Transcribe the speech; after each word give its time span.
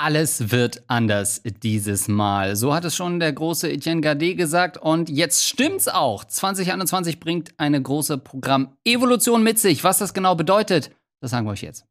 Alles 0.00 0.52
wird 0.52 0.84
anders 0.86 1.42
dieses 1.64 2.06
Mal. 2.06 2.54
So 2.54 2.72
hat 2.72 2.84
es 2.84 2.94
schon 2.94 3.18
der 3.18 3.32
große 3.32 3.68
Etienne 3.68 4.00
Gade 4.00 4.36
gesagt 4.36 4.76
und 4.76 5.10
jetzt 5.10 5.44
stimmt's 5.44 5.88
auch. 5.88 6.24
2021 6.24 7.18
bringt 7.18 7.52
eine 7.58 7.82
große 7.82 8.16
Programm-Evolution 8.18 9.42
mit 9.42 9.58
sich. 9.58 9.82
Was 9.82 9.98
das 9.98 10.14
genau 10.14 10.36
bedeutet, 10.36 10.92
das 11.20 11.32
sagen 11.32 11.48
wir 11.48 11.50
euch 11.50 11.62
jetzt. 11.62 11.84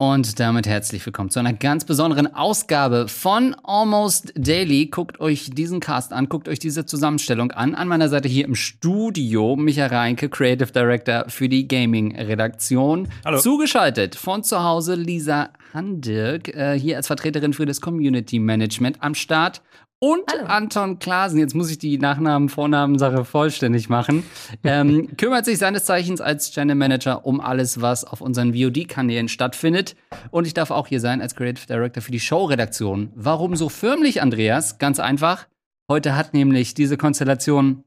Und 0.00 0.38
damit 0.38 0.68
herzlich 0.68 1.04
willkommen 1.04 1.28
zu 1.28 1.40
einer 1.40 1.52
ganz 1.52 1.84
besonderen 1.84 2.32
Ausgabe 2.32 3.08
von 3.08 3.56
Almost 3.64 4.32
Daily. 4.36 4.86
Guckt 4.86 5.18
euch 5.18 5.50
diesen 5.50 5.80
Cast 5.80 6.12
an, 6.12 6.28
guckt 6.28 6.48
euch 6.48 6.60
diese 6.60 6.86
Zusammenstellung 6.86 7.50
an. 7.50 7.74
An 7.74 7.88
meiner 7.88 8.08
Seite 8.08 8.28
hier 8.28 8.44
im 8.44 8.54
Studio 8.54 9.56
Micha 9.56 9.86
Reinke, 9.86 10.28
Creative 10.28 10.70
Director 10.70 11.24
für 11.26 11.48
die 11.48 11.66
Gaming-Redaktion. 11.66 13.08
Hallo. 13.24 13.40
Zugeschaltet 13.40 14.14
von 14.14 14.44
zu 14.44 14.62
Hause 14.62 14.94
Lisa 14.94 15.50
Handirk, 15.74 16.54
äh, 16.54 16.78
hier 16.78 16.96
als 16.96 17.08
Vertreterin 17.08 17.52
für 17.52 17.66
das 17.66 17.80
Community 17.80 18.38
Management 18.38 18.98
am 19.02 19.16
Start. 19.16 19.62
Und 20.00 20.22
Anton 20.46 21.00
Klasen, 21.00 21.40
jetzt 21.40 21.56
muss 21.56 21.72
ich 21.72 21.78
die 21.78 21.98
Nachnamen, 21.98 22.48
Vornamen-Sache 22.48 23.24
vollständig 23.24 23.88
machen, 23.88 24.22
ähm, 24.62 25.08
kümmert 25.16 25.44
sich 25.44 25.58
seines 25.58 25.86
Zeichens 25.86 26.20
als 26.20 26.52
Channel 26.52 26.76
Manager 26.76 27.26
um 27.26 27.40
alles, 27.40 27.80
was 27.80 28.04
auf 28.04 28.20
unseren 28.20 28.54
VOD-Kanälen 28.54 29.28
stattfindet. 29.28 29.96
Und 30.30 30.46
ich 30.46 30.54
darf 30.54 30.70
auch 30.70 30.86
hier 30.86 31.00
sein 31.00 31.20
als 31.20 31.34
Creative 31.34 31.66
Director 31.66 32.00
für 32.00 32.12
die 32.12 32.20
Show-Redaktion. 32.20 33.10
Warum 33.16 33.56
so 33.56 33.68
förmlich, 33.68 34.22
Andreas? 34.22 34.78
Ganz 34.78 35.00
einfach. 35.00 35.48
Heute 35.90 36.14
hat 36.14 36.32
nämlich 36.32 36.74
diese 36.74 36.96
Konstellation 36.96 37.82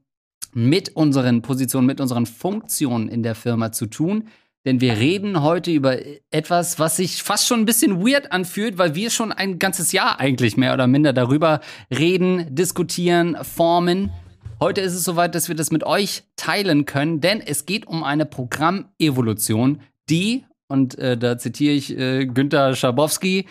mit 0.52 0.94
unseren 0.94 1.40
Positionen, 1.40 1.86
mit 1.86 1.98
unseren 1.98 2.26
Funktionen 2.26 3.08
in 3.08 3.22
der 3.22 3.34
Firma 3.34 3.72
zu 3.72 3.86
tun. 3.86 4.28
Denn 4.64 4.80
wir 4.80 4.96
reden 4.96 5.42
heute 5.42 5.72
über 5.72 5.98
etwas, 6.30 6.78
was 6.78 6.96
sich 6.96 7.22
fast 7.22 7.48
schon 7.48 7.60
ein 7.60 7.64
bisschen 7.64 8.06
weird 8.06 8.30
anfühlt, 8.30 8.78
weil 8.78 8.94
wir 8.94 9.10
schon 9.10 9.32
ein 9.32 9.58
ganzes 9.58 9.90
Jahr 9.90 10.20
eigentlich 10.20 10.56
mehr 10.56 10.72
oder 10.72 10.86
minder 10.86 11.12
darüber 11.12 11.60
reden, 11.90 12.54
diskutieren, 12.54 13.36
formen. 13.42 14.12
Heute 14.60 14.80
ist 14.80 14.94
es 14.94 15.02
soweit, 15.02 15.34
dass 15.34 15.48
wir 15.48 15.56
das 15.56 15.72
mit 15.72 15.82
euch 15.82 16.22
teilen 16.36 16.84
können, 16.84 17.20
denn 17.20 17.40
es 17.40 17.66
geht 17.66 17.88
um 17.88 18.04
eine 18.04 18.24
Programmevolution, 18.24 19.80
die, 20.08 20.44
und 20.68 20.96
äh, 20.96 21.18
da 21.18 21.38
zitiere 21.38 21.74
ich 21.74 21.98
äh, 21.98 22.26
Günter 22.26 22.76
Schabowski, 22.76 23.46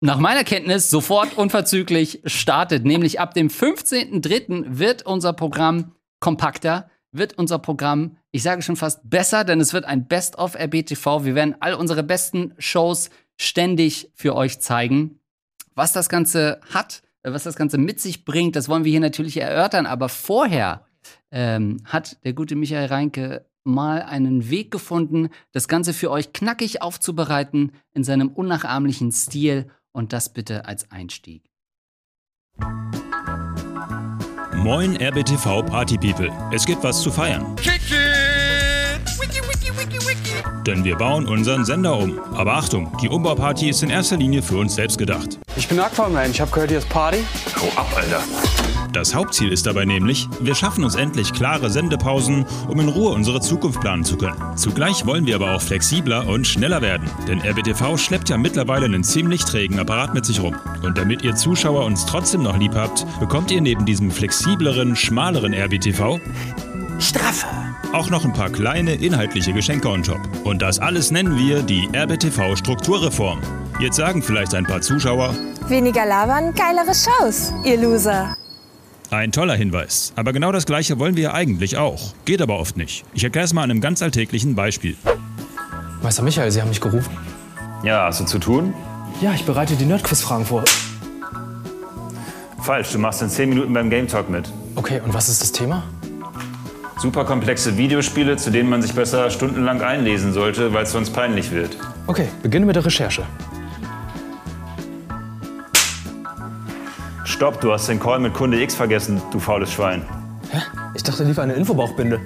nach 0.00 0.18
meiner 0.18 0.44
Kenntnis 0.44 0.90
sofort 0.90 1.36
unverzüglich 1.36 2.22
startet. 2.24 2.84
Nämlich 2.84 3.18
ab 3.18 3.34
dem 3.34 3.48
15.03. 3.48 4.78
wird 4.78 5.04
unser 5.06 5.32
Programm 5.32 5.96
kompakter, 6.20 6.88
wird 7.12 7.38
unser 7.38 7.58
Programm, 7.58 8.16
ich 8.30 8.42
sage 8.42 8.62
schon 8.62 8.76
fast 8.76 9.08
besser, 9.08 9.44
denn 9.44 9.60
es 9.60 9.72
wird 9.72 9.84
ein 9.84 10.08
Best-of 10.08 10.54
RBTV. 10.54 11.24
Wir 11.24 11.34
werden 11.34 11.54
all 11.60 11.74
unsere 11.74 12.02
besten 12.02 12.54
Shows 12.58 13.10
ständig 13.36 14.10
für 14.14 14.34
euch 14.34 14.60
zeigen. 14.60 15.20
Was 15.74 15.92
das 15.92 16.08
Ganze 16.08 16.60
hat, 16.72 17.02
äh, 17.22 17.32
was 17.32 17.44
das 17.44 17.56
Ganze 17.56 17.78
mit 17.78 18.00
sich 18.00 18.24
bringt, 18.24 18.56
das 18.56 18.68
wollen 18.68 18.84
wir 18.84 18.90
hier 18.90 19.00
natürlich 19.00 19.36
erörtern. 19.36 19.86
Aber 19.86 20.08
vorher 20.08 20.86
ähm, 21.30 21.78
hat 21.84 22.24
der 22.24 22.32
gute 22.32 22.56
Michael 22.56 22.86
Reinke 22.86 23.46
mal 23.64 24.02
einen 24.02 24.50
Weg 24.50 24.70
gefunden, 24.70 25.28
das 25.52 25.68
Ganze 25.68 25.92
für 25.92 26.10
euch 26.10 26.32
knackig 26.32 26.82
aufzubereiten 26.82 27.72
in 27.92 28.02
seinem 28.04 28.28
unnachahmlichen 28.28 29.12
Stil. 29.12 29.70
Und 29.92 30.14
das 30.14 30.32
bitte 30.32 30.64
als 30.64 30.90
Einstieg. 30.90 31.42
Moin 34.62 34.96
RBTV 34.96 35.66
Party 35.66 35.98
People. 35.98 36.30
Es 36.52 36.64
gibt 36.64 36.84
was 36.84 37.02
zu 37.02 37.10
feiern. 37.10 37.56
Denn 40.64 40.84
wir 40.84 40.94
bauen 40.94 41.26
unseren 41.26 41.64
Sender 41.64 41.98
um. 41.98 42.20
Aber 42.36 42.54
Achtung, 42.54 42.96
die 43.02 43.08
Umbauparty 43.08 43.70
ist 43.70 43.82
in 43.82 43.90
erster 43.90 44.16
Linie 44.16 44.40
für 44.40 44.58
uns 44.58 44.76
selbst 44.76 44.98
gedacht. 44.98 45.40
Ich 45.56 45.66
bin 45.66 45.80
Aquaman, 45.80 46.30
ich 46.30 46.40
hab 46.40 46.52
gehört, 46.52 46.70
hier 46.70 46.78
ist 46.78 46.88
Party. 46.88 47.24
Hau 47.56 47.80
ab, 47.80 47.88
Alter. 47.96 48.22
Das 48.92 49.14
Hauptziel 49.14 49.50
ist 49.50 49.66
dabei 49.66 49.86
nämlich, 49.86 50.28
wir 50.40 50.54
schaffen 50.54 50.84
uns 50.84 50.96
endlich 50.96 51.32
klare 51.32 51.70
Sendepausen, 51.70 52.44
um 52.68 52.78
in 52.78 52.88
Ruhe 52.88 53.12
unsere 53.12 53.40
Zukunft 53.40 53.80
planen 53.80 54.04
zu 54.04 54.18
können. 54.18 54.36
Zugleich 54.56 55.06
wollen 55.06 55.24
wir 55.24 55.36
aber 55.36 55.54
auch 55.54 55.62
flexibler 55.62 56.26
und 56.26 56.46
schneller 56.46 56.82
werden, 56.82 57.08
denn 57.26 57.40
RBTV 57.40 57.96
schleppt 57.96 58.28
ja 58.28 58.36
mittlerweile 58.36 58.84
einen 58.84 59.02
ziemlich 59.02 59.44
trägen 59.44 59.78
Apparat 59.78 60.12
mit 60.12 60.26
sich 60.26 60.40
rum. 60.40 60.56
Und 60.82 60.98
damit 60.98 61.22
ihr 61.22 61.34
Zuschauer 61.34 61.86
uns 61.86 62.04
trotzdem 62.04 62.42
noch 62.42 62.58
lieb 62.58 62.74
habt, 62.74 63.06
bekommt 63.18 63.50
ihr 63.50 63.62
neben 63.62 63.86
diesem 63.86 64.10
flexibleren, 64.10 64.94
schmaleren 64.94 65.54
RBTV 65.54 66.20
Straffe. 66.98 67.46
auch 67.94 68.10
noch 68.10 68.24
ein 68.26 68.34
paar 68.34 68.50
kleine 68.50 68.94
inhaltliche 68.94 69.54
Geschenke 69.54 69.88
on 69.88 70.02
top. 70.02 70.20
Und 70.44 70.60
das 70.60 70.78
alles 70.78 71.10
nennen 71.10 71.38
wir 71.38 71.62
die 71.62 71.88
RBTV 71.94 72.56
Strukturreform. 72.56 73.40
Jetzt 73.80 73.96
sagen 73.96 74.22
vielleicht 74.22 74.54
ein 74.54 74.64
paar 74.66 74.82
Zuschauer, 74.82 75.34
Weniger 75.68 76.04
labern, 76.04 76.52
geilere 76.54 76.92
Shows, 76.94 77.52
ihr 77.64 77.78
Loser. 77.78 78.36
Ein 79.12 79.30
toller 79.30 79.54
Hinweis. 79.54 80.14
Aber 80.16 80.32
genau 80.32 80.52
das 80.52 80.64
gleiche 80.64 80.98
wollen 80.98 81.16
wir 81.16 81.24
ja 81.24 81.34
eigentlich 81.34 81.76
auch. 81.76 82.14
Geht 82.24 82.40
aber 82.40 82.58
oft 82.58 82.78
nicht. 82.78 83.04
Ich 83.12 83.22
erkläre 83.22 83.44
es 83.44 83.52
mal 83.52 83.62
an 83.62 83.70
einem 83.70 83.82
ganz 83.82 84.00
alltäglichen 84.00 84.54
Beispiel. 84.54 84.96
Meister 86.02 86.22
Michael, 86.22 86.50
Sie 86.50 86.62
haben 86.62 86.70
mich 86.70 86.80
gerufen. 86.80 87.14
Ja, 87.84 88.06
hast 88.06 88.20
du 88.20 88.24
zu 88.24 88.38
tun? 88.38 88.72
Ja, 89.20 89.34
ich 89.34 89.44
bereite 89.44 89.76
die 89.76 89.84
Nerdquiz-Fragen 89.84 90.46
vor. 90.46 90.64
Falsch, 92.62 92.90
du 92.92 92.98
machst 92.98 93.20
in 93.20 93.28
10 93.28 93.50
Minuten 93.50 93.74
beim 93.74 93.90
Game 93.90 94.08
Talk 94.08 94.30
mit. 94.30 94.50
Okay, 94.76 95.02
und 95.04 95.12
was 95.12 95.28
ist 95.28 95.42
das 95.42 95.52
Thema? 95.52 95.82
Super 96.96 97.26
komplexe 97.26 97.76
Videospiele, 97.76 98.36
zu 98.38 98.50
denen 98.50 98.70
man 98.70 98.80
sich 98.80 98.94
besser 98.94 99.28
stundenlang 99.28 99.82
einlesen 99.82 100.32
sollte, 100.32 100.72
weil 100.72 100.84
es 100.84 100.92
sonst 100.92 101.10
peinlich 101.10 101.50
wird. 101.50 101.76
Okay, 102.06 102.28
beginne 102.42 102.64
mit 102.64 102.76
der 102.76 102.86
Recherche. 102.86 103.24
Stopp, 107.42 107.60
du 107.60 107.72
hast 107.72 107.88
den 107.88 107.98
Call 107.98 108.20
mit 108.20 108.34
Kunde 108.34 108.62
X 108.62 108.76
vergessen, 108.76 109.20
du 109.32 109.40
faules 109.40 109.72
Schwein. 109.72 110.04
Hä? 110.52 110.58
Ich 110.94 111.02
dachte, 111.02 111.24
lief 111.24 111.40
eine 111.40 111.54
Infobauchbinde. 111.54 112.20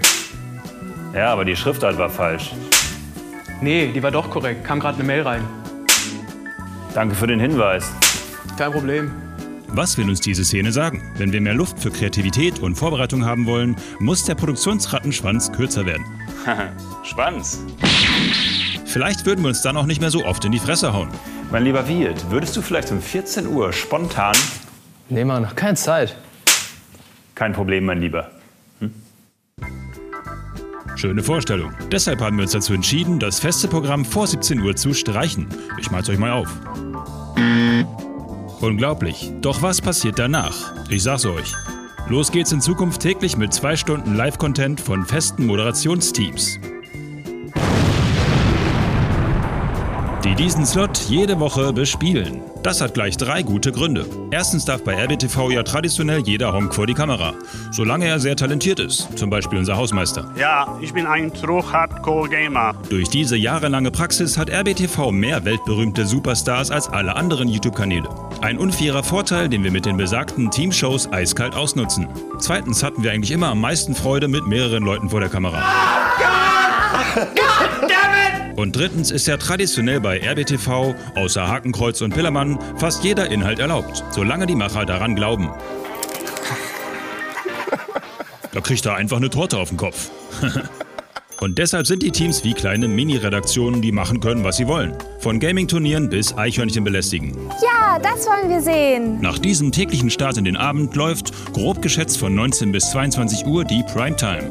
Ja, 1.15 1.33
aber 1.33 1.47
die 1.47 1.57
Schriftart 1.57 1.97
war 1.97 2.11
falsch. 2.11 2.53
Nee, 3.63 3.93
die 3.95 4.03
war 4.03 4.11
doch 4.11 4.29
korrekt. 4.29 4.63
Kam 4.65 4.79
gerade 4.79 4.99
eine 4.99 5.05
Mail 5.05 5.23
rein. 5.23 5.43
Danke 6.93 7.15
für 7.15 7.27
den 7.27 7.41
Hinweis. 7.41 7.91
Kein 8.59 8.73
Problem. 8.73 9.11
Was 9.69 9.97
will 9.97 10.07
uns 10.11 10.21
diese 10.21 10.45
Szene 10.45 10.71
sagen? 10.71 11.15
Wenn 11.17 11.33
wir 11.33 11.41
mehr 11.41 11.55
Luft 11.55 11.81
für 11.81 11.91
Kreativität 11.91 12.59
und 12.59 12.75
Vorbereitung 12.75 13.25
haben 13.25 13.47
wollen, 13.47 13.75
muss 13.99 14.23
der 14.27 14.35
Produktionsrattenschwanz 14.35 15.51
kürzer 15.51 15.87
werden. 15.87 16.05
Schwanz. 17.05 17.65
Vielleicht 18.85 19.25
würden 19.25 19.41
wir 19.41 19.49
uns 19.49 19.63
dann 19.63 19.79
auch 19.79 19.87
nicht 19.87 20.03
mehr 20.03 20.11
so 20.11 20.27
oft 20.27 20.45
in 20.45 20.53
die 20.53 20.59
Fresse 20.59 20.93
hauen. 20.93 21.09
Mein 21.51 21.65
lieber 21.65 21.89
Wirt, 21.89 22.31
würdest 22.31 22.55
du 22.55 22.61
vielleicht 22.61 22.93
um 22.93 23.01
14 23.01 23.47
Uhr 23.47 23.73
spontan... 23.73 24.35
Nee, 25.09 25.25
Mann, 25.25 25.47
keine 25.55 25.75
Zeit. 25.75 26.17
Kein 27.35 27.53
Problem, 27.53 27.85
mein 27.85 28.01
Lieber. 28.01 28.31
Schöne 30.97 31.23
Vorstellung. 31.23 31.73
Deshalb 31.93 32.21
haben 32.21 32.39
wir 32.39 32.45
uns 32.45 32.53
dazu 32.53 32.73
entschieden, 32.73 33.19
das 33.19 33.39
feste 33.39 33.69
Programm 33.69 34.05
vor 34.05 34.27
17 34.27 34.61
Uhr 34.61 34.75
zu 34.75 34.95
streichen. 34.95 35.47
Ich 35.79 35.91
mal's 35.91 36.09
euch 36.09 36.19
mal 36.19 36.33
auf. 36.33 36.49
Unglaublich. 38.61 39.31
Doch 39.43 39.61
was 39.61 39.83
passiert 39.83 40.19
danach? 40.19 40.73
Ich 40.89 41.03
sag's 41.03 41.27
euch. 41.27 41.53
Los 42.09 42.33
geht's 42.33 42.53
in 42.53 42.63
Zukunft 42.63 43.03
täglich 43.03 43.37
mit 43.37 43.53
zwei 43.53 43.77
Stunden 43.77 44.15
Live-Content 44.15 44.81
von 44.81 45.05
festen 45.05 45.45
Moderationsteams. 45.45 46.59
Diesen 50.39 50.67
Slot 50.67 50.99
jede 51.09 51.41
Woche 51.41 51.73
bespielen. 51.73 52.43
Das 52.63 52.83
hat 52.83 52.93
gleich 52.93 53.17
drei 53.17 53.43
gute 53.43 53.73
Gründe. 53.73 54.05
Erstens 54.31 54.67
darf 54.67 54.85
bei 54.85 54.95
RBTV 54.95 55.51
ja 55.51 55.63
traditionell 55.63 56.21
jeder 56.21 56.53
Honk 56.53 56.75
vor 56.75 56.87
die 56.87 56.93
Kamera. 56.93 57.33
Solange 57.71 58.07
er 58.07 58.21
sehr 58.21 58.37
talentiert 58.37 58.79
ist. 58.79 59.17
Zum 59.17 59.31
Beispiel 59.31 59.59
unser 59.59 59.77
Hausmeister. 59.77 60.31
Ja, 60.39 60.79
ich 60.83 60.93
bin 60.93 61.07
ein 61.07 61.33
True 61.33 61.63
Hardcore 61.73 62.29
Gamer. 62.29 62.75
Durch 62.91 63.09
diese 63.09 63.37
jahrelange 63.37 63.91
Praxis 63.91 64.37
hat 64.37 64.51
RBTV 64.51 65.11
mehr 65.11 65.45
weltberühmte 65.47 66.05
Superstars 66.05 66.71
als 66.71 66.89
alle 66.89 67.17
anderen 67.17 67.49
YouTube-Kanäle. 67.49 68.09
Ein 68.43 68.59
unfairer 68.59 69.03
Vorteil, 69.03 69.49
den 69.49 69.65
wir 69.65 69.71
mit 69.71 69.87
den 69.87 69.97
besagten 69.97 70.51
Teamshows 70.51 71.11
eiskalt 71.13 71.55
ausnutzen. 71.55 72.09
Zweitens 72.41 72.83
hatten 72.83 73.03
wir 73.03 73.13
eigentlich 73.13 73.31
immer 73.31 73.49
am 73.49 73.61
meisten 73.63 73.95
Freude 73.95 74.29
mit 74.29 74.47
mehreren 74.47 74.85
Leuten 74.85 75.09
vor 75.09 75.21
der 75.21 75.31
Kamera. 75.31 75.63
Und 78.57 78.75
drittens 78.75 79.11
ist 79.11 79.27
ja 79.27 79.37
traditionell 79.37 80.01
bei 80.01 80.19
RBTV, 80.19 80.95
außer 81.15 81.47
Hakenkreuz 81.47 82.01
und 82.01 82.15
Pillermann, 82.15 82.59
fast 82.77 83.05
jeder 83.05 83.31
Inhalt 83.31 83.59
erlaubt, 83.59 84.03
solange 84.11 84.47
die 84.47 84.55
Macher 84.55 84.87
daran 84.87 85.15
glauben. 85.15 85.51
Da 88.53 88.61
kriegt 88.63 88.87
er 88.87 88.95
einfach 88.95 89.19
eine 89.19 89.29
Torte 89.29 89.59
auf 89.59 89.69
den 89.69 89.77
Kopf. 89.77 90.11
Und 91.41 91.59
deshalb 91.59 91.87
sind 91.87 92.03
die 92.03 92.11
Teams 92.11 92.45
wie 92.45 92.55
kleine 92.55 92.89
Mini-Redaktionen, 92.89 93.83
die 93.83 93.93
machen 93.93 94.21
können, 94.21 94.43
was 94.43 94.57
sie 94.57 94.67
wollen. 94.67 94.95
Von 95.19 95.39
Gaming-Turnieren 95.39 96.09
bis 96.09 96.37
Eichhörnchen 96.37 96.83
belästigen. 96.83 97.37
Ja, 97.63 97.99
das 97.99 98.27
wollen 98.27 98.49
wir 98.49 98.63
sehen. 98.63 99.21
Nach 99.21 99.39
diesem 99.39 99.71
täglichen 99.71 100.09
Start 100.09 100.39
in 100.39 100.45
den 100.45 100.57
Abend 100.57 100.97
läuft, 100.97 101.33
grob 101.53 101.83
geschätzt 101.83 102.17
von 102.19 102.35
19 102.35 102.73
bis 102.73 102.91
22 102.91 103.45
Uhr, 103.45 103.65
die 103.65 103.83
Primetime. 103.83 104.51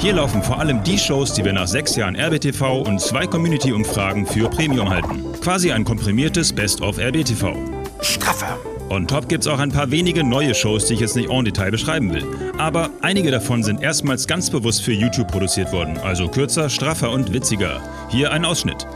Hier 0.00 0.12
laufen 0.12 0.44
vor 0.44 0.60
allem 0.60 0.84
die 0.84 0.96
Shows, 0.96 1.32
die 1.32 1.44
wir 1.44 1.52
nach 1.52 1.66
sechs 1.66 1.96
Jahren 1.96 2.14
RBTV 2.14 2.82
und 2.86 3.00
zwei 3.00 3.26
Community-Umfragen 3.26 4.26
für 4.26 4.48
Premium 4.48 4.88
halten. 4.88 5.24
Quasi 5.40 5.72
ein 5.72 5.84
komprimiertes 5.84 6.52
Best-of 6.52 6.98
RBTV. 6.98 7.56
Straffe. 8.00 8.46
On 8.90 9.08
top 9.08 9.28
gibt's 9.28 9.48
auch 9.48 9.58
ein 9.58 9.72
paar 9.72 9.90
wenige 9.90 10.22
neue 10.22 10.54
Shows, 10.54 10.86
die 10.86 10.94
ich 10.94 11.00
jetzt 11.00 11.16
nicht 11.16 11.28
en 11.30 11.44
Detail 11.44 11.72
beschreiben 11.72 12.14
will. 12.14 12.24
Aber 12.58 12.90
einige 13.02 13.32
davon 13.32 13.64
sind 13.64 13.82
erstmals 13.82 14.28
ganz 14.28 14.50
bewusst 14.50 14.82
für 14.82 14.92
YouTube 14.92 15.32
produziert 15.32 15.72
worden, 15.72 15.98
also 15.98 16.28
kürzer, 16.28 16.70
straffer 16.70 17.10
und 17.10 17.32
witziger. 17.32 17.80
Hier 18.08 18.30
ein 18.30 18.44
Ausschnitt. 18.44 18.86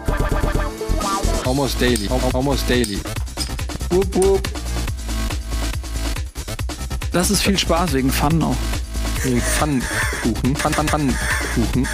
Almost 1.45 1.81
daily. 1.81 2.09
Almost 2.33 2.71
daily. 2.71 3.01
Wupp, 3.91 4.15
wupp. 4.15 4.49
Das 7.11 7.33
ist 7.33 7.43
viel 7.43 7.59
Spaß 7.59 7.93
wegen 7.93 8.11
Fun 8.11 8.41
auch. 8.41 8.82
Wegen 9.25 9.41
Pfannkuchen. 9.41 10.57
Pfann, 10.57 10.73
Pfann, 10.73 10.89
Pfannkuchen. 10.89 11.89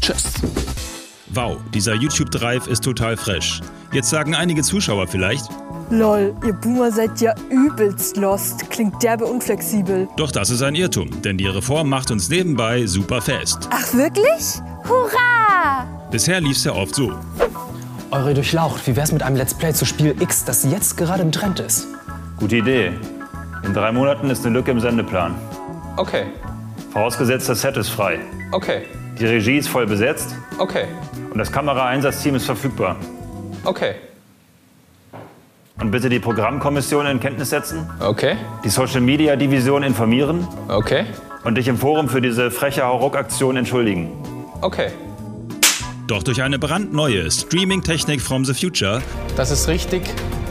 Tschüss. 0.00 0.24
Wow, 1.28 1.58
dieser 1.72 1.94
YouTube-Drive 1.94 2.66
ist 2.66 2.82
total 2.82 3.16
fresh. 3.16 3.60
Jetzt 3.92 4.10
sagen 4.10 4.34
einige 4.34 4.62
Zuschauer 4.62 5.06
vielleicht, 5.06 5.44
Lol, 5.90 6.36
ihr 6.46 6.52
Boomer 6.52 6.92
seid 6.92 7.20
ja 7.20 7.34
übelst 7.50 8.16
lost. 8.16 8.70
Klingt 8.70 9.02
derbe 9.02 9.24
unflexibel. 9.24 10.08
doch 10.16 10.30
das 10.30 10.50
ist 10.50 10.62
ein 10.62 10.76
Irrtum, 10.76 11.20
denn 11.22 11.36
die 11.36 11.48
Reform 11.48 11.88
macht 11.88 12.12
uns 12.12 12.28
nebenbei 12.28 12.86
super 12.86 13.20
fest. 13.20 13.68
Ach 13.72 13.92
wirklich? 13.92 14.60
Hurra! 14.88 15.88
Bisher 16.12 16.40
lief's 16.40 16.62
ja 16.62 16.72
oft 16.72 16.94
so. 16.94 17.12
Eure 18.12 18.34
Durchlaucht, 18.34 18.86
wie 18.86 18.94
wär's 18.94 19.10
mit 19.10 19.24
einem 19.24 19.34
Let's 19.36 19.54
Play 19.54 19.72
zu 19.72 19.84
Spiel 19.84 20.14
X, 20.20 20.44
das 20.44 20.64
jetzt 20.64 20.96
gerade 20.96 21.22
im 21.22 21.32
Trend 21.32 21.58
ist? 21.58 21.88
Gute 22.36 22.56
Idee. 22.58 22.92
In 23.64 23.74
drei 23.74 23.90
Monaten 23.90 24.30
ist 24.30 24.46
eine 24.46 24.56
Lücke 24.56 24.70
im 24.70 24.80
Sendeplan. 24.80 25.34
Okay, 25.96 26.24
Vorausgesetzt, 26.92 27.48
das 27.48 27.60
Set 27.60 27.76
ist 27.76 27.88
frei. 27.90 28.18
okay, 28.52 28.82
Die 29.18 29.26
Regie 29.26 29.58
ist 29.58 29.68
voll 29.68 29.86
besetzt 29.86 30.34
okay, 30.58 30.86
und 31.30 31.38
das 31.38 31.52
Kameraeinsatzteam 31.52 32.34
ist 32.36 32.46
verfügbar. 32.46 32.96
okay, 33.64 33.94
Und 35.80 35.90
bitte 35.90 36.08
die 36.08 36.18
Programmkommission 36.18 37.06
in 37.06 37.20
Kenntnis 37.20 37.50
setzen, 37.50 37.88
okay, 38.00 38.36
die 38.64 38.68
Social 38.70 39.00
Media 39.00 39.36
Division 39.36 39.82
informieren 39.82 40.46
okay, 40.68 41.04
und 41.44 41.56
dich 41.56 41.68
im 41.68 41.76
Forum 41.76 42.08
für 42.08 42.20
diese 42.20 42.50
freche 42.50 42.82
Hauruck-Aktion 42.84 43.56
entschuldigen. 43.56 44.10
okay. 44.62 44.90
Doch 46.06 46.24
durch 46.24 46.42
eine 46.42 46.58
brandneue 46.58 47.30
Streaming-Technik 47.30 48.20
from 48.20 48.44
the 48.44 48.52
Future 48.52 49.00
Das 49.36 49.52
ist 49.52 49.68
richtig. 49.68 50.02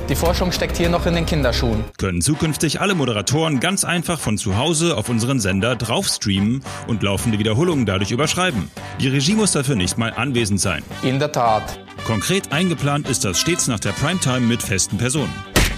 Die 0.09 0.15
Forschung 0.15 0.51
steckt 0.51 0.75
hier 0.75 0.89
noch 0.89 1.05
in 1.05 1.13
den 1.13 1.27
Kinderschuhen. 1.27 1.83
können 1.99 2.23
zukünftig 2.23 2.81
alle 2.81 2.95
Moderatoren 2.95 3.59
ganz 3.59 3.83
einfach 3.83 4.19
von 4.19 4.39
zu 4.39 4.57
Hause 4.57 4.97
auf 4.97 5.07
unseren 5.07 5.39
Sender 5.39 5.75
drauf 5.75 6.07
streamen 6.07 6.63
und 6.87 7.03
laufende 7.03 7.37
Wiederholungen 7.37 7.85
dadurch 7.85 8.09
überschreiben. 8.09 8.71
Die 8.99 9.07
Regie 9.07 9.35
muss 9.35 9.51
dafür 9.51 9.75
nicht 9.75 9.99
mal 9.99 10.11
anwesend 10.11 10.61
sein. 10.61 10.81
In 11.03 11.19
der 11.19 11.31
Tat. 11.31 11.79
Konkret 12.07 12.51
eingeplant 12.51 13.07
ist 13.07 13.23
das 13.23 13.39
stets 13.39 13.67
nach 13.67 13.79
der 13.79 13.91
Primetime 13.91 14.39
mit 14.39 14.63
festen 14.63 14.97
Personen. 14.97 15.31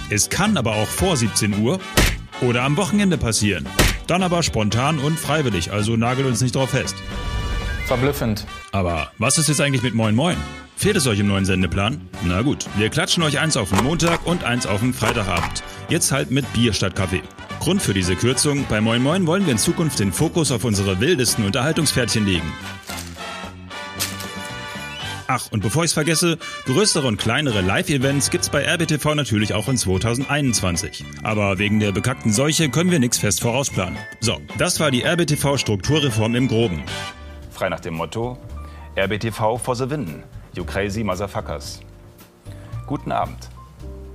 Es 0.08 0.30
kann 0.30 0.56
aber 0.56 0.76
auch 0.76 0.88
vor 0.88 1.14
17 1.14 1.62
Uhr 1.62 1.78
oder 2.40 2.62
am 2.62 2.78
Wochenende 2.78 3.18
passieren. 3.18 3.68
Dann 4.06 4.22
aber 4.22 4.42
spontan 4.42 4.98
und 4.98 5.18
freiwillig, 5.18 5.72
also 5.72 5.96
nagelt 5.96 6.26
uns 6.26 6.40
nicht 6.40 6.54
drauf 6.54 6.70
fest. 6.70 6.96
Verblüffend. 7.86 8.46
Aber 8.70 9.12
was 9.18 9.36
ist 9.36 9.50
jetzt 9.50 9.60
eigentlich 9.60 9.82
mit 9.82 9.92
Moin 9.92 10.14
Moin? 10.14 10.38
Fehlt 10.82 10.96
es 10.96 11.06
euch 11.06 11.20
im 11.20 11.28
neuen 11.28 11.44
Sendeplan? 11.44 12.08
Na 12.24 12.42
gut, 12.42 12.66
wir 12.76 12.88
klatschen 12.88 13.22
euch 13.22 13.38
eins 13.38 13.56
auf 13.56 13.70
den 13.70 13.84
Montag 13.84 14.26
und 14.26 14.42
eins 14.42 14.66
auf 14.66 14.80
den 14.80 14.92
Freitagabend. 14.92 15.62
Jetzt 15.88 16.10
halt 16.10 16.32
mit 16.32 16.52
Bier 16.54 16.72
statt 16.72 16.96
Kaffee. 16.96 17.22
Grund 17.60 17.80
für 17.80 17.94
diese 17.94 18.16
Kürzung, 18.16 18.64
bei 18.68 18.80
Moin 18.80 19.00
Moin 19.00 19.28
wollen 19.28 19.46
wir 19.46 19.52
in 19.52 19.58
Zukunft 19.58 20.00
den 20.00 20.12
Fokus 20.12 20.50
auf 20.50 20.64
unsere 20.64 20.98
wildesten 20.98 21.46
Unterhaltungspferdchen 21.46 22.26
legen. 22.26 22.52
Ach, 25.28 25.52
und 25.52 25.62
bevor 25.62 25.84
ich's 25.84 25.92
vergesse, 25.92 26.36
größere 26.64 27.06
und 27.06 27.16
kleinere 27.16 27.60
Live-Events 27.60 28.30
gibt's 28.30 28.50
bei 28.50 28.64
RBTV 28.64 29.14
natürlich 29.14 29.54
auch 29.54 29.68
in 29.68 29.76
2021. 29.76 31.04
Aber 31.22 31.60
wegen 31.60 31.78
der 31.78 31.92
bekackten 31.92 32.32
Seuche 32.32 32.70
können 32.70 32.90
wir 32.90 32.98
nichts 32.98 33.18
fest 33.18 33.40
vorausplanen. 33.40 33.98
So, 34.18 34.40
das 34.58 34.80
war 34.80 34.90
die 34.90 35.04
RBTV-Strukturreform 35.04 36.34
im 36.34 36.48
Groben. 36.48 36.82
Frei 37.52 37.68
nach 37.68 37.78
dem 37.78 37.94
Motto: 37.94 38.36
RBTV 38.96 39.58
for 39.58 39.76
the 39.76 39.88
win. 39.88 40.24
You 40.54 40.64
crazy 40.64 41.02
motherfuckers. 41.02 41.80
Guten 42.86 43.10
Abend. 43.10 43.48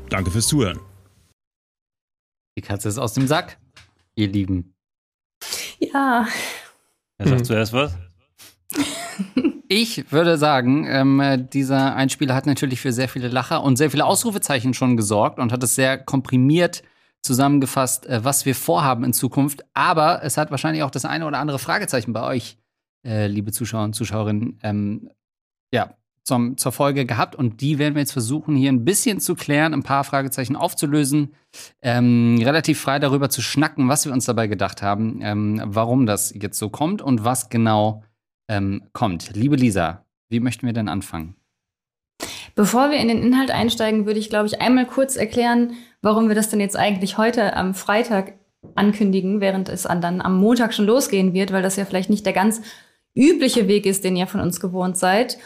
Danke 0.10 0.30
fürs 0.30 0.48
Zuhören. 0.48 0.80
Die 2.56 2.62
Katze 2.62 2.89
ist 2.89 3.00
aus 3.00 3.13
dem 3.13 3.25
Sack, 3.25 3.57
ihr 4.13 4.28
Lieben. 4.28 4.75
Ja. 5.80 6.28
Wer 7.18 7.28
sagt 7.28 7.45
zuerst 7.48 7.74
was? 7.74 7.98
Ich 9.68 10.12
würde 10.12 10.38
sagen, 10.38 10.86
ähm, 10.88 11.19
äh, 11.19 11.38
dieser 11.38 11.95
Einspieler 11.95 12.36
hat 12.36 12.45
natürlich 12.45 12.81
für 12.81 12.94
sehr 12.94 13.10
viele 13.10 13.30
Lacher 13.30 13.63
und 13.63 13.75
sehr 13.75 13.89
viele 13.89 14.06
Ausrufezeichen 14.06 14.75
schon 14.75 14.95
gesorgt 14.95 15.39
und 15.39 15.51
hat 15.51 15.63
es 15.63 15.74
sehr 15.74 15.98
komprimiert 15.98 16.84
zusammengefasst, 17.24 18.06
äh, 18.06 18.24
was 18.24 18.45
wir 18.45 18.54
vorhaben 18.54 19.04
in 19.04 19.13
Zukunft. 19.13 19.66
Aber 19.74 20.24
es 20.24 20.38
hat 20.38 20.51
wahrscheinlich 20.51 20.84
auch 20.84 20.92
das 20.92 21.04
eine 21.04 21.25
oder 21.25 21.39
andere 21.39 21.60
Fragezeichen 21.60 22.13
bei 22.13 22.24
euch, 22.24 22.57
äh, 23.04 23.25
liebe 23.25 23.51
Zuschauer 23.51 23.86
und 23.86 23.94
Zuschauerinnen, 23.94 24.60
ähm, 24.62 25.10
ja, 25.74 25.98
zum, 26.27 26.57
zur 26.57 26.71
Folge 26.71 27.06
gehabt. 27.06 27.35
Und 27.35 27.62
die 27.62 27.79
werden 27.79 27.95
wir 27.95 28.01
jetzt 28.01 28.12
versuchen, 28.12 28.56
hier 28.56 28.71
ein 28.71 28.85
bisschen 28.85 29.19
zu 29.19 29.33
klären, 29.33 29.74
ein 29.74 29.83
paar 29.83 30.03
Fragezeichen 30.03 30.56
aufzulösen, 30.56 31.33
ähm, 31.81 32.38
relativ 32.41 32.79
frei 32.79 33.00
darüber 33.00 33.29
zu 33.29 33.41
schnacken, 33.41 33.89
was 33.89 34.06
wir 34.06 34.13
uns 34.13 34.25
dabei 34.25 34.47
gedacht 34.47 34.81
haben, 34.81 35.19
ähm, 35.24 35.62
warum 35.65 36.06
das 36.06 36.33
jetzt 36.35 36.59
so 36.59 36.69
kommt 36.69 37.01
und 37.01 37.24
was 37.24 37.50
genau 37.50 38.03
ähm, 38.50 38.83
kommt. 38.94 39.35
Liebe 39.35 39.56
Lisa, 39.56 40.06
wie 40.29 40.39
möchten 40.39 40.65
wir 40.65 40.74
denn 40.74 40.89
anfangen? 40.89 41.35
Bevor 42.56 42.89
wir 42.89 42.97
in 42.97 43.07
den 43.07 43.21
Inhalt 43.21 43.51
einsteigen, 43.51 44.06
würde 44.06 44.19
ich, 44.19 44.29
glaube 44.29 44.47
ich, 44.47 44.62
einmal 44.62 44.88
kurz 44.88 45.15
erklären, 45.15 45.74
warum 46.01 46.27
wir 46.27 46.35
das 46.35 46.50
denn 46.50 46.59
jetzt 46.59 46.75
eigentlich 46.75 47.18
heute 47.18 47.56
am 47.56 47.74
Freitag 47.74 48.33
ankündigen, 48.75 49.41
während 49.41 49.69
es 49.69 49.85
an, 49.85 50.01
dann 50.01 50.21
am 50.21 50.38
Montag 50.38 50.74
schon 50.74 50.88
losgehen 50.88 51.33
wird, 51.33 51.51
weil 51.51 51.62
das 51.62 51.75
ja 51.75 51.85
vielleicht 51.85 52.09
nicht 52.09 52.25
der 52.25 52.33
ganz 52.33 52.62
übliche 53.15 53.68
Weg 53.68 53.85
ist, 53.85 54.03
den 54.03 54.15
ihr 54.15 54.27
von 54.27 54.41
uns 54.41 54.59
gewohnt 54.59 54.97
seid. 54.97 55.38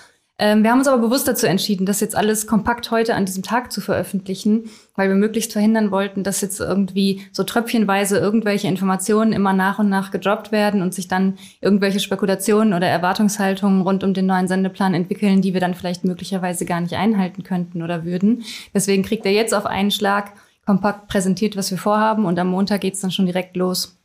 Ähm, 0.42 0.64
wir 0.64 0.72
haben 0.72 0.80
uns 0.80 0.88
aber 0.88 1.04
bewusst 1.04 1.28
dazu 1.28 1.46
entschieden, 1.46 1.86
das 1.86 2.00
jetzt 2.00 2.16
alles 2.16 2.48
kompakt 2.48 2.90
heute 2.90 3.14
an 3.14 3.26
diesem 3.26 3.44
Tag 3.44 3.72
zu 3.72 3.80
veröffentlichen, 3.80 4.72
weil 4.96 5.08
wir 5.08 5.16
möglichst 5.16 5.54
verhindern 5.54 5.92
wollten, 5.92 6.24
dass 6.24 6.42
jetzt 6.42 6.60
irgendwie 6.60 7.22
so 7.32 7.44
tröpfchenweise 7.44 8.18
irgendwelche 8.18 8.68
Informationen 8.68 9.34
immer 9.34 9.54
nach 9.54 9.78
und 9.78 9.88
nach 9.88 10.10
gedroppt 10.10 10.52
werden 10.52 10.82
und 10.82 10.96
sich 10.96 11.08
dann 11.08 11.38
irgendwelche 11.62 12.00
Spekulationen 12.00 12.74
oder 12.74 12.88
Erwartungshaltungen 12.88 13.84
rund 13.84 14.04
um 14.04 14.16
den 14.16 14.26
neuen 14.26 14.48
Sendeplan 14.48 14.96
entwickeln, 14.96 15.44
die 15.44 15.54
wir 15.54 15.62
dann 15.62 15.76
vielleicht 15.76 16.06
möglicherweise 16.06 16.66
gar 16.66 16.82
nicht 16.82 16.96
einhalten 16.96 17.44
könnten 17.44 17.84
oder 17.84 18.04
würden. 18.04 18.44
Deswegen 18.74 19.04
kriegt 19.04 19.28
er 19.28 19.34
jetzt 19.34 19.54
auf 19.54 19.68
einen 19.68 19.92
Schlag 19.92 20.32
kompakt 20.66 21.08
präsentiert, 21.08 21.56
was 21.56 21.70
wir 21.70 21.78
vorhaben 21.78 22.26
und 22.26 22.40
am 22.40 22.48
Montag 22.48 22.82
geht's 22.82 23.02
dann 23.02 23.12
schon 23.12 23.28
direkt 23.28 23.56
los. 23.56 23.96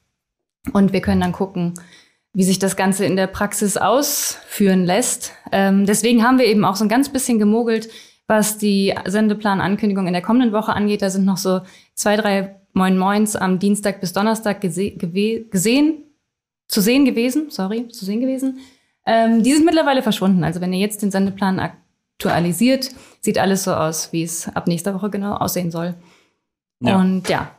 Und 0.74 0.92
wir 0.92 1.00
können 1.00 1.22
dann 1.22 1.32
gucken, 1.32 1.72
wie 2.36 2.44
sich 2.44 2.58
das 2.58 2.76
Ganze 2.76 3.06
in 3.06 3.16
der 3.16 3.28
Praxis 3.28 3.78
ausführen 3.78 4.84
lässt. 4.84 5.32
Ähm, 5.52 5.86
deswegen 5.86 6.22
haben 6.22 6.38
wir 6.38 6.44
eben 6.44 6.66
auch 6.66 6.76
so 6.76 6.84
ein 6.84 6.90
ganz 6.90 7.08
bisschen 7.08 7.38
gemogelt, 7.38 7.88
was 8.26 8.58
die 8.58 8.94
Sendeplan-Ankündigung 9.06 10.06
in 10.06 10.12
der 10.12 10.20
kommenden 10.20 10.52
Woche 10.52 10.74
angeht. 10.74 11.00
Da 11.00 11.08
sind 11.08 11.24
noch 11.24 11.38
so 11.38 11.62
zwei, 11.94 12.14
drei 12.16 12.56
Moin 12.74 12.98
Moins 12.98 13.36
am 13.36 13.58
Dienstag 13.58 14.02
bis 14.02 14.12
Donnerstag 14.12 14.60
gese 14.60 14.90
gesehen, 14.90 16.02
zu 16.68 16.82
sehen 16.82 17.06
gewesen, 17.06 17.46
sorry, 17.48 17.88
zu 17.88 18.04
sehen 18.04 18.20
gewesen. 18.20 18.58
Ähm, 19.06 19.42
die 19.42 19.54
sind 19.54 19.64
mittlerweile 19.64 20.02
verschwunden. 20.02 20.44
Also 20.44 20.60
wenn 20.60 20.74
ihr 20.74 20.80
jetzt 20.80 21.00
den 21.00 21.10
Sendeplan 21.10 21.58
aktualisiert, 21.58 22.90
sieht 23.22 23.38
alles 23.38 23.64
so 23.64 23.72
aus, 23.72 24.12
wie 24.12 24.24
es 24.24 24.46
ab 24.54 24.66
nächster 24.66 24.92
Woche 24.92 25.08
genau 25.08 25.36
aussehen 25.36 25.70
soll. 25.70 25.94
Ja. 26.80 27.00
Und 27.00 27.30
ja, 27.30 27.55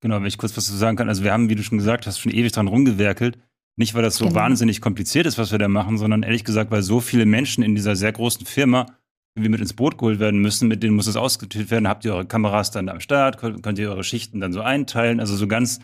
Genau, 0.00 0.16
wenn 0.18 0.26
ich 0.26 0.38
kurz 0.38 0.56
was 0.56 0.66
zu 0.66 0.74
sagen 0.76 0.96
kann. 0.96 1.08
Also 1.08 1.24
wir 1.24 1.32
haben, 1.32 1.48
wie 1.48 1.54
du 1.54 1.62
schon 1.62 1.78
gesagt 1.78 2.06
hast, 2.06 2.18
schon 2.18 2.32
ewig 2.32 2.52
dran 2.52 2.68
rumgewerkelt. 2.68 3.38
Nicht, 3.76 3.94
weil 3.94 4.02
das 4.02 4.16
so 4.16 4.26
Genau. 4.26 4.36
wahnsinnig 4.36 4.80
kompliziert 4.80 5.26
ist, 5.26 5.38
was 5.38 5.52
wir 5.52 5.58
da 5.58 5.68
machen, 5.68 5.96
sondern 5.98 6.22
ehrlich 6.22 6.44
gesagt, 6.44 6.70
weil 6.70 6.82
so 6.82 7.00
viele 7.00 7.26
Menschen 7.26 7.62
in 7.62 7.74
dieser 7.74 7.96
sehr 7.96 8.12
großen 8.12 8.44
Firma 8.46 8.86
irgendwie 9.34 9.50
mit 9.50 9.60
ins 9.60 9.74
Boot 9.74 9.96
geholt 9.96 10.18
werden 10.18 10.40
müssen, 10.40 10.68
mit 10.68 10.82
denen 10.82 10.96
muss 10.96 11.06
es 11.06 11.16
ausgeteilt 11.16 11.70
werden. 11.70 11.86
Habt 11.88 12.04
ihr 12.04 12.14
eure 12.14 12.26
Kameras 12.26 12.70
dann 12.72 12.88
am 12.88 13.00
Start, 13.00 13.38
könnt, 13.38 13.78
ihr 13.78 13.90
eure 13.90 14.02
Schichten 14.04 14.40
dann 14.40 14.52
so 14.52 14.60
einteilen. 14.60 15.20
Also 15.20 15.36
so 15.36 15.46
ganz 15.46 15.80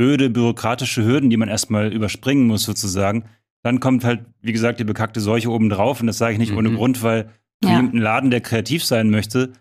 öde 0.00 0.30
bürokratische 0.30 1.04
Hürden, 1.04 1.28
die 1.30 1.36
man 1.36 1.48
erstmal 1.48 1.92
überspringen 1.92 2.46
muss 2.46 2.62
sozusagen. 2.64 3.24
Dann 3.62 3.80
kommt 3.80 4.04
halt, 4.04 4.24
wie 4.42 4.52
gesagt, 4.52 4.78
die 4.78 4.84
bekackte 4.84 5.20
Seuche 5.20 5.50
oben 5.50 5.70
drauf. 5.70 6.00
Und 6.00 6.06
das 6.06 6.18
sage 6.18 6.34
ich 6.34 6.38
nicht 6.38 6.52
ohne 6.52 6.68
Mhm. 6.70 6.76
Grund, 6.76 7.02
weil 7.02 7.30
Ja. 7.64 7.78
einen 7.78 7.96
Laden, 7.98 8.30
der 8.30 8.40
kreativ 8.42 8.84
sein 8.84 9.10
möchte, 9.10 9.52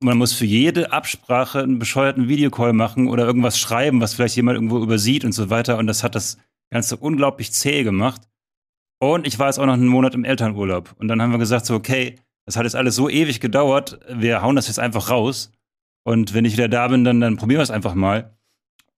man 0.00 0.18
muss 0.18 0.32
für 0.32 0.44
jede 0.44 0.92
Absprache 0.92 1.62
einen 1.62 1.78
bescheuerten 1.78 2.28
Videocall 2.28 2.72
machen 2.72 3.08
oder 3.08 3.24
irgendwas 3.24 3.58
schreiben, 3.58 4.00
was 4.00 4.14
vielleicht 4.14 4.36
jemand 4.36 4.56
irgendwo 4.56 4.82
übersieht 4.82 5.24
und 5.24 5.32
so 5.32 5.50
weiter. 5.50 5.78
Und 5.78 5.86
das 5.86 6.02
hat 6.02 6.14
das 6.14 6.38
Ganze 6.70 6.96
unglaublich 6.96 7.52
zäh 7.52 7.82
gemacht. 7.82 8.22
Und 8.98 9.26
ich 9.26 9.38
war 9.38 9.46
jetzt 9.46 9.58
auch 9.58 9.66
noch 9.66 9.74
einen 9.74 9.86
Monat 9.86 10.14
im 10.14 10.24
Elternurlaub. 10.24 10.94
Und 10.98 11.08
dann 11.08 11.20
haben 11.20 11.30
wir 11.30 11.38
gesagt, 11.38 11.66
so, 11.66 11.74
okay, 11.74 12.16
das 12.44 12.56
hat 12.56 12.64
jetzt 12.64 12.76
alles 12.76 12.94
so 12.94 13.08
ewig 13.08 13.40
gedauert, 13.40 13.98
wir 14.08 14.42
hauen 14.42 14.56
das 14.56 14.68
jetzt 14.68 14.78
einfach 14.78 15.10
raus. 15.10 15.52
Und 16.04 16.34
wenn 16.34 16.44
ich 16.44 16.52
wieder 16.52 16.68
da 16.68 16.88
bin, 16.88 17.04
dann, 17.04 17.20
dann 17.20 17.36
probieren 17.36 17.58
wir 17.58 17.64
es 17.64 17.70
einfach 17.70 17.94
mal. 17.94 18.36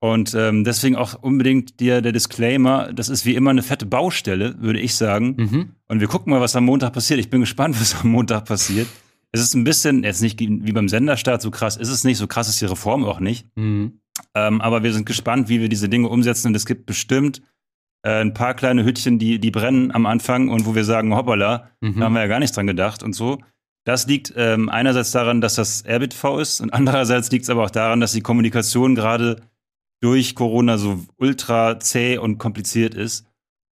Und 0.01 0.35
ähm, 0.35 0.63
deswegen 0.63 0.95
auch 0.95 1.15
unbedingt 1.21 1.81
der, 1.81 2.03
der 2.03 2.13
Disclaimer, 2.13 2.93
das 2.93 3.09
ist 3.09 3.25
wie 3.27 3.35
immer 3.35 3.51
eine 3.51 3.63
fette 3.63 3.87
Baustelle, 3.87 4.55
würde 4.61 4.79
ich 4.79 4.95
sagen. 4.95 5.35
Mhm. 5.37 5.71
Und 5.89 6.01
wir 6.01 6.07
gucken 6.07 6.31
mal, 6.31 6.41
was 6.41 6.55
am 6.55 6.67
Montag 6.67 6.93
passiert. 6.93 7.19
Ich 7.19 7.31
bin 7.31 7.41
gespannt, 7.41 7.75
was 7.81 8.01
am 8.01 8.11
Montag 8.11 8.45
passiert. 8.45 8.87
Es 9.33 9.41
ist 9.41 9.55
ein 9.55 9.65
bisschen, 9.65 10.05
jetzt 10.05 10.23
nicht 10.23 10.41
wie 10.41 10.73
beim 10.73 10.89
Senderstart, 10.89 11.43
so 11.43 11.51
krass 11.51 11.77
ist 11.77 11.91
es 11.91 12.05
nicht, 12.05 12.17
so 12.19 12.27
krass 12.27 12.49
ist 12.49 12.61
die 12.61 12.65
Reform 12.67 13.05
auch 13.05 13.21
nicht. 13.21 13.47
Mhm. 13.57 14.01
Ähm, 14.35 14.61
aber 14.61 14.83
wir 14.83 14.93
sind 14.93 15.07
gespannt, 15.07 15.49
wie 15.49 15.61
wir 15.61 15.69
diese 15.69 15.89
Dinge 15.89 16.09
umsetzen. 16.09 16.49
Und 16.49 16.55
es 16.57 16.67
gibt 16.67 16.87
bestimmt 16.87 17.43
äh, 18.03 18.21
ein 18.21 18.33
paar 18.35 18.55
kleine 18.55 18.85
Hütchen, 18.85 19.19
die, 19.19 19.39
die 19.39 19.51
brennen 19.51 19.93
am 19.93 20.07
Anfang 20.07 20.49
und 20.49 20.67
wo 20.67 20.75
wir 20.75 20.85
sagen, 20.85 21.15
hoppala, 21.15 21.71
Mhm. 21.81 21.99
da 21.99 22.05
haben 22.07 22.15
wir 22.15 22.21
ja 22.23 22.27
gar 22.27 22.39
nichts 22.41 22.55
dran 22.55 22.67
gedacht 22.67 23.03
und 23.03 23.13
so. 23.13 23.39
Das 23.85 24.07
liegt 24.07 24.33
ähm, 24.37 24.69
einerseits 24.69 25.13
daran, 25.13 25.41
dass 25.41 25.55
das 25.55 25.85
RBTV 25.87 26.39
ist 26.41 26.61
und 26.61 26.71
andererseits 26.73 27.31
liegt 27.31 27.45
es 27.45 27.51
aber 27.51 27.65
auch 27.65 27.71
daran, 27.71 28.01
dass 28.01 28.13
die 28.13 28.21
Kommunikation 28.23 28.95
gerade 28.95 29.43
durch 30.01 30.35
Corona 30.35 30.79
so 30.79 31.05
ultra 31.17 31.81
zäh 31.81 32.19
und 32.19 32.39
kompliziert 32.39 32.95
ist. 32.95 33.27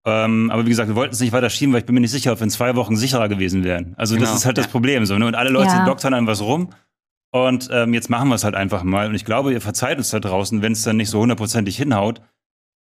Ähm, 0.07 0.51
aber 0.53 0.65
wie 0.65 0.69
gesagt, 0.71 0.89
wir 0.89 0.95
wollten 0.97 1.13
es 1.15 1.21
nicht 1.21 1.33
weiter 1.33 1.51
schieben, 1.51 1.73
weil 1.73 1.81
ich 1.81 1.87
bin 1.87 1.95
mir 1.95 2.01
nicht 2.01 2.13
sicher, 2.13 2.33
ob 2.33 2.39
wir 2.39 2.45
in 2.45 2.51
zwei 2.51 2.77
Wochen 2.77 2.97
sicherer 2.97 3.29
gewesen 3.29 3.65
wären. 3.65 3.95
Also 3.99 4.15
Genau. 4.15 4.27
das 4.29 4.37
ist 4.37 4.47
halt 4.47 4.57
das 4.57 4.69
Problem. 4.69 5.05
So, 5.05 5.19
ne? 5.19 5.27
Und 5.27 5.35
alle 5.35 5.51
Leute 5.51 5.71
Ja. 5.71 5.85
doktern 5.85 6.15
an 6.15 6.27
was 6.27 6.41
rum. 6.43 6.71
Und 7.33 7.69
ähm, 7.73 7.93
jetzt 7.93 8.09
machen 8.09 8.29
wir 8.29 8.37
es 8.37 8.45
halt 8.45 8.55
einfach 8.55 8.83
mal. 8.85 9.09
Und 9.09 9.15
ich 9.17 9.25
glaube, 9.25 9.53
ihr 9.53 9.61
verzeiht 9.61 9.99
uns 9.99 10.11
da 10.11 10.21
draußen, 10.21 10.63
wenn 10.63 10.73
es 10.73 10.83
dann 10.85 10.97
nicht 10.97 11.11
so 11.11 11.21
hundertprozentig 11.21 11.77
hinhaut. 11.77 12.23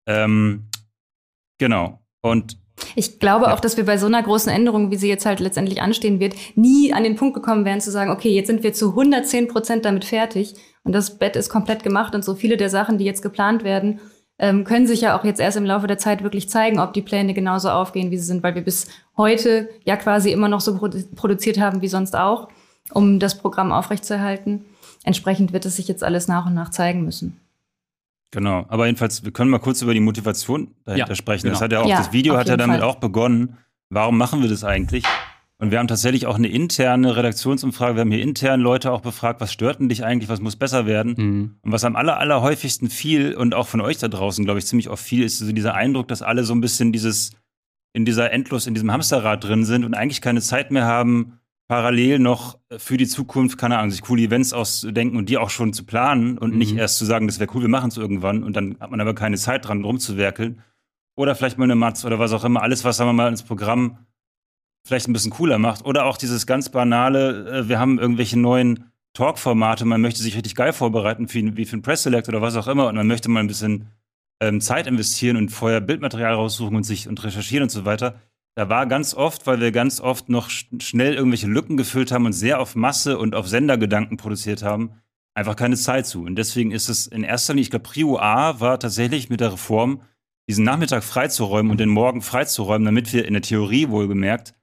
Ähm, 0.05 0.67
genau. 1.59 1.99
Und 2.21 2.57
Ich 2.95 3.19
glaube 3.19 3.45
Ja. 3.45 3.53
auch, 3.53 3.59
dass 3.59 3.77
wir 3.77 3.85
bei 3.85 3.97
so 3.97 4.07
einer 4.07 4.21
großen 4.21 4.51
Änderung, 4.51 4.89
wie 4.91 4.97
sie 4.97 5.07
jetzt 5.07 5.25
halt 5.25 5.39
letztendlich 5.39 5.81
anstehen 5.81 6.19
wird, 6.19 6.33
nie 6.55 6.91
an 6.91 7.03
den 7.03 7.15
Punkt 7.15 7.35
gekommen 7.35 7.65
wären 7.65 7.79
zu 7.79 7.91
sagen, 7.91 8.11
okay, 8.11 8.29
jetzt 8.33 8.47
sind 8.47 8.63
wir 8.63 8.73
zu 8.73 8.95
110 8.95 9.47
Prozent 9.47 9.85
damit 9.85 10.05
fertig 10.05 10.55
und 10.83 10.91
das 10.91 11.17
Bett 11.19 11.35
ist 11.35 11.49
komplett 11.49 11.83
gemacht 11.83 12.15
und 12.15 12.25
so 12.25 12.33
viele 12.35 12.57
der 12.57 12.69
Sachen, 12.71 12.97
die 12.97 13.05
jetzt 13.05 13.21
geplant 13.21 13.63
werden, 13.63 14.01
ähm, 14.39 14.63
können 14.63 14.87
sich 14.87 15.01
ja 15.01 15.17
auch 15.17 15.23
jetzt 15.23 15.39
erst 15.39 15.57
im 15.57 15.65
Laufe 15.65 15.87
der 15.87 15.97
Zeit 15.97 16.23
wirklich 16.23 16.49
zeigen, 16.49 16.79
ob 16.79 16.93
die 16.93 17.01
Pläne 17.01 17.33
genauso 17.33 17.69
aufgehen, 17.69 18.11
wie 18.11 18.17
sie 18.17 18.25
sind, 18.25 18.43
weil 18.43 18.55
wir 18.55 18.63
bis 18.63 18.87
heute 19.15 19.69
ja 19.85 19.95
quasi 19.95 20.31
immer 20.31 20.47
noch 20.49 20.61
so 20.61 20.77
produ 20.77 20.97
produziert 21.15 21.59
haben 21.59 21.81
wie 21.81 21.87
sonst 21.87 22.15
auch, 22.15 22.49
um 22.91 23.19
das 23.19 23.37
Programm 23.37 23.71
aufrechtzuerhalten. 23.71 24.65
Entsprechend 25.03 25.53
wird 25.53 25.65
es 25.65 25.75
sich 25.75 25.87
jetzt 25.87 26.03
alles 26.03 26.27
nach 26.27 26.45
und 26.45 26.53
nach 26.53 26.69
zeigen 26.69 27.03
müssen. 27.05 27.39
Genau, 28.31 28.65
aber 28.69 28.87
jedenfalls, 28.87 29.23
wir 29.23 29.31
können 29.31 29.51
mal 29.51 29.59
kurz 29.59 29.81
über 29.83 29.93
die 29.93 29.99
Motivation 29.99 30.73
dahinter 30.85 31.09
Ja, 31.09 31.15
sprechen. 31.15 31.43
genau. 31.43 31.53
Das 31.53 31.61
hat 31.61 31.71
ja 31.71 31.81
auch, 31.81 31.87
Ja, 31.87 31.97
das 31.97 32.11
Video 32.11 32.35
hat 32.35 32.47
ja 32.47 32.57
damit 32.57 32.79
Fall. 32.79 32.89
auch 32.89 32.95
begonnen. 32.95 33.57
Warum 33.89 34.17
machen 34.17 34.41
wir 34.41 34.49
das 34.49 34.63
eigentlich? 34.63 35.03
Und 35.59 35.71
wir 35.71 35.79
haben 35.79 35.87
tatsächlich 35.87 36.25
auch 36.27 36.35
eine 36.35 36.49
interne 36.49 37.15
Redaktionsumfrage. 37.15 37.95
Wir 37.95 38.01
haben 38.01 38.11
hier 38.11 38.21
intern 38.21 38.59
Leute 38.59 38.91
auch 38.91 39.01
befragt, 39.01 39.39
was 39.39 39.53
stört 39.53 39.79
denn 39.79 39.87
dich 39.87 40.03
eigentlich, 40.03 40.29
was 40.29 40.41
muss 40.41 40.55
besser 40.55 40.85
werden? 40.85 41.15
Mhm. 41.17 41.55
Und 41.61 41.71
was 41.71 41.85
am 41.85 41.95
aller, 41.95 42.19
aller 42.19 42.41
häufigsten 42.41 42.89
viel 42.89 43.33
und 43.35 43.53
auch 43.53 43.67
von 43.67 43.79
euch 43.79 43.97
da 43.97 44.07
draußen, 44.07 44.43
glaube 44.43 44.59
ich, 44.59 44.65
ziemlich 44.65 44.89
oft 44.89 45.03
viel, 45.03 45.23
ist 45.23 45.39
so 45.39 45.51
dieser 45.51 45.75
Eindruck, 45.75 46.07
dass 46.07 46.21
alle 46.21 46.43
so 46.43 46.53
ein 46.53 46.59
bisschen 46.61 46.91
dieses, 46.91 47.31
in 47.93 48.03
dieser 48.03 48.31
Endlos, 48.31 48.67
in 48.67 48.73
diesem 48.73 48.91
Hamsterrad 48.91 49.43
drin 49.43 49.63
sind 49.63 49.85
und 49.85 49.93
eigentlich 49.93 50.21
keine 50.21 50.41
Zeit 50.41 50.71
mehr 50.71 50.85
haben, 50.85 51.39
parallel 51.69 52.19
noch 52.19 52.57
für 52.77 52.97
die 52.97 53.07
Zukunft, 53.07 53.57
keine 53.57 53.77
Ahnung, 53.77 53.91
sich 53.91 54.01
coole 54.01 54.23
Events 54.23 54.51
auszudenken 54.51 55.17
und 55.17 55.29
die 55.29 55.37
auch 55.37 55.49
schon 55.49 55.71
zu 55.71 55.85
planen 55.85 56.37
und 56.37 56.57
nicht 56.57 56.73
Mhm. 56.73 56.79
erst 56.79 56.97
zu 56.97 57.05
sagen, 57.05 57.25
das 57.27 57.39
wäre 57.39 57.49
cool, 57.55 57.61
wir 57.61 57.69
machen 57.69 57.89
es 57.89 57.97
irgendwann 57.97 58.43
und 58.43 58.55
dann 58.55 58.75
hat 58.81 58.91
man 58.91 58.99
aber 58.99 59.15
keine 59.15 59.37
Zeit 59.37 59.67
dran, 59.67 59.83
rumzuwerkeln. 59.83 60.61
Oder 61.15 61.35
vielleicht 61.35 61.57
mal 61.57 61.63
eine 61.65 61.75
Matz 61.75 62.03
oder 62.03 62.19
was 62.19 62.33
auch 62.33 62.43
immer, 62.43 62.61
alles, 62.63 62.83
was 62.83 62.97
sagen 62.97 63.09
wir 63.09 63.13
mal 63.13 63.29
ins 63.29 63.43
Programm 63.43 63.99
vielleicht 64.85 65.07
ein 65.07 65.13
bisschen 65.13 65.31
cooler 65.31 65.57
macht. 65.57 65.85
Oder 65.85 66.05
auch 66.05 66.17
dieses 66.17 66.45
ganz 66.45 66.69
banale, 66.69 67.49
äh, 67.49 67.69
wir 67.69 67.79
haben 67.79 67.99
irgendwelche 67.99 68.37
neuen 68.37 68.91
Talk-Formate, 69.13 69.85
man 69.85 70.01
möchte 70.01 70.21
sich 70.21 70.35
richtig 70.35 70.55
geil 70.55 70.73
vorbereiten, 70.73 71.31
wie 71.31 71.65
für 71.65 71.77
ein 71.77 71.83
Press-Select 71.83 72.29
oder 72.29 72.41
was 72.41 72.55
auch 72.55 72.67
immer, 72.67 72.87
und 72.87 72.95
man 72.95 73.05
möchte 73.05 73.29
mal 73.29 73.41
ein 73.41 73.47
bisschen 73.47 73.89
ähm, 74.41 74.59
Zeit 74.59 74.87
investieren 74.87 75.37
und 75.37 75.49
vorher 75.49 75.81
Bildmaterial 75.81 76.33
raussuchen 76.33 76.75
und 76.75 76.83
sich 76.83 77.07
und 77.07 77.23
recherchieren 77.23 77.63
und 77.63 77.69
so 77.69 77.85
weiter. 77.85 78.19
Da 78.55 78.69
war 78.69 78.87
ganz 78.87 79.13
oft, 79.13 79.45
weil 79.45 79.59
wir 79.59 79.71
ganz 79.71 79.99
oft 79.99 80.29
noch 80.29 80.49
sch 80.49 80.67
schnell 80.79 81.13
irgendwelche 81.13 81.47
Lücken 81.47 81.77
gefüllt 81.77 82.11
haben 82.11 82.25
und 82.25 82.33
sehr 82.33 82.59
auf 82.59 82.75
Masse 82.75 83.17
und 83.19 83.35
auf 83.35 83.47
Sendergedanken 83.47 84.17
produziert 84.17 84.63
haben, 84.63 84.91
einfach 85.35 85.55
keine 85.55 85.75
Zeit 85.75 86.07
zu. 86.07 86.23
Und 86.23 86.35
deswegen 86.35 86.71
ist 86.71 86.89
es 86.89 87.05
in 87.05 87.23
erster 87.23 87.53
Linie, 87.53 87.63
ich 87.63 87.69
glaube, 87.69 87.83
Prio 87.83 88.17
A 88.17 88.59
war 88.59 88.79
tatsächlich 88.79 89.29
mit 89.29 89.41
der 89.41 89.53
Reform, 89.53 90.01
diesen 90.49 90.65
Nachmittag 90.65 91.03
freizuräumen 91.03 91.71
und 91.71 91.79
den 91.79 91.89
Morgen 91.89 92.23
freizuräumen, 92.23 92.85
damit 92.85 93.13
wir 93.13 93.25
in 93.25 93.33
der 93.33 93.43
Theorie 93.43 93.89
wohlgemerkt 93.89 94.55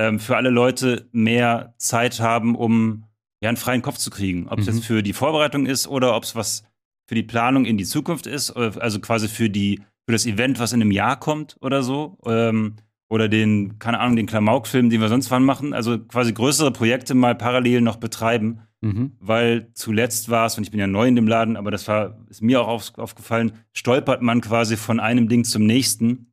ähm, 0.00 0.18
für 0.18 0.36
alle 0.36 0.50
Leute 0.50 1.08
mehr 1.12 1.74
Zeit 1.78 2.20
haben, 2.20 2.54
um 2.56 3.04
ja 3.42 3.48
einen 3.50 3.56
freien 3.56 3.82
Kopf 3.82 3.98
zu 3.98 4.10
kriegen. 4.10 4.48
Ob 4.48 4.58
es 4.58 4.66
Mhm. 4.66 4.72
jetzt 4.74 4.84
für 4.86 5.02
die 5.02 5.12
Vorbereitung 5.12 5.66
ist 5.66 5.86
oder 5.88 6.16
ob 6.16 6.24
es 6.24 6.34
was 6.34 6.64
für 7.08 7.14
die 7.14 7.22
Planung 7.22 7.64
in 7.64 7.76
die 7.76 7.84
Zukunft 7.84 8.26
ist, 8.26 8.50
äh, 8.56 8.70
also 8.80 9.00
quasi 9.00 9.28
für 9.28 9.50
die 9.50 9.80
für 10.06 10.12
das 10.12 10.26
Event, 10.26 10.58
was 10.58 10.72
in 10.72 10.80
einem 10.80 10.90
Jahr 10.90 11.18
kommt 11.20 11.56
oder 11.60 11.82
so. 11.82 12.18
Ähm, 12.26 12.76
oder 13.12 13.28
den, 13.28 13.78
keine 13.80 13.98
Ahnung, 13.98 14.14
den 14.16 14.26
Klamauk-Film, 14.26 14.88
den 14.88 15.00
wir 15.00 15.08
sonst 15.08 15.30
wann 15.32 15.42
machen. 15.44 15.72
Also 15.74 15.98
quasi 15.98 16.32
größere 16.32 16.70
Projekte 16.72 17.14
mal 17.14 17.34
parallel 17.34 17.80
noch 17.82 17.96
betreiben 17.96 18.60
Mhm. 18.82 19.12
weil 19.20 19.68
zuletzt 19.74 20.30
war 20.30 20.46
es, 20.46 20.56
und 20.56 20.64
ich 20.64 20.70
bin 20.70 20.80
ja 20.80 20.86
neu 20.86 21.06
in 21.06 21.14
dem 21.14 21.28
Laden, 21.28 21.58
aber 21.58 21.70
das 21.70 21.86
war, 21.86 22.16
ist 22.30 22.40
mir 22.40 22.62
auch 22.62 22.68
auf, 22.68 22.96
aufgefallen, 22.96 23.52
stolpert 23.74 24.22
man 24.22 24.40
quasi 24.40 24.78
von 24.78 25.00
einem 25.00 25.28
Ding 25.28 25.44
zum 25.44 25.66
nächsten. 25.66 26.32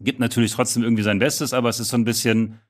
Gibt 0.00 0.20
natürlich 0.20 0.52
trotzdem 0.52 0.84
irgendwie 0.84 1.02
sein 1.02 1.18
Bestes, 1.18 1.52
aber 1.52 1.68
es 1.68 1.80
ist 1.80 1.88
so 1.88 1.96
ein 1.96 2.04
bisschen, 2.04 2.60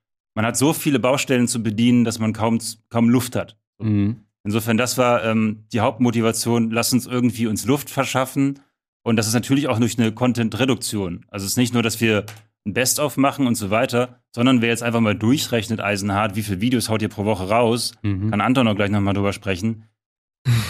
man 0.41 0.47
hat 0.47 0.57
so 0.57 0.73
viele 0.73 0.99
Baustellen 0.99 1.49
zu 1.49 1.63
bedienen, 1.63 2.05
dass 2.05 2.19
man 2.19 2.33
kaum, 2.33 2.61
kaum 2.89 3.11
Luft 3.11 3.37
hat. 3.37 3.59
Mhm. 3.79 4.17
Insofern, 4.43 4.79
das 4.79 4.97
war 4.97 5.23
ähm, 5.23 5.65
die 5.71 5.81
Hauptmotivation, 5.81 6.71
lass 6.71 6.95
uns 6.95 7.05
irgendwie 7.07 7.47
uns 7.47 7.67
Luft 7.67 7.91
verschaffen. 7.91 8.59
Und 9.03 9.17
das 9.17 9.27
ist 9.27 9.35
natürlich 9.35 9.69
auch 9.69 9.79
durch 9.79 9.99
eine 9.99 10.13
Content-Reduktion. 10.13 11.27
Also 11.29 11.45
es 11.45 11.53
ist 11.53 11.57
nicht 11.59 11.75
nur, 11.75 11.83
dass 11.83 12.01
wir 12.01 12.25
ein 12.65 12.73
Best-of 12.73 13.19
machen 13.19 13.47
und 13.47 13.55
so 13.57 13.69
weiter, 13.69 14.23
sondern 14.35 14.63
wer 14.63 14.71
jetzt 14.71 14.83
einfach 14.83 15.01
mal 15.01 15.15
durchrechnet, 15.15 15.81
Eisenhart, 15.83 16.37
wie 16.37 16.43
viele 16.43 16.63
Videos 16.63 16.89
haut 16.89 17.03
ihr 17.03 17.09
pro 17.11 17.27
Woche 17.27 17.47
raus, 17.51 17.93
Mhm. 18.01 18.31
kann 18.31 18.41
Anton 18.41 18.67
auch 18.67 18.77
gleich 18.77 18.91
nochmal 18.91 19.13
drüber 19.13 19.35
sprechen, 19.35 19.85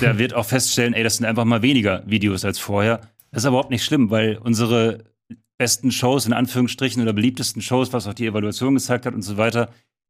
der 0.01 0.19
wird 0.19 0.35
auch 0.35 0.47
feststellen, 0.47 0.95
ey, 0.95 1.05
das 1.05 1.19
sind 1.19 1.27
einfach 1.27 1.45
mal 1.45 1.63
weniger 1.63 2.03
Videos 2.07 2.45
als 2.45 2.59
vorher. 2.59 3.03
Das 3.31 3.43
ist 3.43 3.47
aber 3.47 3.55
überhaupt 3.59 3.71
nicht 3.71 3.85
schlimm, 3.85 4.11
weil 4.11 4.37
unsere 4.39 5.05
besten 5.61 5.91
Shows, 5.93 6.25
in 6.25 6.33
Anführungsstrichen, 6.33 7.03
oder 7.03 7.13
beliebtesten 7.13 7.61
Shows, 7.61 7.93
was 7.93 8.07
auch 8.07 8.15
die 8.15 8.25
Evaluation 8.25 8.73
gezeigt 8.75 9.05
hat 9.05 9.13
und 9.13 9.21
so 9.21 9.37
weiter, 9.37 9.69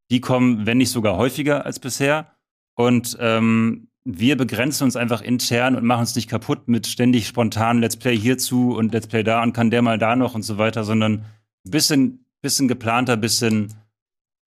die 0.08 0.20
kommen, 0.20 0.64
wenn 0.64 0.78
nicht 0.78 0.90
sogar 0.90 1.16
häufiger 1.16 1.66
als 1.66 1.80
bisher. 1.80 2.30
Und 2.76 3.16
ähm, 3.18 3.88
wir 4.04 4.36
begrenzen 4.36 4.84
uns 4.84 4.94
einfach 4.94 5.22
intern 5.22 5.74
und 5.74 5.84
machen 5.84 6.02
uns 6.02 6.14
nicht 6.14 6.30
kaputt 6.30 6.68
mit 6.68 6.86
ständig 6.86 7.26
spontan 7.26 7.80
Let's 7.80 7.96
Play 7.96 8.16
hierzu 8.16 8.76
und 8.76 8.92
Let's 8.92 9.08
Play 9.08 9.24
da 9.24 9.42
und 9.42 9.52
kann 9.52 9.72
der 9.72 9.82
mal 9.82 9.98
da 9.98 10.14
noch 10.14 10.36
und 10.36 10.42
so 10.42 10.56
weiter, 10.56 10.84
sondern 10.84 11.24
ein 11.66 11.70
bisschen, 11.72 12.24
bisschen 12.42 12.68
geplanter, 12.68 13.16
bisschen, 13.16 13.74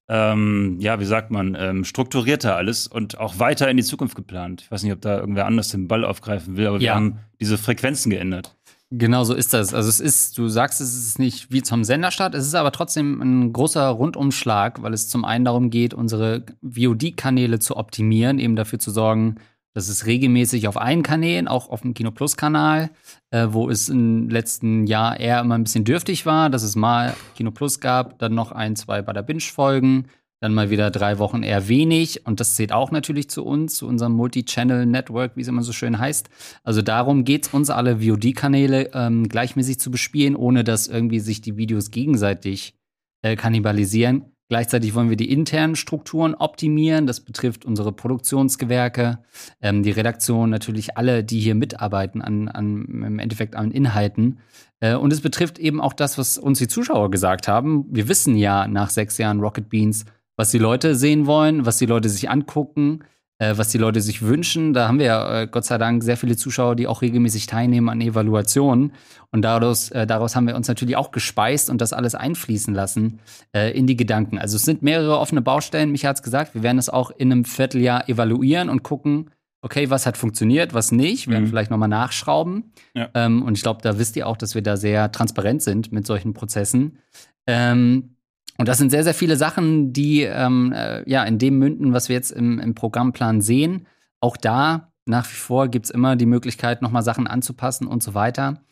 ähm, 0.08 0.78
ja, 0.80 1.02
wie 1.02 1.06
sagt 1.06 1.32
man, 1.32 1.56
ähm, 1.60 1.84
strukturierter 1.84 2.56
alles 2.56 2.88
und 2.88 3.18
auch 3.18 3.40
weiter 3.40 3.70
in 3.70 3.76
die 3.76 3.84
Zukunft 3.84 4.16
geplant. 4.16 4.62
Ich 4.62 4.72
weiß 4.72 4.84
nicht, 4.84 4.94
ob 4.94 5.02
da 5.02 5.20
irgendwer 5.20 5.48
anders 5.48 5.68
den 5.68 5.90
Ball 5.90 6.06
aufgreifen 6.06 6.56
will, 6.56 6.68
aber 6.68 6.80
wir 6.80 6.88
Ja. 6.88 6.96
haben 6.96 7.20
diese 7.42 7.58
Frequenzen 7.58 8.10
geändert. 8.10 8.56
Genau 8.96 9.24
so 9.24 9.34
ist 9.34 9.56
das. 9.56 9.74
Also 9.74 9.90
es 9.90 10.00
ist, 10.00 10.38
du 10.38 10.50
sagst, 10.50 10.80
es 10.80 10.96
ist 10.96 11.18
nicht 11.18 11.52
wie 11.52 11.64
zum 11.64 11.84
Senderstart, 11.84 12.36
es 12.36 12.46
ist 12.46 12.54
aber 12.54 12.72
trotzdem 12.72 13.20
ein 13.24 13.52
großer 13.52 13.88
Rundumschlag, 13.88 14.84
weil 14.84 14.94
es 14.94 15.10
zum 15.10 15.26
einen 15.26 15.46
darum 15.46 15.72
geht, 15.72 15.96
unsere 15.96 16.46
VOD-Kanäle 16.62 17.58
zu 17.58 17.76
optimieren, 17.76 18.38
eben 18.38 18.56
dafür 18.56 18.78
zu 18.78 18.92
sorgen, 18.92 19.38
dass 19.74 19.88
es 19.88 20.06
regelmäßig 20.06 20.68
auf 20.68 20.80
allen 20.80 21.02
Kanälen, 21.02 21.48
auch 21.48 21.70
auf 21.70 21.82
dem 21.82 21.96
Kino 21.96 22.12
Plus 22.12 22.38
Kanal, 22.38 22.92
äh, 23.32 23.48
wo 23.50 23.68
es 23.68 23.90
im 23.90 24.30
letzten 24.30 24.86
Jahr 24.86 25.20
eher 25.20 25.40
immer 25.40 25.56
ein 25.56 25.64
bisschen 25.64 25.86
dürftig 25.86 26.28
war, 26.28 26.52
dass 26.52 26.62
es 26.62 26.76
mal 26.76 27.16
Kino 27.36 27.50
Plus 27.50 27.80
gab, 27.80 28.20
dann 28.20 28.36
noch 28.36 28.52
ein, 28.52 28.76
zwei 28.76 29.02
bei 29.02 29.12
der 29.12 29.24
Binge-Folgen, 29.24 30.06
dann 30.44 30.54
mal 30.54 30.70
wieder 30.70 30.92
drei 30.92 31.20
Wochen 31.20 31.42
eher 31.42 31.70
wenig. 31.70 32.26
Und 32.26 32.42
das 32.42 32.56
zählt 32.56 32.74
auch 32.74 32.92
natürlich 32.92 33.30
zu 33.30 33.46
uns, 33.46 33.76
zu 33.76 33.88
unserem 33.88 34.12
Multi-Channel-Network, 34.12 35.38
wie 35.38 35.42
es 35.42 35.48
immer 35.48 35.64
so 35.64 35.72
schön 35.72 35.98
heißt. 35.98 36.30
Also 36.64 36.82
darum 36.82 37.24
geht 37.24 37.48
es 37.48 37.54
uns, 37.54 37.70
alle 37.70 38.02
VOD-Kanäle 38.02 38.92
ähm, 38.94 39.30
gleichmäßig 39.30 39.80
zu 39.80 39.90
bespielen, 39.90 40.36
ohne 40.36 40.66
dass 40.66 40.88
irgendwie 40.88 41.22
sich 41.22 41.40
die 41.40 41.56
Videos 41.56 41.92
gegenseitig 41.92 42.76
äh, 43.22 43.38
kannibalisieren. 43.38 44.26
Gleichzeitig 44.50 44.94
wollen 44.94 45.10
wir 45.10 45.16
die 45.16 45.32
internen 45.32 45.78
Strukturen 45.78 46.36
optimieren. 46.36 47.08
Das 47.08 47.22
betrifft 47.22 47.64
unsere 47.64 47.94
Produktionsgewerke, 47.94 49.20
ähm, 49.62 49.82
die 49.82 49.92
Redaktion, 49.92 50.50
natürlich 50.50 50.98
alle, 50.98 51.24
die 51.24 51.40
hier 51.40 51.56
mitarbeiten 51.56 52.22
an, 52.22 52.50
an 52.50 52.84
im 52.90 53.20
Endeffekt 53.20 53.56
an 53.56 53.72
Inhalten. 53.72 54.40
Äh, 54.82 54.96
und 54.96 55.14
es 55.14 55.22
betrifft 55.22 55.58
eben 55.58 55.80
auch 55.80 55.94
das, 55.94 56.18
was 56.18 56.38
uns 56.38 56.60
die 56.60 56.68
Zuschauer 56.68 57.10
gesagt 57.12 57.48
haben. 57.48 57.86
Wir 57.90 58.10
wissen 58.10 58.36
ja 58.36 58.68
nach 58.68 58.90
sechs 58.90 59.18
Jahren 59.18 59.40
Rocket 59.40 59.70
Beans, 59.70 60.04
was 60.38 60.52
die 60.52 60.58
Leute 60.60 60.96
sehen 60.96 61.26
wollen, 61.26 61.66
was 61.66 61.78
die 61.78 61.86
Leute 61.86 62.10
sich 62.10 62.30
angucken. 62.30 63.04
äh, 63.40 63.58
was 63.58 63.70
die 63.70 63.80
Leute 63.80 64.00
sich 64.00 64.22
wünschen. 64.22 64.74
Da 64.74 64.88
haben 64.88 65.00
wir 65.00 65.08
ja 65.08 65.42
äh, 65.42 65.48
Gott 65.48 65.66
sei 65.66 65.80
Dank 65.80 66.04
sehr 66.04 66.18
viele 66.18 66.38
Zuschauer, 66.38 66.76
die 66.76 66.86
auch 66.88 67.02
regelmäßig 67.02 67.48
teilnehmen 67.48 67.90
an 67.90 68.00
Evaluationen. 68.00 68.94
Und 69.32 69.42
daraus, 69.42 69.90
äh, 69.90 70.06
daraus 70.06 70.36
haben 70.36 70.46
wir 70.46 70.56
uns 70.56 70.68
natürlich 70.68 70.96
auch 70.96 71.10
gespeist 71.12 71.72
und 71.72 71.82
das 71.82 71.94
alles 71.94 72.14
einfließen 72.14 72.76
lassen 72.76 73.20
äh, 73.56 73.76
in 73.76 73.88
die 73.88 73.98
Gedanken. 73.98 74.38
Also 74.38 74.56
es 74.58 74.64
sind 74.66 74.84
mehrere 74.84 75.18
offene 75.18 75.42
Baustellen. 75.42 75.92
Micha 75.92 76.10
hat 76.10 76.18
es 76.18 76.22
gesagt, 76.24 76.54
wir 76.54 76.62
werden 76.62 76.78
es 76.78 76.90
auch 76.90 77.10
in 77.10 77.32
einem 77.32 77.44
Vierteljahr 77.44 78.08
evaluieren 78.08 78.70
und 78.70 78.84
gucken, 78.84 79.32
okay, 79.64 79.90
was 79.90 80.06
hat 80.06 80.16
funktioniert, 80.16 80.76
was 80.76 80.92
nicht. 80.92 81.26
Wir 81.28 81.34
werden 81.34 81.46
Mhm. 81.46 81.50
vielleicht 81.50 81.72
nochmal 81.72 81.90
nachschrauben. 81.90 82.72
Ja. 82.94 83.10
Ähm, 83.16 83.42
und 83.42 83.58
ich 83.58 83.64
glaube, 83.64 83.82
da 83.82 83.98
wisst 83.98 84.16
ihr 84.16 84.28
auch, 84.28 84.38
dass 84.38 84.54
wir 84.54 84.62
da 84.62 84.78
sehr 84.78 85.12
transparent 85.12 85.64
sind 85.64 85.92
mit 85.92 86.06
solchen 86.06 86.34
Prozessen. 86.36 87.00
Ähm, 87.48 88.13
und 88.58 88.68
das 88.68 88.78
sind 88.78 88.92
sehr, 88.92 89.04
sehr 89.04 89.14
viele 89.14 89.36
Sachen, 89.36 89.94
die 89.94 90.22
ähm, 90.22 90.72
äh, 90.74 91.10
ja 91.10 91.24
in 91.24 91.40
dem 91.40 91.58
münden, 91.58 91.94
was 91.94 92.10
wir 92.10 92.16
jetzt 92.16 92.32
im, 92.32 92.60
im 92.60 92.76
Programmplan 92.76 93.42
sehen. 93.42 93.88
Auch 94.20 94.38
da 94.38 94.94
nach 95.06 95.30
wie 95.30 95.36
vor 95.36 95.68
gibt 95.68 95.86
es 95.86 95.92
immer 95.92 96.16
die 96.16 96.26
Möglichkeit, 96.26 96.82
nochmal 96.82 97.04
Sachen 97.04 97.28
anzupassen 97.28 97.88
und 97.88 98.04
so 98.04 98.14
weiter. 98.14 98.64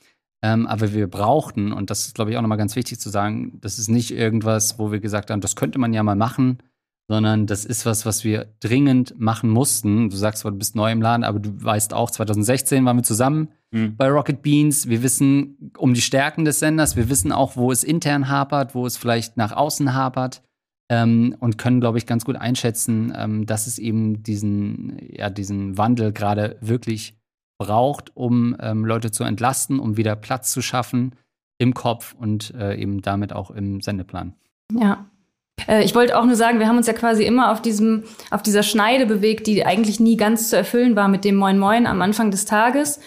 Ähm, 0.44 0.66
aber 0.66 0.94
wir 0.94 1.08
brauchten, 1.08 1.72
und 1.72 1.90
das 1.90 2.08
ist, 2.08 2.16
glaube 2.16 2.32
ich, 2.32 2.38
auch 2.38 2.42
nochmal 2.42 2.58
ganz 2.58 2.76
wichtig 2.76 3.00
zu 3.00 3.10
sagen, 3.10 3.60
das 3.62 3.78
ist 3.78 3.90
nicht 3.90 4.12
irgendwas, 4.12 4.80
wo 4.80 4.92
wir 4.92 5.00
gesagt 5.00 5.30
haben, 5.30 5.42
das 5.42 5.56
könnte 5.56 5.78
man 5.78 5.94
ja 5.94 6.04
mal 6.04 6.16
machen, 6.16 6.60
sondern 7.08 7.46
das 7.46 7.66
ist 7.66 7.86
was, 7.86 8.06
was 8.06 8.24
wir 8.24 8.54
dringend 8.60 9.20
machen 9.20 9.50
mussten. 9.50 10.10
Du 10.10 10.16
sagst 10.16 10.42
zwar, 10.42 10.52
du 10.52 10.58
bist 10.58 10.76
neu 10.76 10.92
im 10.92 11.02
Laden, 11.02 11.24
aber 11.24 11.40
du 11.40 11.52
weißt 11.62 11.94
auch, 11.94 12.10
2016 12.10 12.86
waren 12.86 12.98
wir 12.98 13.04
zusammen 13.04 13.50
Mhm. 13.72 13.96
bei 13.96 14.10
Rocket 14.10 14.42
Beans. 14.42 14.88
Wir 14.90 15.02
wissen 15.02 15.72
um 15.78 15.94
die 15.94 16.02
Stärken 16.02 16.46
des 16.46 16.60
Senders. 16.60 16.96
Wir 16.96 17.10
wissen 17.10 17.32
auch, 17.32 17.56
wo 17.56 17.72
es 17.72 17.84
intern 17.84 18.28
hapert, 18.30 18.76
wo 18.76 18.86
es 18.86 18.98
vielleicht 18.98 19.38
nach 19.38 19.54
außen 19.54 19.94
hapert. 19.94 20.42
Ähm, 20.90 21.38
und 21.40 21.58
können, 21.58 21.80
glaube 21.80 21.98
ich, 21.98 22.06
ganz 22.06 22.26
gut 22.26 22.36
einschätzen, 22.36 23.14
ähm, 23.16 23.46
dass 23.46 23.66
es 23.66 23.80
eben 23.80 24.24
diesen, 24.24 24.98
ja, 25.10 25.30
diesen 25.30 25.78
Wandel 25.78 26.12
gerade 26.12 26.58
wirklich 26.60 27.16
braucht, 27.58 28.12
um 28.14 28.58
ähm, 28.60 28.84
Leute 28.84 29.10
zu 29.12 29.24
entlasten, 29.24 29.80
um 29.80 29.96
wieder 29.96 30.18
Platz 30.18 30.52
zu 30.52 30.62
schaffen 30.62 31.16
im 31.60 31.74
Kopf 31.74 32.14
und 32.20 32.54
äh, 32.56 32.76
eben 32.76 33.02
damit 33.02 33.32
auch 33.32 33.52
im 33.52 33.80
Sendeplan. 33.80 34.34
Ja. 34.78 35.06
Äh, 35.66 35.86
Ich 35.86 35.96
wollte 35.96 36.20
auch 36.20 36.26
nur 36.26 36.36
sagen, 36.36 36.60
wir 36.60 36.68
haben 36.68 36.78
uns 36.78 36.88
ja 36.88 36.94
quasi 36.94 37.24
immer 37.24 37.52
auf 37.52 37.62
diesem, 37.62 38.04
auf 38.30 38.42
dieser 38.42 38.64
Schneide 38.64 39.06
bewegt, 39.06 39.48
die 39.48 39.66
eigentlich 39.66 40.02
nie 40.02 40.18
ganz 40.18 40.50
zu 40.50 40.58
erfüllen 40.58 40.98
war 40.98 41.08
mit 41.08 41.24
dem 41.24 41.36
Moin 41.36 41.58
Moin 41.58 41.88
am 41.88 42.02
Anfang 42.02 42.32
des 42.32 42.44
Tages. 42.44 43.00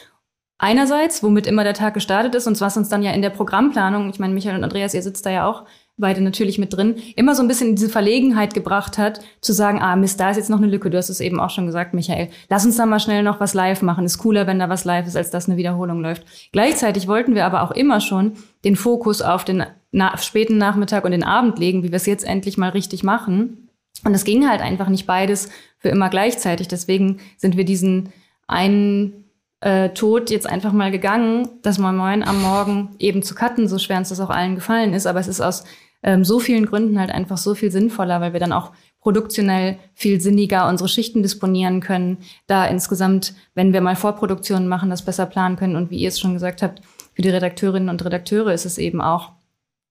Einerseits, 0.65 1.23
womit 1.23 1.47
immer 1.47 1.63
der 1.63 1.75
Tag 1.75 1.93
gestartet 1.93 2.35
ist 2.35 2.47
und 2.47 2.59
was 2.59 2.79
uns 2.79 2.89
dann 2.89 3.03
ja 3.03 3.11
in 3.11 3.21
der 3.21 3.29
Programmplanung, 3.29 4.09
ich 4.09 4.19
meine, 4.19 4.33
Michael 4.33 4.57
und 4.57 4.65
Andreas, 4.65 4.95
ihr 4.95 5.03
sitzt 5.03 5.27
da 5.27 5.31
ja 5.31 5.47
auch 5.47 5.65
beide 5.99 6.23
natürlich 6.23 6.57
mit 6.57 6.75
drin, 6.75 6.95
immer 7.17 7.35
so 7.35 7.43
ein 7.43 7.49
bisschen 7.49 7.69
in 7.69 7.77
diese 7.77 7.91
Verlegenheit 7.91 8.55
gebracht 8.55 8.97
hat, 8.97 9.21
zu 9.43 9.53
sagen, 9.53 9.83
ah 9.83 9.95
Mist, 9.95 10.19
da 10.19 10.31
ist 10.31 10.39
jetzt 10.39 10.49
noch 10.49 10.57
eine 10.57 10.67
Lücke. 10.69 10.89
Du 10.89 10.97
hast 10.97 11.11
es 11.11 11.21
eben 11.21 11.39
auch 11.39 11.51
schon 11.51 11.67
gesagt, 11.67 11.93
Michael. 11.93 12.31
Lass 12.49 12.65
uns 12.65 12.79
da 12.79 12.87
mal 12.87 12.99
schnell 12.99 13.23
noch 13.23 13.41
was 13.41 13.53
live 13.53 13.83
machen. 13.83 14.07
Ist 14.07 14.17
cooler, 14.17 14.47
wenn 14.47 14.59
da 14.59 14.71
was 14.71 14.87
live 14.87 15.07
ist, 15.07 15.19
als 15.19 15.31
dass 15.31 15.51
eine 15.51 15.59
Wiederholung 15.59 16.01
läuft. 16.01 16.25
Gleichzeitig 16.53 17.09
wollten 17.09 17.35
wir 17.35 17.45
aber 17.45 17.61
auch 17.61 17.73
immer 17.73 18.01
schon 18.01 18.33
den 18.65 18.75
Fokus 18.75 19.21
auf 19.21 19.45
den 19.45 19.67
na 19.93 20.17
späten 20.17 20.57
Nachmittag 20.57 21.05
und 21.05 21.11
den 21.11 21.25
Abend 21.25 21.59
legen, 21.59 21.83
wie 21.83 21.93
wir 21.93 21.97
es 21.97 22.07
jetzt 22.07 22.25
endlich 22.25 22.57
mal 22.57 22.71
richtig 22.71 23.03
machen. 23.03 23.69
Und 24.03 24.15
es 24.15 24.25
ging 24.25 24.49
halt 24.49 24.63
einfach 24.63 24.89
nicht 24.89 25.07
beides 25.07 25.51
für 25.77 25.91
immer 25.91 26.09
gleichzeitig. 26.09 26.69
Deswegen 26.69 27.19
sind 27.37 27.59
wir 27.59 27.67
diesen 27.67 28.15
einen 28.47 29.24
äh, 29.65 29.89
Tod 29.95 30.31
jetzt 30.31 30.47
einfach 30.47 30.73
mal 30.73 30.91
gegangen, 30.91 31.49
das 31.63 31.79
Moin 31.79 31.97
Moin 31.97 32.23
am 32.23 32.43
Morgen 32.43 32.91
eben 32.99 33.23
zu 33.23 33.35
cutten, 33.35 33.67
so 33.67 33.79
schwer 33.79 33.97
uns 33.97 34.11
das 34.11 34.21
auch 34.21 34.29
allen 34.29 34.57
gefallen 34.57 34.93
ist. 34.93 35.07
Aber 35.07 35.19
es 35.21 35.27
ist 35.27 35.41
aus 35.41 35.65
ähm, 36.03 36.23
so 36.23 36.39
vielen 36.39 36.67
Gründen 36.67 37.01
halt 37.01 37.11
einfach 37.11 37.39
so 37.39 37.55
viel 37.55 37.71
sinnvoller, 37.71 38.21
weil 38.21 38.35
wir 38.35 38.41
dann 38.41 38.53
auch 38.53 38.73
produktionell 39.01 39.79
viel 39.95 40.21
sinniger 40.21 40.69
unsere 40.69 40.89
Schichten 40.89 41.23
disponieren 41.23 41.81
können, 41.81 42.19
da 42.47 42.67
insgesamt, 42.67 43.35
wenn 43.55 43.73
wir 43.73 43.81
mal 43.81 43.97
Vorproduktionen 43.97 44.69
machen, 44.69 44.91
das 44.91 45.03
besser 45.03 45.25
planen 45.25 45.57
können. 45.57 45.77
Und 45.77 45.91
wie 45.91 45.99
ihr 45.99 46.09
es 46.09 46.21
schon 46.21 46.35
gesagt 46.35 46.63
habt, 46.63 46.83
für 47.15 47.23
die 47.23 47.31
Redakteurinnen 47.31 47.89
und 47.89 48.05
Redakteure 48.05 48.53
ist 48.53 48.67
es 48.67 48.77
eben 48.77 49.01
auch 49.01 49.33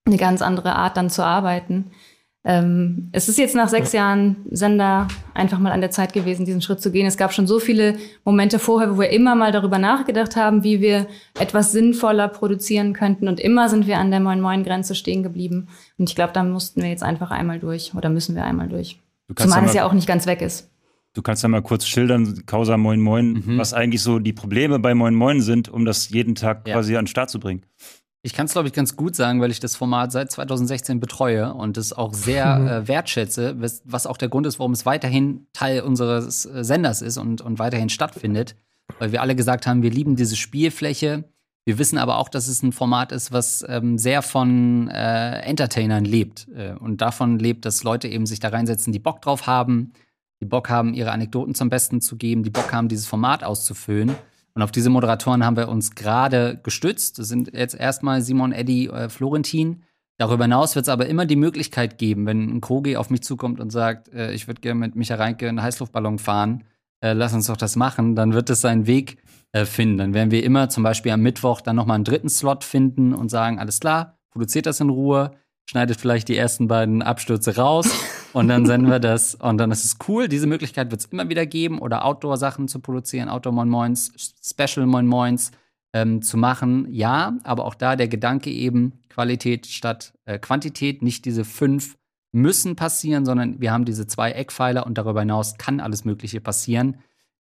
eine 0.06 0.18
ganz 0.18 0.40
andere 0.40 0.76
Art, 0.76 0.96
dann 0.96 1.10
zu 1.10 1.24
arbeiten. 1.24 1.90
Ähm, 2.46 3.08
es 3.12 3.28
ist 3.30 3.38
jetzt 3.38 3.54
nach 3.54 3.68
sechs 3.68 3.92
Jahren 3.92 4.36
Sender 4.50 5.08
einfach 5.32 5.58
mal 5.58 5.72
an 5.72 5.80
der 5.80 5.90
Zeit 5.90 6.12
gewesen, 6.12 6.44
diesen 6.44 6.60
Schritt 6.60 6.80
zu 6.82 6.92
gehen. 6.92 7.06
Es 7.06 7.16
gab 7.16 7.32
schon 7.32 7.46
so 7.46 7.58
viele 7.58 7.96
Momente 8.24 8.58
vorher, 8.58 8.94
wo 8.94 9.00
wir 9.00 9.08
immer 9.10 9.34
mal 9.34 9.50
darüber 9.50 9.78
nachgedacht 9.78 10.36
haben, 10.36 10.62
wie 10.62 10.82
wir 10.82 11.06
etwas 11.38 11.72
sinnvoller 11.72 12.28
produzieren 12.28 12.92
könnten. 12.92 13.28
Und 13.28 13.40
immer 13.40 13.70
sind 13.70 13.86
wir 13.86 13.98
an 13.98 14.10
der 14.10 14.20
Moin-Moin-Grenze 14.20 14.94
stehen 14.94 15.22
geblieben. 15.22 15.68
Und 15.96 16.10
ich 16.10 16.16
glaube, 16.16 16.34
da 16.34 16.44
mussten 16.44 16.82
wir 16.82 16.90
jetzt 16.90 17.02
einfach 17.02 17.30
einmal 17.30 17.58
durch 17.60 17.94
oder 17.94 18.10
müssen 18.10 18.34
wir 18.36 18.44
einmal 18.44 18.68
durch. 18.68 18.98
Du 19.28 19.34
kannst 19.34 19.50
Zumal 19.54 19.62
ja 19.64 19.68
es 19.70 19.74
mal- 19.74 19.80
ja 19.80 19.86
auch 19.86 19.92
nicht 19.94 20.06
ganz 20.06 20.26
weg 20.26 20.42
ist. 20.42 20.70
Du 21.14 21.22
kannst 21.22 21.42
ja 21.44 21.48
mal 21.48 21.62
kurz 21.62 21.86
schildern, 21.86 22.44
Causa 22.44 22.76
Moin 22.76 23.00
Moin, 23.00 23.42
was 23.56 23.72
eigentlich 23.72 24.02
so 24.02 24.18
die 24.18 24.32
Probleme 24.32 24.80
bei 24.80 24.94
Moin 24.96 25.14
Moin 25.14 25.40
sind, 25.40 25.68
um 25.68 25.84
das 25.84 26.10
jeden 26.10 26.34
Tag 26.34 26.66
Ja. 26.66 26.74
quasi 26.74 26.96
an 26.96 27.04
den 27.04 27.06
Start 27.08 27.30
zu 27.30 27.38
bringen. 27.38 27.62
Ich 28.26 28.32
kann 28.32 28.46
es, 28.46 28.52
glaube 28.52 28.68
ich, 28.68 28.72
ganz 28.72 28.96
gut 28.96 29.14
sagen, 29.14 29.42
weil 29.42 29.50
ich 29.50 29.60
das 29.60 29.76
Format 29.76 30.10
seit 30.10 30.32
2016 30.32 30.98
betreue 30.98 31.52
und 31.52 31.76
es 31.76 31.92
auch 31.92 32.14
sehr 32.14 32.56
Mhm. 32.56 32.68
äh, 32.68 32.88
wertschätze, 32.88 33.56
was, 33.84 34.06
auch 34.06 34.16
der 34.16 34.30
Grund 34.30 34.46
ist, 34.46 34.58
warum 34.58 34.72
es 34.72 34.86
weiterhin 34.86 35.46
Teil 35.52 35.82
unseres 35.82 36.46
äh, 36.46 36.64
Senders 36.64 37.02
ist 37.02 37.18
und, 37.18 37.42
und 37.42 37.58
weiterhin 37.58 37.90
stattfindet. 37.90 38.56
Weil 38.98 39.12
wir 39.12 39.20
alle 39.20 39.36
gesagt 39.36 39.66
haben, 39.66 39.82
wir 39.82 39.90
lieben 39.90 40.16
diese 40.16 40.36
Spielfläche. 40.36 41.24
Wir 41.66 41.78
wissen 41.78 41.98
aber 41.98 42.16
auch, 42.16 42.30
dass 42.30 42.48
es 42.48 42.62
ein 42.62 42.72
Format 42.72 43.12
ist, 43.12 43.30
was 43.30 43.62
ähm, 43.68 43.98
sehr 43.98 44.22
von 44.22 44.88
äh, 44.88 45.40
Entertainern 45.40 46.06
lebt 46.06 46.48
äh, 46.56 46.72
und 46.72 47.02
davon 47.02 47.38
lebt, 47.38 47.66
dass 47.66 47.84
Leute 47.84 48.08
eben 48.08 48.24
sich 48.24 48.40
da 48.40 48.48
reinsetzen, 48.48 48.90
die 48.90 48.98
Bock 49.00 49.20
drauf 49.20 49.46
haben, 49.46 49.92
die 50.40 50.46
Bock 50.46 50.70
haben, 50.70 50.94
ihre 50.94 51.12
Anekdoten 51.12 51.54
zum 51.54 51.68
Besten 51.68 52.00
zu 52.00 52.16
geben, 52.16 52.42
die 52.42 52.50
Bock 52.50 52.72
haben, 52.72 52.88
dieses 52.88 53.06
Format 53.06 53.44
auszufüllen. 53.44 54.14
Und 54.54 54.62
auf 54.62 54.70
diese 54.70 54.90
Moderatoren 54.90 55.44
haben 55.44 55.56
wir 55.56 55.68
uns 55.68 55.94
gerade 55.94 56.60
gestützt. 56.62 57.18
Das 57.18 57.28
sind 57.28 57.52
jetzt 57.52 57.74
erstmal 57.74 58.22
Simon, 58.22 58.52
Eddie, 58.52 58.88
äh, 58.88 59.08
Florentin. 59.08 59.82
Darüber 60.16 60.44
hinaus 60.44 60.76
wird 60.76 60.84
es 60.84 60.88
aber 60.88 61.06
immer 61.06 61.26
die 61.26 61.36
Möglichkeit 61.36 61.98
geben, 61.98 62.24
wenn 62.26 62.48
ein 62.48 62.60
Krogi 62.60 62.96
auf 62.96 63.10
mich 63.10 63.22
zukommt 63.22 63.58
und 63.58 63.70
sagt, 63.70 64.12
äh, 64.14 64.32
ich 64.32 64.46
würde 64.46 64.60
gerne 64.60 64.78
mit 64.78 64.94
Micha 64.94 65.16
Reinke 65.16 65.48
einen 65.48 65.60
Heißluftballon 65.60 66.18
fahren, 66.20 66.64
äh, 67.00 67.14
lass 67.14 67.34
uns 67.34 67.48
doch 67.48 67.56
das 67.56 67.74
machen, 67.74 68.14
dann 68.14 68.32
wird 68.32 68.48
es 68.48 68.60
seinen 68.60 68.86
Weg 68.86 69.18
äh, 69.52 69.64
finden. 69.64 69.98
Dann 69.98 70.14
werden 70.14 70.30
wir 70.30 70.44
immer 70.44 70.68
zum 70.68 70.84
Beispiel 70.84 71.10
am 71.10 71.20
Mittwoch 71.20 71.60
dann 71.60 71.74
nochmal 71.74 71.96
einen 71.96 72.04
dritten 72.04 72.28
Slot 72.28 72.62
finden 72.62 73.12
und 73.12 73.28
sagen, 73.28 73.58
alles 73.58 73.80
klar, 73.80 74.18
produziert 74.30 74.66
das 74.66 74.78
in 74.78 74.88
Ruhe, 74.88 75.32
schneidet 75.66 76.00
vielleicht 76.00 76.28
die 76.28 76.36
ersten 76.36 76.68
beiden 76.68 77.02
Abstürze 77.02 77.56
raus 77.56 77.88
und 78.32 78.48
dann 78.48 78.66
senden 78.66 78.90
wir 78.90 79.00
das 79.00 79.34
und 79.34 79.58
dann 79.58 79.70
ist 79.70 79.84
es 79.84 79.96
cool. 80.08 80.28
Diese 80.28 80.46
Möglichkeit 80.46 80.90
wird 80.90 81.00
es 81.00 81.06
immer 81.06 81.28
wieder 81.28 81.46
geben 81.46 81.78
oder 81.78 82.04
Outdoor-Sachen 82.04 82.68
zu 82.68 82.80
produzieren, 82.80 83.28
Outdoor-Moin-Moins, 83.28 84.12
Special-Moin-Moins 84.42 85.52
ähm, 85.92 86.22
zu 86.22 86.36
machen. 86.36 86.86
Ja, 86.90 87.38
aber 87.44 87.64
auch 87.64 87.74
da 87.74 87.96
der 87.96 88.08
Gedanke 88.08 88.50
eben 88.50 89.00
Qualität 89.08 89.66
statt 89.66 90.12
äh, 90.26 90.38
Quantität, 90.38 91.02
nicht 91.02 91.24
diese 91.24 91.44
fünf 91.44 91.96
müssen 92.32 92.74
passieren, 92.74 93.24
sondern 93.24 93.60
wir 93.60 93.72
haben 93.72 93.84
diese 93.84 94.06
zwei 94.06 94.32
Eckpfeiler 94.32 94.86
und 94.86 94.98
darüber 94.98 95.20
hinaus 95.20 95.56
kann 95.56 95.80
alles 95.80 96.04
Mögliche 96.04 96.40
passieren. 96.40 96.98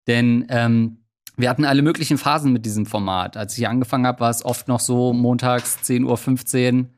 Denn 0.06 0.44
ähm, 0.50 0.98
wir 1.36 1.48
hatten 1.48 1.64
alle 1.64 1.80
möglichen 1.80 2.18
Phasen 2.18 2.52
mit 2.52 2.66
diesem 2.66 2.84
Format. 2.84 3.38
Als 3.38 3.54
ich 3.54 3.58
hier 3.58 3.70
angefangen 3.70 4.06
habe, 4.06 4.20
war 4.20 4.30
es 4.30 4.44
oft 4.44 4.68
noch 4.68 4.80
so 4.80 5.14
montags 5.14 5.78
10.15 5.82 6.82
Uhr 6.82 6.90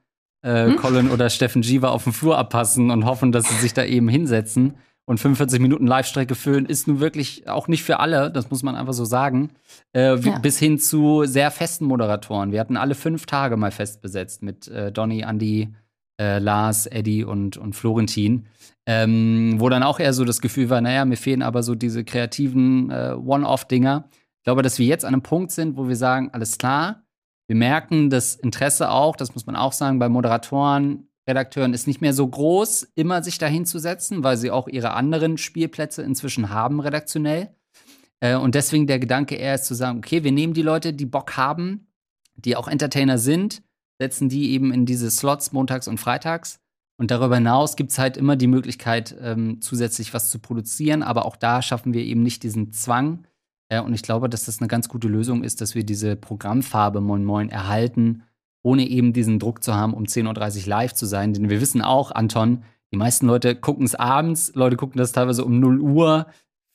äh, 0.44 0.66
Hm? 0.66 0.76
Colin 0.76 1.10
oder 1.10 1.28
Steffen 1.30 1.62
G 1.62 1.82
war 1.82 1.90
auf 1.92 2.04
dem 2.04 2.12
Flur 2.12 2.38
abpassen 2.38 2.90
und 2.90 3.04
hoffen, 3.04 3.32
dass 3.32 3.48
sie 3.48 3.56
sich 3.56 3.74
da 3.74 3.84
eben 3.84 4.08
hinsetzen. 4.08 4.74
Und 5.06 5.18
45 5.20 5.60
Minuten 5.60 5.86
Live-Strecke 5.86 6.34
füllen 6.34 6.64
ist 6.64 6.88
nun 6.88 6.98
wirklich 6.98 7.46
auch 7.46 7.68
nicht 7.68 7.82
für 7.82 8.00
alle, 8.00 8.30
das 8.30 8.48
muss 8.50 8.62
man 8.62 8.74
einfach 8.74 8.94
so 8.94 9.04
sagen. 9.04 9.50
Äh, 9.94 10.16
Ja. 10.16 10.38
Bis 10.38 10.58
hin 10.58 10.78
zu 10.78 11.24
sehr 11.26 11.50
festen 11.50 11.84
Moderatoren. 11.84 12.52
Wir 12.52 12.60
hatten 12.60 12.76
alle 12.78 12.94
fünf 12.94 13.26
Tage 13.26 13.56
mal 13.58 13.70
fest 13.70 14.00
besetzt 14.00 14.42
mit 14.42 14.66
äh, 14.68 14.90
Donny, 14.92 15.20
Andy, 15.20 15.68
äh, 16.18 16.38
Lars, 16.38 16.86
Eddie 16.86 17.22
und, 17.24 17.58
und 17.58 17.74
Florentin. 17.74 18.46
Ähm, 18.86 19.56
wo 19.58 19.68
dann 19.70 19.82
auch 19.82 19.98
eher 20.00 20.12
so 20.12 20.24
das 20.24 20.40
Gefühl 20.40 20.68
war, 20.70 20.80
naja, 20.80 21.04
mir 21.04 21.16
fehlen 21.16 21.42
aber 21.42 21.62
so 21.62 21.74
diese 21.74 22.04
kreativen 22.04 22.90
äh, 22.90 23.14
One-Off-Dinger. 23.14 24.08
Ich 24.38 24.44
glaube, 24.44 24.62
dass 24.62 24.78
wir 24.78 24.86
jetzt 24.86 25.04
an 25.06 25.14
einem 25.14 25.22
Punkt 25.22 25.52
sind, 25.52 25.76
wo 25.76 25.88
wir 25.88 25.96
sagen, 25.96 26.30
alles 26.32 26.58
klar, 26.58 27.03
wir 27.46 27.56
merken 27.56 28.10
das 28.10 28.34
Interesse 28.36 28.90
auch, 28.90 29.16
das 29.16 29.34
muss 29.34 29.46
man 29.46 29.56
auch 29.56 29.72
sagen, 29.72 29.98
bei 29.98 30.08
Moderatoren, 30.08 31.08
Redakteuren 31.28 31.72
ist 31.72 31.86
nicht 31.86 32.00
mehr 32.00 32.12
so 32.12 32.26
groß, 32.26 32.88
immer 32.94 33.22
sich 33.22 33.38
dahin 33.38 33.66
zu 33.66 33.78
setzen, 33.78 34.22
weil 34.22 34.36
sie 34.36 34.50
auch 34.50 34.68
ihre 34.68 34.92
anderen 34.92 35.38
Spielplätze 35.38 36.02
inzwischen 36.02 36.50
haben, 36.50 36.80
redaktionell. 36.80 37.54
Äh, 38.20 38.36
und 38.36 38.54
deswegen 38.54 38.86
der 38.86 38.98
Gedanke 38.98 39.34
eher 39.36 39.54
ist 39.54 39.64
zu 39.64 39.74
sagen, 39.74 39.98
okay, 39.98 40.24
wir 40.24 40.32
nehmen 40.32 40.54
die 40.54 40.62
Leute, 40.62 40.92
die 40.92 41.06
Bock 41.06 41.36
haben, 41.36 41.88
die 42.36 42.56
auch 42.56 42.68
Entertainer 42.68 43.18
sind, 43.18 43.62
setzen 43.98 44.28
die 44.28 44.50
eben 44.50 44.72
in 44.72 44.86
diese 44.86 45.10
Slots 45.10 45.52
montags 45.52 45.88
und 45.88 45.98
freitags. 45.98 46.60
Und 46.96 47.10
darüber 47.10 47.36
hinaus 47.36 47.76
gibt 47.76 47.90
es 47.90 47.98
halt 47.98 48.16
immer 48.16 48.36
die 48.36 48.46
Möglichkeit, 48.46 49.16
ähm, 49.20 49.60
zusätzlich 49.60 50.14
was 50.14 50.30
zu 50.30 50.38
produzieren. 50.38 51.02
Aber 51.02 51.24
auch 51.24 51.36
da 51.36 51.60
schaffen 51.62 51.92
wir 51.92 52.02
eben 52.02 52.22
nicht 52.22 52.42
diesen 52.42 52.72
Zwang. 52.72 53.26
Äh, 53.68 53.80
und 53.80 53.94
ich 53.94 54.02
glaube, 54.02 54.28
dass 54.28 54.44
das 54.44 54.60
eine 54.60 54.68
ganz 54.68 54.88
gute 54.88 55.08
Lösung 55.08 55.42
ist, 55.42 55.60
dass 55.60 55.74
wir 55.74 55.84
diese 55.84 56.16
Programmfarbe 56.16 57.00
Moin 57.00 57.24
Moin 57.24 57.48
erhalten, 57.48 58.22
ohne 58.62 58.88
eben 58.88 59.12
diesen 59.12 59.38
Druck 59.38 59.62
zu 59.62 59.74
haben, 59.74 59.94
um 59.94 60.04
10.30 60.04 60.62
Uhr 60.62 60.68
live 60.68 60.94
zu 60.94 61.06
sein. 61.06 61.34
Denn 61.34 61.50
wir 61.50 61.60
wissen 61.60 61.82
auch, 61.82 62.10
Anton, 62.10 62.64
die 62.92 62.96
meisten 62.96 63.26
Leute 63.26 63.56
gucken 63.56 63.84
es 63.84 63.94
abends, 63.94 64.52
Leute 64.54 64.76
gucken 64.76 64.98
das 64.98 65.12
teilweise 65.12 65.44
um 65.44 65.58
0 65.60 65.80
Uhr. 65.80 66.26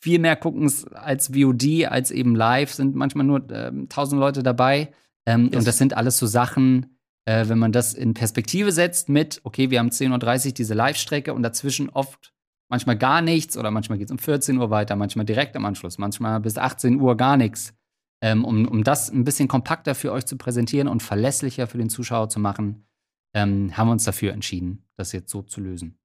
viel 0.02 0.20
mehr 0.20 0.36
gucken 0.36 0.72
als 0.94 1.30
VOD, 1.34 1.86
als 1.88 2.12
eben 2.12 2.36
live, 2.36 2.72
sind 2.74 2.96
manchmal 2.96 3.26
nur 3.26 3.50
äh, 3.52 3.68
1000 3.68 4.20
Leute 4.20 4.44
dabei. 4.44 4.94
Ähm, 5.26 5.50
und 5.54 5.68
das 5.68 5.78
sind 5.78 5.96
alles 5.96 6.18
so 6.18 6.26
Sachen, 6.26 6.98
äh, 7.26 7.48
wenn 7.48 7.60
man 7.60 7.72
das 7.72 7.94
in 7.94 8.14
Perspektive 8.14 8.72
setzt 8.72 9.10
mit, 9.10 9.42
okay, 9.44 9.70
wir 9.70 9.80
haben 9.80 9.90
10.30 9.90 10.48
Uhr 10.48 10.54
diese 10.54 10.74
Live-Strecke 10.74 11.34
und 11.34 11.44
dazwischen 11.44 11.90
oft 11.90 12.34
manchmal 12.70 12.98
gar 12.98 13.22
nichts 13.22 13.58
oder 13.58 13.72
manchmal 13.72 13.98
geht 13.98 14.08
es 14.08 14.12
um 14.12 14.20
14 14.20 14.58
Uhr 14.58 14.70
weiter, 14.70 14.96
manchmal 14.96 15.26
direkt 15.26 15.56
am 15.56 15.66
Anschluss, 15.66 15.98
manchmal 15.98 16.40
bis 16.40 16.58
18 16.58 17.00
Uhr 17.02 17.18
gar 17.18 17.38
nichts. 17.38 17.74
Ähm, 18.22 18.44
um, 18.44 18.68
um 18.68 18.84
das 18.84 19.10
ein 19.10 19.24
bisschen 19.24 19.48
kompakter 19.48 19.96
für 19.96 20.12
euch 20.12 20.26
zu 20.26 20.38
präsentieren 20.38 20.88
und 20.88 21.02
verlässlicher 21.02 21.68
für 21.68 21.78
den 21.78 21.90
Zuschauer 21.90 22.30
zu 22.30 22.40
machen, 22.40 22.86
ähm, 23.34 23.76
haben 23.78 23.88
wir 23.88 23.94
uns 23.94 24.04
dafür 24.04 24.34
entschieden, 24.34 24.84
das 24.98 25.12
jetzt 25.14 25.32
so 25.32 25.42
zu 25.42 25.62
lösen. 25.62 25.99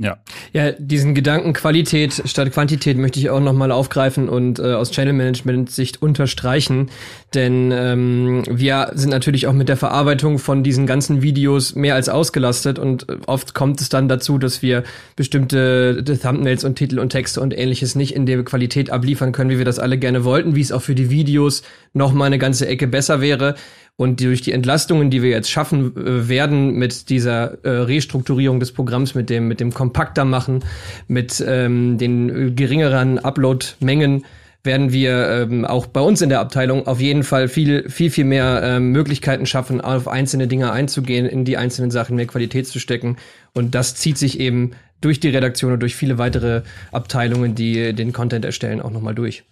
Ja. 0.00 0.18
Ja, 0.52 0.70
diesen 0.70 1.16
Gedanken 1.16 1.52
Qualität 1.52 2.22
statt 2.24 2.52
Quantität 2.52 2.96
möchte 2.98 3.18
ich 3.18 3.30
auch 3.30 3.40
nochmal 3.40 3.72
aufgreifen 3.72 4.28
und 4.28 4.60
äh, 4.60 4.74
aus 4.74 4.92
Channel 4.92 5.12
Management 5.12 5.72
Sicht 5.72 6.00
unterstreichen, 6.00 6.88
denn 7.34 7.72
ähm, 7.72 8.44
wir 8.48 8.92
sind 8.94 9.10
natürlich 9.10 9.48
auch 9.48 9.52
mit 9.52 9.68
der 9.68 9.76
Verarbeitung 9.76 10.38
von 10.38 10.62
diesen 10.62 10.86
ganzen 10.86 11.20
Videos 11.20 11.74
mehr 11.74 11.96
als 11.96 12.08
ausgelastet 12.08 12.78
und 12.78 13.08
äh, 13.08 13.16
oft 13.26 13.54
kommt 13.54 13.80
es 13.80 13.88
dann 13.88 14.06
dazu, 14.06 14.38
dass 14.38 14.62
wir 14.62 14.84
bestimmte 15.16 16.04
Thumbnails 16.04 16.62
und 16.62 16.76
Titel 16.76 17.00
und 17.00 17.08
Texte 17.10 17.40
und 17.40 17.52
ähnliches 17.52 17.96
nicht 17.96 18.14
in 18.14 18.24
der 18.24 18.44
Qualität 18.44 18.90
abliefern 18.90 19.32
können, 19.32 19.50
wie 19.50 19.58
wir 19.58 19.64
das 19.64 19.80
alle 19.80 19.98
gerne 19.98 20.22
wollten, 20.22 20.54
wie 20.54 20.60
es 20.60 20.70
auch 20.70 20.82
für 20.82 20.94
die 20.94 21.10
Videos 21.10 21.64
nochmal 21.92 22.28
eine 22.28 22.38
ganze 22.38 22.68
Ecke 22.68 22.86
besser 22.86 23.20
wäre. 23.20 23.56
Und 24.00 24.20
durch 24.20 24.42
die 24.42 24.52
Entlastungen, 24.52 25.10
die 25.10 25.22
wir 25.22 25.30
jetzt 25.30 25.50
schaffen 25.50 25.96
äh, 25.96 26.28
werden 26.28 26.76
mit 26.76 27.10
dieser 27.10 27.64
äh, 27.64 27.68
Restrukturierung 27.68 28.60
des 28.60 28.70
Programms, 28.70 29.16
mit 29.16 29.28
dem, 29.28 29.48
mit 29.48 29.58
dem 29.58 29.74
kompakter 29.74 30.24
machen, 30.24 30.64
mit 31.08 31.44
ähm, 31.44 31.98
den 31.98 32.28
äh, 32.30 32.50
geringeren 32.52 33.18
Upload-Mengen, 33.18 34.24
werden 34.62 34.92
wir 34.92 35.28
ähm, 35.50 35.64
auch 35.64 35.86
bei 35.86 36.00
uns 36.00 36.22
in 36.22 36.28
der 36.28 36.38
Abteilung 36.38 36.86
auf 36.86 37.00
jeden 37.00 37.24
Fall 37.24 37.48
viel, 37.48 37.90
viel, 37.90 38.10
viel 38.10 38.24
mehr 38.24 38.60
ähm, 38.62 38.92
Möglichkeiten 38.92 39.46
schaffen, 39.46 39.80
auf 39.80 40.06
einzelne 40.06 40.46
Dinge 40.46 40.70
einzugehen, 40.70 41.26
in 41.26 41.44
die 41.44 41.56
einzelnen 41.56 41.90
Sachen 41.90 42.14
mehr 42.14 42.26
Qualität 42.26 42.68
zu 42.68 42.78
stecken. 42.78 43.16
Und 43.52 43.74
das 43.74 43.96
zieht 43.96 44.16
sich 44.16 44.38
eben 44.38 44.72
durch 45.00 45.18
die 45.18 45.28
Redaktion 45.28 45.72
und 45.72 45.80
durch 45.80 45.96
viele 45.96 46.18
weitere 46.18 46.62
Abteilungen, 46.92 47.56
die 47.56 47.92
den 47.94 48.12
Content 48.12 48.44
erstellen, 48.44 48.80
auch 48.80 48.92
nochmal 48.92 49.16
durch. 49.16 49.42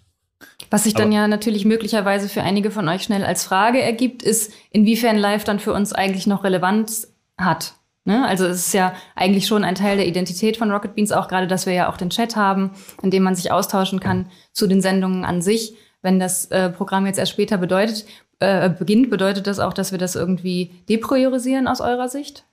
Was 0.70 0.84
sich 0.84 0.94
dann 0.94 1.12
ja 1.12 1.28
natürlich 1.28 1.64
möglicherweise 1.64 2.28
für 2.28 2.42
einige 2.42 2.70
von 2.70 2.88
euch 2.88 3.02
schnell 3.02 3.24
als 3.24 3.44
Frage 3.44 3.80
ergibt, 3.80 4.22
ist, 4.22 4.52
inwiefern 4.70 5.16
Live 5.16 5.44
dann 5.44 5.60
für 5.60 5.72
uns 5.72 5.92
eigentlich 5.92 6.26
noch 6.26 6.44
Relevanz 6.44 7.12
hat. 7.38 7.74
Ne? 8.04 8.26
Also 8.26 8.46
es 8.46 8.66
ist 8.66 8.74
ja 8.74 8.94
eigentlich 9.14 9.46
schon 9.46 9.64
ein 9.64 9.74
Teil 9.74 9.96
der 9.96 10.06
Identität 10.06 10.56
von 10.56 10.70
Rocket 10.70 10.94
Beans, 10.94 11.12
auch 11.12 11.28
gerade, 11.28 11.46
dass 11.46 11.66
wir 11.66 11.72
ja 11.72 11.88
auch 11.90 11.96
den 11.96 12.10
Chat 12.10 12.36
haben, 12.36 12.70
in 13.02 13.10
dem 13.10 13.22
man 13.22 13.34
sich 13.34 13.50
austauschen 13.50 14.00
kann 14.00 14.30
zu 14.52 14.66
den 14.66 14.80
Sendungen 14.80 15.24
an 15.24 15.42
sich. 15.42 15.76
Wenn 16.02 16.20
das 16.20 16.46
äh, 16.46 16.70
Programm 16.70 17.06
jetzt 17.06 17.18
erst 17.18 17.32
später 17.32 17.58
bedeutet, 17.58 18.06
äh, 18.38 18.70
beginnt, 18.70 19.10
bedeutet 19.10 19.46
das 19.46 19.58
auch, 19.58 19.72
dass 19.72 19.92
wir 19.92 19.98
das 19.98 20.14
irgendwie 20.14 20.72
depriorisieren 20.88 21.66
aus 21.66 21.80
eurer 21.80 22.08
Sicht? 22.08 22.44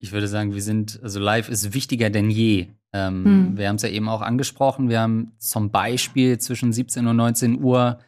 Ich 0.00 0.12
würde 0.12 0.28
sagen, 0.28 0.54
wir 0.54 0.62
sind, 0.62 0.98
also 1.02 1.20
live 1.20 1.48
ist 1.48 1.74
wichtiger 1.74 2.10
denn 2.10 2.30
je. 2.30 2.68
Ähm, 2.92 3.24
hm. 3.24 3.56
Wir 3.58 3.68
haben 3.68 3.76
es 3.76 3.82
ja 3.82 3.90
eben 3.90 4.08
auch 4.08 4.22
angesprochen. 4.22 4.88
Wir 4.88 5.00
haben 5.00 5.32
zum 5.38 5.70
Beispiel 5.70 6.38
zwischen 6.38 6.72
17 6.72 7.06
und 7.06 7.16
19 7.16 7.62
Uhr 7.62 7.98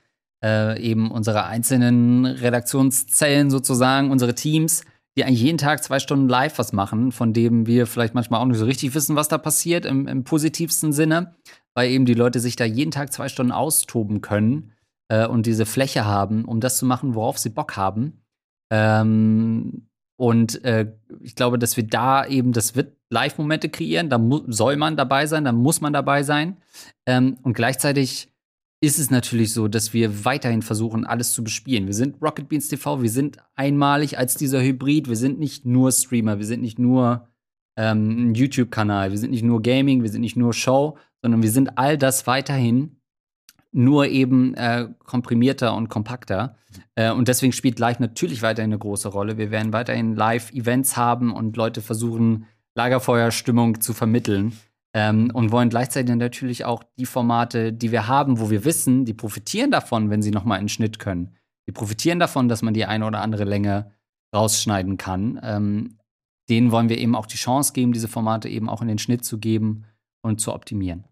äh, 0.42 0.81
eben 0.83 1.11
unsere 1.11 1.44
einzelnen 1.44 2.26
Redaktionszellen 2.26 3.50
sozusagen, 3.50 4.11
unsere 4.11 4.35
Teams, 4.35 4.85
die 5.16 5.24
eigentlich 5.24 5.42
jeden 5.42 5.59
Tag 5.59 5.85
zwei 5.85 5.98
Stunden 5.98 6.28
live 6.28 6.59
was 6.59 6.72
machen, 6.72 7.12
von 7.12 7.33
dem 7.33 7.66
wir 7.66 7.87
vielleicht 7.87 8.14
manchmal 8.14 8.40
auch 8.40 8.46
nicht 8.46 8.59
so 8.59 8.64
richtig 8.64 8.94
wissen, 8.94 9.14
was 9.14 9.28
da 9.28 9.38
passiert, 9.38 9.85
im, 9.85 10.09
im 10.09 10.24
positivsten 10.24 10.92
Sinne, 10.92 11.37
weil 11.74 11.90
eben 11.90 12.07
die 12.07 12.14
Leute 12.14 12.40
sich 12.40 12.57
da 12.57 12.64
jeden 12.64 12.90
Tag 12.90 13.12
zwei 13.12 13.28
Stunden 13.28 13.52
austoben 13.52 14.22
können 14.22 14.72
äh, 15.09 15.26
und 15.26 15.46
diese 15.46 15.66
Fläche 15.66 16.07
haben, 16.07 16.44
um 16.46 16.61
das 16.61 16.78
zu 16.78 16.87
machen, 16.87 17.14
worauf 17.14 17.38
sie 17.38 17.50
Bock 17.50 17.76
haben. 17.76 18.22
Ähm, 18.70 19.88
und 20.16 20.64
äh, 20.64 20.92
ich 21.20 21.35
glaube, 21.35 21.59
dass 21.59 21.77
wir 21.77 21.85
da 21.85 22.27
eben, 22.27 22.53
das 22.53 22.77
wird 22.77 22.96
Live-Momente 23.11 23.68
kreieren, 23.68 24.09
da 24.11 24.20
soll 24.48 24.77
man 24.77 24.96
dabei 24.96 25.27
sein, 25.27 25.44
da 25.44 25.53
muss 25.53 25.81
man 25.81 25.92
dabei 25.92 26.22
sein. 26.22 26.59
Ähm, 27.07 27.38
und 27.42 27.55
gleichzeitig 27.55 28.33
ist 28.81 28.98
es 28.98 29.11
natürlich 29.11 29.53
so, 29.53 29.68
dass 29.68 29.92
wir 29.92 30.25
weiterhin 30.25 30.62
versuchen, 30.62 31.07
alles 31.07 31.33
zu 31.33 31.44
bespielen. 31.44 31.87
Wir 31.87 31.94
sind 31.94 32.20
Rocket 32.20 32.48
Beans 32.48 32.68
TV, 32.68 33.01
wir 33.01 33.11
sind 33.11 33.38
einmalig 33.55 34.18
als 34.18 34.35
dieser 34.35 34.61
Hybrid, 34.61 35.09
wir 35.09 35.16
sind 35.16 35.38
nicht 35.38 35.64
nur 35.64 35.92
Streamer, 35.92 36.38
wir 36.38 36.46
sind 36.46 36.62
nicht 36.62 36.79
nur 36.79 37.29
ähm, 37.77 38.31
ein 38.31 38.35
YouTube-Kanal, 38.35 39.12
wir 39.12 39.18
sind 39.18 39.31
nicht 39.31 39.44
nur 39.44 39.62
Gaming, 39.62 40.03
wir 40.03 40.11
sind 40.11 40.22
nicht 40.22 40.37
nur 40.37 40.53
Show, 40.53 40.98
sondern 41.22 41.42
wir 41.42 41.51
sind 41.51 41.79
all 41.79 41.96
das 41.96 42.27
weiterhin 42.27 42.96
nur 43.72 44.06
eben 44.06 44.54
äh, 44.54 44.88
komprimierter 45.04 45.74
und 45.74 45.88
kompakter. 45.88 46.56
Äh, 46.94 47.11
und 47.11 47.28
deswegen 47.28 47.52
spielt 47.52 47.78
Live 47.78 47.98
natürlich 47.98 48.42
weiterhin 48.42 48.70
eine 48.70 48.78
große 48.78 49.08
Rolle. 49.08 49.38
Wir 49.38 49.50
werden 49.50 49.72
weiterhin 49.72 50.14
Live-Events 50.14 50.96
haben 50.96 51.32
und 51.32 51.56
Leute 51.56 51.80
versuchen, 51.80 52.46
Lagerfeuerstimmung 52.74 53.80
zu 53.80 53.92
vermitteln. 53.92 54.52
Ähm, 54.94 55.30
und 55.32 55.52
wollen 55.52 55.70
gleichzeitig 55.70 56.14
natürlich 56.14 56.66
auch 56.66 56.85
die 56.98 57.06
Formate, 57.06 57.72
die 57.72 57.92
wir 57.92 58.08
haben, 58.08 58.38
wo 58.38 58.50
wir 58.50 58.66
wissen, 58.66 59.06
die 59.06 59.14
profitieren 59.14 59.70
davon, 59.70 60.11
wenn 60.11 60.20
sie 60.20 60.30
nochmal 60.30 60.61
in 60.61 60.68
Schnitt 60.68 60.98
können. 60.98 61.35
Die 61.66 61.72
profitieren 61.72 62.18
davon, 62.18 62.48
dass 62.48 62.61
man 62.61 62.74
die 62.74 62.85
eine 62.85 63.06
oder 63.06 63.22
andere 63.22 63.44
Länge 63.44 63.92
rausschneiden 64.35 64.98
kann. 64.98 65.40
Ähm, 65.42 65.98
denen 66.50 66.72
wollen 66.72 66.90
wir 66.90 66.98
eben 66.98 67.14
auch 67.14 67.24
die 67.24 67.37
Chance 67.37 67.72
geben, 67.72 67.92
diese 67.92 68.08
Formate 68.08 68.50
eben 68.50 68.68
auch 68.68 68.82
in 68.82 68.88
den 68.88 68.98
Schnitt 68.98 69.24
zu 69.24 69.38
geben 69.38 69.85
und 70.20 70.40
zu 70.40 70.52
optimieren. 70.52 71.04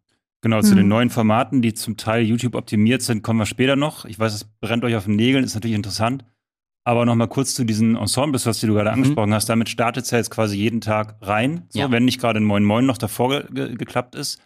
Genau, 0.43 0.63
zu 0.63 0.75
den 0.75 0.85
hm. 0.85 0.89
neuen 0.89 1.11
Formaten, 1.11 1.61
die 1.61 1.75
zum 1.75 1.99
Teil 1.99 2.23
YouTube 2.23 2.55
optimiert 2.55 3.03
sind, 3.03 3.23
kommen 3.23 3.39
wir 3.39 3.47
später 3.47 3.77
noch. 3.77 4.07
Ich 4.07 4.19
weiß, 4.19 4.33
es 4.33 4.45
brennt 4.45 4.85
euch 4.85 4.97
auf 4.97 5.05
den 5.05 5.17
Nägeln, 5.17 5.45
ist 5.45 5.55
natürlich 5.55 5.77
interessant. 5.77 6.25
Aber 6.83 7.05
noch 7.05 7.15
mal 7.15 7.27
kurz 7.29 7.55
zu 7.55 7.65
diesen 7.65 7.95
Ensembles, 7.95 8.47
was 8.47 8.59
du 8.61 8.69
gerade 8.69 8.91
mhm. 8.91 8.95
angesprochen 8.95 9.35
hast. 9.35 9.51
Damit 9.51 9.69
startet 9.69 10.05
es 10.05 10.11
ja 10.11 10.19
jetzt 10.19 10.31
quasi 10.31 10.57
jeden 10.57 10.81
Tag 10.81 11.17
rein, 11.21 11.67
so, 11.69 11.81
ja. 11.81 11.91
wenn 11.91 12.07
nicht 12.07 12.21
gerade 12.21 12.41
ein 12.41 12.45
Moin 12.45 12.65
Moin 12.65 12.87
noch 12.87 12.97
davor 12.97 13.43
ge 13.45 13.75
geklappt 13.77 14.15
ist. 14.15 14.41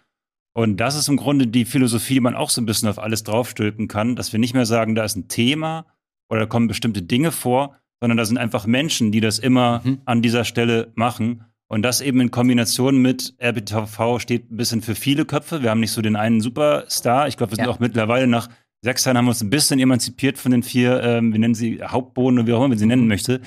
Und 0.53 0.79
das 0.79 0.97
ist 0.97 1.09
im 1.09 1.17
Grunde 1.17 1.47
die 1.47 1.65
Philosophie, 1.65 2.15
die 2.15 2.21
man 2.21 2.35
auch 2.35 2.51
so 2.51 2.61
ein 2.61 2.67
bisschen 2.67 2.89
auf 2.89 2.99
alles 2.99 3.23
draufstülpen 3.23 3.89
kann, 3.89 4.17
dass 4.17 4.33
wir 4.33 4.41
nicht 4.41 4.55
mehr 4.55 4.67
sagen, 4.67 4.95
da 4.95 5.05
ist 5.05 5.17
ein 5.17 5.29
Thema 5.29 5.87
oder 6.29 6.41
da 6.41 6.47
kommen 6.47 6.69
bestimmte 6.69 7.03
Dinge 7.03 7.33
vor, 7.33 7.77
sondern 8.01 8.17
da 8.17 8.25
sind 8.25 8.39
einfach 8.39 8.67
Menschen, 8.67 9.13
die 9.13 9.21
das 9.21 9.39
immer 9.39 9.83
mhm. 9.85 10.01
an 10.05 10.23
dieser 10.23 10.45
Stelle 10.45 10.93
machen. 10.95 11.45
Und 11.69 11.83
das 11.83 12.01
eben 12.01 12.21
in 12.21 12.31
Kombination 12.31 13.01
mit 13.01 13.35
RBTV 13.43 14.19
steht 14.19 14.51
ein 14.51 14.57
bisschen 14.57 14.83
für 14.83 14.95
viele 14.95 15.25
Köpfe. 15.25 15.63
Wir 15.63 15.71
haben 15.71 15.81
nicht 15.81 15.93
so 15.93 16.03
den 16.03 16.17
einen 16.17 16.41
Superstar. 16.41 17.27
Ich 17.29 17.37
glaube, 17.37 17.53
wir 17.53 17.57
sind 17.57 17.65
ja. 17.65 17.71
auch 17.71 17.81
mittlerweile 17.81 18.27
nach 18.27 18.49
sechs 18.83 19.05
Jahren 19.05 19.17
haben 19.17 19.25
wir 19.25 19.31
uns 19.31 19.43
ein 19.43 19.51
bisschen 19.51 19.81
emanzipiert 19.81 20.39
von 20.39 20.53
den 20.53 20.63
vier, 20.63 21.03
ähm, 21.03 21.33
wir 21.33 21.41
nennen 21.41 21.55
sie 21.55 21.83
Hauptboden 21.83 22.39
oder 22.39 22.47
wie 22.47 22.53
auch 22.53 22.59
immer 22.59 22.69
man 22.69 22.79
sie 22.79 22.87
nennen 22.87 23.09
möchte. 23.09 23.41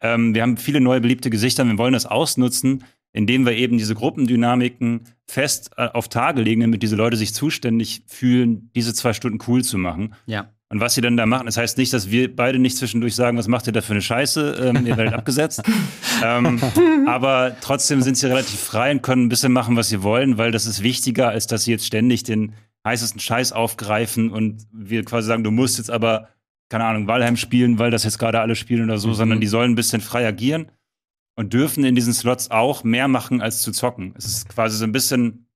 Ähm, 0.00 0.34
wir 0.34 0.42
haben 0.42 0.56
viele 0.56 0.80
neue 0.80 1.00
beliebte 1.00 1.30
Gesichter 1.30 1.62
und 1.62 1.70
wir 1.70 1.78
wollen 1.78 1.92
das 1.92 2.04
ausnutzen, 2.04 2.84
indem 3.12 3.46
wir 3.46 3.52
eben 3.52 3.78
diese 3.78 3.94
Gruppendynamiken 3.94 5.02
fest 5.26 5.70
äh, 5.76 5.86
auf 5.86 6.08
Tage 6.08 6.42
legen, 6.42 6.62
damit 6.62 6.82
diese 6.82 6.96
Leute 6.96 7.16
sich 7.16 7.32
zuständig 7.32 8.02
fühlen, 8.08 8.70
diese 8.74 8.92
zwei 8.92 9.12
Stunden 9.12 9.38
cool 9.46 9.62
zu 9.62 9.78
machen. 9.78 10.14
Ja. 10.26 10.50
Und 10.72 10.80
was 10.80 10.94
sie 10.94 11.02
dann 11.02 11.18
da 11.18 11.26
machen, 11.26 11.44
das 11.44 11.58
heißt 11.58 11.76
nicht, 11.76 11.92
dass 11.92 12.10
wir 12.10 12.34
beide 12.34 12.58
nicht 12.58 12.78
zwischendurch 12.78 13.14
sagen, 13.14 13.36
was 13.36 13.46
macht 13.46 13.66
ihr 13.66 13.74
da 13.74 13.82
für 13.82 13.92
eine 13.92 14.00
Scheiße, 14.00 14.72
ähm, 14.74 14.86
ihr 14.86 14.96
werdet 14.96 15.12
abgesetzt. 15.12 15.60
ähm, 16.24 16.62
aber 17.06 17.54
trotzdem 17.60 18.00
sind 18.00 18.16
sie 18.16 18.26
relativ 18.26 18.58
frei 18.58 18.90
und 18.90 19.02
können 19.02 19.26
ein 19.26 19.28
bisschen 19.28 19.52
machen, 19.52 19.76
was 19.76 19.90
sie 19.90 20.02
wollen, 20.02 20.38
weil 20.38 20.50
das 20.50 20.64
ist 20.64 20.82
wichtiger, 20.82 21.28
als 21.28 21.46
dass 21.46 21.64
sie 21.64 21.72
jetzt 21.72 21.84
ständig 21.84 22.22
den 22.22 22.54
heißesten 22.86 23.20
Scheiß 23.20 23.52
aufgreifen 23.52 24.30
und 24.30 24.66
wir 24.72 25.04
quasi 25.04 25.28
sagen, 25.28 25.44
du 25.44 25.50
musst 25.50 25.76
jetzt 25.76 25.90
aber, 25.90 26.30
keine 26.70 26.86
Ahnung, 26.86 27.06
Valheim 27.06 27.36
spielen, 27.36 27.78
weil 27.78 27.90
das 27.90 28.04
jetzt 28.04 28.18
gerade 28.18 28.40
alle 28.40 28.56
spielen 28.56 28.84
oder 28.84 28.96
so, 28.96 29.08
mhm. 29.08 29.14
sondern 29.14 29.40
die 29.42 29.48
sollen 29.48 29.72
ein 29.72 29.76
bisschen 29.76 30.00
frei 30.00 30.26
agieren 30.26 30.72
und 31.36 31.52
dürfen 31.52 31.84
in 31.84 31.94
diesen 31.94 32.14
Slots 32.14 32.50
auch 32.50 32.82
mehr 32.82 33.08
machen 33.08 33.42
als 33.42 33.60
zu 33.60 33.72
zocken. 33.72 34.14
Es 34.16 34.24
ist 34.24 34.48
quasi 34.48 34.78
so 34.78 34.84
ein 34.84 34.92
bisschen 34.92 35.48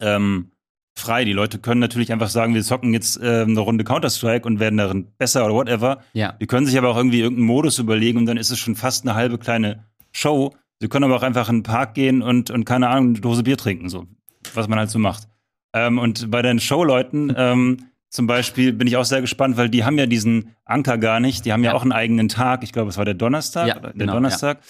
ähm, 0.00 0.52
frei. 0.98 1.24
Die 1.24 1.32
Leute 1.32 1.58
können 1.58 1.80
natürlich 1.80 2.12
einfach 2.12 2.28
sagen, 2.28 2.54
wir 2.54 2.62
zocken 2.62 2.92
jetzt 2.92 3.20
äh, 3.20 3.42
eine 3.42 3.60
Runde 3.60 3.84
Counter-Strike 3.84 4.46
und 4.46 4.58
werden 4.60 4.76
darin 4.78 5.06
besser 5.18 5.44
oder 5.44 5.54
whatever. 5.54 6.00
Ja. 6.14 6.32
Die 6.32 6.46
können 6.46 6.66
sich 6.66 6.76
aber 6.78 6.88
auch 6.88 6.96
irgendwie 6.96 7.20
irgendeinen 7.20 7.46
Modus 7.46 7.78
überlegen 7.78 8.18
und 8.18 8.26
dann 8.26 8.36
ist 8.36 8.50
es 8.50 8.58
schon 8.58 8.76
fast 8.76 9.04
eine 9.06 9.14
halbe 9.14 9.38
kleine 9.38 9.84
Show. 10.12 10.54
Sie 10.80 10.88
können 10.88 11.04
aber 11.04 11.16
auch 11.16 11.22
einfach 11.22 11.48
in 11.48 11.58
den 11.58 11.62
Park 11.62 11.94
gehen 11.94 12.22
und, 12.22 12.50
und 12.50 12.64
keine 12.64 12.88
Ahnung, 12.88 13.10
eine 13.10 13.20
Dose 13.20 13.42
Bier 13.42 13.56
trinken, 13.56 13.88
so. 13.88 14.06
Was 14.54 14.68
man 14.68 14.78
halt 14.78 14.90
so 14.90 14.98
macht. 14.98 15.28
Ähm, 15.72 15.98
und 15.98 16.30
bei 16.30 16.42
den 16.42 16.60
Showleuten, 16.60 17.32
ähm, 17.36 17.78
zum 18.08 18.26
Beispiel 18.26 18.72
bin 18.72 18.86
ich 18.86 18.96
auch 18.96 19.04
sehr 19.04 19.20
gespannt, 19.20 19.56
weil 19.56 19.68
die 19.68 19.84
haben 19.84 19.98
ja 19.98 20.06
diesen 20.06 20.56
Anker 20.64 20.96
gar 20.96 21.20
nicht. 21.20 21.44
Die 21.44 21.52
haben 21.52 21.64
ja, 21.64 21.72
ja 21.72 21.76
auch 21.76 21.82
einen 21.82 21.92
eigenen 21.92 22.28
Tag. 22.28 22.62
Ich 22.62 22.72
glaube, 22.72 22.88
es 22.88 22.96
war 22.96 23.04
der 23.04 23.14
Donnerstag. 23.14 23.68
Ja, 23.68 23.78
der 23.78 23.92
genau, 23.92 24.14
Donnerstag, 24.14 24.60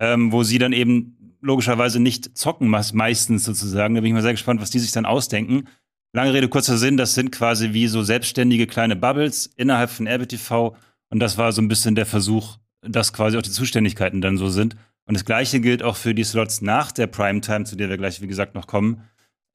ähm, 0.00 0.32
wo 0.32 0.42
sie 0.42 0.58
dann 0.58 0.72
eben 0.72 1.17
logischerweise 1.40 2.00
nicht 2.00 2.36
zocken 2.36 2.68
meistens 2.68 3.44
sozusagen. 3.44 3.94
Da 3.94 4.00
bin 4.00 4.08
ich 4.08 4.14
mal 4.14 4.22
sehr 4.22 4.32
gespannt, 4.32 4.60
was 4.60 4.70
die 4.70 4.78
sich 4.78 4.92
dann 4.92 5.06
ausdenken. 5.06 5.68
Lange 6.12 6.32
Rede, 6.32 6.48
kurzer 6.48 6.78
Sinn, 6.78 6.96
das 6.96 7.14
sind 7.14 7.32
quasi 7.32 7.72
wie 7.72 7.86
so 7.86 8.02
selbstständige 8.02 8.66
kleine 8.66 8.96
Bubbles 8.96 9.46
innerhalb 9.56 9.90
von 9.90 10.06
RBTV. 10.06 10.76
Und 11.10 11.20
das 11.20 11.38
war 11.38 11.52
so 11.52 11.62
ein 11.62 11.68
bisschen 11.68 11.94
der 11.94 12.06
Versuch, 12.06 12.56
dass 12.82 13.12
quasi 13.12 13.36
auch 13.36 13.42
die 13.42 13.50
Zuständigkeiten 13.50 14.20
dann 14.20 14.36
so 14.36 14.48
sind. 14.48 14.76
Und 15.06 15.14
das 15.14 15.24
Gleiche 15.24 15.60
gilt 15.60 15.82
auch 15.82 15.96
für 15.96 16.14
die 16.14 16.24
Slots 16.24 16.60
nach 16.60 16.92
der 16.92 17.06
Primetime, 17.06 17.64
zu 17.64 17.76
der 17.76 17.88
wir 17.88 17.96
gleich, 17.96 18.20
wie 18.20 18.26
gesagt, 18.26 18.54
noch 18.54 18.66
kommen. 18.66 19.02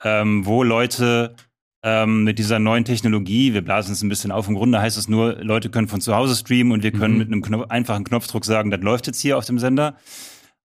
ähm, 0.04 0.46
wo 0.46 0.63
Leute 0.63 1.36
ähm, 1.84 2.24
mit 2.24 2.39
dieser 2.39 2.60
neuen 2.60 2.86
Technologie, 2.86 3.54
wir 3.54 3.62
blasen 3.62 3.93
es 3.93 4.02
ein 4.02 4.10
bisschen 4.10 4.32
auf, 4.32 4.48
im 4.48 4.56
Grunde 4.56 4.82
heißt 4.82 4.98
es 4.98 5.08
nur, 5.10 5.36
Leute 5.43 5.69
können 5.69 5.88
von 5.88 6.02
zu 6.02 6.15
Hause 6.15 6.36
streamen 6.36 6.72
und 6.72 6.84
wir 6.84 6.91
können 6.91 7.13
mhm. 7.13 7.19
mit 7.19 7.28
einem 7.28 7.41
Knopf, 7.41 7.69
einfachen 7.69 8.04
Knopfdruck 8.04 8.46
sagen, 8.46 8.72
das 8.72 8.82
läuft 8.82 9.08
jetzt 9.08 9.19
hier 9.19 9.38
auf 9.38 9.46
dem 9.46 9.60
Sender. 9.60 9.96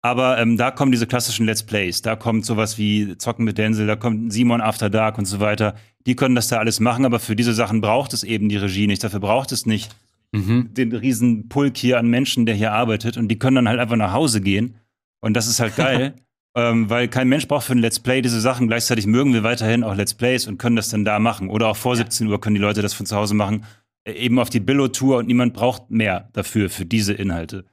Aber 0.04 0.38
ähm, 0.38 0.58
da 0.58 0.70
kommen 0.70 0.92
diese 0.92 1.06
klassischen 1.06 1.46
Let's 1.46 1.62
Plays, 1.62 2.02
da 2.02 2.14
kommt 2.14 2.44
sowas 2.44 2.76
wie 2.76 3.16
Zocken 3.16 3.46
mit 3.46 3.56
Denzel, 3.56 3.86
da 3.86 3.96
kommt 3.96 4.34
Simon 4.34 4.60
After 4.60 4.90
Dark 4.90 5.16
und 5.16 5.24
so 5.24 5.40
weiter. 5.40 5.76
Die 6.04 6.14
können 6.14 6.34
das 6.34 6.48
da 6.48 6.58
alles 6.58 6.78
machen, 6.78 7.06
aber 7.06 7.18
für 7.18 7.34
diese 7.34 7.54
Sachen 7.54 7.80
braucht 7.80 8.12
es 8.12 8.22
eben 8.22 8.50
die 8.50 8.58
Regie 8.58 8.86
nicht. 8.86 9.02
Dafür 9.02 9.20
braucht 9.20 9.50
es 9.50 9.64
nicht 9.64 9.96
mhm. 10.32 10.74
den 10.74 10.92
riesen 10.92 11.48
Pulk 11.48 11.78
hier 11.78 11.98
an 11.98 12.08
Menschen, 12.08 12.44
der 12.44 12.54
hier 12.54 12.72
arbeitet. 12.72 13.16
Und 13.16 13.28
die 13.28 13.38
können 13.38 13.56
dann 13.56 13.68
halt 13.68 13.80
einfach 13.80 13.96
nach 13.96 14.12
Hause 14.12 14.42
gehen. 14.42 14.74
Und 15.20 15.34
das 15.34 15.46
ist 15.46 15.58
halt 15.58 15.74
geil. 15.74 16.14
ähm, 16.54 16.90
weil 16.90 17.08
kein 17.08 17.30
Mensch 17.30 17.48
braucht 17.48 17.64
für 17.64 17.72
ein 17.72 17.78
Let's 17.78 17.98
Play 17.98 18.20
diese 18.20 18.42
Sachen. 18.42 18.68
Gleichzeitig 18.68 19.06
mögen 19.06 19.32
wir 19.32 19.42
weiterhin 19.42 19.84
auch 19.84 19.94
Let's 19.94 20.12
Plays 20.12 20.46
und 20.46 20.58
können 20.58 20.76
das 20.76 20.90
dann 20.90 21.06
da 21.06 21.18
machen. 21.18 21.48
Oder 21.48 21.68
auch 21.68 21.78
vor 21.78 21.96
17 21.96 22.26
Uhr 22.26 22.38
können 22.42 22.56
die 22.56 22.60
Leute 22.60 22.82
das 22.82 22.92
von 22.92 23.06
zu 23.06 23.16
Hause 23.16 23.32
machen. 23.32 23.64
Äh, 24.04 24.12
eben 24.12 24.38
auf 24.38 24.50
die 24.50 24.60
Billo-Tour 24.60 25.16
und 25.16 25.28
niemand 25.28 25.54
braucht 25.54 25.90
mehr 25.90 26.28
dafür, 26.34 26.68
für 26.68 26.84
diese 26.84 27.14
Inhalte. 27.14 27.64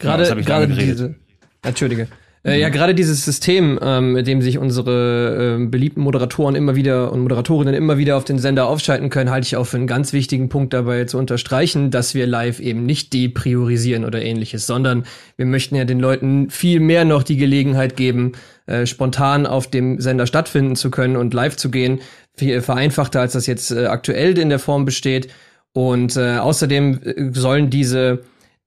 Gerade, 0.00 0.24
ja, 0.24 0.34
gerade 0.34 0.66
diese. 0.66 1.14
Entschuldige. 1.62 2.08
Äh, 2.42 2.58
ja, 2.58 2.70
gerade 2.70 2.94
dieses 2.94 3.22
System, 3.22 3.78
ähm, 3.82 4.14
mit 4.14 4.26
dem 4.26 4.40
sich 4.40 4.56
unsere 4.56 5.58
äh, 5.60 5.66
beliebten 5.66 6.00
Moderatoren 6.00 6.54
immer 6.54 6.74
wieder 6.74 7.12
und 7.12 7.20
Moderatorinnen 7.20 7.74
immer 7.74 7.98
wieder 7.98 8.16
auf 8.16 8.24
den 8.24 8.38
Sender 8.38 8.66
aufschalten 8.66 9.10
können, 9.10 9.30
halte 9.30 9.46
ich 9.46 9.56
auch 9.56 9.66
für 9.66 9.76
einen 9.76 9.86
ganz 9.86 10.14
wichtigen 10.14 10.48
Punkt 10.48 10.72
dabei 10.72 11.04
zu 11.04 11.18
unterstreichen, 11.18 11.90
dass 11.90 12.14
wir 12.14 12.26
live 12.26 12.58
eben 12.60 12.86
nicht 12.86 13.12
depriorisieren 13.12 14.06
oder 14.06 14.22
ähnliches, 14.22 14.66
sondern 14.66 15.04
wir 15.36 15.44
möchten 15.44 15.76
ja 15.76 15.84
den 15.84 16.00
Leuten 16.00 16.48
viel 16.48 16.80
mehr 16.80 17.04
noch 17.04 17.24
die 17.24 17.36
Gelegenheit 17.36 17.94
geben, 17.94 18.32
äh, 18.64 18.86
spontan 18.86 19.44
auf 19.44 19.66
dem 19.66 20.00
Sender 20.00 20.26
stattfinden 20.26 20.76
zu 20.76 20.90
können 20.90 21.16
und 21.16 21.34
live 21.34 21.56
zu 21.56 21.70
gehen, 21.70 22.00
viel 22.34 22.62
vereinfachter 22.62 23.20
als 23.20 23.34
das 23.34 23.46
jetzt 23.46 23.70
äh, 23.70 23.84
aktuell 23.84 24.38
in 24.38 24.48
der 24.48 24.58
Form 24.58 24.86
besteht. 24.86 25.28
Und 25.74 26.16
äh, 26.16 26.38
außerdem 26.38 27.00
äh, 27.04 27.30
sollen 27.32 27.68
diese 27.68 28.20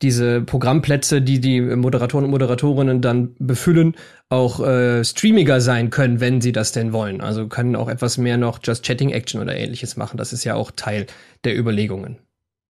diese 0.03 0.41
Programmplätze, 0.41 1.21
die 1.21 1.39
die 1.39 1.61
Moderatoren 1.61 2.25
und 2.25 2.31
Moderatorinnen 2.31 3.01
dann 3.01 3.35
befüllen, 3.39 3.95
auch 4.29 4.59
äh, 4.59 5.03
streamiger 5.03 5.61
sein 5.61 5.89
können, 5.89 6.19
wenn 6.19 6.41
sie 6.41 6.51
das 6.51 6.73
denn 6.73 6.93
wollen. 6.93 7.21
Also 7.21 7.47
können 7.47 7.75
auch 7.75 7.87
etwas 7.87 8.17
mehr 8.17 8.37
noch 8.37 8.59
Just 8.61 8.85
Chatting 8.85 9.09
Action 9.09 9.41
oder 9.41 9.55
ähnliches 9.55 9.97
machen. 9.97 10.17
Das 10.17 10.33
ist 10.33 10.43
ja 10.43 10.55
auch 10.55 10.71
Teil 10.71 11.07
der 11.45 11.57
Überlegungen. 11.57 12.17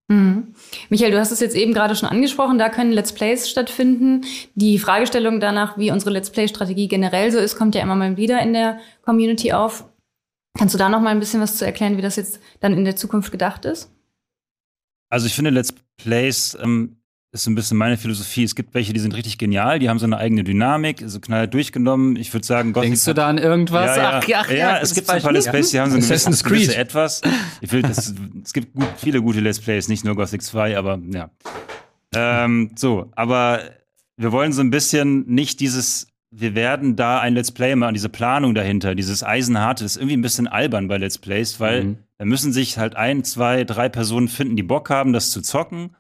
Mhm. 0.10 0.54
Michael, 0.90 1.12
du 1.12 1.20
hast 1.20 1.32
es 1.32 1.40
jetzt 1.40 1.56
eben 1.56 1.74
gerade 1.74 1.96
schon 1.96 2.10
angesprochen, 2.10 2.58
da 2.58 2.70
können 2.70 2.92
Let's 2.92 3.14
Plays 3.14 3.50
stattfinden. 3.50 4.26
Die 4.54 4.78
Fragestellung 4.78 5.40
danach, 5.40 5.78
wie 5.78 5.92
unsere 5.92 6.12
Let's 6.12 6.30
Play-Strategie 6.30 6.88
generell 6.88 7.32
so 7.32 7.40
ist, 7.40 7.58
kommt 7.58 7.74
ja 7.74 7.82
immer 7.82 7.96
mal 7.96 8.16
wieder 8.16 8.42
in 8.42 8.54
der 8.54 8.80
Community 9.02 9.54
auf. 9.54 9.86
Kannst 10.58 10.76
du 10.76 10.78
da 10.78 10.90
noch 10.90 11.02
mal 11.02 11.10
ein 11.10 11.20
bisschen 11.20 11.42
was 11.42 11.58
zu 11.58 11.66
erklären, 11.66 11.98
wie 11.98 12.02
das 12.02 12.16
jetzt 12.16 12.40
dann 12.60 12.74
in 12.74 12.86
der 12.86 12.96
Zukunft 12.96 13.32
gedacht 13.32 13.66
ist? 13.66 13.92
Also 15.10 15.26
ich 15.26 15.34
finde 15.34 15.50
Let's 15.52 15.74
Plays 15.98 16.58
ähm, 16.62 16.98
ist 17.34 17.46
so 17.46 17.52
ein 17.52 17.56
bisschen 17.56 17.78
meine 17.78 17.98
Philosophie. 17.98 18.44
Es 18.44 18.54
gibt 18.54 18.76
welche, 18.76 18.94
die 18.94 19.00
sind 19.00 19.16
richtig 19.16 19.40
genial, 19.40 19.80
die 19.80 19.90
haben 19.90 19.98
so 19.98 20.06
eine 20.06 20.18
eigene 20.18 20.44
Dynamik, 20.44 21.04
so 21.08 21.20
knall 21.20 21.48
durchgenommen. 21.48 22.16
Ich 22.16 22.32
würde 22.32 22.46
sagen, 22.46 22.74
Gothic 22.74 22.92
Denkst 22.92 23.06
du 23.06 23.14
da 23.14 23.28
an 23.28 23.40
irgendwas? 23.40 23.98
Ja, 23.98 24.04
ja, 24.04 24.10
ach, 24.12 24.24
ach, 24.24 24.50
ja, 24.50 24.56
ja 24.56 24.80
es 24.80 24.94
gibt 24.94 25.08
so 25.08 25.14
ein 25.14 25.22
paar 25.22 25.32
Let's 25.32 25.50
Plays, 25.50 25.72
die 25.72 25.80
haben 25.80 25.90
so 25.90 25.98
ein 25.98 26.04
gewisses, 26.04 26.44
gewisse 26.44 26.78
etwas. 26.78 27.22
Ich 27.60 27.72
will, 27.72 27.82
das, 27.82 28.14
es 28.44 28.54
gibt 28.54 28.76
gut, 28.76 28.88
viele 28.98 29.20
gute 29.22 29.40
Let's 29.40 29.60
Plays, 29.60 29.88
nicht 29.88 30.06
nur 30.06 30.16
Gothic 30.16 30.44
2, 30.44 30.78
aber 30.78 31.00
ja. 31.12 31.32
Ähm, 32.16 32.70
so, 32.76 33.12
aber 33.16 33.62
wir 34.16 34.32
wollen 34.32 34.54
so 34.54 34.62
ein 34.62 34.70
bisschen 34.70 35.26
nicht 35.28 35.60
dieses, 35.60 36.08
wir 36.30 36.54
werden 36.54 36.96
da 36.96 37.20
ein 37.20 37.34
Let's 37.34 37.52
Play 37.52 37.76
machen, 37.76 37.96
diese 37.96 38.10
Planung 38.10 38.54
dahinter, 38.54 38.94
dieses 38.94 39.24
Eisenharte, 39.24 39.84
das 39.84 39.94
ist 39.94 39.98
irgendwie 39.98 40.18
ein 40.18 40.22
bisschen 40.22 40.48
albern 40.48 40.88
bei 40.88 40.98
Let's 40.98 41.18
Plays, 41.18 41.60
weil 41.60 41.84
mhm. 41.84 41.98
da 42.20 42.26
müssen 42.26 42.54
sich 42.54 42.78
halt 42.78 42.96
ein, 42.96 43.24
zwei, 43.24 43.64
drei 43.64 43.90
Personen 43.90 44.28
finden, 44.28 44.56
die 44.56 44.62
Bock 44.62 44.92
haben, 44.92 45.14
das 45.14 45.32
zu 45.32 45.42
zocken 45.42 45.96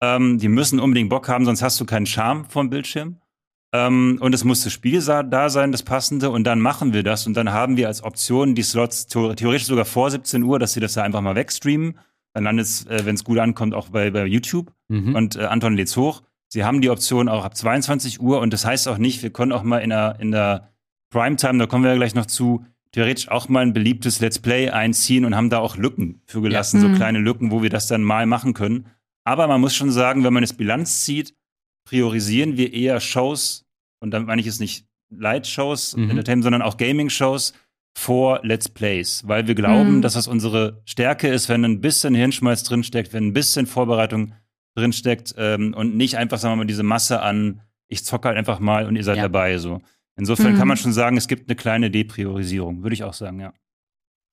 ähm, 0.00 0.38
die 0.38 0.48
müssen 0.48 0.80
unbedingt 0.80 1.10
Bock 1.10 1.28
haben, 1.28 1.44
sonst 1.44 1.62
hast 1.62 1.80
du 1.80 1.84
keinen 1.84 2.06
Charme 2.06 2.44
vom 2.46 2.70
Bildschirm. 2.70 3.16
Ähm, 3.72 4.18
und 4.20 4.34
es 4.34 4.44
muss 4.44 4.64
das 4.64 4.72
Spiel 4.72 5.02
da 5.02 5.50
sein, 5.50 5.72
das 5.72 5.82
passende. 5.82 6.30
Und 6.30 6.44
dann 6.44 6.60
machen 6.60 6.92
wir 6.92 7.02
das. 7.02 7.26
Und 7.26 7.34
dann 7.34 7.52
haben 7.52 7.76
wir 7.76 7.88
als 7.88 8.02
Option 8.02 8.54
die 8.54 8.62
Slots 8.62 9.06
theoretisch 9.06 9.66
sogar 9.66 9.84
vor 9.84 10.10
17 10.10 10.42
Uhr, 10.42 10.58
dass 10.58 10.72
sie 10.72 10.80
das 10.80 10.94
da 10.94 11.02
einfach 11.02 11.20
mal 11.20 11.34
wegstreamen. 11.34 11.98
Dann 12.32 12.44
landet 12.44 12.66
es, 12.66 12.86
äh, 12.86 13.04
wenn 13.04 13.14
es 13.14 13.24
gut 13.24 13.38
ankommt, 13.38 13.74
auch 13.74 13.88
bei, 13.88 14.10
bei 14.10 14.24
YouTube. 14.24 14.72
Mhm. 14.88 15.14
Und 15.14 15.36
äh, 15.36 15.44
Anton 15.44 15.76
lädt's 15.76 15.96
hoch. 15.96 16.22
Sie 16.48 16.64
haben 16.64 16.80
die 16.80 16.88
Option 16.88 17.28
auch 17.28 17.44
ab 17.44 17.56
22 17.56 18.20
Uhr. 18.20 18.40
Und 18.40 18.52
das 18.52 18.64
heißt 18.64 18.88
auch 18.88 18.98
nicht, 18.98 19.22
wir 19.22 19.30
können 19.30 19.52
auch 19.52 19.62
mal 19.62 19.78
in 19.78 19.90
der, 19.90 20.16
in 20.18 20.30
der 20.30 20.70
Primetime, 21.10 21.58
da 21.58 21.66
kommen 21.66 21.84
wir 21.84 21.90
ja 21.90 21.96
gleich 21.96 22.14
noch 22.14 22.26
zu, 22.26 22.64
theoretisch 22.92 23.28
auch 23.28 23.48
mal 23.48 23.60
ein 23.60 23.74
beliebtes 23.74 24.20
Let's 24.20 24.38
Play 24.38 24.70
einziehen 24.70 25.24
und 25.24 25.36
haben 25.36 25.50
da 25.50 25.58
auch 25.58 25.76
Lücken 25.76 26.22
für 26.26 26.40
gelassen, 26.40 26.80
ja. 26.80 26.88
mhm. 26.88 26.92
so 26.92 26.98
kleine 26.98 27.18
Lücken, 27.18 27.50
wo 27.50 27.62
wir 27.62 27.70
das 27.70 27.86
dann 27.86 28.02
mal 28.02 28.26
machen 28.26 28.54
können. 28.54 28.86
Aber 29.28 29.46
man 29.46 29.60
muss 29.60 29.74
schon 29.74 29.90
sagen, 29.90 30.24
wenn 30.24 30.32
man 30.32 30.42
es 30.42 30.54
Bilanz 30.54 31.04
zieht, 31.04 31.34
priorisieren 31.84 32.56
wir 32.56 32.72
eher 32.72 32.98
Shows, 32.98 33.66
und 34.00 34.10
damit 34.10 34.26
meine 34.26 34.40
ich 34.40 34.46
es 34.46 34.58
nicht 34.58 34.86
Light-Shows, 35.10 35.96
mhm. 35.96 36.08
Entertainment, 36.08 36.44
sondern 36.44 36.62
auch 36.62 36.78
Gaming-Shows 36.78 37.52
vor 37.94 38.40
Let's 38.42 38.70
Plays, 38.70 39.28
weil 39.28 39.46
wir 39.46 39.54
glauben, 39.54 39.96
mhm. 39.96 40.02
dass 40.02 40.14
das 40.14 40.28
unsere 40.28 40.80
Stärke 40.86 41.28
ist, 41.28 41.50
wenn 41.50 41.62
ein 41.62 41.82
bisschen 41.82 42.14
Hirnschmalz 42.14 42.62
drinsteckt, 42.62 43.12
wenn 43.12 43.26
ein 43.26 43.32
bisschen 43.34 43.66
Vorbereitung 43.66 44.32
drinsteckt 44.74 45.34
ähm, 45.36 45.74
und 45.74 45.94
nicht 45.94 46.16
einfach, 46.16 46.38
sagen 46.38 46.52
wir 46.52 46.64
mal, 46.64 46.66
diese 46.66 46.82
Masse 46.82 47.20
an, 47.20 47.60
ich 47.86 48.06
zocke 48.06 48.28
halt 48.28 48.38
einfach 48.38 48.60
mal 48.60 48.86
und 48.86 48.96
ihr 48.96 49.04
seid 49.04 49.18
ja. 49.18 49.24
dabei. 49.24 49.58
So. 49.58 49.82
Insofern 50.16 50.54
mhm. 50.54 50.58
kann 50.58 50.68
man 50.68 50.78
schon 50.78 50.94
sagen, 50.94 51.18
es 51.18 51.28
gibt 51.28 51.50
eine 51.50 51.56
kleine 51.56 51.90
Depriorisierung, 51.90 52.82
würde 52.82 52.94
ich 52.94 53.04
auch 53.04 53.12
sagen, 53.12 53.40
ja. 53.40 53.52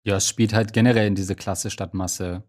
Ja, 0.06 0.16
es 0.16 0.30
spielt 0.30 0.54
halt 0.54 0.72
generell 0.72 1.08
in 1.08 1.16
diese 1.16 1.36
Klasse 1.36 1.70
statt 1.70 1.94
Masse 1.94 2.44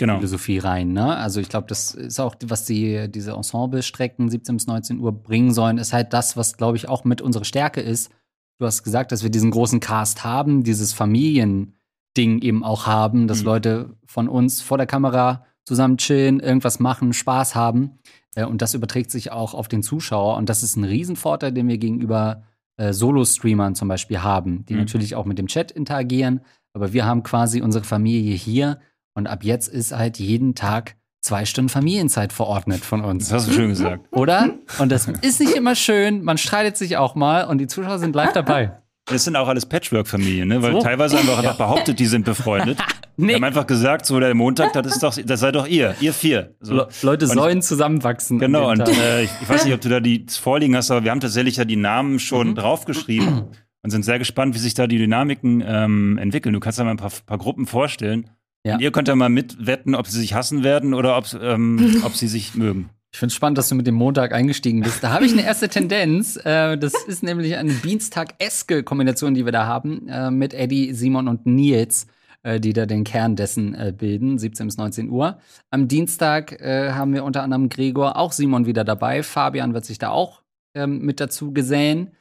genau. 0.00 0.16
Philosophie 0.16 0.58
rein. 0.58 0.92
Ne? 0.92 1.16
Also 1.16 1.40
ich 1.40 1.48
glaube, 1.48 1.68
das 1.68 1.94
ist 1.94 2.18
auch, 2.18 2.34
was 2.44 2.64
die, 2.64 3.08
diese 3.08 3.32
Ensemble-Strecken 3.32 4.28
17 4.28 4.56
bis 4.56 4.66
19 4.66 4.98
Uhr 4.98 5.12
bringen 5.12 5.52
sollen, 5.52 5.78
ist 5.78 5.92
halt 5.92 6.12
das, 6.12 6.36
was, 6.36 6.56
glaube 6.56 6.76
ich, 6.76 6.88
auch 6.88 7.04
mit 7.04 7.20
unserer 7.20 7.44
Stärke 7.44 7.80
ist. 7.80 8.10
Du 8.58 8.66
hast 8.66 8.82
gesagt, 8.82 9.12
dass 9.12 9.22
wir 9.22 9.30
diesen 9.30 9.52
großen 9.52 9.78
Cast 9.78 10.24
haben, 10.24 10.64
dieses 10.64 10.92
Familiending 10.92 11.72
eben 12.16 12.64
auch 12.64 12.86
haben, 12.86 13.28
dass 13.28 13.40
mhm. 13.40 13.46
Leute 13.46 13.96
von 14.06 14.28
uns 14.28 14.60
vor 14.60 14.78
der 14.78 14.86
Kamera 14.86 15.44
zusammen 15.64 15.98
chillen, 15.98 16.40
irgendwas 16.40 16.80
machen, 16.80 17.12
Spaß 17.12 17.54
haben. 17.54 17.98
Äh, 18.34 18.44
und 18.44 18.62
das 18.62 18.74
überträgt 18.74 19.10
sich 19.10 19.30
auch 19.30 19.54
auf 19.54 19.68
den 19.68 19.82
Zuschauer. 19.82 20.36
Und 20.36 20.48
das 20.48 20.62
ist 20.62 20.76
ein 20.76 20.84
Riesenvorteil, 20.84 21.52
den 21.52 21.68
wir 21.68 21.78
gegenüber 21.78 22.42
äh, 22.76 22.92
Solo-Streamern 22.92 23.74
zum 23.74 23.88
Beispiel 23.88 24.22
haben, 24.22 24.64
die 24.66 24.74
mhm. 24.74 24.80
natürlich 24.80 25.14
auch 25.14 25.26
mit 25.26 25.38
dem 25.38 25.46
Chat 25.46 25.70
interagieren. 25.70 26.40
Aber 26.72 26.92
wir 26.92 27.04
haben 27.04 27.22
quasi 27.22 27.60
unsere 27.60 27.84
Familie 27.84 28.34
hier 28.34 28.80
und 29.14 29.26
ab 29.26 29.44
jetzt 29.44 29.68
ist 29.68 29.92
halt 29.92 30.18
jeden 30.18 30.54
Tag 30.54 30.96
zwei 31.20 31.44
Stunden 31.44 31.68
Familienzeit 31.68 32.32
verordnet 32.32 32.84
von 32.84 33.02
uns. 33.02 33.28
Das 33.28 33.42
hast 33.42 33.48
du 33.48 33.52
schön 33.52 33.68
gesagt. 33.68 34.06
Oder? 34.10 34.54
Und 34.78 34.90
das 34.90 35.08
ist 35.08 35.40
nicht 35.40 35.54
immer 35.54 35.74
schön. 35.74 36.24
Man 36.24 36.38
streitet 36.38 36.76
sich 36.76 36.96
auch 36.96 37.14
mal 37.14 37.44
und 37.44 37.58
die 37.58 37.66
Zuschauer 37.66 37.98
sind 37.98 38.14
live 38.14 38.32
dabei. 38.32 38.80
Das 39.06 39.24
sind 39.24 39.34
auch 39.36 39.48
alles 39.48 39.66
Patchwork-Familien, 39.66 40.48
ne? 40.48 40.62
Weil 40.62 40.72
so? 40.72 40.80
teilweise 40.82 41.18
haben 41.18 41.26
wir 41.26 41.34
auch 41.34 41.38
einfach 41.38 41.56
behauptet, 41.56 41.98
die 41.98 42.06
sind 42.06 42.24
befreundet. 42.24 42.78
nee. 43.16 43.28
Wir 43.28 43.34
haben 43.36 43.44
einfach 43.44 43.66
gesagt, 43.66 44.06
so 44.06 44.20
der 44.20 44.34
Montag, 44.34 44.72
das 44.72 44.86
ist 44.86 45.02
doch, 45.02 45.16
das 45.16 45.40
seid 45.40 45.56
doch 45.56 45.66
ihr, 45.66 45.96
ihr 46.00 46.12
vier. 46.12 46.54
So. 46.60 46.74
Le 46.74 46.88
Leute 47.02 47.24
und 47.26 47.32
sollen 47.32 47.62
zusammenwachsen. 47.62 48.38
Genau, 48.38 48.70
und 48.70 48.88
äh, 48.88 49.24
ich, 49.24 49.30
ich, 49.42 49.48
weiß 49.48 49.64
nicht, 49.64 49.74
ob 49.74 49.80
du 49.80 49.88
da 49.88 50.00
die 50.00 50.26
vorliegen 50.28 50.76
hast, 50.76 50.90
aber 50.90 51.02
wir 51.02 51.10
haben 51.10 51.20
tatsächlich 51.20 51.56
ja 51.56 51.64
die 51.64 51.76
Namen 51.76 52.18
schon 52.20 52.50
mhm. 52.50 52.54
draufgeschrieben 52.54 53.46
und 53.82 53.90
sind 53.90 54.04
sehr 54.04 54.18
gespannt, 54.18 54.54
wie 54.54 54.58
sich 54.58 54.74
da 54.74 54.86
die 54.86 54.98
Dynamiken 54.98 55.62
ähm, 55.66 56.18
entwickeln. 56.18 56.52
Du 56.52 56.60
kannst 56.60 56.78
da 56.78 56.84
mal 56.84 56.92
ein 56.92 56.96
paar, 56.96 57.12
paar 57.26 57.38
Gruppen 57.38 57.66
vorstellen. 57.66 58.30
Ja. 58.64 58.74
Und 58.74 58.80
ihr 58.80 58.92
könnt 58.92 59.08
ja 59.08 59.16
mal 59.16 59.28
mitwetten, 59.28 59.94
ob 59.94 60.06
sie 60.06 60.18
sich 60.20 60.34
hassen 60.34 60.62
werden 60.62 60.94
oder 60.94 61.16
ob, 61.16 61.26
ähm, 61.40 62.00
ob 62.04 62.14
sie 62.14 62.28
sich 62.28 62.54
mögen. 62.54 62.90
Ich 63.12 63.18
finde 63.18 63.32
es 63.32 63.34
spannend, 63.34 63.58
dass 63.58 63.68
du 63.68 63.74
mit 63.74 63.86
dem 63.86 63.96
Montag 63.96 64.32
eingestiegen 64.32 64.82
bist. 64.82 65.02
Da 65.02 65.10
habe 65.10 65.26
ich 65.26 65.32
eine 65.32 65.44
erste 65.44 65.68
Tendenz. 65.68 66.36
Äh, 66.44 66.78
das 66.78 66.94
ist 66.94 67.22
nämlich 67.22 67.56
eine 67.56 67.72
Dienstag-eske 67.72 68.84
Kombination, 68.84 69.34
die 69.34 69.44
wir 69.44 69.52
da 69.52 69.66
haben, 69.66 70.06
äh, 70.08 70.30
mit 70.30 70.54
Eddie, 70.54 70.92
Simon 70.92 71.26
und 71.26 71.44
Nils, 71.44 72.06
äh, 72.44 72.60
die 72.60 72.72
da 72.72 72.86
den 72.86 73.02
Kern 73.02 73.34
dessen 73.34 73.74
äh, 73.74 73.92
bilden, 73.96 74.38
17 74.38 74.66
bis 74.66 74.76
19 74.76 75.10
Uhr. 75.10 75.38
Am 75.70 75.88
Dienstag 75.88 76.60
äh, 76.60 76.92
haben 76.92 77.12
wir 77.12 77.24
unter 77.24 77.42
anderem 77.42 77.68
Gregor, 77.68 78.16
auch 78.16 78.30
Simon 78.30 78.66
wieder 78.66 78.84
dabei. 78.84 79.24
Fabian 79.24 79.74
wird 79.74 79.86
sich 79.86 79.98
da 79.98 80.10
auch 80.10 80.42
ähm, 80.74 81.00
mit 81.00 81.18
dazu 81.18 81.52
gesellen. 81.52 82.12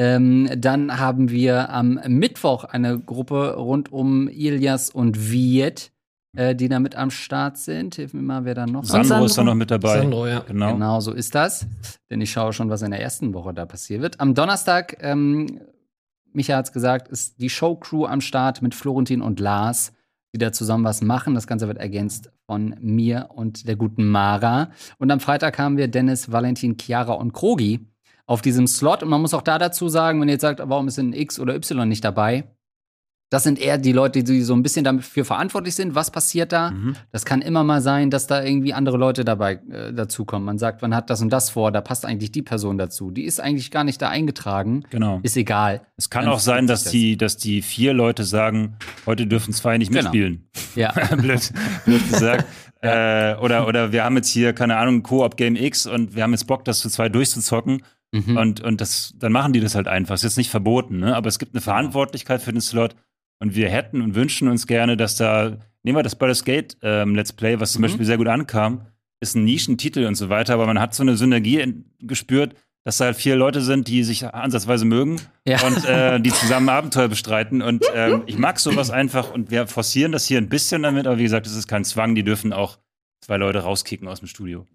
Ähm, 0.00 0.48
dann 0.56 1.00
haben 1.00 1.28
wir 1.28 1.70
am 1.70 2.00
Mittwoch 2.06 2.62
eine 2.64 3.00
Gruppe 3.00 3.56
rund 3.56 3.90
um 3.90 4.28
Ilias 4.28 4.90
und 4.90 5.30
Viet, 5.30 5.90
äh, 6.36 6.54
die 6.54 6.68
da 6.68 6.78
mit 6.78 6.94
am 6.94 7.10
Start 7.10 7.58
sind. 7.58 7.96
Hilf 7.96 8.14
mir 8.14 8.22
mal, 8.22 8.44
wer 8.44 8.54
da 8.54 8.66
noch 8.66 8.84
Sandro, 8.84 9.08
Sandro 9.08 9.26
ist 9.26 9.38
da 9.38 9.42
noch 9.42 9.56
mit 9.56 9.72
dabei. 9.72 9.98
Sandro, 9.98 10.28
ja. 10.28 10.40
Genau. 10.46 10.74
genau, 10.74 11.00
so 11.00 11.12
ist 11.12 11.34
das. 11.34 11.66
Denn 12.10 12.20
ich 12.20 12.30
schaue 12.30 12.52
schon, 12.52 12.70
was 12.70 12.82
in 12.82 12.92
der 12.92 13.00
ersten 13.00 13.34
Woche 13.34 13.52
da 13.52 13.66
passiert 13.66 14.00
wird. 14.00 14.20
Am 14.20 14.34
Donnerstag, 14.34 14.98
ähm, 15.00 15.62
Micha 16.32 16.56
hat 16.56 16.66
es 16.66 16.72
gesagt, 16.72 17.08
ist 17.08 17.40
die 17.40 17.50
Showcrew 17.50 18.06
am 18.06 18.20
Start 18.20 18.62
mit 18.62 18.76
Florentin 18.76 19.20
und 19.20 19.40
Lars, 19.40 19.92
die 20.32 20.38
da 20.38 20.52
zusammen 20.52 20.84
was 20.84 21.02
machen. 21.02 21.34
Das 21.34 21.48
Ganze 21.48 21.66
wird 21.66 21.78
ergänzt 21.78 22.30
von 22.46 22.76
mir 22.80 23.30
und 23.34 23.66
der 23.66 23.74
guten 23.74 24.08
Mara. 24.08 24.70
Und 24.98 25.10
am 25.10 25.18
Freitag 25.18 25.58
haben 25.58 25.76
wir 25.76 25.88
Dennis, 25.88 26.30
Valentin, 26.30 26.76
Chiara 26.78 27.14
und 27.14 27.32
Krogi 27.32 27.80
auf 28.28 28.42
diesem 28.42 28.68
Slot. 28.68 29.02
Und 29.02 29.08
man 29.08 29.20
muss 29.20 29.34
auch 29.34 29.42
da 29.42 29.58
dazu 29.58 29.88
sagen, 29.88 30.20
wenn 30.20 30.28
ihr 30.28 30.34
jetzt 30.34 30.42
sagt, 30.42 30.60
warum 30.62 30.86
ist 30.86 30.98
denn 30.98 31.12
X 31.12 31.40
oder 31.40 31.56
Y 31.56 31.88
nicht 31.88 32.04
dabei? 32.04 32.44
Das 33.30 33.42
sind 33.42 33.58
eher 33.58 33.76
die 33.76 33.92
Leute, 33.92 34.22
die 34.22 34.40
so 34.40 34.54
ein 34.54 34.62
bisschen 34.62 34.84
dafür 34.84 35.24
verantwortlich 35.24 35.74
sind. 35.74 35.94
Was 35.94 36.10
passiert 36.10 36.50
da? 36.50 36.70
Mhm. 36.70 36.94
Das 37.10 37.26
kann 37.26 37.42
immer 37.42 37.62
mal 37.62 37.82
sein, 37.82 38.10
dass 38.10 38.26
da 38.26 38.42
irgendwie 38.42 38.72
andere 38.72 38.96
Leute 38.96 39.22
dabei 39.22 39.60
äh, 39.70 39.92
dazukommen. 39.92 40.46
Man 40.46 40.56
sagt, 40.56 40.80
man 40.80 40.94
hat 40.94 41.10
das 41.10 41.20
und 41.20 41.28
das 41.28 41.50
vor, 41.50 41.70
da 41.70 41.82
passt 41.82 42.06
eigentlich 42.06 42.32
die 42.32 42.40
Person 42.40 42.78
dazu. 42.78 43.10
Die 43.10 43.24
ist 43.24 43.38
eigentlich 43.38 43.70
gar 43.70 43.84
nicht 43.84 44.00
da 44.00 44.08
eingetragen. 44.08 44.84
Genau. 44.88 45.20
Ist 45.22 45.36
egal. 45.36 45.82
Es 45.98 46.08
kann 46.08 46.24
Dann 46.24 46.32
auch 46.32 46.38
sein, 46.38 46.66
dass 46.66 46.84
das. 46.84 46.92
die, 46.92 47.18
dass 47.18 47.36
die 47.36 47.60
vier 47.60 47.92
Leute 47.92 48.24
sagen, 48.24 48.76
heute 49.04 49.26
dürfen 49.26 49.52
zwei 49.52 49.76
nicht 49.76 49.90
genau. 49.90 50.04
mitspielen. 50.04 50.48
Ja. 50.74 50.92
blöd, 51.16 51.52
blöd 51.84 52.08
gesagt. 52.08 52.46
ja. 52.82 53.32
äh, 53.32 53.36
oder, 53.40 53.66
oder 53.66 53.92
wir 53.92 54.04
haben 54.04 54.16
jetzt 54.16 54.30
hier, 54.30 54.54
keine 54.54 54.78
Ahnung, 54.78 55.02
Co-op 55.02 55.36
Game 55.36 55.56
X 55.56 55.86
und 55.86 56.14
wir 56.14 56.22
haben 56.22 56.32
jetzt 56.32 56.46
Bock, 56.46 56.64
das 56.64 56.78
zu 56.78 56.88
zwei 56.88 57.10
durchzuzocken. 57.10 57.82
Mhm. 58.12 58.36
Und, 58.36 58.60
und 58.60 58.80
das, 58.80 59.14
dann 59.16 59.32
machen 59.32 59.52
die 59.52 59.60
das 59.60 59.74
halt 59.74 59.88
einfach. 59.88 60.14
Ist 60.14 60.22
jetzt 60.22 60.38
nicht 60.38 60.50
verboten, 60.50 60.98
ne? 60.98 61.14
aber 61.14 61.28
es 61.28 61.38
gibt 61.38 61.54
eine 61.54 61.60
Verantwortlichkeit 61.60 62.40
für 62.40 62.52
den 62.52 62.60
Slot 62.60 62.96
und 63.38 63.54
wir 63.54 63.68
hätten 63.68 64.00
und 64.00 64.14
wünschen 64.14 64.48
uns 64.48 64.66
gerne, 64.66 64.96
dass 64.96 65.16
da, 65.16 65.58
nehmen 65.82 65.98
wir 65.98 66.02
das 66.02 66.16
Baldur's 66.16 66.44
Gate 66.44 66.76
ähm, 66.82 67.14
Let's 67.14 67.32
Play, 67.32 67.60
was 67.60 67.72
zum 67.72 67.80
mhm. 67.80 67.86
Beispiel 67.86 68.06
sehr 68.06 68.16
gut 68.16 68.28
ankam, 68.28 68.86
ist 69.20 69.36
ein 69.36 69.44
Nischentitel 69.44 70.06
und 70.06 70.14
so 70.14 70.28
weiter, 70.28 70.54
aber 70.54 70.66
man 70.66 70.80
hat 70.80 70.94
so 70.94 71.02
eine 71.02 71.16
Synergie 71.16 71.84
gespürt, 72.00 72.54
dass 72.84 72.96
da 72.96 73.06
halt 73.06 73.16
vier 73.16 73.36
Leute 73.36 73.60
sind, 73.60 73.88
die 73.88 74.02
sich 74.02 74.24
ansatzweise 74.24 74.86
mögen 74.86 75.20
ja. 75.46 75.60
und 75.66 75.84
äh, 75.84 76.18
die 76.22 76.30
zusammen 76.30 76.70
Abenteuer 76.70 77.08
bestreiten. 77.08 77.60
Und 77.60 77.84
ähm, 77.94 78.22
ich 78.24 78.38
mag 78.38 78.58
sowas 78.58 78.90
einfach 78.90 79.30
und 79.30 79.50
wir 79.50 79.66
forcieren 79.66 80.12
das 80.12 80.24
hier 80.24 80.38
ein 80.38 80.48
bisschen 80.48 80.82
damit, 80.82 81.06
aber 81.06 81.18
wie 81.18 81.24
gesagt, 81.24 81.46
es 81.46 81.54
ist 81.54 81.68
kein 81.68 81.84
Zwang, 81.84 82.14
die 82.14 82.22
dürfen 82.22 82.54
auch 82.54 82.78
zwei 83.20 83.36
Leute 83.36 83.58
rauskicken 83.58 84.08
aus 84.08 84.20
dem 84.20 84.28
Studio. 84.28 84.66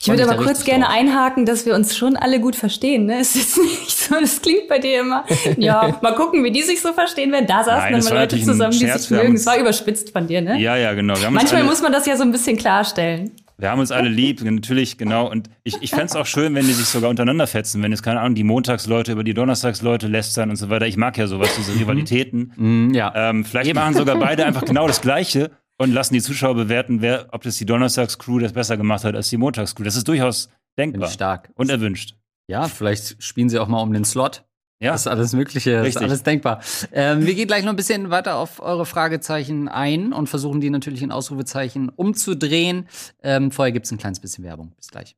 Ich 0.00 0.08
würde 0.08 0.28
aber 0.28 0.42
kurz 0.42 0.64
gerne 0.64 0.88
einhaken, 0.88 1.46
dass 1.46 1.64
wir 1.66 1.74
uns 1.74 1.96
schon 1.96 2.16
alle 2.16 2.38
gut 2.38 2.54
verstehen. 2.54 3.06
Ne? 3.06 3.18
Es 3.18 3.34
ist 3.34 3.56
nicht 3.62 3.90
so, 3.90 4.14
das 4.20 4.42
klingt 4.42 4.68
bei 4.68 4.78
dir 4.78 5.00
immer. 5.00 5.24
Ja, 5.56 5.98
mal 6.02 6.14
gucken, 6.14 6.44
wie 6.44 6.52
die 6.52 6.62
sich 6.62 6.80
so 6.80 6.92
verstehen, 6.92 7.32
wenn 7.32 7.46
da 7.46 7.64
saßen 7.64 7.92
Nein, 7.92 8.00
immer 8.00 8.20
Leute 8.20 8.40
zusammen, 8.40 8.78
die 8.78 8.86
sich 8.86 9.10
mögen. 9.10 9.34
Es 9.34 9.46
war 9.46 9.58
überspitzt 9.58 10.12
von 10.12 10.26
dir, 10.26 10.42
ne? 10.42 10.60
Ja, 10.60 10.76
ja, 10.76 10.92
genau. 10.92 11.14
Manchmal 11.30 11.64
muss 11.64 11.82
man 11.82 11.92
das 11.92 12.06
ja 12.06 12.16
so 12.16 12.22
ein 12.22 12.32
bisschen 12.32 12.56
klarstellen. 12.56 13.32
Wir 13.58 13.70
haben 13.70 13.80
uns 13.80 13.90
alle 13.90 14.10
lieb, 14.10 14.42
natürlich, 14.42 14.98
genau. 14.98 15.30
Und 15.30 15.48
ich, 15.64 15.80
ich 15.80 15.88
fände 15.88 16.06
es 16.06 16.14
auch 16.14 16.26
schön, 16.26 16.54
wenn 16.54 16.66
die 16.66 16.74
sich 16.74 16.86
sogar 16.86 17.08
untereinander 17.08 17.46
fetzen, 17.46 17.82
wenn 17.82 17.90
es, 17.90 18.02
keine 18.02 18.20
Ahnung, 18.20 18.34
die 18.34 18.44
Montagsleute 18.44 19.12
über 19.12 19.24
die 19.24 19.32
Donnerstagsleute 19.32 20.08
lästern 20.08 20.50
und 20.50 20.56
so 20.56 20.68
weiter. 20.68 20.86
Ich 20.86 20.98
mag 20.98 21.16
ja 21.16 21.26
sowas, 21.26 21.48
diese 21.56 21.72
mhm. 21.74 21.78
Rivalitäten. 21.78 22.52
Mm, 22.56 22.94
ja. 22.94 23.12
Ähm, 23.16 23.46
vielleicht 23.46 23.70
Eben. 23.70 23.78
machen 23.78 23.94
sogar 23.94 24.18
beide 24.18 24.44
einfach 24.44 24.66
genau 24.66 24.86
das 24.86 25.00
Gleiche 25.00 25.52
und 25.78 25.92
lassen 25.92 26.14
die 26.14 26.22
Zuschauer 26.22 26.54
bewerten, 26.54 27.02
wer, 27.02 27.28
ob 27.32 27.42
das 27.42 27.56
die 27.56 27.66
Donnerstags-Crew 27.66 28.38
das 28.38 28.52
besser 28.52 28.76
gemacht 28.76 29.04
hat 29.04 29.14
als 29.14 29.28
die 29.28 29.36
Montags-Crew. 29.36 29.84
Das 29.84 29.96
ist 29.96 30.08
durchaus 30.08 30.48
denkbar. 30.78 31.08
Stark. 31.08 31.50
Und 31.54 31.70
erwünscht. 31.70 32.14
Ja, 32.48 32.68
vielleicht 32.68 33.22
spielen 33.22 33.48
sie 33.48 33.58
auch 33.58 33.68
mal 33.68 33.82
um 33.82 33.92
den 33.92 34.04
Slot. 34.04 34.44
Ja. 34.78 34.92
Das 34.92 35.02
ist 35.02 35.06
alles 35.06 35.32
Mögliche, 35.32 35.78
das 35.78 35.88
ist 35.88 35.96
alles 35.96 36.22
denkbar. 36.22 36.60
Ähm, 36.92 37.24
wir 37.24 37.34
gehen 37.34 37.46
gleich 37.46 37.64
noch 37.64 37.72
ein 37.72 37.76
bisschen 37.76 38.10
weiter 38.10 38.36
auf 38.36 38.60
eure 38.60 38.84
Fragezeichen 38.84 39.68
ein 39.68 40.12
und 40.12 40.28
versuchen 40.28 40.60
die 40.60 40.68
natürlich 40.68 41.02
in 41.02 41.12
Ausrufezeichen 41.12 41.88
umzudrehen. 41.88 42.86
Ähm, 43.22 43.50
vorher 43.50 43.72
gibt 43.72 43.86
es 43.86 43.92
ein 43.92 43.98
kleines 43.98 44.20
bisschen 44.20 44.44
Werbung. 44.44 44.72
Bis 44.76 44.88
gleich. 44.88 45.16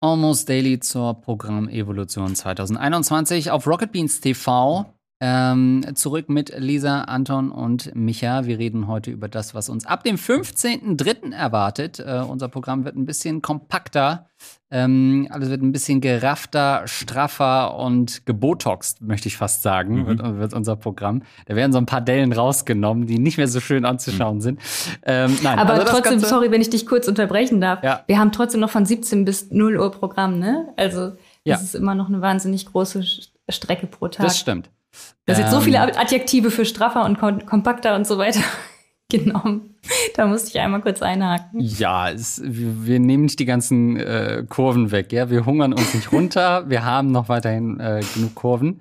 Almost 0.00 0.48
Daily 0.50 0.78
zur 0.78 1.20
Programmevolution 1.22 2.34
2021 2.34 3.50
auf 3.50 3.66
Rocket 3.66 3.92
Beans 3.92 4.20
TV. 4.20 4.95
Ähm, 5.18 5.82
zurück 5.94 6.28
mit 6.28 6.52
Lisa, 6.58 7.02
Anton 7.02 7.50
und 7.50 7.94
Micha. 7.94 8.44
Wir 8.44 8.58
reden 8.58 8.86
heute 8.86 9.10
über 9.10 9.28
das, 9.28 9.54
was 9.54 9.70
uns 9.70 9.86
ab 9.86 10.04
dem 10.04 10.16
15.03. 10.16 11.32
erwartet. 11.32 12.00
Äh, 12.00 12.22
unser 12.28 12.48
Programm 12.48 12.84
wird 12.84 12.96
ein 12.96 13.06
bisschen 13.06 13.40
kompakter. 13.40 14.28
Ähm, 14.70 15.26
alles 15.30 15.48
wird 15.48 15.62
ein 15.62 15.72
bisschen 15.72 16.02
geraffter, 16.02 16.82
straffer 16.84 17.78
und 17.78 18.26
gebotoxt, 18.26 19.00
möchte 19.00 19.28
ich 19.28 19.38
fast 19.38 19.62
sagen, 19.62 20.02
mhm. 20.02 20.06
wird, 20.06 20.38
wird, 20.38 20.54
unser 20.54 20.76
Programm. 20.76 21.22
Da 21.46 21.56
werden 21.56 21.72
so 21.72 21.78
ein 21.78 21.86
paar 21.86 22.02
Dellen 22.02 22.34
rausgenommen, 22.34 23.06
die 23.06 23.18
nicht 23.18 23.38
mehr 23.38 23.48
so 23.48 23.60
schön 23.60 23.86
anzuschauen 23.86 24.36
mhm. 24.36 24.40
sind. 24.42 24.60
Ähm, 25.02 25.34
nein, 25.42 25.58
Aber 25.58 25.74
also 25.74 25.86
trotzdem, 25.86 26.18
sorry, 26.18 26.50
wenn 26.50 26.60
ich 26.60 26.68
dich 26.68 26.86
kurz 26.86 27.08
unterbrechen 27.08 27.62
darf. 27.62 27.82
Ja. 27.82 28.02
Wir 28.06 28.18
haben 28.18 28.32
trotzdem 28.32 28.60
noch 28.60 28.70
von 28.70 28.84
17 28.84 29.24
bis 29.24 29.50
0 29.50 29.78
Uhr 29.78 29.90
Programm, 29.92 30.38
ne? 30.38 30.74
Also, 30.76 31.10
das 31.10 31.18
ja. 31.44 31.56
ist 31.56 31.74
immer 31.74 31.94
noch 31.94 32.08
eine 32.08 32.20
wahnsinnig 32.20 32.66
große 32.66 33.02
Strecke 33.48 33.86
pro 33.86 34.08
Tag. 34.08 34.26
Das 34.26 34.38
stimmt. 34.38 34.68
Du 35.26 35.32
hast 35.32 35.40
jetzt 35.40 35.50
so 35.50 35.60
viele 35.60 35.78
ähm. 35.78 35.90
Adjektive 35.96 36.50
für 36.50 36.64
straffer 36.64 37.04
und 37.04 37.18
kompakter 37.18 37.96
und 37.96 38.06
so 38.06 38.16
weiter 38.16 38.40
genommen. 39.10 39.74
Da 40.14 40.26
musste 40.26 40.50
ich 40.50 40.60
einmal 40.60 40.80
kurz 40.80 41.02
einhaken. 41.02 41.60
Ja, 41.60 42.10
es, 42.10 42.40
wir, 42.44 42.86
wir, 42.86 42.98
nehmen 43.00 43.24
nicht 43.24 43.38
die 43.38 43.44
ganzen 43.44 43.96
äh, 43.96 44.44
Kurven 44.48 44.90
weg. 44.90 45.12
Ja? 45.12 45.30
Wir 45.30 45.46
hungern 45.46 45.72
uns 45.72 45.94
nicht 45.94 46.12
runter. 46.12 46.64
wir 46.68 46.84
haben 46.84 47.12
noch 47.12 47.28
weiterhin 47.28 47.78
äh, 47.80 48.02
genug 48.14 48.34
Kurven. 48.34 48.80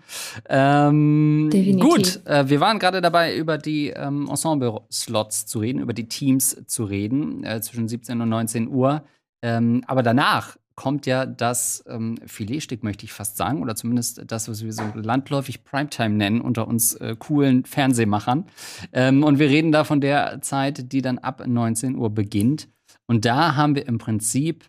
Ähm, 0.49 1.49
Definitiv. 1.51 1.89
Gut, 1.89 2.21
äh, 2.25 2.47
wir 2.49 2.59
waren 2.59 2.79
gerade 2.79 3.01
dabei, 3.01 3.35
über 3.35 3.57
die 3.57 3.89
ähm, 3.89 4.27
Ensemble-Slots 4.29 5.45
zu 5.45 5.59
reden, 5.59 5.79
über 5.79 5.93
die 5.93 6.07
Teams 6.07 6.57
zu 6.65 6.85
reden, 6.85 7.43
äh, 7.43 7.61
zwischen 7.61 7.87
17 7.87 8.21
und 8.21 8.29
19 8.29 8.67
Uhr. 8.67 9.03
Ähm, 9.41 9.83
aber 9.87 10.01
danach 10.01 10.57
kommt 10.75 11.05
ja 11.05 11.25
das 11.25 11.83
ähm, 11.87 12.17
Filetstück, 12.25 12.83
möchte 12.83 13.05
ich 13.05 13.13
fast 13.13 13.37
sagen, 13.37 13.61
oder 13.61 13.75
zumindest 13.75 14.23
das, 14.27 14.49
was 14.49 14.63
wir 14.63 14.73
so 14.73 14.83
landläufig 14.93 15.63
Primetime 15.63 16.15
nennen 16.15 16.41
unter 16.41 16.67
uns 16.67 16.95
äh, 16.95 17.15
coolen 17.17 17.65
Fernsehmachern. 17.65 18.45
Ähm, 18.91 19.23
und 19.23 19.39
wir 19.39 19.49
reden 19.49 19.71
da 19.71 19.83
von 19.83 20.01
der 20.01 20.41
Zeit, 20.41 20.91
die 20.91 21.01
dann 21.01 21.17
ab 21.17 21.45
19 21.45 21.95
Uhr 21.95 22.09
beginnt. 22.09 22.67
Und 23.07 23.25
da 23.25 23.55
haben 23.55 23.75
wir 23.75 23.87
im 23.87 23.97
Prinzip 23.97 24.65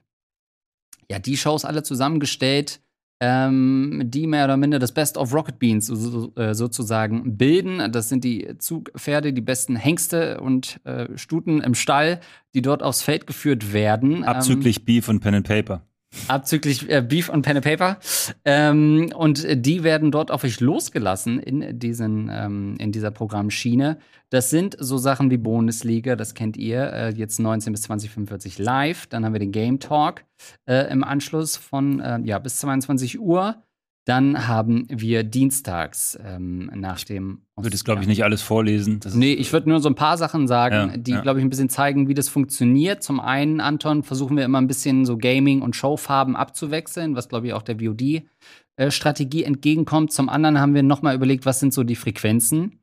ja 1.10 1.18
die 1.18 1.36
Shows 1.36 1.64
alle 1.64 1.82
zusammengestellt, 1.82 2.80
ähm, 3.20 4.02
die 4.04 4.26
mehr 4.26 4.44
oder 4.44 4.56
minder 4.56 4.78
das 4.78 4.92
Best 4.92 5.16
of 5.16 5.32
Rocket 5.32 5.58
Beans 5.58 5.86
so, 5.86 6.32
äh, 6.36 6.54
sozusagen 6.54 7.36
bilden. 7.36 7.90
Das 7.90 8.08
sind 8.08 8.24
die 8.24 8.58
Zugpferde, 8.58 9.32
die 9.32 9.40
besten 9.40 9.74
Hengste 9.74 10.40
und 10.40 10.80
äh, 10.84 11.16
Stuten 11.16 11.62
im 11.62 11.74
Stall, 11.74 12.20
die 12.54 12.62
dort 12.62 12.82
aufs 12.82 13.02
Feld 13.02 13.26
geführt 13.26 13.72
werden. 13.72 14.24
Abzüglich 14.24 14.80
ähm, 14.80 14.84
Beef 14.84 15.08
und 15.08 15.20
Pen 15.20 15.34
and 15.34 15.46
Paper. 15.48 15.82
Abzüglich 16.28 16.88
äh, 16.88 17.02
Beef 17.02 17.28
und 17.28 17.42
Pen 17.42 17.56
and 17.56 17.64
Paper. 17.64 17.98
Ähm, 18.44 19.10
und 19.14 19.46
die 19.48 19.82
werden 19.82 20.10
dort 20.10 20.30
auf 20.30 20.44
euch 20.44 20.60
losgelassen 20.60 21.38
in, 21.38 21.78
diesen, 21.78 22.30
ähm, 22.32 22.76
in 22.78 22.92
dieser 22.92 23.10
Programmschiene. 23.10 23.98
Das 24.30 24.50
sind 24.50 24.76
so 24.78 24.98
Sachen 24.98 25.30
wie 25.30 25.36
Bundesliga, 25.36 26.16
das 26.16 26.34
kennt 26.34 26.56
ihr, 26.56 26.92
äh, 26.92 27.10
jetzt 27.10 27.38
19 27.38 27.72
bis 27.72 27.82
2045 27.82 28.58
live. 28.58 29.06
Dann 29.06 29.24
haben 29.24 29.32
wir 29.32 29.40
den 29.40 29.52
Game 29.52 29.78
Talk 29.78 30.24
äh, 30.66 30.90
im 30.90 31.04
Anschluss 31.04 31.56
von 31.56 32.00
äh, 32.00 32.20
ja, 32.24 32.38
bis 32.38 32.58
22 32.58 33.20
Uhr. 33.20 33.62
Dann 34.06 34.46
haben 34.46 34.86
wir 34.88 35.24
dienstags 35.24 36.16
ähm, 36.24 36.70
nach 36.76 37.02
dem. 37.02 37.42
Ich 37.58 37.64
würde 37.64 37.74
es, 37.74 37.82
glaube 37.82 38.02
ich, 38.02 38.06
nicht 38.06 38.22
alles 38.22 38.40
vorlesen. 38.40 39.00
Das 39.00 39.16
nee, 39.16 39.32
ich 39.32 39.52
würde 39.52 39.68
nur 39.68 39.80
so 39.80 39.88
ein 39.88 39.96
paar 39.96 40.16
Sachen 40.16 40.46
sagen, 40.46 40.90
ja, 40.92 40.96
die, 40.96 41.10
ja. 41.10 41.20
glaube 41.22 41.40
ich, 41.40 41.44
ein 41.44 41.50
bisschen 41.50 41.68
zeigen, 41.68 42.06
wie 42.06 42.14
das 42.14 42.28
funktioniert. 42.28 43.02
Zum 43.02 43.18
einen, 43.18 43.60
Anton, 43.60 44.04
versuchen 44.04 44.36
wir 44.36 44.44
immer 44.44 44.60
ein 44.60 44.68
bisschen 44.68 45.04
so 45.06 45.18
Gaming- 45.18 45.60
und 45.60 45.74
Showfarben 45.74 46.36
abzuwechseln, 46.36 47.16
was, 47.16 47.28
glaube 47.28 47.48
ich, 47.48 47.52
auch 47.52 47.62
der 47.62 47.80
VOD-Strategie 47.80 49.42
entgegenkommt. 49.42 50.12
Zum 50.12 50.28
anderen 50.28 50.60
haben 50.60 50.74
wir 50.74 50.84
nochmal 50.84 51.16
überlegt, 51.16 51.44
was 51.44 51.58
sind 51.58 51.74
so 51.74 51.82
die 51.82 51.96
Frequenzen, 51.96 52.78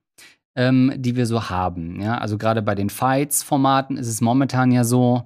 ähm, 0.58 0.92
die 0.98 1.16
wir 1.16 1.26
so 1.26 1.50
haben. 1.50 2.02
Ja? 2.02 2.18
Also 2.18 2.38
gerade 2.38 2.62
bei 2.62 2.76
den 2.76 2.90
Fights-Formaten 2.90 3.96
ist 3.96 4.10
es 4.10 4.20
momentan 4.20 4.74
ja 4.74 4.84
so, 4.84 5.24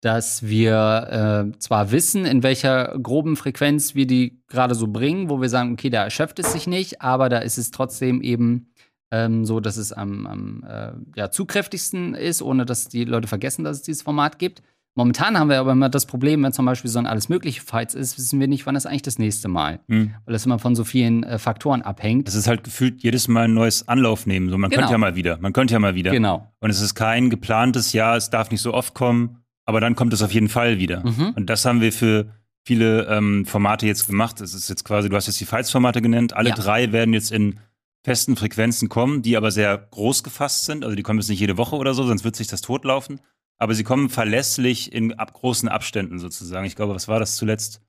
dass 0.00 0.46
wir 0.46 1.52
äh, 1.52 1.58
zwar 1.58 1.92
wissen, 1.92 2.24
in 2.24 2.42
welcher 2.42 2.98
groben 2.98 3.36
Frequenz 3.36 3.94
wir 3.94 4.06
die 4.06 4.42
gerade 4.48 4.74
so 4.74 4.88
bringen, 4.88 5.28
wo 5.28 5.40
wir 5.40 5.48
sagen, 5.48 5.72
okay, 5.72 5.90
da 5.90 6.04
erschöpft 6.04 6.38
es 6.38 6.52
sich 6.52 6.66
nicht, 6.66 7.02
aber 7.02 7.28
da 7.28 7.38
ist 7.38 7.58
es 7.58 7.70
trotzdem 7.70 8.22
eben 8.22 8.70
ähm, 9.10 9.44
so, 9.44 9.60
dass 9.60 9.76
es 9.76 9.92
am, 9.92 10.26
am 10.26 10.64
äh, 10.66 10.92
ja, 11.16 11.30
zugkräftigsten 11.30 12.14
ist, 12.14 12.40
ohne 12.40 12.64
dass 12.64 12.88
die 12.88 13.04
Leute 13.04 13.28
vergessen, 13.28 13.64
dass 13.64 13.78
es 13.78 13.82
dieses 13.82 14.02
Format 14.02 14.38
gibt. 14.38 14.62
Momentan 14.96 15.38
haben 15.38 15.48
wir 15.48 15.60
aber 15.60 15.72
immer 15.72 15.88
das 15.88 16.04
Problem, 16.06 16.42
wenn 16.42 16.52
zum 16.52 16.66
Beispiel 16.66 16.90
so 16.90 16.98
ein 16.98 17.06
alles 17.06 17.28
mögliche 17.28 17.60
Fights 17.60 17.94
ist, 17.94 18.18
wissen 18.18 18.40
wir 18.40 18.48
nicht, 18.48 18.66
wann 18.66 18.76
ist 18.76 18.86
eigentlich 18.86 19.02
das 19.02 19.18
nächste 19.18 19.48
Mal. 19.48 19.80
Mhm. 19.86 20.14
Weil 20.24 20.32
das 20.32 20.46
immer 20.46 20.58
von 20.58 20.74
so 20.74 20.84
vielen 20.84 21.22
äh, 21.24 21.38
Faktoren 21.38 21.82
abhängt. 21.82 22.26
Es 22.26 22.34
ist 22.34 22.48
halt 22.48 22.64
gefühlt 22.64 23.02
jedes 23.02 23.28
Mal 23.28 23.44
ein 23.44 23.54
neues 23.54 23.86
Anlauf 23.86 24.26
nehmen. 24.26 24.48
So, 24.48 24.58
man 24.58 24.70
genau. 24.70 24.80
könnte 24.80 24.92
ja 24.92 24.98
mal 24.98 25.14
wieder. 25.14 25.38
Man 25.40 25.52
könnte 25.52 25.74
ja 25.74 25.78
mal 25.78 25.94
wieder. 25.94 26.10
Genau. 26.10 26.50
Und 26.60 26.70
es 26.70 26.80
ist 26.80 26.94
kein 26.94 27.30
geplantes 27.30 27.92
Jahr, 27.92 28.16
es 28.16 28.30
darf 28.30 28.50
nicht 28.50 28.62
so 28.62 28.72
oft 28.74 28.94
kommen 28.94 29.39
aber 29.70 29.80
dann 29.80 29.94
kommt 29.94 30.12
es 30.12 30.20
auf 30.20 30.32
jeden 30.32 30.48
Fall 30.48 30.78
wieder. 30.78 31.06
Mhm. 31.06 31.34
Und 31.36 31.46
das 31.46 31.64
haben 31.64 31.80
wir 31.80 31.92
für 31.92 32.34
viele 32.64 33.06
ähm, 33.06 33.46
Formate 33.46 33.86
jetzt 33.86 34.08
gemacht. 34.08 34.40
Es 34.40 34.52
ist 34.52 34.68
jetzt 34.68 34.84
quasi, 34.84 35.08
du 35.08 35.14
hast 35.14 35.28
jetzt 35.28 35.40
die 35.40 35.46
Fights-Formate 35.46 36.02
genannt. 36.02 36.34
Alle 36.34 36.50
ja. 36.50 36.56
drei 36.56 36.90
werden 36.90 37.14
jetzt 37.14 37.30
in 37.30 37.60
festen 38.04 38.34
Frequenzen 38.34 38.88
kommen, 38.88 39.22
die 39.22 39.36
aber 39.36 39.52
sehr 39.52 39.78
groß 39.78 40.24
gefasst 40.24 40.64
sind. 40.64 40.84
Also 40.84 40.96
die 40.96 41.04
kommen 41.04 41.20
jetzt 41.20 41.28
nicht 41.28 41.38
jede 41.38 41.56
Woche 41.56 41.76
oder 41.76 41.94
so, 41.94 42.04
sonst 42.04 42.24
wird 42.24 42.34
sich 42.34 42.48
das 42.48 42.62
totlaufen. 42.62 43.20
Aber 43.58 43.74
sie 43.74 43.84
kommen 43.84 44.08
verlässlich 44.08 44.92
in 44.92 45.12
ab 45.14 45.34
großen 45.34 45.68
Abständen 45.68 46.18
sozusagen. 46.18 46.66
Ich 46.66 46.74
glaube, 46.74 46.94
was 46.94 47.06
war 47.06 47.20
das 47.20 47.36
zuletzt? 47.36 47.80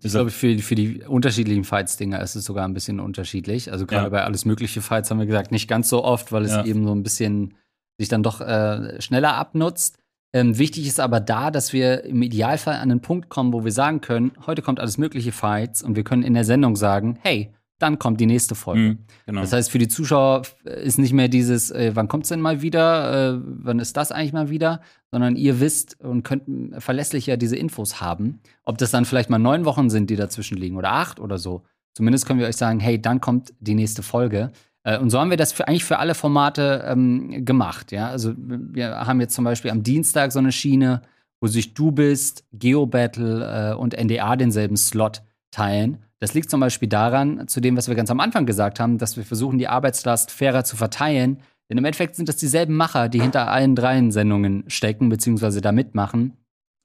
Ich 0.00 0.10
glaube, 0.10 0.30
für, 0.30 0.58
für 0.58 0.74
die 0.74 1.02
unterschiedlichen 1.02 1.64
Fights-Dinger 1.64 2.20
ist 2.22 2.34
es 2.34 2.46
sogar 2.46 2.66
ein 2.66 2.72
bisschen 2.72 2.98
unterschiedlich. 2.98 3.70
Also 3.70 3.84
gerade 3.84 4.04
ja. 4.04 4.08
bei 4.08 4.24
alles 4.24 4.46
mögliche 4.46 4.80
Fights 4.80 5.10
haben 5.10 5.18
wir 5.18 5.26
gesagt, 5.26 5.52
nicht 5.52 5.68
ganz 5.68 5.90
so 5.90 6.02
oft, 6.02 6.32
weil 6.32 6.44
es 6.44 6.52
ja. 6.52 6.64
eben 6.64 6.86
so 6.86 6.94
ein 6.94 7.02
bisschen 7.02 7.54
sich 7.98 8.08
dann 8.08 8.22
doch 8.22 8.40
äh, 8.40 9.00
schneller 9.02 9.34
abnutzt. 9.34 9.98
Ähm, 10.32 10.58
wichtig 10.58 10.86
ist 10.86 10.98
aber 10.98 11.20
da, 11.20 11.50
dass 11.50 11.72
wir 11.72 12.04
im 12.04 12.22
Idealfall 12.22 12.76
an 12.76 12.88
den 12.88 13.00
Punkt 13.00 13.28
kommen, 13.28 13.52
wo 13.52 13.64
wir 13.64 13.72
sagen 13.72 14.00
können, 14.00 14.32
heute 14.46 14.62
kommt 14.62 14.80
alles 14.80 14.96
mögliche 14.96 15.32
Fights 15.32 15.82
und 15.82 15.94
wir 15.94 16.04
können 16.04 16.22
in 16.22 16.34
der 16.34 16.44
Sendung 16.44 16.76
sagen, 16.76 17.18
hey, 17.22 17.52
dann 17.82 17.98
kommt 17.98 18.20
die 18.20 18.26
nächste 18.26 18.54
Folge. 18.54 18.80
Mhm, 18.80 18.98
genau. 19.26 19.40
Das 19.40 19.52
heißt, 19.52 19.70
für 19.70 19.78
die 19.78 19.88
Zuschauer 19.88 20.42
ist 20.64 20.98
nicht 20.98 21.12
mehr 21.12 21.28
dieses, 21.28 21.70
äh, 21.72 21.90
wann 21.94 22.06
kommt's 22.06 22.28
denn 22.28 22.40
mal 22.40 22.62
wieder, 22.62 23.34
äh, 23.34 23.40
wann 23.42 23.80
ist 23.80 23.96
das 23.96 24.12
eigentlich 24.12 24.32
mal 24.32 24.50
wieder, 24.50 24.80
sondern 25.10 25.34
ihr 25.34 25.58
wisst 25.58 26.00
und 26.00 26.22
könnt 26.22 26.44
verlässlicher 26.80 27.36
diese 27.36 27.56
Infos 27.56 28.00
haben. 28.00 28.40
Ob 28.64 28.78
das 28.78 28.92
dann 28.92 29.04
vielleicht 29.04 29.30
mal 29.30 29.38
neun 29.38 29.64
Wochen 29.64 29.90
sind, 29.90 30.10
die 30.10 30.16
dazwischen 30.16 30.56
liegen 30.56 30.76
oder 30.76 30.92
acht 30.92 31.18
oder 31.18 31.38
so. 31.38 31.64
Zumindest 31.94 32.24
können 32.24 32.38
wir 32.38 32.46
euch 32.46 32.56
sagen, 32.56 32.78
hey, 32.78 33.02
dann 33.02 33.20
kommt 33.20 33.52
die 33.58 33.74
nächste 33.74 34.02
Folge. 34.02 34.52
Äh, 34.84 34.98
und 34.98 35.10
so 35.10 35.20
haben 35.20 35.30
wir 35.30 35.36
das 35.36 35.52
für, 35.52 35.68
eigentlich 35.68 35.84
für 35.84 35.98
alle 35.98 36.14
Formate 36.14 36.84
ähm, 36.86 37.44
gemacht. 37.44 37.92
Ja? 37.92 38.08
Also 38.08 38.34
wir 38.36 39.06
haben 39.06 39.20
jetzt 39.20 39.34
zum 39.34 39.44
Beispiel 39.44 39.70
am 39.70 39.82
Dienstag 39.82 40.32
so 40.32 40.38
eine 40.38 40.52
Schiene, 40.52 41.02
wo 41.40 41.46
sich 41.46 41.74
Du 41.74 41.90
bist, 41.90 42.44
Geobattle 42.52 43.72
äh, 43.72 43.74
und 43.74 43.98
NDA 43.98 44.36
denselben 44.36 44.76
Slot 44.76 45.22
teilen. 45.50 45.98
Das 46.20 46.34
liegt 46.34 46.50
zum 46.50 46.60
Beispiel 46.60 46.88
daran, 46.88 47.48
zu 47.48 47.60
dem, 47.60 47.76
was 47.76 47.88
wir 47.88 47.96
ganz 47.96 48.10
am 48.10 48.20
Anfang 48.20 48.46
gesagt 48.46 48.78
haben, 48.78 48.98
dass 48.98 49.16
wir 49.16 49.24
versuchen, 49.24 49.58
die 49.58 49.66
Arbeitslast 49.66 50.30
fairer 50.30 50.62
zu 50.62 50.76
verteilen. 50.76 51.38
Denn 51.68 51.78
im 51.78 51.84
Endeffekt 51.84 52.14
sind 52.14 52.28
das 52.28 52.36
dieselben 52.36 52.76
Macher, 52.76 53.08
die 53.08 53.20
hinter 53.20 53.48
allen 53.48 53.74
dreien 53.74 54.12
Sendungen 54.12 54.64
stecken, 54.68 55.08
beziehungsweise 55.08 55.60
da 55.60 55.72
mitmachen. 55.72 56.36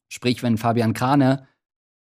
Sprich, 0.10 0.42
wenn 0.42 0.58
Fabian 0.58 0.94
Krane 0.94 1.46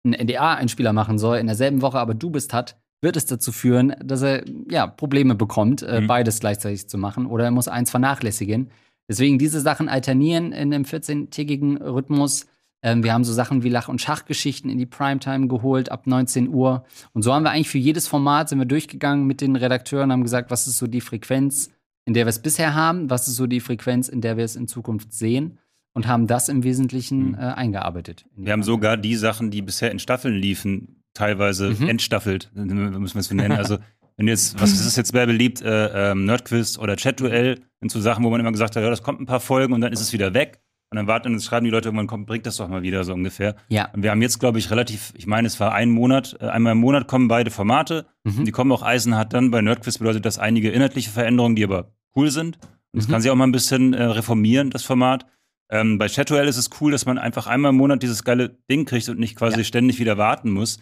einen 0.03 0.13
NDA-Einspieler 0.13 0.93
machen 0.93 1.19
soll, 1.19 1.37
in 1.37 1.47
derselben 1.47 1.81
Woche 1.81 1.99
aber 1.99 2.15
du 2.15 2.31
bist 2.31 2.53
hat, 2.53 2.79
wird 3.01 3.17
es 3.17 3.25
dazu 3.25 3.51
führen, 3.51 3.95
dass 4.03 4.21
er 4.21 4.43
ja 4.69 4.87
Probleme 4.87 5.35
bekommt, 5.35 5.83
äh, 5.83 6.01
mhm. 6.01 6.07
beides 6.07 6.39
gleichzeitig 6.39 6.89
zu 6.89 6.97
machen, 6.97 7.25
oder 7.25 7.45
er 7.45 7.51
muss 7.51 7.67
eins 7.67 7.91
vernachlässigen. 7.91 8.71
Deswegen 9.09 9.39
diese 9.39 9.61
Sachen 9.61 9.87
alternieren 9.87 10.51
in 10.51 10.73
einem 10.73 10.83
14-tägigen 10.83 11.77
Rhythmus 11.81 12.47
ähm, 12.83 13.03
wir 13.03 13.13
haben 13.13 13.23
so 13.23 13.33
Sachen 13.33 13.63
wie 13.63 13.69
Lach- 13.69 13.89
und 13.89 14.01
Schachgeschichten 14.01 14.69
in 14.69 14.77
die 14.77 14.85
Primetime 14.85 15.47
geholt 15.47 15.91
ab 15.91 16.07
19 16.07 16.49
Uhr. 16.49 16.85
Und 17.13 17.23
so 17.23 17.33
haben 17.33 17.43
wir 17.43 17.51
eigentlich 17.51 17.69
für 17.69 17.77
jedes 17.77 18.07
Format 18.07 18.49
sind 18.49 18.59
wir 18.59 18.65
durchgegangen 18.65 19.25
mit 19.25 19.41
den 19.41 19.55
Redakteuren, 19.55 20.11
haben 20.11 20.23
gesagt, 20.23 20.51
was 20.51 20.67
ist 20.67 20.77
so 20.77 20.87
die 20.87 21.01
Frequenz, 21.01 21.71
in 22.05 22.13
der 22.13 22.25
wir 22.25 22.29
es 22.29 22.39
bisher 22.39 22.75
haben, 22.75 23.09
was 23.09 23.27
ist 23.27 23.35
so 23.35 23.47
die 23.47 23.59
Frequenz, 23.59 24.07
in 24.09 24.21
der 24.21 24.37
wir 24.37 24.45
es 24.45 24.55
in 24.55 24.67
Zukunft 24.67 25.11
sehen 25.11 25.57
und 25.93 26.07
haben 26.07 26.27
das 26.27 26.49
im 26.49 26.63
Wesentlichen 26.63 27.29
mhm. 27.29 27.35
äh, 27.35 27.53
eingearbeitet. 27.53 28.25
Wir 28.35 28.53
haben 28.53 28.63
sogar 28.63 28.97
die 28.97 29.15
Sachen, 29.15 29.49
die 29.49 29.63
bisher 29.63 29.91
in 29.91 29.99
Staffeln 29.99 30.35
liefen, 30.35 30.96
teilweise 31.18 31.72
mhm. 31.72 31.89
entstaffelt, 31.89 32.51
müssen 32.53 33.15
wir 33.15 33.20
es 33.20 33.28
so 33.28 33.36
nennen. 33.36 33.57
Also 33.57 33.78
wenn 34.18 34.28
jetzt, 34.28 34.59
was 34.59 34.72
ist 34.86 34.95
jetzt 34.97 35.13
wer 35.13 35.26
beliebt, 35.26 35.61
äh, 35.61 36.11
äh, 36.11 36.15
Nerdquiz 36.15 36.78
oder 36.78 36.95
Chat-Duell, 36.95 37.59
sind 37.80 37.91
so 37.91 38.01
Sachen, 38.01 38.24
wo 38.24 38.30
man 38.30 38.39
immer 38.39 38.51
gesagt 38.51 38.76
hat, 38.76 38.84
ja, 38.84 38.89
das 38.89 39.03
kommt 39.03 39.22
ein 39.22 39.26
paar 39.26 39.39
Folgen 39.39 39.74
und 39.74 39.82
dann 39.82 39.93
ist 39.93 40.01
es 40.01 40.13
wieder 40.13 40.34
weg. 40.34 40.59
Und 40.89 40.95
dann 40.95 41.07
warten 41.07 41.34
und 41.34 41.43
schreiben 41.43 41.65
die 41.65 41.70
Leute 41.70 41.89
irgendwann, 41.89 42.07
komm, 42.07 42.26
bringt 42.26 42.45
das 42.45 42.55
doch 42.55 42.70
mal 42.70 42.82
wieder 42.82 43.03
so 43.03 43.13
ungefähr. 43.13 43.57
Ja. 43.68 43.89
Und 43.91 44.03
wir 44.03 44.11
haben 44.11 44.22
jetzt, 44.22 44.39
glaube 44.39 44.57
ich, 44.57 44.72
relativ, 44.72 45.11
ich 45.18 45.28
meine, 45.28 45.45
es 45.47 45.59
war 45.59 45.74
ein 45.74 45.89
Monat, 45.89 46.38
äh, 46.39 46.45
einmal 46.45 46.72
im 46.72 46.78
Monat 46.78 47.09
kommen 47.09 47.28
beide 47.28 47.51
Formate. 47.51 48.05
Mhm. 48.24 48.45
Die 48.45 48.51
kommen 48.51 48.72
auch 48.72 48.84
eisenhart 48.84 49.34
dann. 49.34 49.51
Bei 49.51 49.61
Nerdquiz 49.61 49.97
bedeutet 49.97 50.26
das 50.26 50.39
einige 50.39 50.72
inhaltliche 50.72 51.09
Veränderungen, 51.09 51.57
die 51.57 51.65
aber 51.65 51.91
cool 52.15 52.32
sind. 52.32 52.57
Und 52.93 53.01
das 53.01 53.07
mhm. 53.07 53.11
kann 53.11 53.22
sich 53.22 53.30
auch 53.32 53.36
mal 53.36 53.45
ein 53.47 53.51
bisschen 53.51 53.93
äh, 53.93 54.03
reformieren, 54.03 54.70
das 54.70 54.84
Format. 54.84 55.26
Ähm, 55.70 55.97
bei 55.97 56.07
Chatuel 56.07 56.47
ist 56.47 56.55
es 56.55 56.70
cool, 56.80 56.93
dass 56.93 57.05
man 57.05 57.18
einfach 57.18 57.47
einmal 57.47 57.72
im 57.72 57.76
Monat 57.76 58.01
dieses 58.01 58.24
geile 58.24 58.57
Ding 58.72 58.86
kriegt 58.86 59.09
und 59.09 59.20
nicht 59.20 59.36
quasi 59.36 59.57
ja. 59.57 59.63
ständig 59.65 59.99
wieder 59.99 60.18
warten 60.18 60.51
muss. 60.51 60.80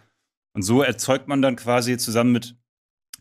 Und 0.55 0.63
so 0.63 0.81
erzeugt 0.81 1.27
man 1.27 1.41
dann 1.41 1.57
quasi 1.57 1.97
zusammen 1.97 2.31
mit, 2.31 2.55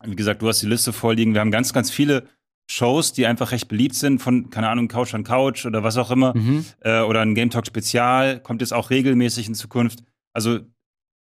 wie 0.05 0.16
gesagt, 0.16 0.41
du 0.41 0.49
hast 0.49 0.62
die 0.62 0.66
Liste 0.66 0.93
vorliegen. 0.93 1.35
Wir 1.35 1.41
haben 1.41 1.51
ganz, 1.51 1.72
ganz 1.72 1.91
viele 1.91 2.28
Shows, 2.70 3.12
die 3.12 3.26
einfach 3.26 3.51
recht 3.51 3.68
beliebt 3.68 3.95
sind, 3.95 4.20
von, 4.20 4.49
keine 4.51 4.68
Ahnung, 4.68 4.89
Couch 4.89 5.14
an 5.14 5.24
Couch 5.24 5.66
oder 5.66 5.82
was 5.82 5.97
auch 5.99 6.11
immer, 6.11 6.35
mhm. 6.35 6.64
äh, 6.80 7.01
oder 7.01 7.20
ein 7.20 7.35
Game 7.35 7.51
Talk 7.51 7.66
Spezial, 7.66 8.41
kommt 8.41 8.62
jetzt 8.62 8.72
auch 8.72 8.91
regelmäßig 8.91 9.49
in 9.49 9.55
Zukunft. 9.55 10.03
Also 10.32 10.61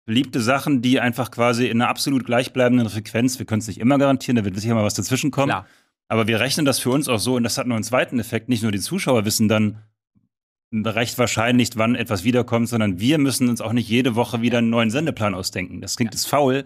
beliebte 0.06 0.42
Sachen, 0.42 0.82
die 0.82 1.00
einfach 1.00 1.32
quasi 1.32 1.68
in 1.68 1.82
einer 1.82 1.90
absolut 1.90 2.26
gleichbleibenden 2.26 2.90
Frequenz, 2.90 3.40
wir 3.40 3.46
können 3.46 3.62
es 3.62 3.68
nicht 3.68 3.80
immer 3.80 3.98
garantieren, 3.98 4.36
da 4.36 4.46
wird 4.46 4.56
sicher 4.60 4.76
mal 4.76 4.84
was 4.84 4.94
dazwischen 4.94 5.32
kommen. 5.32 5.50
Klar. 5.50 5.66
Aber 6.10 6.28
wir 6.28 6.42
rechnen 6.42 6.66
das 6.66 6.80
für 6.80 6.90
uns 6.90 7.08
auch 7.08 7.20
so, 7.20 7.36
und 7.36 7.44
das 7.44 7.58
hat 7.58 7.68
noch 7.68 7.76
einen 7.76 7.86
zweiten 7.86 8.20
Effekt, 8.20 8.50
nicht 8.50 8.64
nur 8.64 8.74
die 8.74 8.80
Zuschauer 8.80 9.26
wissen 9.26 9.48
dann 9.48 9.78
recht 10.72 11.18
wahrscheinlich, 11.18 11.72
wann 11.76 11.96
etwas 11.96 12.24
wiederkommt, 12.24 12.70
sondern 12.70 13.00
wir 13.00 13.18
müssen 13.18 13.50
uns 13.50 13.62
auch 13.62 13.74
nicht 13.74 13.90
jede 13.90 14.16
Woche 14.16 14.42
wieder 14.42 14.60
einen 14.60 14.70
neuen 14.70 14.90
Sendeplan 14.90 15.36
ausdenken. 15.36 15.82
Das 15.82 15.98
klingt 15.98 16.14
jetzt 16.14 16.28
faul, 16.28 16.66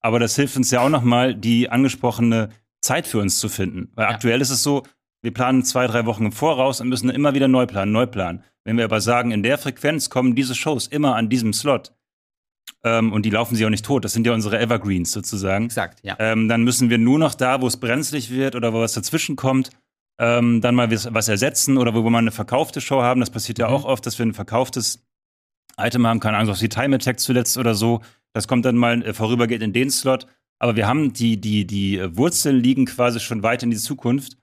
aber 0.00 0.18
das 0.18 0.36
hilft 0.36 0.56
uns 0.56 0.70
ja 0.70 0.80
auch 0.80 0.90
nochmal, 0.90 1.34
die 1.34 1.70
angesprochene 1.70 2.50
Zeit 2.80 3.06
für 3.06 3.18
uns 3.18 3.38
zu 3.38 3.48
finden. 3.48 3.90
Weil 3.94 4.06
ja. 4.06 4.10
aktuell 4.10 4.40
ist 4.40 4.50
es 4.50 4.62
so, 4.62 4.82
wir 5.22 5.32
planen 5.32 5.64
zwei, 5.64 5.86
drei 5.86 6.06
Wochen 6.06 6.26
im 6.26 6.32
Voraus 6.32 6.80
und 6.80 6.88
müssen 6.88 7.10
immer 7.10 7.34
wieder 7.34 7.48
neu 7.48 7.66
planen, 7.66 7.92
neu 7.92 8.06
planen. 8.06 8.44
Wenn 8.64 8.76
wir 8.76 8.84
aber 8.84 9.00
sagen, 9.00 9.30
in 9.30 9.42
der 9.42 9.58
Frequenz 9.58 10.10
kommen 10.10 10.34
diese 10.34 10.54
Shows 10.54 10.86
immer 10.86 11.16
an 11.16 11.28
diesem 11.28 11.52
Slot 11.52 11.92
ähm, 12.84 13.12
und 13.12 13.24
die 13.24 13.30
laufen 13.30 13.56
sich 13.56 13.64
auch 13.64 13.70
nicht 13.70 13.84
tot, 13.84 14.04
das 14.04 14.12
sind 14.12 14.26
ja 14.26 14.34
unsere 14.34 14.58
Evergreens 14.58 15.12
sozusagen. 15.12 15.66
Exakt, 15.66 16.00
ja. 16.02 16.16
Ähm, 16.18 16.48
dann 16.48 16.62
müssen 16.62 16.90
wir 16.90 16.98
nur 16.98 17.18
noch 17.18 17.34
da, 17.34 17.60
wo 17.60 17.66
es 17.66 17.78
brenzlig 17.78 18.30
wird 18.30 18.54
oder 18.54 18.72
wo 18.72 18.80
was 18.80 18.92
dazwischen 18.92 19.36
kommt, 19.36 19.70
ähm, 20.18 20.60
dann 20.60 20.74
mal 20.74 20.90
was 20.90 21.28
ersetzen 21.28 21.76
oder 21.76 21.94
wo 21.94 22.02
wir 22.02 22.10
mal 22.10 22.18
eine 22.18 22.30
verkaufte 22.30 22.80
Show 22.80 23.02
haben. 23.02 23.20
Das 23.20 23.30
passiert 23.30 23.58
ja 23.58 23.68
mhm. 23.68 23.74
auch 23.74 23.84
oft, 23.84 24.06
dass 24.06 24.18
wir 24.18 24.26
ein 24.26 24.34
verkauftes 24.34 25.06
Item 25.78 26.06
haben, 26.06 26.20
keine 26.20 26.38
Ahnung, 26.38 26.52
auf 26.52 26.58
die 26.58 26.68
Time 26.68 26.96
Attack 26.96 27.20
zuletzt 27.20 27.58
oder 27.58 27.74
so. 27.74 28.00
Das 28.32 28.48
kommt 28.48 28.64
dann 28.64 28.76
mal 28.76 29.02
äh, 29.02 29.12
vorübergeht 29.12 29.62
in 29.62 29.72
den 29.72 29.90
Slot. 29.90 30.26
Aber 30.58 30.74
wir 30.74 30.86
haben 30.86 31.12
die, 31.12 31.38
die, 31.38 31.66
die 31.66 32.00
Wurzeln 32.16 32.56
liegen 32.56 32.86
quasi 32.86 33.20
schon 33.20 33.42
weit 33.42 33.62
in 33.62 33.70
die 33.70 33.76
Zukunft. 33.76 34.38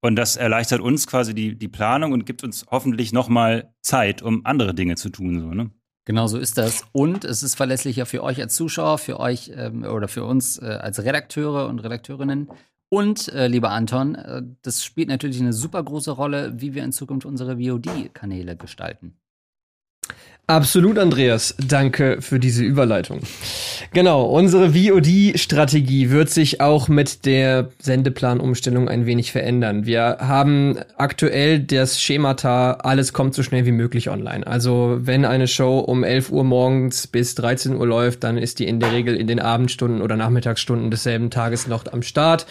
Und 0.00 0.16
das 0.16 0.36
erleichtert 0.36 0.80
uns 0.80 1.06
quasi 1.06 1.34
die, 1.34 1.58
die 1.58 1.68
Planung 1.68 2.12
und 2.12 2.24
gibt 2.24 2.44
uns 2.44 2.66
hoffentlich 2.70 3.12
nochmal 3.12 3.74
Zeit, 3.82 4.22
um 4.22 4.46
andere 4.46 4.72
Dinge 4.72 4.94
zu 4.94 5.10
tun. 5.10 5.40
So, 5.40 5.48
ne? 5.48 5.70
Genau 6.04 6.26
so 6.26 6.38
ist 6.38 6.56
das. 6.56 6.84
Und 6.92 7.24
es 7.24 7.42
ist 7.42 7.56
verlässlicher 7.56 8.06
für 8.06 8.22
euch 8.22 8.40
als 8.40 8.54
Zuschauer, 8.54 8.98
für 8.98 9.20
euch 9.20 9.50
ähm, 9.54 9.82
oder 9.82 10.08
für 10.08 10.24
uns 10.24 10.56
äh, 10.58 10.66
als 10.66 11.02
Redakteure 11.02 11.68
und 11.68 11.80
Redakteurinnen. 11.80 12.48
Und, 12.90 13.28
äh, 13.28 13.48
lieber 13.48 13.70
Anton, 13.70 14.14
äh, 14.14 14.42
das 14.62 14.82
spielt 14.82 15.08
natürlich 15.08 15.40
eine 15.40 15.52
super 15.52 15.82
große 15.82 16.10
Rolle, 16.10 16.60
wie 16.60 16.74
wir 16.74 16.84
in 16.84 16.92
Zukunft 16.92 17.26
unsere 17.26 17.58
VOD-Kanäle 17.58 18.56
gestalten. 18.56 19.18
Absolut, 20.50 20.98
Andreas. 20.98 21.54
Danke 21.58 22.22
für 22.22 22.38
diese 22.38 22.64
Überleitung. 22.64 23.20
Genau, 23.92 24.24
unsere 24.24 24.70
VOD-Strategie 24.70 26.08
wird 26.08 26.30
sich 26.30 26.62
auch 26.62 26.88
mit 26.88 27.26
der 27.26 27.68
Sendeplanumstellung 27.80 28.88
ein 28.88 29.04
wenig 29.04 29.30
verändern. 29.30 29.84
Wir 29.84 30.16
haben 30.20 30.78
aktuell 30.96 31.58
das 31.58 32.00
Schemata, 32.00 32.78
alles 32.82 33.12
kommt 33.12 33.34
so 33.34 33.42
schnell 33.42 33.66
wie 33.66 33.72
möglich 33.72 34.08
online. 34.08 34.46
Also 34.46 34.96
wenn 35.02 35.26
eine 35.26 35.48
Show 35.48 35.80
um 35.80 36.02
11 36.02 36.30
Uhr 36.30 36.44
morgens 36.44 37.06
bis 37.06 37.34
13 37.34 37.76
Uhr 37.76 37.86
läuft, 37.86 38.24
dann 38.24 38.38
ist 38.38 38.58
die 38.58 38.68
in 38.68 38.80
der 38.80 38.92
Regel 38.92 39.16
in 39.16 39.26
den 39.26 39.40
Abendstunden 39.40 40.00
oder 40.00 40.16
Nachmittagsstunden 40.16 40.90
desselben 40.90 41.28
Tages 41.28 41.66
noch 41.66 41.84
am 41.92 42.00
Start. 42.00 42.46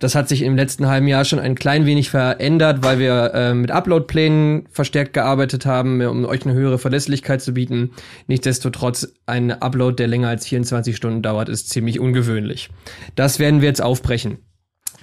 Das 0.00 0.14
hat 0.14 0.28
sich 0.28 0.42
im 0.42 0.54
letzten 0.54 0.86
halben 0.86 1.08
Jahr 1.08 1.24
schon 1.24 1.38
ein 1.38 1.54
klein 1.54 1.86
wenig 1.86 2.10
verändert, 2.10 2.82
weil 2.82 2.98
wir 2.98 3.32
äh, 3.32 3.54
mit 3.54 3.70
Uploadplänen 3.70 4.66
verstärkt 4.70 5.14
gearbeitet 5.14 5.64
haben, 5.64 6.02
um 6.02 6.26
euch 6.26 6.44
eine 6.44 6.52
höhere 6.52 6.78
Verlässlichkeit 6.78 7.37
Möglichkeit 7.38 7.42
zu 7.42 7.54
bieten. 7.54 7.90
Nichtsdestotrotz, 8.26 9.14
ein 9.26 9.50
Upload, 9.50 9.96
der 9.96 10.08
länger 10.08 10.28
als 10.28 10.46
24 10.46 10.96
Stunden 10.96 11.22
dauert, 11.22 11.48
ist 11.48 11.70
ziemlich 11.70 12.00
ungewöhnlich. 12.00 12.70
Das 13.14 13.38
werden 13.38 13.60
wir 13.60 13.68
jetzt 13.68 13.82
aufbrechen. 13.82 14.38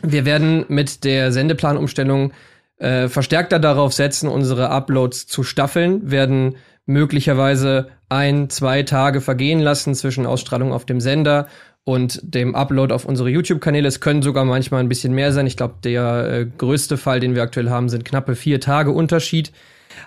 Wir 0.02 0.26
werden 0.26 0.66
mit 0.68 1.04
der 1.04 1.32
Sendeplanumstellung 1.32 2.34
äh, 2.78 3.08
verstärkter 3.08 3.60
darauf 3.60 3.94
setzen, 3.94 4.28
unsere 4.28 4.70
Uploads 4.70 5.28
zu 5.28 5.44
staffeln, 5.44 6.12
werden 6.12 6.58
möglicherweise 6.86 7.88
ein, 8.10 8.50
zwei 8.50 8.84
Tage 8.84 9.22
vergehen 9.22 9.60
lassen 9.60 9.96
zwischen 9.96 10.26
Ausstrahlung 10.26 10.74
auf 10.74 10.86
dem 10.86 11.00
Sender 11.00 11.48
und 11.86 12.20
dem 12.22 12.54
Upload 12.54 12.94
auf 12.94 13.06
unsere 13.06 13.30
YouTube-Kanäle. 13.30 13.88
Es 13.88 14.02
können 14.02 14.22
sogar 14.22 14.44
manchmal 14.44 14.82
ein 14.82 14.90
bisschen 14.90 15.14
mehr 15.14 15.32
sein. 15.32 15.48
Ich 15.48 15.56
glaube, 15.56 15.76
der 15.84 16.28
äh, 16.28 16.46
größte 16.46 16.98
Fall, 16.98 17.20
den 17.20 17.34
wir 17.34 17.44
aktuell 17.44 17.70
haben, 17.70 17.90
sind 17.90 18.06
knappe 18.06 18.36
vier 18.36 18.60
Tage 18.60 18.92
Unterschied. 18.92 19.52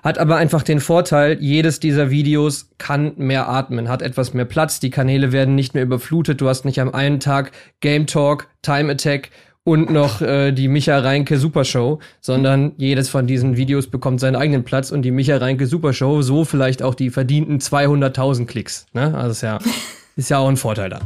Hat 0.03 0.19
aber 0.19 0.37
einfach 0.37 0.63
den 0.63 0.81
Vorteil, 0.81 1.39
jedes 1.41 1.81
dieser 1.81 2.11
Videos 2.11 2.71
kann 2.79 3.13
mehr 3.17 3.49
atmen, 3.49 3.89
hat 3.89 4.03
etwas 4.03 4.35
mehr 4.35 4.45
Platz, 4.45 4.81
die 4.81 4.91
Kanäle 4.91 5.33
werden 5.33 5.55
nicht 5.55 5.75
mehr 5.75 5.83
überflutet, 5.83 6.41
du 6.41 6.49
hast 6.49 6.65
nicht 6.65 6.81
am 6.81 6.95
einen 6.95 7.21
Tag 7.21 7.53
Game 7.81 8.07
Talk, 8.07 8.49
Time 8.63 8.93
Attack 8.93 9.31
und 9.69 9.91
noch 9.91 10.23
äh, 10.23 10.53
die 10.53 10.67
Micha 10.67 10.99
Reinke 10.99 11.37
Supershow, 11.37 11.99
sondern 12.23 12.73
jedes 12.79 13.11
von 13.11 13.27
diesen 13.27 13.59
Videos 13.59 13.89
bekommt 13.89 14.19
seinen 14.19 14.37
eigenen 14.37 14.65
Platz 14.65 14.91
und 14.91 15.03
die 15.03 15.11
Micha 15.11 15.37
Reinke 15.37 15.67
Supershow, 15.67 16.23
so 16.23 16.47
vielleicht 16.47 16.83
auch 16.83 16.95
die 16.95 17.11
verdienten 17.11 17.59
200.000 17.59 18.47
Klicks. 18.47 18.87
Ne? 18.95 19.15
Also 19.15 19.33
ist 19.33 19.43
ja 19.43 19.59
Ist 20.19 20.31
ja 20.31 20.39
auch 20.39 20.49
ein 20.49 20.57
Vorteil 20.57 20.91
da. 20.91 20.99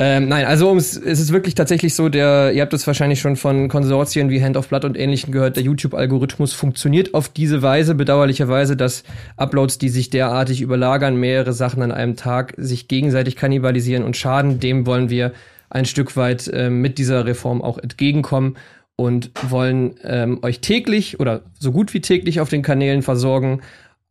Ähm, 0.00 0.26
nein, 0.26 0.44
also 0.44 0.66
ums, 0.66 0.96
es 0.96 1.20
ist 1.20 1.32
wirklich 1.32 1.54
tatsächlich 1.54 1.94
so, 1.94 2.08
der, 2.08 2.50
ihr 2.52 2.62
habt 2.62 2.72
es 2.72 2.84
wahrscheinlich 2.84 3.20
schon 3.20 3.36
von 3.36 3.68
Konsortien 3.68 4.28
wie 4.28 4.42
Hand 4.42 4.56
of 4.56 4.66
Blood 4.66 4.84
und 4.84 4.98
ähnlichen 4.98 5.32
gehört, 5.32 5.54
der 5.54 5.62
YouTube-Algorithmus 5.62 6.52
funktioniert 6.52 7.14
auf 7.14 7.28
diese 7.28 7.62
Weise, 7.62 7.94
bedauerlicherweise, 7.94 8.76
dass 8.76 9.04
Uploads, 9.36 9.78
die 9.78 9.88
sich 9.88 10.10
derartig 10.10 10.62
überlagern, 10.62 11.14
mehrere 11.14 11.52
Sachen 11.52 11.80
an 11.80 11.92
einem 11.92 12.16
Tag 12.16 12.54
sich 12.56 12.88
gegenseitig 12.88 13.36
kannibalisieren 13.36 14.02
und 14.02 14.16
schaden. 14.16 14.58
Dem 14.58 14.84
wollen 14.84 15.10
wir 15.10 15.30
ein 15.70 15.84
Stück 15.84 16.16
weit 16.16 16.48
äh, 16.48 16.70
mit 16.70 16.98
dieser 16.98 17.26
Reform 17.26 17.62
auch 17.62 17.78
entgegenkommen 17.78 18.56
und 18.96 19.30
wollen 19.48 19.94
ähm, 20.02 20.40
euch 20.42 20.58
täglich 20.58 21.20
oder 21.20 21.42
so 21.60 21.70
gut 21.70 21.94
wie 21.94 22.00
täglich 22.00 22.40
auf 22.40 22.48
den 22.48 22.62
Kanälen 22.62 23.02
versorgen, 23.02 23.60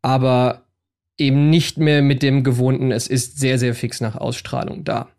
aber 0.01 0.62
eben 1.17 1.49
nicht 1.49 1.77
mehr 1.77 2.01
mit 2.01 2.23
dem 2.23 2.43
gewohnten, 2.43 2.91
es 2.91 3.07
ist 3.07 3.39
sehr, 3.39 3.59
sehr 3.59 3.75
fix 3.75 4.01
nach 4.01 4.15
Ausstrahlung 4.15 4.83
da. 4.83 5.09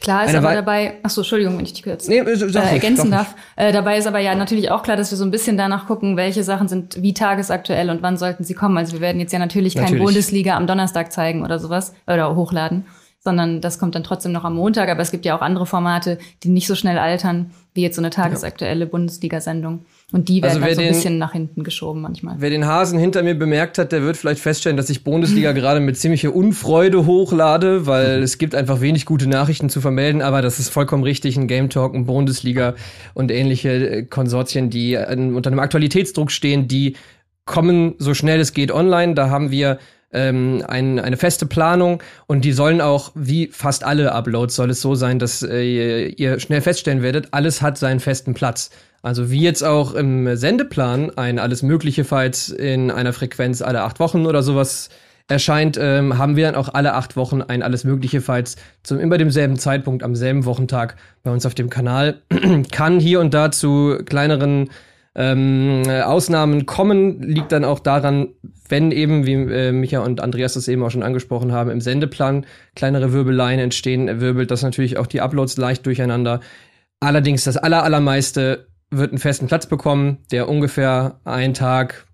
Klar 0.00 0.24
ist 0.24 0.30
Eine 0.30 0.38
aber 0.38 0.54
dabei, 0.54 0.94
ach 1.02 1.10
so, 1.10 1.20
Entschuldigung, 1.20 1.58
wenn 1.58 1.64
ich 1.66 1.74
dich 1.74 1.82
kurz 1.82 2.08
Nee, 2.08 2.20
äh, 2.20 2.34
sag 2.34 2.72
ergänzen 2.72 3.02
ruhig. 3.02 3.10
darf. 3.10 3.34
Äh, 3.56 3.70
dabei 3.70 3.98
ist 3.98 4.06
aber 4.06 4.18
ja 4.18 4.34
natürlich 4.34 4.70
auch 4.70 4.82
klar, 4.82 4.96
dass 4.96 5.10
wir 5.10 5.18
so 5.18 5.24
ein 5.24 5.30
bisschen 5.30 5.58
danach 5.58 5.86
gucken, 5.86 6.16
welche 6.16 6.42
Sachen 6.42 6.68
sind 6.68 7.02
wie 7.02 7.12
tagesaktuell 7.12 7.90
und 7.90 8.00
wann 8.00 8.16
sollten 8.16 8.42
sie 8.42 8.54
kommen. 8.54 8.78
Also 8.78 8.94
wir 8.94 9.00
werden 9.02 9.20
jetzt 9.20 9.32
ja 9.32 9.38
natürlich, 9.38 9.74
keine 9.74 9.86
Natürlich. 9.88 10.04
Bundesliga 10.04 10.56
am 10.56 10.66
Donnerstag 10.66 11.12
zeigen 11.12 11.44
oder 11.44 11.58
sowas 11.58 11.92
oder 12.06 12.34
hochladen, 12.34 12.86
sondern 13.22 13.60
das 13.60 13.78
kommt 13.78 13.94
dann 13.94 14.02
trotzdem 14.02 14.32
noch 14.32 14.44
am 14.44 14.54
Montag. 14.54 14.88
Aber 14.88 15.00
es 15.02 15.10
gibt 15.10 15.24
ja 15.26 15.36
auch 15.36 15.42
andere 15.42 15.66
Formate, 15.66 16.18
die 16.42 16.48
nicht 16.48 16.66
so 16.66 16.74
schnell 16.74 16.98
altern, 16.98 17.50
wie 17.74 17.82
jetzt 17.82 17.96
so 17.96 18.00
eine 18.02 18.08
tagesaktuelle 18.10 18.86
Bundesliga-Sendung. 18.86 19.84
Und 20.12 20.28
die 20.28 20.42
werden 20.42 20.54
Also 20.56 20.60
dann 20.66 20.74
so 20.74 20.80
ein 20.80 20.86
den- 20.86 20.94
bisschen 20.94 21.18
nach 21.18 21.32
hinten 21.32 21.62
geschoben 21.62 22.00
manchmal. 22.00 22.36
Wer 22.38 22.48
den 22.50 22.66
Hasen 22.66 22.98
hinter 22.98 23.22
mir 23.22 23.34
bemerkt 23.38 23.76
hat, 23.78 23.92
der 23.92 24.02
wird 24.02 24.16
vielleicht 24.16 24.40
feststellen, 24.40 24.76
dass 24.78 24.88
ich 24.90 25.04
Bundesliga 25.04 25.52
gerade 25.60 25.80
mit 25.80 25.98
ziemlicher 25.98 26.34
Unfreude 26.34 27.04
hochlade, 27.06 27.86
weil 27.86 28.22
es 28.22 28.38
gibt 28.38 28.54
einfach 28.54 28.80
wenig 28.80 29.04
gute 29.04 29.28
Nachrichten 29.28 29.68
zu 29.68 29.80
vermelden, 29.82 30.22
aber 30.22 30.40
das 30.42 30.58
ist 30.58 30.70
vollkommen 30.70 31.02
richtig. 31.04 31.36
Ein 31.36 31.46
Game 31.46 31.68
Talk, 31.68 31.94
ein 31.94 32.06
Bundesliga 32.06 32.74
und 33.14 33.30
ähnliche 33.30 33.68
äh, 33.70 34.02
Konsortien, 34.04 34.70
die 34.70 34.96
an, 34.96 35.34
unter 35.34 35.50
einem 35.50 35.60
Aktualitätsdruck 35.60 36.30
stehen, 36.32 36.68
die 36.68 36.96
kommen 37.44 37.94
so 37.98 38.14
schnell 38.14 38.40
es 38.40 38.52
geht 38.54 38.72
online. 38.72 39.14
Da 39.14 39.28
haben 39.30 39.50
wir 39.50 39.78
ähm, 40.12 40.64
ein, 40.66 40.98
eine 40.98 41.16
feste 41.16 41.46
Planung 41.46 42.02
und 42.26 42.44
die 42.44 42.52
sollen 42.52 42.80
auch, 42.80 43.12
wie 43.14 43.48
fast 43.48 43.84
alle 43.84 44.12
Uploads, 44.12 44.56
soll 44.56 44.70
es 44.70 44.80
so 44.80 44.94
sein, 44.94 45.18
dass 45.18 45.42
äh, 45.42 46.06
ihr 46.08 46.40
schnell 46.40 46.60
feststellen 46.60 47.02
werdet, 47.02 47.28
alles 47.32 47.62
hat 47.62 47.78
seinen 47.78 48.00
festen 48.00 48.34
Platz. 48.34 48.70
Also 49.02 49.30
wie 49.30 49.40
jetzt 49.40 49.62
auch 49.62 49.94
im 49.94 50.36
Sendeplan 50.36 51.10
ein 51.16 51.38
alles 51.38 51.62
Mögliche 51.62 52.04
Fights 52.04 52.50
in 52.50 52.90
einer 52.90 53.12
Frequenz 53.12 53.62
alle 53.62 53.82
acht 53.82 53.98
Wochen 53.98 54.26
oder 54.26 54.42
sowas 54.42 54.90
erscheint, 55.30 55.78
ähm, 55.80 56.18
haben 56.18 56.36
wir 56.36 56.46
dann 56.46 56.56
auch 56.56 56.74
alle 56.74 56.94
acht 56.94 57.16
Wochen 57.16 57.40
ein 57.40 57.62
alles 57.62 57.84
Mögliche 57.84 58.20
Fights 58.20 58.56
zum 58.82 58.98
immer 58.98 59.16
demselben 59.16 59.58
Zeitpunkt 59.58 60.02
am 60.02 60.16
selben 60.16 60.44
Wochentag 60.44 60.96
bei 61.22 61.30
uns 61.30 61.46
auf 61.46 61.54
dem 61.54 61.70
Kanal. 61.70 62.20
Kann 62.72 63.00
hier 63.00 63.20
und 63.20 63.32
da 63.32 63.50
zu 63.50 63.98
kleineren 64.04 64.70
ähm, 65.14 65.82
äh, 65.86 66.02
Ausnahmen 66.02 66.66
kommen, 66.66 67.20
liegt 67.22 67.52
dann 67.52 67.64
auch 67.64 67.80
daran, 67.80 68.28
wenn 68.68 68.92
eben, 68.92 69.26
wie 69.26 69.32
äh, 69.32 69.72
Micha 69.72 70.00
und 70.00 70.20
Andreas 70.20 70.54
das 70.54 70.68
eben 70.68 70.82
auch 70.82 70.90
schon 70.90 71.02
angesprochen 71.02 71.52
haben, 71.52 71.70
im 71.70 71.80
Sendeplan 71.80 72.46
kleinere 72.76 73.12
Wirbeleien 73.12 73.58
entstehen, 73.58 74.20
wirbelt 74.20 74.50
das 74.50 74.62
natürlich 74.62 74.98
auch 74.98 75.06
die 75.06 75.20
Uploads 75.20 75.56
leicht 75.56 75.84
durcheinander. 75.86 76.40
Allerdings 77.00 77.44
das 77.44 77.56
aller, 77.56 77.82
allermeiste 77.82 78.68
wird 78.90 79.10
einen 79.10 79.18
festen 79.18 79.46
Platz 79.46 79.66
bekommen, 79.66 80.18
der 80.30 80.48
ungefähr 80.48 81.20
einen 81.24 81.54
Tag 81.54 82.06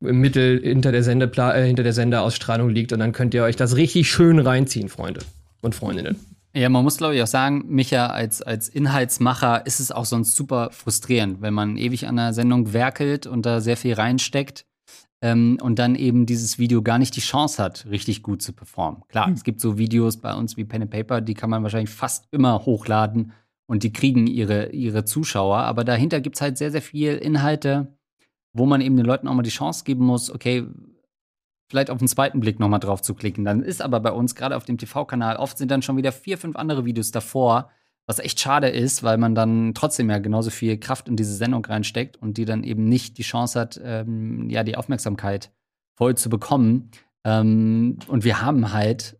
im 0.00 0.20
Mittel 0.20 0.60
hinter 0.62 0.92
der, 0.92 1.02
Sendepla 1.02 1.54
äh, 1.54 1.66
hinter 1.66 1.84
der 1.84 1.92
Sendeausstrahlung 1.92 2.68
liegt 2.68 2.92
und 2.92 2.98
dann 2.98 3.12
könnt 3.12 3.34
ihr 3.34 3.44
euch 3.44 3.56
das 3.56 3.76
richtig 3.76 4.10
schön 4.10 4.38
reinziehen, 4.38 4.88
Freunde 4.88 5.20
und 5.62 5.74
Freundinnen. 5.74 6.16
Ja, 6.54 6.68
man 6.68 6.84
muss, 6.84 6.98
glaube 6.98 7.16
ich, 7.16 7.22
auch 7.22 7.26
sagen, 7.26 7.64
Micha, 7.68 8.08
als, 8.08 8.42
als 8.42 8.68
Inhaltsmacher 8.68 9.64
ist 9.64 9.80
es 9.80 9.90
auch 9.90 10.04
sonst 10.04 10.36
super 10.36 10.70
frustrierend, 10.70 11.40
wenn 11.40 11.54
man 11.54 11.78
ewig 11.78 12.06
an 12.06 12.18
einer 12.18 12.34
Sendung 12.34 12.74
werkelt 12.74 13.26
und 13.26 13.46
da 13.46 13.60
sehr 13.60 13.78
viel 13.78 13.94
reinsteckt 13.94 14.66
ähm, 15.22 15.58
und 15.62 15.78
dann 15.78 15.94
eben 15.94 16.26
dieses 16.26 16.58
Video 16.58 16.82
gar 16.82 16.98
nicht 16.98 17.16
die 17.16 17.20
Chance 17.20 17.62
hat, 17.62 17.86
richtig 17.86 18.22
gut 18.22 18.42
zu 18.42 18.52
performen. 18.52 19.02
Klar, 19.08 19.30
es 19.32 19.44
gibt 19.44 19.60
so 19.60 19.78
Videos 19.78 20.18
bei 20.18 20.34
uns 20.34 20.58
wie 20.58 20.64
Pen 20.64 20.82
and 20.82 20.90
Paper, 20.90 21.22
die 21.22 21.34
kann 21.34 21.48
man 21.48 21.62
wahrscheinlich 21.62 21.90
fast 21.90 22.28
immer 22.32 22.66
hochladen 22.66 23.32
und 23.66 23.82
die 23.82 23.92
kriegen 23.92 24.26
ihre, 24.26 24.72
ihre 24.72 25.06
Zuschauer, 25.06 25.58
aber 25.58 25.84
dahinter 25.84 26.20
gibt 26.20 26.36
es 26.36 26.42
halt 26.42 26.58
sehr, 26.58 26.70
sehr 26.70 26.82
viel 26.82 27.14
Inhalte, 27.14 27.96
wo 28.52 28.66
man 28.66 28.82
eben 28.82 28.98
den 28.98 29.06
Leuten 29.06 29.26
auch 29.26 29.34
mal 29.34 29.42
die 29.42 29.48
Chance 29.48 29.84
geben 29.84 30.04
muss, 30.04 30.30
okay, 30.30 30.66
vielleicht 31.72 31.90
auf 31.90 31.98
den 31.98 32.06
zweiten 32.06 32.38
Blick 32.38 32.60
noch 32.60 32.68
mal 32.68 32.78
drauf 32.78 33.00
zu 33.00 33.14
klicken. 33.14 33.46
Dann 33.46 33.62
ist 33.62 33.80
aber 33.80 33.98
bei 33.98 34.12
uns 34.12 34.34
gerade 34.34 34.56
auf 34.56 34.64
dem 34.64 34.76
TV-Kanal 34.76 35.36
oft 35.36 35.56
sind 35.56 35.70
dann 35.70 35.80
schon 35.80 35.96
wieder 35.96 36.12
vier, 36.12 36.36
fünf 36.36 36.54
andere 36.54 36.84
Videos 36.84 37.12
davor, 37.12 37.70
was 38.06 38.18
echt 38.18 38.40
schade 38.40 38.68
ist, 38.68 39.02
weil 39.02 39.16
man 39.16 39.34
dann 39.34 39.72
trotzdem 39.72 40.10
ja 40.10 40.18
genauso 40.18 40.50
viel 40.50 40.76
Kraft 40.76 41.08
in 41.08 41.16
diese 41.16 41.34
Sendung 41.34 41.64
reinsteckt 41.64 42.18
und 42.18 42.36
die 42.36 42.44
dann 42.44 42.62
eben 42.62 42.84
nicht 42.84 43.16
die 43.16 43.22
Chance 43.22 43.58
hat, 43.58 43.80
ähm, 43.82 44.50
ja, 44.50 44.64
die 44.64 44.76
Aufmerksamkeit 44.76 45.50
voll 45.96 46.14
zu 46.14 46.28
bekommen. 46.28 46.90
Ähm, 47.24 47.98
und 48.06 48.22
wir 48.24 48.42
haben 48.42 48.74
halt, 48.74 49.18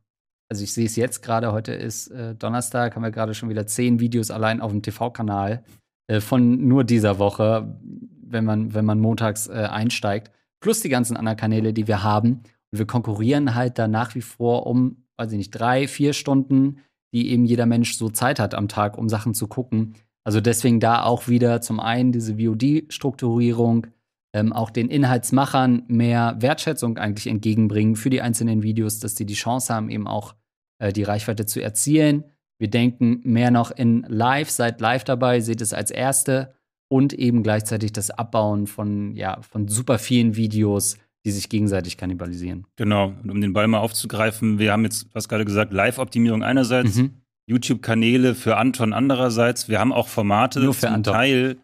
also 0.50 0.62
ich 0.62 0.74
sehe 0.74 0.84
es 0.84 0.96
jetzt 0.96 1.22
gerade, 1.22 1.52
heute 1.52 1.72
ist 1.72 2.08
äh, 2.08 2.34
Donnerstag, 2.34 2.94
haben 2.94 3.02
wir 3.02 3.12
gerade 3.12 3.32
schon 3.32 3.48
wieder 3.48 3.66
zehn 3.66 3.98
Videos 3.98 4.30
allein 4.30 4.60
auf 4.60 4.72
dem 4.72 4.82
TV-Kanal 4.82 5.64
äh, 6.06 6.20
von 6.20 6.68
nur 6.68 6.84
dieser 6.84 7.18
Woche, 7.18 7.80
wenn 8.26 8.44
man, 8.44 8.74
wenn 8.74 8.84
man 8.84 9.00
montags 9.00 9.48
äh, 9.48 9.52
einsteigt 9.52 10.32
plus 10.62 10.80
die 10.80 10.88
ganzen 10.88 11.16
anderen 11.18 11.36
Kanäle, 11.36 11.74
die 11.74 11.86
wir 11.86 12.02
haben. 12.02 12.40
Und 12.70 12.78
wir 12.78 12.86
konkurrieren 12.86 13.54
halt 13.54 13.78
da 13.78 13.86
nach 13.86 14.14
wie 14.14 14.22
vor 14.22 14.66
um, 14.66 15.04
weiß 15.18 15.32
ich 15.32 15.38
nicht, 15.38 15.50
drei, 15.50 15.86
vier 15.86 16.14
Stunden, 16.14 16.78
die 17.12 17.30
eben 17.30 17.44
jeder 17.44 17.66
Mensch 17.66 17.96
so 17.98 18.08
Zeit 18.08 18.38
hat 18.40 18.54
am 18.54 18.68
Tag, 18.68 18.96
um 18.96 19.10
Sachen 19.10 19.34
zu 19.34 19.46
gucken. 19.46 19.94
Also 20.24 20.40
deswegen 20.40 20.80
da 20.80 21.02
auch 21.02 21.28
wieder 21.28 21.60
zum 21.60 21.80
einen 21.80 22.12
diese 22.12 22.38
VOD-Strukturierung, 22.38 23.88
ähm, 24.34 24.52
auch 24.52 24.70
den 24.70 24.88
Inhaltsmachern 24.88 25.82
mehr 25.88 26.36
Wertschätzung 26.38 26.96
eigentlich 26.96 27.26
entgegenbringen 27.26 27.96
für 27.96 28.08
die 28.08 28.22
einzelnen 28.22 28.62
Videos, 28.62 28.98
dass 28.98 29.14
die 29.14 29.26
die 29.26 29.34
Chance 29.34 29.74
haben, 29.74 29.90
eben 29.90 30.06
auch 30.06 30.34
äh, 30.78 30.92
die 30.92 31.02
Reichweite 31.02 31.44
zu 31.44 31.60
erzielen. 31.60 32.24
Wir 32.58 32.70
denken 32.70 33.20
mehr 33.24 33.50
noch 33.50 33.72
in 33.72 34.06
Live, 34.08 34.48
seid 34.48 34.80
live 34.80 35.04
dabei, 35.04 35.40
seht 35.40 35.60
es 35.60 35.74
als 35.74 35.90
erste 35.90 36.54
und 36.92 37.14
eben 37.14 37.42
gleichzeitig 37.42 37.92
das 37.92 38.10
Abbauen 38.10 38.66
von, 38.66 39.16
ja, 39.16 39.40
von 39.50 39.66
super 39.66 39.98
vielen 39.98 40.36
Videos, 40.36 40.98
die 41.24 41.30
sich 41.30 41.48
gegenseitig 41.48 41.96
kannibalisieren. 41.96 42.66
Genau. 42.76 43.14
Und 43.22 43.30
um 43.30 43.40
den 43.40 43.54
Ball 43.54 43.66
mal 43.66 43.78
aufzugreifen, 43.78 44.58
wir 44.58 44.72
haben 44.72 44.84
jetzt, 44.84 45.06
was 45.14 45.26
gerade 45.28 45.46
gesagt, 45.46 45.72
Live-Optimierung 45.72 46.42
einerseits, 46.42 46.96
Mhm. 46.96 47.12
YouTube-Kanäle 47.46 48.34
für 48.34 48.56
Anton 48.58 48.92
andererseits. 48.92 49.68
Wir 49.70 49.80
haben 49.80 49.92
auch 49.92 50.06
Formate 50.08 50.60
Nur 50.60 50.74
für 50.74 50.80
zum 50.86 50.94
Anton. 50.96 51.14
Teil, 51.14 51.56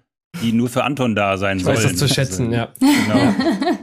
die 0.43 0.53
nur 0.53 0.68
für 0.70 0.83
Anton 0.85 1.14
da 1.14 1.37
sein 1.37 1.59
Ich 1.59 1.64
sollen. 1.64 1.76
weiß 1.76 1.83
das 1.85 1.97
zu 1.97 2.09
schätzen, 2.09 2.51
ja. 2.51 2.68
Genau. 2.81 3.35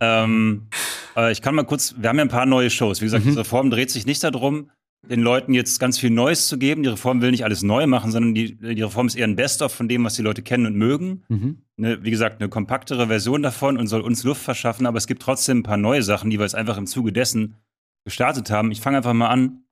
ähm, 0.00 0.68
äh, 1.16 1.32
ich 1.32 1.42
kann 1.42 1.54
mal 1.54 1.64
kurz, 1.64 1.94
wir 1.98 2.08
haben 2.08 2.16
ja 2.18 2.24
ein 2.24 2.28
paar 2.28 2.46
neue 2.46 2.70
Shows. 2.70 3.00
Wie 3.00 3.06
gesagt, 3.06 3.24
Mhm. 3.24 3.28
diese 3.30 3.40
Reform 3.40 3.70
dreht 3.70 3.90
sich 3.90 4.06
nicht 4.06 4.22
darum, 4.22 4.70
den 5.08 5.20
Leuten 5.20 5.54
jetzt 5.54 5.78
ganz 5.78 5.98
viel 5.98 6.10
Neues 6.10 6.48
zu 6.48 6.58
geben. 6.58 6.82
Die 6.82 6.88
Reform 6.88 7.20
will 7.22 7.30
nicht 7.30 7.44
alles 7.44 7.62
neu 7.62 7.86
machen, 7.86 8.10
sondern 8.10 8.34
die, 8.34 8.56
die 8.56 8.82
Reform 8.82 9.06
ist 9.06 9.14
eher 9.14 9.26
ein 9.26 9.36
Best-of 9.36 9.72
von 9.72 9.88
dem, 9.88 10.04
was 10.04 10.14
die 10.14 10.22
Leute 10.22 10.42
kennen 10.42 10.66
und 10.66 10.76
mögen. 10.76 11.22
Mhm. 11.28 11.58
Eine, 11.78 12.02
wie 12.04 12.10
gesagt, 12.10 12.40
eine 12.40 12.48
kompaktere 12.48 13.06
Version 13.06 13.42
davon 13.42 13.76
und 13.76 13.86
soll 13.86 14.00
uns 14.00 14.24
Luft 14.24 14.42
verschaffen, 14.42 14.86
aber 14.86 14.98
es 14.98 15.06
gibt 15.06 15.22
trotzdem 15.22 15.58
ein 15.58 15.62
paar 15.62 15.76
neue 15.76 16.02
Sachen, 16.02 16.30
die 16.30 16.38
wir 16.38 16.44
jetzt 16.44 16.54
einfach 16.54 16.76
im 16.78 16.86
Zuge 16.86 17.12
dessen 17.12 17.56
gestartet 18.04 18.50
haben. 18.50 18.70
Ich 18.70 18.80
fange 18.80 18.98
einfach 18.98 19.12
mal 19.12 19.28
an, 19.28 19.64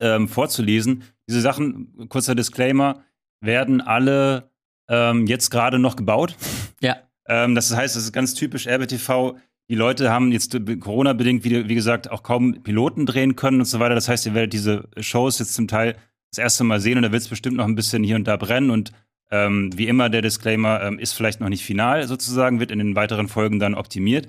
ähm, 0.00 0.28
vorzulesen. 0.28 1.04
Diese 1.28 1.40
Sachen, 1.40 2.08
kurzer 2.08 2.34
Disclaimer, 2.34 3.02
werden 3.40 3.80
alle 3.80 4.50
ähm, 4.88 5.26
jetzt 5.26 5.50
gerade 5.50 5.78
noch 5.78 5.96
gebaut. 5.96 6.36
Ja. 6.80 6.96
Ähm, 7.26 7.54
das 7.54 7.74
heißt, 7.74 7.96
es 7.96 8.04
ist 8.04 8.12
ganz 8.12 8.34
typisch 8.34 8.66
RBTV. 8.66 9.36
Die 9.70 9.74
Leute 9.74 10.10
haben 10.10 10.30
jetzt 10.30 10.56
Corona-bedingt, 10.80 11.42
wie, 11.44 11.68
wie 11.68 11.74
gesagt, 11.74 12.10
auch 12.10 12.22
kaum 12.22 12.62
Piloten 12.62 13.06
drehen 13.06 13.34
können 13.34 13.60
und 13.60 13.64
so 13.66 13.80
weiter. 13.80 13.94
Das 13.94 14.08
heißt, 14.08 14.26
ihr 14.26 14.34
werdet 14.34 14.52
diese 14.52 14.88
Shows 15.00 15.38
jetzt 15.38 15.54
zum 15.54 15.68
Teil 15.68 15.96
das 16.30 16.38
erste 16.38 16.64
Mal 16.64 16.80
sehen 16.80 16.98
und 16.98 17.02
da 17.02 17.12
wird 17.12 17.22
es 17.22 17.28
bestimmt 17.28 17.56
noch 17.56 17.64
ein 17.64 17.74
bisschen 17.74 18.04
hier 18.04 18.16
und 18.16 18.24
da 18.28 18.36
brennen. 18.36 18.70
Und 18.70 18.92
ähm, 19.30 19.70
wie 19.76 19.86
immer, 19.88 20.10
der 20.10 20.20
Disclaimer 20.20 20.82
ähm, 20.82 20.98
ist 20.98 21.12
vielleicht 21.12 21.40
noch 21.40 21.48
nicht 21.48 21.64
final 21.64 22.06
sozusagen, 22.06 22.60
wird 22.60 22.70
in 22.70 22.78
den 22.78 22.94
weiteren 22.94 23.28
Folgen 23.28 23.58
dann 23.58 23.74
optimiert. 23.74 24.28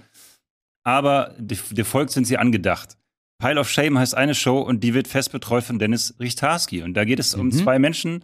Aber 0.84 1.36
Folge 1.84 2.12
sind 2.12 2.26
sie 2.26 2.38
angedacht. 2.38 2.98
Pile 3.40 3.60
of 3.60 3.70
Shame 3.70 3.98
heißt 4.00 4.16
eine 4.16 4.36
Show 4.36 4.60
und 4.60 4.84
die 4.84 4.94
wird 4.94 5.08
fest 5.08 5.32
betreut 5.32 5.64
von 5.64 5.80
Dennis 5.80 6.16
Richtarski. 6.20 6.84
Und 6.84 6.94
da 6.94 7.04
geht 7.04 7.20
es 7.20 7.34
um 7.34 7.48
Mhm. 7.48 7.52
zwei 7.52 7.80
Menschen, 7.80 8.24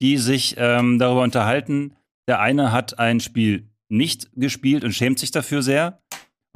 die 0.00 0.16
sich 0.16 0.54
ähm, 0.56 0.98
darüber 0.98 1.22
unterhalten. 1.22 1.94
Der 2.28 2.40
eine 2.40 2.72
hat 2.72 2.98
ein 2.98 3.20
Spiel 3.20 3.68
nicht 3.88 4.30
gespielt 4.34 4.84
und 4.84 4.92
schämt 4.92 5.18
sich 5.18 5.30
dafür 5.30 5.62
sehr. 5.62 6.00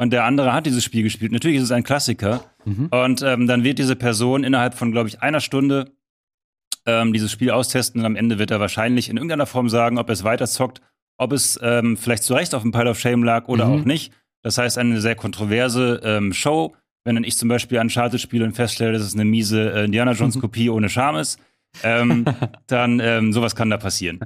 Und 0.01 0.15
der 0.15 0.25
andere 0.25 0.55
hat 0.55 0.65
dieses 0.65 0.83
Spiel 0.83 1.03
gespielt. 1.03 1.31
Natürlich 1.31 1.59
ist 1.59 1.65
es 1.65 1.73
ein 1.73 1.83
Klassiker. 1.85 2.43
Mhm. 2.65 2.87
Und 2.91 3.21
ähm, 3.21 3.47
dann 3.47 3.65
wird 3.65 3.79
diese 3.79 3.97
Person 3.97 4.45
innerhalb 4.45 4.73
von, 4.75 4.93
glaube 4.93 5.11
ich, 5.11 5.21
einer 5.21 5.41
Stunde 5.41 5.93
ähm, 6.87 7.13
dieses 7.13 7.31
Spiel 7.31 7.51
austesten 7.51 8.01
und 8.01 8.07
am 8.07 8.17
Ende 8.17 8.39
wird 8.39 8.51
er 8.51 8.61
wahrscheinlich 8.61 9.11
in 9.11 9.19
irgendeiner 9.19 9.45
Form 9.45 9.69
sagen, 9.69 9.99
ob 9.99 10.09
er 10.09 10.15
es 10.15 10.25
weiterzockt, 10.25 10.81
ob 11.19 11.33
es 11.33 11.61
ähm, 11.63 11.99
vielleicht 11.99 12.23
zu 12.23 12.33
Recht 12.33 12.55
auf 12.55 12.63
dem 12.63 12.73
Pile 12.73 12.89
of 12.89 12.99
Shame 12.99 13.23
lag 13.23 13.47
oder 13.49 13.67
Mhm. 13.67 13.73
auch 13.73 13.85
nicht. 13.85 14.13
Das 14.43 14.57
heißt, 14.57 14.79
eine 14.79 15.03
sehr 15.03 15.17
kontroverse 15.17 16.01
ähm, 16.03 16.33
Show, 16.33 16.75
wenn 17.05 17.17
dann 17.17 17.25
ich 17.25 17.37
zum 17.37 17.51
Beispiel 17.51 17.79
Uncharted 17.79 18.23
spiele 18.23 18.47
und 18.47 18.53
feststelle, 18.55 18.93
dass 18.93 19.03
es 19.03 19.13
eine 19.13 19.27
miese 19.27 19.71
äh, 19.71 19.85
Indiana 19.85 20.13
Jones 20.13 20.39
Kopie 20.41 20.71
ohne 20.71 20.89
Charme 20.89 21.17
ist, 21.17 21.39
ähm, 21.83 22.25
dann 22.67 23.01
ähm, 23.01 23.33
sowas 23.33 23.55
kann 23.55 23.71
da 23.71 23.77
passieren. 23.77 24.21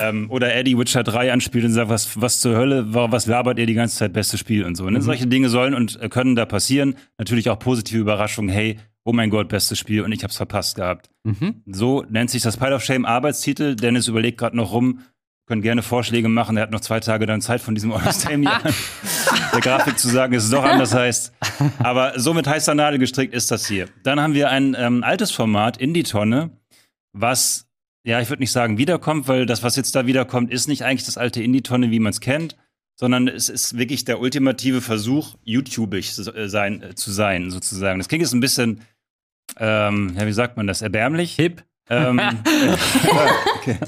Ähm, 0.00 0.30
oder 0.30 0.54
Eddie 0.54 0.78
Witcher 0.78 1.02
3 1.02 1.32
anspielt 1.32 1.64
und 1.64 1.72
sagt, 1.72 1.88
was, 1.88 2.20
was 2.20 2.40
zur 2.40 2.56
Hölle, 2.56 2.86
was 2.88 3.26
labert 3.26 3.58
ihr 3.58 3.66
die 3.66 3.74
ganze 3.74 3.96
Zeit, 3.96 4.12
bestes 4.12 4.40
Spiel 4.40 4.64
und 4.64 4.76
so. 4.76 4.88
Ne? 4.88 4.98
Mhm. 4.98 5.02
Solche 5.02 5.26
Dinge 5.26 5.48
sollen 5.48 5.74
und 5.74 6.00
äh, 6.00 6.08
können 6.08 6.36
da 6.36 6.46
passieren. 6.46 6.94
Natürlich 7.18 7.50
auch 7.50 7.58
positive 7.58 8.00
Überraschungen, 8.00 8.50
hey, 8.50 8.78
oh 9.04 9.12
mein 9.12 9.30
Gott, 9.30 9.48
bestes 9.48 9.78
Spiel 9.78 10.02
und 10.02 10.12
ich 10.12 10.22
hab's 10.22 10.36
verpasst 10.36 10.76
gehabt. 10.76 11.10
Mhm. 11.24 11.62
So 11.66 12.04
nennt 12.08 12.30
sich 12.30 12.42
das 12.42 12.56
Pile 12.56 12.74
of 12.74 12.84
Shame 12.84 13.04
Arbeitstitel. 13.04 13.74
Dennis 13.74 14.08
überlegt 14.08 14.38
gerade 14.38 14.56
noch 14.56 14.72
rum, 14.72 15.00
können 15.46 15.62
gerne 15.62 15.82
Vorschläge 15.82 16.28
machen. 16.28 16.56
Er 16.56 16.64
hat 16.64 16.70
noch 16.70 16.80
zwei 16.80 17.00
Tage 17.00 17.26
dann 17.26 17.40
Zeit 17.40 17.60
von 17.60 17.74
diesem 17.74 17.92
All-Star 17.92 18.36
der 18.36 19.60
Grafik 19.60 19.98
zu 19.98 20.08
sagen, 20.08 20.32
dass 20.32 20.44
es 20.44 20.50
doch 20.50 20.64
anders 20.64 20.94
heißt. 20.94 21.32
Aber 21.78 22.18
so 22.18 22.32
mit 22.32 22.46
heißer 22.46 22.74
Nadel 22.74 22.98
gestrickt 22.98 23.34
ist 23.34 23.50
das 23.50 23.66
hier. 23.66 23.86
Dann 24.02 24.20
haben 24.20 24.34
wir 24.34 24.50
ein 24.50 24.76
ähm, 24.78 25.04
altes 25.04 25.30
Format 25.30 25.76
in 25.76 25.94
die 25.94 26.04
Tonne, 26.04 26.50
was, 27.12 27.68
ja, 28.04 28.20
ich 28.20 28.28
würde 28.28 28.42
nicht 28.42 28.52
sagen 28.52 28.78
wiederkommt, 28.78 29.28
weil 29.28 29.46
das, 29.46 29.62
was 29.62 29.76
jetzt 29.76 29.94
da 29.94 30.06
wiederkommt, 30.06 30.50
ist 30.50 30.68
nicht 30.68 30.84
eigentlich 30.84 31.04
das 31.04 31.18
alte 31.18 31.42
Indie-Tonne, 31.42 31.90
wie 31.90 32.00
man 32.00 32.10
es 32.10 32.20
kennt, 32.20 32.56
sondern 32.96 33.28
es 33.28 33.48
ist 33.48 33.76
wirklich 33.76 34.04
der 34.04 34.20
ultimative 34.20 34.80
Versuch, 34.80 35.34
YouTubig 35.44 36.18
äh, 36.18 36.48
sein, 36.48 36.82
äh, 36.82 36.94
zu 36.94 37.10
sein, 37.10 37.50
sozusagen. 37.50 37.98
Das 37.98 38.08
klingt 38.08 38.22
jetzt 38.22 38.32
ein 38.32 38.40
bisschen, 38.40 38.82
ähm, 39.58 40.14
ja, 40.18 40.26
wie 40.26 40.32
sagt 40.32 40.56
man 40.56 40.66
das, 40.66 40.82
erbärmlich? 40.82 41.34
Hip. 41.36 41.64
Ähm, 41.90 42.20
okay. 43.56 43.78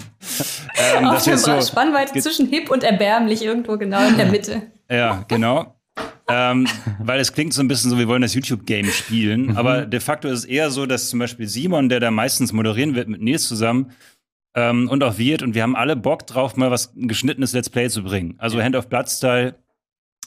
ähm, 0.96 1.06
Auf 1.06 1.22
der 1.22 1.38
so 1.38 1.60
Spannweite 1.62 2.18
zwischen 2.18 2.48
hip 2.48 2.70
und 2.70 2.82
erbärmlich 2.82 3.42
irgendwo 3.42 3.78
genau 3.78 4.06
in 4.06 4.16
der 4.16 4.26
Mitte. 4.26 4.62
Ja, 4.90 5.24
genau. 5.28 5.80
Ähm, 6.28 6.66
weil 6.98 7.20
es 7.20 7.32
klingt 7.32 7.52
so 7.52 7.62
ein 7.62 7.68
bisschen 7.68 7.90
so, 7.90 7.98
wir 7.98 8.08
wollen 8.08 8.22
das 8.22 8.34
YouTube-Game 8.34 8.86
spielen. 8.86 9.46
Mhm. 9.46 9.56
Aber 9.56 9.86
de 9.86 10.00
facto 10.00 10.28
ist 10.28 10.40
es 10.40 10.44
eher 10.44 10.70
so, 10.70 10.86
dass 10.86 11.10
zum 11.10 11.18
Beispiel 11.18 11.46
Simon, 11.46 11.88
der 11.88 12.00
da 12.00 12.10
meistens 12.10 12.52
moderieren 12.52 12.94
wird 12.94 13.08
mit 13.08 13.20
Nils 13.20 13.46
zusammen, 13.46 13.92
ähm, 14.54 14.88
und 14.88 15.02
auch 15.02 15.18
Wirt, 15.18 15.42
und 15.42 15.54
wir 15.54 15.62
haben 15.62 15.76
alle 15.76 15.96
Bock 15.96 16.26
drauf, 16.26 16.56
mal 16.56 16.70
was 16.70 16.94
ein 16.94 17.08
geschnittenes 17.08 17.52
Let's 17.52 17.68
Play 17.68 17.88
zu 17.88 18.04
bringen. 18.04 18.34
Also 18.38 18.62
Hand 18.62 18.76
of 18.76 18.88
Blood-Style, 18.88 19.56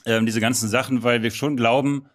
ähm, 0.06 0.26
diese 0.26 0.42
ganzen 0.42 0.68
Sachen, 0.68 1.04
weil 1.04 1.24
wir 1.24 1.32
schon 1.32 1.56
glauben, 1.56 2.08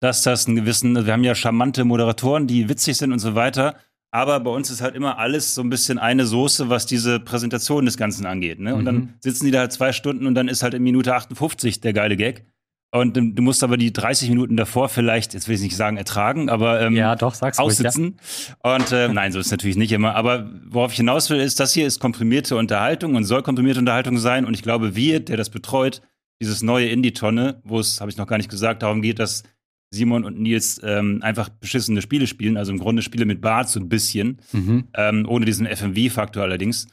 dass 0.00 0.22
das 0.22 0.46
einen 0.46 0.56
gewissen, 0.56 1.06
wir 1.06 1.12
haben 1.12 1.24
ja 1.24 1.34
charmante 1.34 1.84
Moderatoren, 1.84 2.46
die 2.46 2.68
witzig 2.68 2.96
sind 2.96 3.12
und 3.12 3.18
so 3.18 3.34
weiter. 3.34 3.76
Aber 4.12 4.40
bei 4.40 4.50
uns 4.50 4.70
ist 4.70 4.80
halt 4.80 4.96
immer 4.96 5.18
alles 5.18 5.54
so 5.54 5.62
ein 5.62 5.70
bisschen 5.70 5.98
eine 5.98 6.26
Soße, 6.26 6.68
was 6.68 6.86
diese 6.86 7.20
Präsentation 7.20 7.84
des 7.84 7.96
Ganzen 7.96 8.26
angeht. 8.26 8.58
Ne? 8.58 8.74
Und 8.74 8.82
mhm. 8.82 8.86
dann 8.86 9.14
sitzen 9.20 9.44
die 9.44 9.50
da 9.50 9.60
halt 9.60 9.72
zwei 9.72 9.92
Stunden 9.92 10.26
und 10.26 10.34
dann 10.34 10.48
ist 10.48 10.62
halt 10.62 10.74
in 10.74 10.82
Minute 10.82 11.14
58 11.14 11.80
der 11.80 11.92
geile 11.92 12.16
Gag. 12.16 12.44
Und 12.92 13.14
du 13.16 13.42
musst 13.42 13.62
aber 13.62 13.76
die 13.76 13.92
30 13.92 14.30
Minuten 14.30 14.56
davor 14.56 14.88
vielleicht, 14.88 15.32
jetzt 15.32 15.46
will 15.46 15.54
ich 15.54 15.60
nicht 15.60 15.76
sagen 15.76 15.96
ertragen, 15.96 16.48
aber 16.48 16.80
ähm, 16.80 16.96
ja, 16.96 17.14
doch, 17.14 17.34
sag's 17.34 17.60
aussitzen. 17.60 18.04
Ruhig, 18.04 18.56
ja. 18.64 18.74
Und 18.74 18.92
äh, 18.92 19.08
nein, 19.12 19.30
so 19.30 19.38
ist 19.38 19.46
es 19.46 19.52
natürlich 19.52 19.76
nicht 19.76 19.92
immer. 19.92 20.16
Aber 20.16 20.50
worauf 20.66 20.90
ich 20.90 20.96
hinaus 20.96 21.30
will, 21.30 21.38
ist, 21.38 21.60
das 21.60 21.72
hier 21.72 21.86
ist 21.86 22.00
komprimierte 22.00 22.56
Unterhaltung 22.56 23.14
und 23.14 23.24
soll 23.24 23.42
komprimierte 23.42 23.78
Unterhaltung 23.78 24.18
sein. 24.18 24.44
Und 24.44 24.54
ich 24.54 24.62
glaube, 24.62 24.96
wir, 24.96 25.20
der 25.20 25.36
das 25.36 25.50
betreut, 25.50 26.02
dieses 26.40 26.62
neue 26.62 26.88
Indie-Tonne, 26.88 27.60
wo 27.64 27.78
es, 27.78 28.00
habe 28.00 28.10
ich 28.10 28.16
noch 28.16 28.26
gar 28.26 28.38
nicht 28.38 28.50
gesagt, 28.50 28.82
darum 28.82 29.02
geht, 29.02 29.20
dass 29.20 29.44
Simon 29.92 30.24
und 30.24 30.40
Nils 30.40 30.80
ähm, 30.82 31.20
einfach 31.22 31.48
beschissene 31.48 32.02
Spiele 32.02 32.26
spielen, 32.26 32.56
also 32.56 32.72
im 32.72 32.78
Grunde 32.78 33.02
Spiele 33.02 33.24
mit 33.24 33.40
Bart 33.40 33.68
so 33.68 33.78
ein 33.78 33.88
bisschen, 33.88 34.40
mhm. 34.52 34.88
ähm, 34.94 35.26
ohne 35.28 35.44
diesen 35.44 35.66
FMV-Faktor 35.66 36.42
allerdings. 36.42 36.88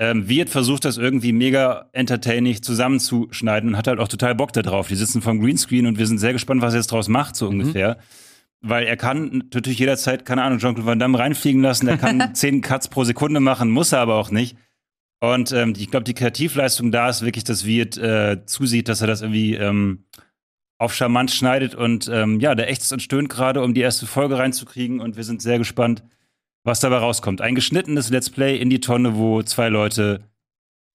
Ähm, 0.00 0.28
Wirt 0.28 0.48
versucht 0.48 0.84
das 0.84 0.96
irgendwie 0.96 1.32
mega 1.32 1.88
entertaining 1.92 2.62
zusammenzuschneiden 2.62 3.70
und 3.70 3.76
hat 3.76 3.88
halt 3.88 3.98
auch 3.98 4.06
total 4.06 4.36
Bock 4.36 4.52
da 4.52 4.62
drauf. 4.62 4.86
Die 4.88 4.94
sitzen 4.94 5.22
vom 5.22 5.40
Greenscreen 5.40 5.86
und 5.86 5.98
wir 5.98 6.06
sind 6.06 6.18
sehr 6.18 6.32
gespannt, 6.32 6.62
was 6.62 6.74
er 6.74 6.80
jetzt 6.80 6.92
draus 6.92 7.08
macht, 7.08 7.34
so 7.34 7.50
mhm. 7.50 7.60
ungefähr. 7.60 7.98
Weil 8.60 8.86
er 8.86 8.96
kann 8.96 9.44
natürlich 9.52 9.78
jederzeit, 9.78 10.24
keine 10.24 10.42
Ahnung, 10.42 10.58
Jean-Claude 10.58 10.86
Van 10.86 10.98
Damme 10.98 11.18
reinfliegen 11.18 11.62
lassen, 11.62 11.88
er 11.88 11.96
kann 11.96 12.30
zehn 12.34 12.60
Cuts 12.60 12.88
pro 12.88 13.02
Sekunde 13.04 13.40
machen, 13.40 13.70
muss 13.70 13.92
er 13.92 14.00
aber 14.00 14.14
auch 14.16 14.30
nicht. 14.30 14.56
Und 15.20 15.50
ähm, 15.50 15.74
ich 15.76 15.90
glaube, 15.90 16.04
die 16.04 16.14
Kreativleistung 16.14 16.92
da 16.92 17.08
ist 17.08 17.24
wirklich, 17.24 17.42
dass 17.42 17.66
Wirt 17.66 17.98
äh, 17.98 18.44
zusieht, 18.46 18.88
dass 18.88 19.00
er 19.00 19.08
das 19.08 19.22
irgendwie 19.22 19.54
ähm, 19.54 20.04
auf 20.78 20.94
charmant 20.94 21.32
schneidet 21.32 21.74
und 21.74 22.08
ähm, 22.12 22.38
ja, 22.38 22.54
der 22.54 22.70
ächzt 22.70 22.92
und 22.92 23.02
stöhnt 23.02 23.28
gerade, 23.28 23.62
um 23.62 23.74
die 23.74 23.80
erste 23.80 24.06
Folge 24.06 24.38
reinzukriegen 24.38 25.00
und 25.00 25.16
wir 25.16 25.24
sind 25.24 25.42
sehr 25.42 25.58
gespannt, 25.58 26.04
was 26.64 26.80
dabei 26.80 26.98
rauskommt. 26.98 27.40
Ein 27.40 27.54
geschnittenes 27.54 28.10
Let's 28.10 28.30
Play 28.30 28.56
in 28.56 28.70
die 28.70 28.80
Tonne, 28.80 29.16
wo 29.16 29.42
zwei 29.42 29.68
Leute 29.68 30.20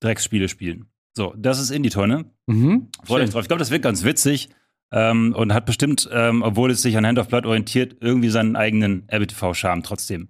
Drecksspiele 0.01 0.49
spielen. 0.49 0.87
So, 1.17 1.35
das 1.37 1.59
ist 1.59 1.71
in 1.71 1.83
die 1.83 1.91
Tonne. 1.91 2.27
Mhm, 2.47 2.89
Freut 3.05 3.23
euch 3.23 3.31
drauf. 3.31 3.43
Ich 3.43 3.49
glaube, 3.49 3.59
das 3.59 3.71
wird 3.71 3.83
ganz 3.83 4.05
witzig 4.05 4.49
ähm, 4.93 5.35
und 5.37 5.53
hat 5.53 5.67
bestimmt, 5.67 6.09
ähm, 6.13 6.43
obwohl 6.43 6.71
es 6.71 6.83
sich 6.83 6.97
an 6.97 7.07
Hand 7.07 7.19
of 7.19 7.29
Blood 7.29 7.45
orientiert, 7.47 7.97
irgendwie 8.01 8.29
seinen 8.29 8.57
eigenen 8.57 9.07
RBTV-Charme 9.13 9.83
trotzdem. 9.83 10.29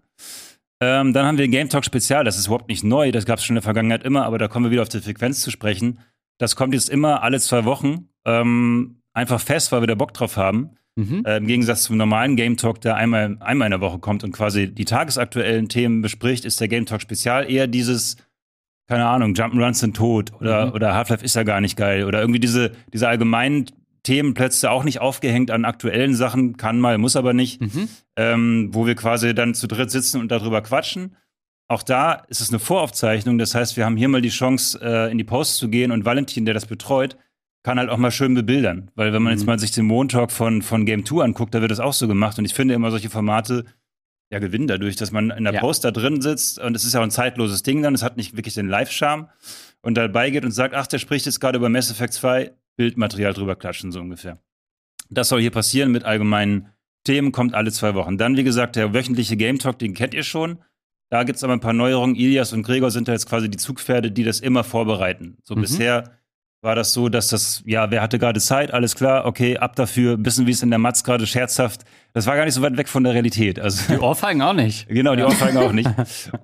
Ähm, 0.81 1.12
dann 1.12 1.26
haben 1.26 1.39
wir 1.39 1.45
ein 1.45 1.51
Game 1.51 1.68
Talk 1.68 1.85
Spezial. 1.85 2.24
Das 2.24 2.39
ist 2.39 2.47
überhaupt 2.47 2.68
nicht 2.68 2.85
neu. 2.85 3.11
Das 3.12 3.26
gab 3.26 3.39
es 3.39 3.45
schon 3.45 3.55
in 3.55 3.57
der 3.57 3.62
Vergangenheit 3.64 4.05
immer, 4.05 4.24
aber 4.24 4.39
da 4.39 4.49
kommen 4.49 4.66
wir 4.66 4.70
wieder 4.70 4.83
auf 4.83 4.89
die 4.89 5.01
Frequenz 5.01 5.43
zu 5.43 5.51
sprechen. 5.51 6.01
Das 6.39 6.57
kommt 6.57 6.72
jetzt 6.72 6.89
immer 6.89 7.22
alle 7.22 7.41
zwei 7.41 7.64
Wochen. 7.64 8.09
Ähm, 8.24 9.03
einfach 9.12 9.41
fest, 9.41 9.72
weil 9.72 9.83
wir 9.83 9.89
da 9.89 9.95
Bock 9.95 10.14
drauf 10.14 10.37
haben. 10.37 10.78
Mhm. 10.99 11.22
Äh, 11.24 11.36
Im 11.36 11.46
Gegensatz 11.46 11.84
zum 11.84 11.96
normalen 11.96 12.34
Game 12.34 12.57
Talk, 12.57 12.80
der 12.80 12.96
einmal, 12.96 13.36
einmal 13.38 13.66
in 13.66 13.70
der 13.70 13.80
Woche 13.80 14.01
kommt 14.01 14.24
und 14.24 14.32
quasi 14.32 14.66
die 14.66 14.84
tagesaktuellen 14.84 15.68
Themen 15.68 16.03
bespricht, 16.03 16.44
ist 16.44 16.61
der 16.61 16.66
Game 16.66 16.86
Talk 16.86 17.01
Spezial 17.01 17.49
eher 17.49 17.68
dieses, 17.68 18.16
keine 18.88 19.07
Ahnung, 19.07 19.34
Jump'n'Runs 19.34 19.74
sind 19.74 19.96
tot 19.96 20.32
oder, 20.40 20.66
mhm. 20.66 20.72
oder 20.72 20.94
Half-Life 20.94 21.24
ist 21.24 21.36
ja 21.36 21.44
gar 21.44 21.61
nicht 21.61 21.76
geil 21.76 22.05
oder 22.05 22.20
irgendwie 22.20 22.40
diese, 22.40 22.72
diese 22.92 23.07
allgemeinen 23.07 23.66
Themenplätze 24.03 24.72
auch 24.72 24.82
nicht 24.82 25.01
aufgehängt 25.01 25.53
an 25.53 25.64
aktuellen 25.64 26.16
Sachen, 26.16 26.57
kann 26.57 26.80
mal, 26.80 26.99
muss 26.99 27.14
aber 27.14 27.32
nicht, 27.32 27.61
mhm. 27.61 27.88
ähm, 28.16 28.70
wo 28.72 28.84
wir 28.84 28.96
quasi 28.96 29.36
dann 29.36 29.55
zu 29.55 29.68
dritt 29.68 29.92
sitzen 29.92 30.20
und 30.20 30.32
darüber 30.32 30.62
quatschen. 30.62 31.14
Auch 31.68 31.84
da 31.84 32.14
ist 32.28 32.40
es 32.40 32.49
eine 32.49 32.59
Voraufzeichnung, 32.59 33.38
das 33.38 33.55
heißt, 33.55 33.76
wir 33.76 33.84
haben 33.84 33.96
hier 33.96 34.09
mal 34.09 34.22
die 34.22 34.30
Chance, 34.30 34.80
äh, 34.82 35.12
in 35.12 35.18
die 35.18 35.24
Post 35.24 35.59
zu 35.59 35.68
gehen 35.68 35.92
und 35.92 36.05
Valentin, 36.05 36.44
der 36.44 36.55
das 36.55 36.66
betreut, 36.66 37.16
kann 37.69 37.79
halt 37.79 37.91
auch 37.91 37.99
mal 37.99 38.11
schön 38.11 38.33
bebildern. 38.33 38.91
Weil 38.95 39.12
wenn 39.12 39.23
man 39.23 39.35
mhm. 39.35 39.41
jetzt 39.41 39.47
mal 39.47 39.59
sich 39.59 39.73
den 39.73 39.85
Montalk 39.85 40.33
von, 40.33 40.62
von 40.62 40.87
Game 40.87 41.05
2 41.05 41.23
anguckt, 41.23 41.55
da 41.55 41.61
wird 41.61 41.71
das 41.71 41.81
auch 41.81 41.93
so 41.93 42.09
gemacht. 42.09 42.39
Und 42.39 42.47
ich 42.47 42.55
finde 42.55 42.73
immer 42.73 42.91
solche 42.91 43.11
Formate 43.11 43.66
ja 44.33 44.39
gewinnen 44.39 44.69
dadurch, 44.69 44.97
dass 44.97 45.12
man 45.12 45.29
in 45.29 45.45
der 45.45 45.53
ja. 45.53 45.61
Post 45.61 45.85
da 45.85 45.91
drin 45.91 46.23
sitzt 46.23 46.59
und 46.59 46.75
es 46.75 46.85
ist 46.85 46.95
ja 46.95 47.01
auch 47.01 47.05
ein 47.05 47.11
zeitloses 47.11 47.62
Ding 47.62 47.83
dann, 47.83 47.95
es 47.95 48.03
hat 48.03 48.16
nicht 48.16 48.35
wirklich 48.39 48.55
den 48.55 48.69
Live-Charme 48.69 49.29
und 49.83 49.99
dabei 49.99 50.31
geht 50.31 50.47
und 50.47 50.51
sagt, 50.53 50.75
ach, 50.75 50.87
der 50.87 50.99
spricht 50.99 51.27
jetzt 51.27 51.41
gerade 51.41 51.59
über 51.59 51.69
Mass 51.69 51.91
Effect 51.91 52.14
2, 52.14 52.53
Bildmaterial 52.77 53.35
drüber 53.35 53.55
klatschen, 53.55 53.93
so 53.93 54.01
ungefähr. 54.01 54.39
Das 55.11 55.29
soll 55.29 55.43
hier 55.43 55.51
passieren 55.51 55.93
mit 55.93 56.05
allgemeinen 56.05 56.69
Themen, 57.05 57.33
kommt 57.33 57.53
alle 57.53 57.71
zwei 57.71 57.95
Wochen. 57.95 58.16
Dann, 58.16 58.39
wie 58.39 58.45
gesagt, 58.45 58.77
der 58.77 58.95
wöchentliche 58.95 59.37
Game 59.37 59.59
Talk, 59.59 59.79
den 59.79 59.93
kennt 59.93 60.14
ihr 60.14 60.25
schon. 60.25 60.59
Da 61.11 61.25
gibt 61.25 61.37
es 61.37 61.45
aber 61.45 61.53
ein 61.53 61.61
paar 61.61 61.75
Neuerungen. 61.75 62.16
Ilias 62.16 62.55
und 62.55 62.62
Gregor 62.62 62.91
sind 62.91 63.09
da 63.09 63.12
jetzt 63.12 63.29
quasi 63.29 63.51
die 63.51 63.59
Zugpferde, 63.59 64.11
die 64.11 64.25
das 64.25 64.41
immer 64.41 64.64
vorbereiten. 64.64 65.37
So 65.43 65.55
mhm. 65.55 65.61
bisher 65.61 66.18
war 66.61 66.75
das 66.75 66.93
so, 66.93 67.09
dass 67.09 67.29
das, 67.29 67.63
ja, 67.67 67.91
wer 67.91 68.03
hatte 68.03 68.19
gerade 68.19 68.41
Zeit, 68.41 68.73
alles 68.73 68.97
klar, 68.97 69.27
okay, 69.27 69.57
ab 69.57 69.77
dafür, 69.77 70.17
wissen, 70.25 70.47
wie 70.47 70.51
es 70.51 70.63
in 70.63 70.71
der 70.71 70.79
Matz 70.79 71.05
gerade 71.05 71.27
scherzhaft. 71.27 71.83
Das 72.15 72.27
war 72.27 72.35
gar 72.35 72.45
nicht 72.47 72.55
so 72.55 72.63
weit 72.63 72.77
weg 72.77 72.89
von 72.89 73.05
der 73.05 73.15
Realität. 73.15 73.61
Also, 73.61 73.93
die 73.93 73.99
Ohrfeigen 74.01 74.43
auch 74.43 74.55
nicht. 74.55 74.89
Genau, 74.99 75.15
die 75.15 75.23
Ohrfeigen 75.23 75.59
auch 75.59 75.73
nicht. 75.73 75.89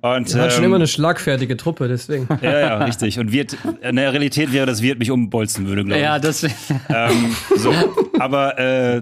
Und, 0.01 0.33
ähm, 0.33 0.41
hat 0.41 0.53
schon 0.53 0.63
immer 0.63 0.77
eine 0.77 0.87
schlagfertige 0.87 1.57
Truppe, 1.57 1.89
deswegen. 1.89 2.27
Ja, 2.41 2.59
ja, 2.59 2.77
richtig. 2.85 3.19
Und 3.19 3.33
wird, 3.33 3.57
in 3.81 3.97
der 3.97 4.13
Realität 4.13 4.53
wäre 4.53 4.65
das 4.65 4.81
Wirt 4.81 4.99
mich 4.99 5.11
umbolzen 5.11 5.67
würde, 5.67 5.83
glaube 5.83 5.99
ich. 5.99 6.03
Ja, 6.03 6.19
das. 6.19 6.45
Ähm, 6.89 7.35
so, 7.57 7.73
aber 8.19 8.57
äh, 8.59 9.01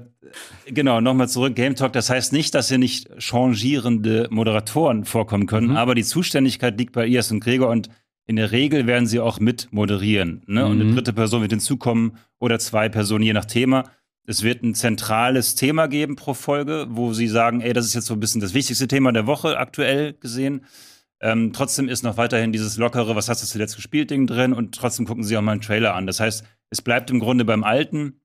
genau, 0.65 1.01
nochmal 1.01 1.27
zurück, 1.27 1.55
Game 1.55 1.75
Talk, 1.75 1.93
das 1.93 2.09
heißt 2.09 2.33
nicht, 2.33 2.55
dass 2.55 2.69
hier 2.69 2.77
nicht 2.77 3.09
changierende 3.19 4.27
Moderatoren 4.31 5.05
vorkommen 5.05 5.45
können, 5.45 5.69
mhm. 5.69 5.77
aber 5.77 5.95
die 5.95 6.03
Zuständigkeit 6.03 6.77
liegt 6.77 6.93
bei 6.93 7.05
Ias 7.05 7.31
und 7.31 7.41
Gregor 7.41 7.69
und 7.69 7.89
in 8.25 8.35
der 8.35 8.51
Regel 8.51 8.87
werden 8.87 9.07
sie 9.07 9.19
auch 9.19 9.39
mit 9.39 9.67
moderieren. 9.71 10.43
Ne? 10.47 10.63
Mhm. 10.63 10.71
Und 10.71 10.81
eine 10.81 10.83
mhm. 10.85 10.95
dritte 10.95 11.13
Person 11.13 11.41
wird 11.41 11.51
hinzukommen 11.51 12.17
oder 12.39 12.59
zwei 12.59 12.89
Personen, 12.89 13.23
je 13.23 13.33
nach 13.33 13.45
Thema. 13.45 13.83
Es 14.25 14.43
wird 14.43 14.63
ein 14.63 14.73
zentrales 14.73 15.55
Thema 15.55 15.87
geben 15.87 16.15
pro 16.15 16.33
Folge, 16.33 16.87
wo 16.89 17.13
sie 17.13 17.27
sagen, 17.27 17.59
ey, 17.59 17.73
das 17.73 17.85
ist 17.85 17.93
jetzt 17.93 18.05
so 18.05 18.13
ein 18.13 18.21
bisschen 18.21 18.39
das 18.39 18.53
wichtigste 18.53 18.87
Thema 18.87 19.11
der 19.11 19.27
Woche 19.27 19.57
aktuell 19.57 20.13
gesehen. 20.13 20.65
Ähm, 21.19 21.51
trotzdem 21.53 21.89
ist 21.89 22.03
noch 22.03 22.17
weiterhin 22.17 22.53
dieses 22.53 22.77
lockere, 22.77 23.15
was 23.15 23.27
hast 23.27 23.43
du 23.43 23.47
zuletzt 23.47 23.75
gespielt, 23.75 24.11
Ding 24.11 24.27
drin 24.27 24.53
und 24.53 24.75
trotzdem 24.75 25.05
gucken 25.05 25.23
sie 25.23 25.37
auch 25.37 25.41
mal 25.41 25.53
einen 25.53 25.61
Trailer 25.61 25.93
an. 25.93 26.07
Das 26.07 26.19
heißt, 26.19 26.45
es 26.69 26.81
bleibt 26.81 27.11
im 27.11 27.19
Grunde 27.19 27.45
beim 27.45 27.63
Alten, 27.63 28.21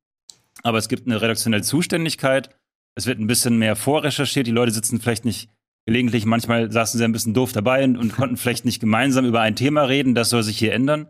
aber 0.62 0.78
es 0.78 0.88
gibt 0.88 1.06
eine 1.06 1.20
redaktionelle 1.20 1.62
Zuständigkeit. 1.62 2.50
Es 2.94 3.06
wird 3.06 3.20
ein 3.20 3.26
bisschen 3.26 3.58
mehr 3.58 3.76
vorrecherchiert. 3.76 4.46
Die 4.46 4.52
Leute 4.52 4.72
sitzen 4.72 5.00
vielleicht 5.00 5.24
nicht 5.24 5.50
gelegentlich, 5.86 6.26
manchmal 6.26 6.70
saßen 6.70 6.98
sie 6.98 7.04
ein 7.04 7.12
bisschen 7.12 7.34
doof 7.34 7.52
dabei 7.52 7.84
und, 7.84 7.96
und 7.96 8.14
konnten 8.14 8.36
vielleicht 8.36 8.64
nicht 8.64 8.80
gemeinsam 8.80 9.24
über 9.24 9.40
ein 9.40 9.56
Thema 9.56 9.82
reden. 9.82 10.14
Das 10.14 10.30
soll 10.30 10.42
sich 10.42 10.58
hier 10.58 10.72
ändern. 10.72 11.08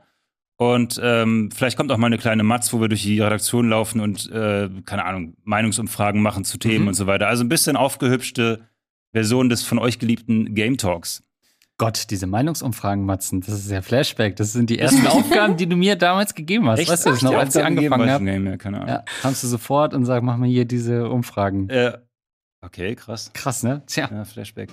Und 0.57 1.01
ähm, 1.03 1.51
vielleicht 1.55 1.77
kommt 1.77 1.93
auch 1.93 1.99
mal 1.99 2.09
eine 2.09 2.19
kleine 2.19 2.43
Matz, 2.43 2.73
wo 2.73 2.81
wir 2.81 2.89
durch 2.89 3.03
die 3.03 3.21
Redaktion 3.21 3.69
laufen 3.69 4.01
und, 4.01 4.29
äh, 4.33 4.69
keine 4.85 5.05
Ahnung, 5.05 5.37
Meinungsumfragen 5.45 6.21
machen 6.21 6.45
zu 6.45 6.59
Themen 6.59 6.83
mhm. 6.83 6.89
und 6.89 6.95
so 6.95 7.07
weiter. 7.07 7.29
Also 7.29 7.45
ein 7.45 7.49
bisschen 7.49 7.77
aufgehübschte 7.77 8.61
Version 9.13 9.49
des 9.49 9.63
von 9.63 9.79
euch 9.79 10.01
geliebten 10.01 10.55
Game 10.55 10.77
Talks. 10.77 11.23
Gott, 11.79 12.11
diese 12.11 12.27
Meinungsumfragen, 12.27 13.05
Matzen, 13.05 13.41
das 13.41 13.55
ist 13.55 13.71
ja 13.71 13.83
Flashback. 13.83 14.35
Das 14.35 14.53
sind 14.53 14.69
die 14.69 14.81
ersten 14.81 15.07
Aufgaben, 15.07 15.57
die 15.57 15.69
du 15.69 15.77
mir 15.77 15.95
damals 15.95 16.35
gegeben 16.35 16.69
hast. 16.69 16.81
Echt? 16.81 16.91
Weißt 16.91 17.07
du 17.07 17.11
das 17.11 17.23
noch, 17.23 17.35
als 17.35 17.55
ich 17.55 17.65
angefangen 17.65 18.11
habe? 18.11 18.25
Ja, 18.89 19.05
kamst 19.23 19.45
du 19.45 19.47
sofort 19.47 19.95
und 19.95 20.05
sag, 20.05 20.25
mach 20.25 20.37
mal 20.37 20.49
hier 20.49 20.65
diese 20.65 21.09
Umfragen. 21.09 21.69
Äh, 21.69 21.99
okay, 22.63 22.95
krass. 22.95 23.31
Krass, 23.33 23.63
ne? 23.63 23.83
Tja. 23.87 24.09
Ja, 24.13 24.25
Flashback. 24.25 24.71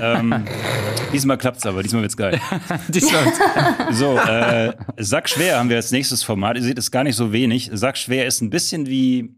ähm, 0.00 0.44
diesmal 1.12 1.38
klappt's 1.38 1.66
aber, 1.66 1.82
diesmal 1.82 2.02
wird's 2.02 2.16
geil. 2.16 2.40
diesmal 2.88 3.24
wird's 3.24 3.38
geil. 3.38 3.92
So, 3.92 4.18
äh, 4.18 4.74
Sack 4.96 5.28
schwer 5.28 5.58
haben 5.58 5.68
wir 5.68 5.76
als 5.76 5.92
nächstes 5.92 6.22
Format. 6.22 6.56
Ihr 6.56 6.62
seht, 6.62 6.78
es 6.78 6.86
ist 6.86 6.90
gar 6.90 7.04
nicht 7.04 7.16
so 7.16 7.32
wenig. 7.32 7.70
Sack 7.72 7.98
schwer 7.98 8.26
ist 8.26 8.40
ein 8.40 8.50
bisschen 8.50 8.86
wie, 8.86 9.36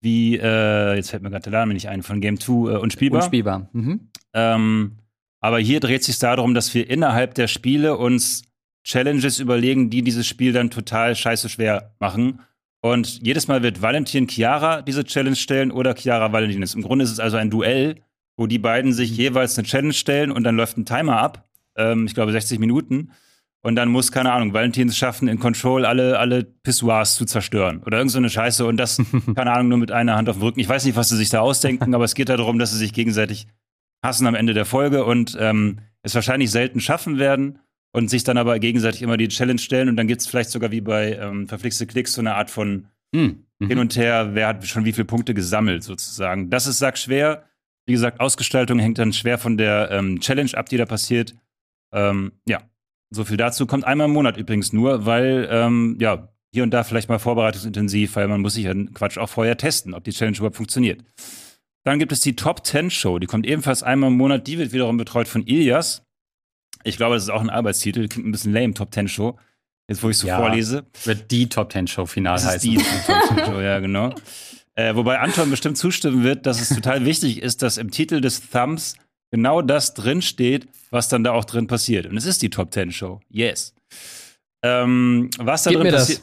wie 0.00 0.36
äh, 0.36 0.96
jetzt 0.96 1.10
fällt 1.10 1.22
mir 1.22 1.30
gerade 1.30 1.50
der 1.50 1.52
Name 1.52 1.74
nicht 1.74 1.88
ein, 1.88 2.02
von 2.02 2.20
Game 2.20 2.40
2 2.40 2.52
äh, 2.52 2.76
Unspielbar. 2.76 3.22
Unspielbar. 3.22 3.68
Mhm. 3.72 4.10
Ähm, 4.34 4.98
aber 5.40 5.58
hier 5.60 5.80
dreht 5.80 6.04
sich 6.04 6.18
darum, 6.18 6.54
dass 6.54 6.74
wir 6.74 6.88
innerhalb 6.90 7.34
der 7.34 7.46
Spiele 7.46 7.96
uns 7.96 8.42
Challenges 8.84 9.38
überlegen, 9.38 9.90
die 9.90 10.02
dieses 10.02 10.26
Spiel 10.26 10.52
dann 10.52 10.70
total 10.70 11.14
scheiße 11.14 11.48
schwer 11.48 11.94
machen. 11.98 12.40
Und 12.80 13.26
jedes 13.26 13.48
Mal 13.48 13.62
wird 13.62 13.82
Valentin 13.82 14.28
Chiara 14.28 14.82
diese 14.82 15.04
Challenge 15.04 15.36
stellen 15.36 15.70
oder 15.70 15.94
Chiara 15.96 16.32
Valentin. 16.32 16.62
Im 16.62 16.82
Grunde 16.82 17.04
ist 17.04 17.10
es 17.10 17.20
also 17.20 17.36
ein 17.36 17.50
Duell, 17.50 17.96
wo 18.36 18.46
die 18.46 18.58
beiden 18.58 18.92
sich 18.92 19.16
jeweils 19.16 19.58
eine 19.58 19.66
Challenge 19.66 19.92
stellen 19.92 20.30
und 20.30 20.44
dann 20.44 20.56
läuft 20.56 20.78
ein 20.78 20.86
Timer 20.86 21.18
ab. 21.18 21.48
Ähm, 21.76 22.06
ich 22.06 22.14
glaube 22.14 22.32
60 22.32 22.58
Minuten. 22.58 23.10
Und 23.60 23.74
dann 23.74 23.88
muss, 23.88 24.12
keine 24.12 24.32
Ahnung, 24.32 24.54
Valentin 24.54 24.88
es 24.88 24.96
schaffen, 24.96 25.26
in 25.26 25.40
Control 25.40 25.84
alle, 25.84 26.20
alle 26.20 26.44
Pissoirs 26.44 27.16
zu 27.16 27.24
zerstören. 27.24 27.82
Oder 27.84 27.98
irgend 27.98 28.12
so 28.12 28.18
eine 28.18 28.30
Scheiße. 28.30 28.64
Und 28.64 28.76
das, 28.76 29.02
keine 29.34 29.52
Ahnung, 29.52 29.68
nur 29.68 29.78
mit 29.78 29.90
einer 29.90 30.14
Hand 30.14 30.28
auf 30.28 30.36
dem 30.36 30.42
Rücken. 30.42 30.60
Ich 30.60 30.68
weiß 30.68 30.84
nicht, 30.84 30.96
was 30.96 31.08
sie 31.08 31.16
sich 31.16 31.30
da 31.30 31.40
ausdenken, 31.40 31.94
aber 31.94 32.04
es 32.04 32.14
geht 32.14 32.28
darum, 32.28 32.60
dass 32.60 32.70
sie 32.70 32.78
sich 32.78 32.92
gegenseitig 32.92 33.48
hassen 34.02 34.28
am 34.28 34.36
Ende 34.36 34.54
der 34.54 34.64
Folge 34.64 35.04
und 35.04 35.36
ähm, 35.40 35.80
es 36.02 36.14
wahrscheinlich 36.14 36.52
selten 36.52 36.80
schaffen 36.80 37.18
werden 37.18 37.58
und 37.92 38.10
sich 38.10 38.24
dann 38.24 38.38
aber 38.38 38.58
gegenseitig 38.58 39.02
immer 39.02 39.16
die 39.16 39.28
Challenge 39.28 39.58
stellen. 39.58 39.88
Und 39.88 39.96
dann 39.96 40.06
gibt 40.06 40.20
es 40.20 40.26
vielleicht 40.26 40.50
sogar 40.50 40.70
wie 40.70 40.80
bei 40.80 41.14
ähm, 41.14 41.48
Verflixte 41.48 41.86
Klicks 41.86 42.12
so 42.12 42.20
eine 42.20 42.34
Art 42.34 42.50
von 42.50 42.86
hm. 43.14 43.44
Mhm. 43.58 43.68
hin 43.68 43.78
und 43.78 43.96
her, 43.96 44.30
wer 44.34 44.48
hat 44.48 44.66
schon 44.66 44.84
wie 44.84 44.92
viele 44.92 45.06
Punkte 45.06 45.34
gesammelt, 45.34 45.82
sozusagen. 45.82 46.50
Das 46.50 46.66
ist, 46.66 46.78
sag 46.78 46.98
schwer. 46.98 47.44
Wie 47.86 47.92
gesagt, 47.92 48.20
Ausgestaltung 48.20 48.78
hängt 48.78 48.98
dann 48.98 49.12
schwer 49.12 49.38
von 49.38 49.56
der 49.56 49.90
ähm, 49.90 50.20
Challenge 50.20 50.50
ab, 50.54 50.68
die 50.68 50.76
da 50.76 50.84
passiert. 50.84 51.34
Ähm, 51.92 52.32
ja, 52.46 52.60
so 53.10 53.24
viel 53.24 53.38
dazu. 53.38 53.66
Kommt 53.66 53.84
einmal 53.84 54.06
im 54.06 54.12
Monat 54.12 54.36
übrigens 54.36 54.72
nur, 54.72 55.06
weil, 55.06 55.48
ähm, 55.50 55.96
ja, 55.98 56.28
hier 56.52 56.62
und 56.62 56.70
da 56.70 56.84
vielleicht 56.84 57.08
mal 57.08 57.18
vorbereitungsintensiv, 57.18 58.16
weil 58.16 58.28
man 58.28 58.40
muss 58.40 58.54
sich 58.54 58.64
ja 58.64 58.74
Quatsch 58.94 59.18
auch 59.18 59.28
vorher 59.28 59.56
testen, 59.56 59.94
ob 59.94 60.04
die 60.04 60.12
Challenge 60.12 60.36
überhaupt 60.36 60.56
funktioniert. 60.56 61.02
Dann 61.84 61.98
gibt 61.98 62.12
es 62.12 62.20
die 62.20 62.36
Top 62.36 62.66
10 62.66 62.90
Show, 62.90 63.18
die 63.18 63.26
kommt 63.26 63.46
ebenfalls 63.46 63.82
einmal 63.82 64.10
im 64.10 64.16
Monat, 64.16 64.46
die 64.46 64.58
wird 64.58 64.72
wiederum 64.72 64.96
betreut 64.96 65.28
von 65.28 65.46
Ilias. 65.46 66.02
Ich 66.84 66.96
glaube, 66.96 67.14
das 67.16 67.24
ist 67.24 67.30
auch 67.30 67.40
ein 67.40 67.50
Arbeitstitel, 67.50 68.08
klingt 68.08 68.26
ein 68.28 68.32
bisschen 68.32 68.52
lame, 68.52 68.74
Top 68.74 68.92
10 68.94 69.08
Show. 69.08 69.38
Jetzt, 69.88 70.02
wo 70.02 70.10
ich 70.10 70.18
so 70.18 70.26
Ja. 70.26 70.36
vorlese. 70.38 70.84
Wird 71.04 71.30
die 71.30 71.48
Top 71.48 71.72
10 71.72 71.86
Show 71.86 72.06
final 72.06 72.34
heißen. 72.42 72.60
die 72.70 72.76
Top 72.76 73.36
10 73.36 73.44
Show, 73.46 73.60
ja, 73.60 73.78
genau. 73.80 74.14
Äh, 74.74 74.94
wobei 74.94 75.18
Anton 75.18 75.50
bestimmt 75.50 75.76
zustimmen 75.76 76.22
wird, 76.22 76.46
dass 76.46 76.60
es 76.60 76.68
total 76.68 77.04
wichtig 77.04 77.42
ist, 77.42 77.62
dass 77.62 77.78
im 77.78 77.90
Titel 77.90 78.20
des 78.20 78.48
Thumbs 78.50 78.94
genau 79.30 79.60
das 79.62 79.94
drin 79.94 80.22
steht, 80.22 80.68
was 80.90 81.08
dann 81.08 81.24
da 81.24 81.32
auch 81.32 81.44
drin 81.44 81.66
passiert. 81.66 82.06
Und 82.06 82.16
es 82.16 82.26
ist 82.26 82.42
die 82.42 82.50
Top 82.50 82.72
10 82.72 82.92
Show. 82.92 83.20
Yes. 83.28 83.74
Ähm, 84.62 85.30
was 85.38 85.64
da 85.64 85.70
Gib 85.70 85.80
drin 85.80 85.92
passiert. 85.92 86.20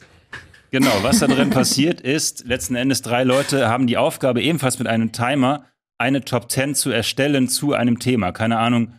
Genau, 0.71 0.91
was 1.03 1.19
da 1.19 1.27
drin 1.27 1.51
passiert 1.51 2.01
ist, 2.01 2.45
letzten 2.45 2.75
Endes 2.75 3.01
drei 3.01 3.23
Leute 3.23 3.69
haben 3.69 3.87
die 3.87 3.97
Aufgabe, 3.97 4.41
ebenfalls 4.41 4.77
mit 4.79 4.87
einem 4.87 5.11
Timer 5.11 5.65
eine 5.97 6.25
Top 6.25 6.51
10 6.51 6.75
zu 6.75 6.89
erstellen 6.91 7.47
zu 7.47 7.73
einem 7.73 7.99
Thema. 7.99 8.31
Keine 8.33 8.57
Ahnung, 8.57 8.93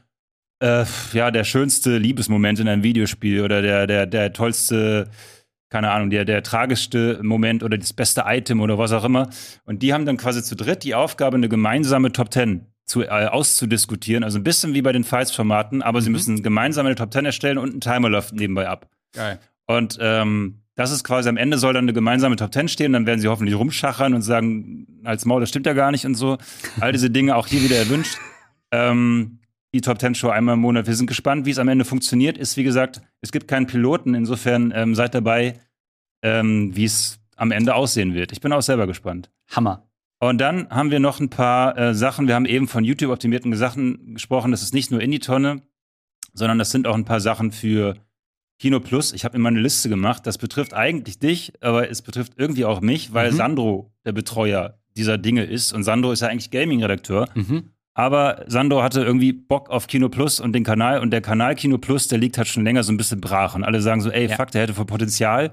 äh, 0.61 0.85
ja, 1.13 1.31
der 1.31 1.45
schönste 1.45 1.99
Liebesmoment 1.99 2.61
in 2.61 2.69
einem 2.69 2.83
Videospiel 2.83 3.43
oder 3.43 3.63
der, 3.63 3.87
der, 3.87 4.07
der 4.07 4.33
tollste, 4.33 5.09
keine 5.69 5.91
Ahnung, 5.91 6.11
der, 6.11 6.25
der 6.25 6.43
tragischste 6.43 7.21
Moment 7.23 7.63
oder 7.63 7.77
das 7.77 7.93
beste 7.93 8.25
Item 8.27 8.61
oder 8.61 8.79
was 8.79 8.93
auch 8.93 9.05
immer. 9.05 9.29
Und 9.65 9.83
die 9.83 9.93
haben 9.93 10.07
dann 10.07 10.17
quasi 10.17 10.43
zu 10.43 10.57
dritt 10.57 10.85
die 10.85 10.95
Aufgabe, 10.95 11.37
eine 11.37 11.49
gemeinsame 11.49 12.13
Top 12.13 12.33
10 12.33 12.67
zu, 12.85 13.03
äh, 13.03 13.09
auszudiskutieren. 13.09 14.25
Also 14.25 14.39
ein 14.39 14.45
bisschen 14.45 14.75
wie 14.75 14.83
bei 14.83 14.93
den 14.93 15.05
Files-Formaten, 15.05 15.83
aber 15.83 16.01
sie 16.01 16.11
müssen 16.11 16.43
gemeinsam 16.43 16.87
eine 16.87 16.95
Top 16.95 17.13
10 17.13 17.27
erstellen 17.27 17.59
und 17.59 17.75
ein 17.75 17.81
Timer 17.81 18.09
läuft 18.09 18.35
nebenbei 18.35 18.69
ab. 18.69 18.89
Geil. 19.13 19.39
Und 19.67 19.99
ähm, 20.01 20.63
das 20.77 20.93
ist 20.93 21.05
quasi 21.05 21.29
am 21.29 21.37
Ende 21.37 21.59
soll 21.59 21.73
dann 21.73 21.85
eine 21.85 21.93
gemeinsame 21.93 22.37
Top 22.37 22.53
10 22.53 22.69
stehen, 22.69 22.93
dann 22.93 23.07
werden 23.07 23.19
sie 23.19 23.29
hoffentlich 23.29 23.57
rumschachern 23.57 24.15
und 24.15 24.23
sagen, 24.23 24.87
als 25.05 25.25
Maul, 25.25 25.41
das 25.41 25.49
stimmt 25.49 25.67
ja 25.67 25.73
gar 25.73 25.91
nicht 25.91 26.07
und 26.07 26.15
so. 26.15 26.39
All 26.81 26.93
diese 26.93 27.11
Dinge 27.11 27.35
auch 27.35 27.47
hier 27.47 27.63
wieder 27.63 27.77
erwünscht. 27.77 28.17
Ähm, 28.73 29.39
die 29.75 29.81
Top 29.81 30.01
10 30.01 30.15
Show 30.15 30.29
einmal 30.31 30.55
im 30.55 30.61
Monat. 30.61 30.87
Wir 30.87 30.95
sind 30.95 31.07
gespannt, 31.07 31.45
wie 31.47 31.51
es 31.51 31.59
am 31.59 31.69
Ende 31.69 31.85
funktioniert. 31.85 32.39
Ist 32.39 32.57
wie 32.57 32.65
gesagt, 32.65 33.03
es 33.21 33.33
gibt 33.33 33.49
keinen 33.49 33.67
Piloten, 33.67 34.15
insofern 34.15 34.73
ähm, 34.75 34.95
seid 34.95 35.15
dabei, 35.15 35.61
ähm, 36.23 36.75
wie 36.75 36.85
es 36.85 37.19
am 37.37 37.51
Ende 37.51 37.75
aussehen 37.75 38.15
wird. 38.15 38.33
Ich 38.33 38.41
bin 38.41 38.53
auch 38.53 38.63
selber 38.63 38.87
gespannt. 38.87 39.31
Hammer. 39.51 39.83
Und 40.19 40.39
dann 40.39 40.71
haben 40.71 40.91
wir 40.91 40.99
noch 41.01 41.21
ein 41.21 41.29
paar 41.29 41.77
äh, 41.77 41.95
Sachen. 41.95 42.27
Wir 42.27 42.35
haben 42.35 42.47
eben 42.47 42.69
von 42.69 42.85
YouTube-optimierten 42.85 43.55
Sachen 43.55 44.15
gesprochen. 44.15 44.51
Das 44.51 44.63
ist 44.63 44.73
nicht 44.73 44.91
nur 44.91 45.03
in 45.03 45.11
die 45.11 45.19
Tonne, 45.19 45.61
sondern 46.33 46.59
das 46.59 46.71
sind 46.71 46.87
auch 46.87 46.95
ein 46.95 47.05
paar 47.05 47.21
Sachen 47.21 47.53
für 47.53 47.97
Kino 48.59 48.81
Plus. 48.81 49.13
Ich 49.13 49.27
habe 49.27 49.37
immer 49.37 49.51
eine 49.51 49.61
Liste 49.61 49.91
gemacht. 49.91 50.27
Das 50.27 50.39
betrifft 50.39 50.73
eigentlich 50.73 51.19
dich, 51.19 51.53
aber 51.61 51.91
es 51.91 52.01
betrifft 52.01 52.33
irgendwie 52.39 52.65
auch 52.65 52.81
mich, 52.81 53.13
weil 53.13 53.31
Mhm. 53.33 53.37
Sandro 53.37 53.93
der 54.07 54.13
Betreuer 54.13 54.79
dieser 54.97 55.19
Dinge 55.19 55.45
ist. 55.45 55.75
Und 55.75 55.83
Sandro 55.85 56.13
ist 56.13 56.21
ja 56.21 56.29
eigentlich 56.29 56.51
Gaming-Redakteur. 56.51 57.29
Mhm. 57.35 57.71
Aber 57.99 58.45
Sandro 58.47 58.83
hatte 58.83 59.03
irgendwie 59.03 59.33
Bock 59.33 59.71
auf 59.71 59.87
Kino 59.87 60.11
Plus 60.11 60.39
und 60.39 60.53
den 60.53 60.65
Kanal. 60.65 61.01
Und 61.01 61.13
der 61.13 61.23
Kanal 61.23 61.55
Kino 61.55 61.79
Plus, 61.79 62.09
der 62.09 62.19
liegt 62.19 62.37
halt 62.37 62.47
schon 62.47 62.63
länger 62.63 62.83
so 62.83 62.93
ein 62.93 62.99
bisschen 62.99 63.23
brach. 63.23 63.55
Und 63.55 63.65
alle 63.65 63.81
sagen 63.81 64.03
so, 64.03 64.11
ey, 64.11 64.27
Ja. 64.29 64.37
fuck, 64.37 64.51
der 64.51 64.63
hätte 64.63 64.75
voll 64.75 64.85
Potenzial. 64.85 65.51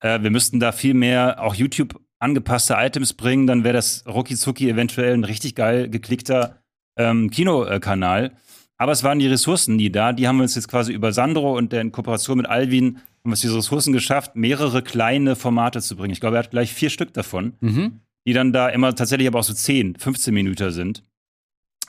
Äh, 0.00 0.22
wir 0.22 0.30
müssten 0.30 0.60
da 0.60 0.70
viel 0.70 0.94
mehr 0.94 1.42
auch 1.42 1.56
YouTube 1.56 2.00
angepasste 2.20 2.74
Items 2.78 3.14
bringen. 3.14 3.48
Dann 3.48 3.64
wäre 3.64 3.74
das 3.74 4.04
rucki 4.06 4.36
zucki 4.36 4.70
eventuell 4.70 5.12
ein 5.12 5.24
richtig 5.24 5.56
geil 5.56 5.88
geklickter 5.90 6.62
ähm, 6.96 7.30
Kinokanal. 7.30 8.30
Aber 8.78 8.92
es 8.92 9.02
waren 9.02 9.18
die 9.18 9.26
Ressourcen 9.26 9.74
nie 9.74 9.90
da. 9.90 10.12
Die 10.12 10.28
haben 10.28 10.36
wir 10.36 10.42
uns 10.44 10.54
jetzt 10.54 10.68
quasi 10.68 10.92
über 10.92 11.12
Sandro 11.12 11.56
und 11.56 11.72
der 11.72 11.80
in 11.80 11.90
Kooperation 11.90 12.36
mit 12.36 12.46
Alvin 12.48 12.96
haben 13.24 13.30
wir 13.30 13.32
es 13.32 13.40
diese 13.40 13.56
Ressourcen 13.56 13.92
geschafft, 13.92 14.36
mehrere 14.36 14.82
kleine 14.82 15.34
Formate 15.36 15.80
zu 15.80 15.96
bringen. 15.96 16.12
Ich 16.12 16.20
glaube, 16.20 16.36
er 16.36 16.44
hat 16.44 16.50
gleich 16.52 16.72
vier 16.72 16.90
Stück 16.90 17.12
davon 17.12 17.54
Mhm. 17.60 18.00
die 18.26 18.32
dann 18.34 18.52
da 18.52 18.68
immer 18.68 18.94
tatsächlich 18.94 19.26
aber 19.26 19.40
auch 19.40 19.44
so 19.44 19.52
10, 19.54 19.96
15 19.96 20.32
Minuten 20.32 20.70
sind. 20.70 21.02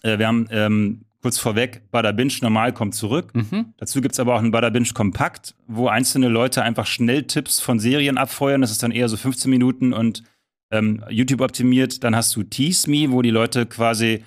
Äh, 0.04 0.20
wir 0.20 0.28
haben 0.28 0.47
ähm, 0.51 1.01
kurz 1.22 1.39
vorweg 1.39 1.89
Bada 1.91 2.12
Binge 2.12 2.34
normal 2.41 2.74
kommt 2.74 2.93
zurück. 2.95 3.34
Mhm. 3.34 3.74
Dazu 3.78 4.01
gibt 4.01 4.14
es 4.14 4.20
aber 4.20 4.36
auch 4.36 4.39
ein 4.39 4.51
Bada 4.51 4.70
Binge 4.70 4.89
Kompakt, 4.93 5.56
wo 5.68 5.88
einzelne 5.88 6.28
Leute 6.28 6.62
einfach 6.62 6.86
schnell 6.86 7.24
Tipps 7.24 7.60
von 7.60 7.80
Serien 7.80 8.18
abfeuern. 8.18 8.62
Das 8.62 8.72
ist 8.72 8.84
dann 8.84 8.91
eher 8.91 9.10
so 9.10 9.18
15 9.18 9.49
Minuten 9.49 9.93
und 9.93 10.24
ähm, 10.72 11.04
YouTube 11.10 11.41
optimiert. 11.41 12.04
Dann 12.04 12.16
hast 12.16 12.36
du 12.36 12.43
Tease 12.43 12.89
Me, 12.89 13.12
wo 13.12 13.22
die 13.22 13.30
Leute 13.32 13.66
quasi 13.66 14.24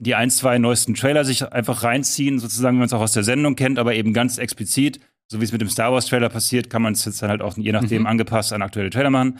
die 0.00 0.14
ein, 0.14 0.30
zwei 0.30 0.58
neuesten 0.58 0.94
Trailer 0.94 1.24
sich 1.24 1.50
einfach 1.52 1.82
reinziehen, 1.82 2.38
sozusagen, 2.38 2.76
wie 2.76 2.80
man 2.80 2.86
es 2.86 2.92
auch 2.92 3.00
aus 3.00 3.12
der 3.12 3.24
Sendung 3.24 3.56
kennt, 3.56 3.80
aber 3.80 3.94
eben 3.96 4.12
ganz 4.12 4.38
explizit. 4.38 5.00
So 5.26 5.40
wie 5.40 5.44
es 5.44 5.50
mit 5.52 5.60
dem 5.60 5.68
Star 5.68 5.92
Wars 5.92 6.06
Trailer 6.06 6.28
passiert, 6.28 6.70
kann 6.70 6.82
man 6.82 6.92
es 6.92 7.04
jetzt 7.04 7.20
dann 7.20 7.30
halt 7.30 7.42
auch 7.42 7.56
je 7.56 7.72
nachdem 7.72 8.02
Mhm. 8.02 8.06
angepasst 8.06 8.52
an 8.52 8.62
aktuelle 8.62 8.90
Trailer 8.90 9.10
machen. 9.10 9.38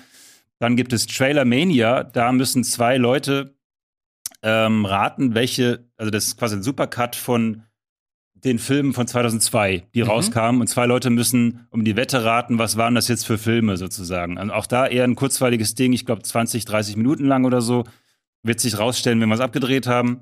Dann 0.58 0.74
gibt 0.76 0.92
es 0.92 1.06
Trailer 1.06 1.44
Mania, 1.44 2.02
da 2.02 2.32
müssen 2.32 2.64
zwei 2.64 2.96
Leute 2.96 3.54
ähm, 4.42 4.84
raten, 4.84 5.34
welche, 5.34 5.86
also 5.96 6.10
das 6.10 6.26
ist 6.26 6.36
quasi 6.38 6.56
ein 6.56 6.62
Supercut 6.62 7.16
von 7.16 7.62
den 8.34 8.58
Filmen 8.60 8.92
von 8.92 9.06
2002, 9.08 9.88
die 9.94 10.02
Mhm. 10.02 10.08
rauskamen. 10.08 10.60
Und 10.60 10.68
zwei 10.68 10.86
Leute 10.86 11.10
müssen 11.10 11.66
um 11.70 11.84
die 11.84 11.96
Wette 11.96 12.24
raten, 12.24 12.58
was 12.58 12.76
waren 12.76 12.94
das 12.94 13.08
jetzt 13.08 13.26
für 13.26 13.36
Filme 13.36 13.76
sozusagen. 13.76 14.38
Also 14.38 14.52
auch 14.52 14.66
da 14.66 14.86
eher 14.86 15.04
ein 15.04 15.16
kurzweiliges 15.16 15.74
Ding, 15.74 15.92
ich 15.92 16.06
glaube 16.06 16.22
20, 16.22 16.64
30 16.64 16.96
Minuten 16.96 17.24
lang 17.24 17.44
oder 17.44 17.60
so. 17.60 17.84
Wird 18.44 18.60
sich 18.60 18.78
rausstellen, 18.78 19.20
wenn 19.20 19.28
wir 19.28 19.34
es 19.34 19.40
abgedreht 19.40 19.88
haben. 19.88 20.20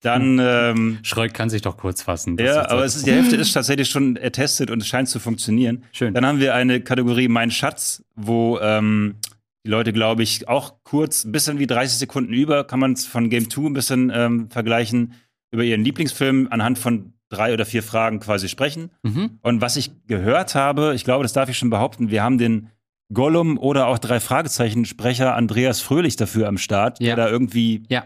Dann, 0.00 0.38
ähm, 0.40 0.98
Schröck 1.02 1.34
kann 1.34 1.50
sich 1.50 1.60
doch 1.60 1.76
kurz 1.76 2.02
fassen. 2.02 2.38
Ja, 2.38 2.70
aber 2.70 2.84
ist, 2.84 3.04
die 3.04 3.10
Hälfte 3.12 3.36
ist 3.36 3.52
tatsächlich 3.52 3.90
schon 3.90 4.16
ertestet 4.16 4.70
und 4.70 4.80
es 4.80 4.88
scheint 4.88 5.08
zu 5.08 5.18
funktionieren. 5.18 5.84
Schön. 5.92 6.14
Dann 6.14 6.24
haben 6.24 6.38
wir 6.38 6.54
eine 6.54 6.80
Kategorie 6.80 7.28
Mein 7.28 7.50
Schatz, 7.50 8.02
wo 8.14 8.58
ähm, 8.60 9.16
die 9.64 9.70
Leute, 9.70 9.92
glaube 9.92 10.22
ich, 10.22 10.48
auch 10.48 10.74
kurz, 10.84 11.24
ein 11.24 11.32
bisschen 11.32 11.58
wie 11.58 11.66
30 11.66 11.98
Sekunden 11.98 12.32
über, 12.32 12.64
kann 12.64 12.80
man 12.80 12.92
es 12.92 13.04
von 13.06 13.28
Game 13.30 13.50
2 13.50 13.62
ein 13.66 13.72
bisschen 13.74 14.10
ähm, 14.14 14.50
vergleichen, 14.50 15.14
über 15.50 15.64
ihren 15.64 15.82
Lieblingsfilm 15.82 16.48
anhand 16.50 16.78
von 16.78 17.14
drei 17.30 17.52
oder 17.52 17.66
vier 17.66 17.82
Fragen 17.82 18.20
quasi 18.20 18.48
sprechen. 18.48 18.90
Mhm. 19.02 19.38
Und 19.42 19.60
was 19.60 19.76
ich 19.76 19.90
gehört 20.06 20.54
habe, 20.54 20.94
ich 20.94 21.04
glaube, 21.04 21.22
das 21.24 21.32
darf 21.32 21.48
ich 21.48 21.58
schon 21.58 21.70
behaupten, 21.70 22.10
wir 22.10 22.22
haben 22.22 22.38
den 22.38 22.68
Gollum 23.12 23.58
oder 23.58 23.86
auch 23.86 23.98
drei 23.98 24.20
Fragezeichen-Sprecher 24.20 25.34
Andreas 25.34 25.80
Fröhlich 25.80 26.16
dafür 26.16 26.48
am 26.48 26.58
Start, 26.58 27.00
Ja. 27.00 27.16
der 27.16 27.26
da 27.26 27.30
irgendwie 27.30 27.82
Ja. 27.88 28.04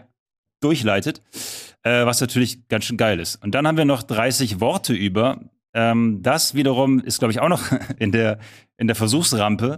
durchleitet, 0.61 1.21
äh, 1.83 2.05
was 2.05 2.21
natürlich 2.21 2.67
ganz 2.69 2.85
schön 2.85 2.97
geil 2.97 3.19
ist. 3.19 3.41
Und 3.43 3.53
dann 3.55 3.67
haben 3.67 3.77
wir 3.77 3.85
noch 3.85 4.03
30 4.03 4.59
Worte 4.59 4.93
über. 4.93 5.41
Ähm, 5.73 6.19
das 6.21 6.55
wiederum 6.55 6.99
ist, 6.99 7.19
glaube 7.19 7.31
ich, 7.31 7.39
auch 7.41 7.49
noch 7.49 7.61
in 7.99 8.11
der, 8.11 8.39
in 8.77 8.87
der 8.87 8.95
Versuchsrampe. 8.95 9.77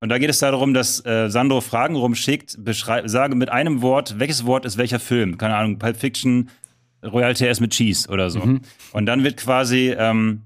Und 0.00 0.08
da 0.10 0.18
geht 0.18 0.28
es 0.28 0.38
darum, 0.38 0.74
dass 0.74 1.04
äh, 1.06 1.30
Sandro 1.30 1.60
Fragen 1.60 1.96
rumschickt, 1.96 2.58
sage 3.04 3.34
mit 3.34 3.48
einem 3.48 3.80
Wort, 3.80 4.18
welches 4.18 4.44
Wort 4.44 4.64
ist 4.64 4.76
welcher 4.76 5.00
Film? 5.00 5.38
Keine 5.38 5.56
Ahnung, 5.56 5.78
Pulp 5.78 5.96
Fiction, 5.96 6.50
Royal 7.02 7.34
TS 7.34 7.60
mit 7.60 7.72
Cheese 7.72 8.08
oder 8.08 8.30
so. 8.30 8.40
Mhm. 8.40 8.60
Und 8.92 9.06
dann 9.06 9.24
wird 9.24 9.36
quasi 9.36 9.94
ähm, 9.96 10.42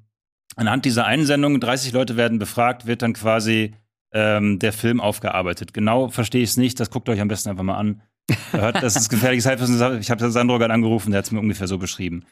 anhand 0.57 0.85
dieser 0.85 1.07
Einsendung, 1.07 1.61
30 1.61 1.93
Leute 1.93 2.17
werden 2.17 2.39
befragt, 2.39 2.87
wird 2.87 3.03
dann 3.03 3.13
quasi 3.13 3.75
ähm, 4.13 4.59
der 4.59 4.73
Film 4.73 5.01
aufgearbeitet. 5.01 5.73
Genau 5.73 6.09
verstehe 6.09 6.43
ich 6.43 6.51
es 6.51 6.57
nicht, 6.57 6.79
das 6.81 6.91
guckt 6.91 7.09
euch 7.09 7.21
am 7.21 7.29
besten 7.29 7.51
einfach 7.51 7.65
mal 7.65 7.77
an. 7.77 8.03
Das 8.53 8.95
ist 8.95 9.09
gefährliches 9.09 9.47
Halbwissen. 9.47 10.01
Ich 10.01 10.11
habe 10.11 10.31
Sandro 10.31 10.59
gerade 10.59 10.75
angerufen, 10.75 11.13
der 11.13 11.19
hat 11.19 11.25
es 11.25 11.33
mir 11.33 11.41
ungefähr 11.41 11.67
so 11.67 11.79
beschrieben. 11.79 12.25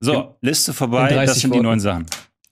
So, 0.00 0.36
Liste 0.40 0.72
vorbei, 0.72 1.12
das 1.26 1.40
sind 1.40 1.54
die 1.54 1.60
neuen 1.60 1.80
Sachen. 1.80 2.06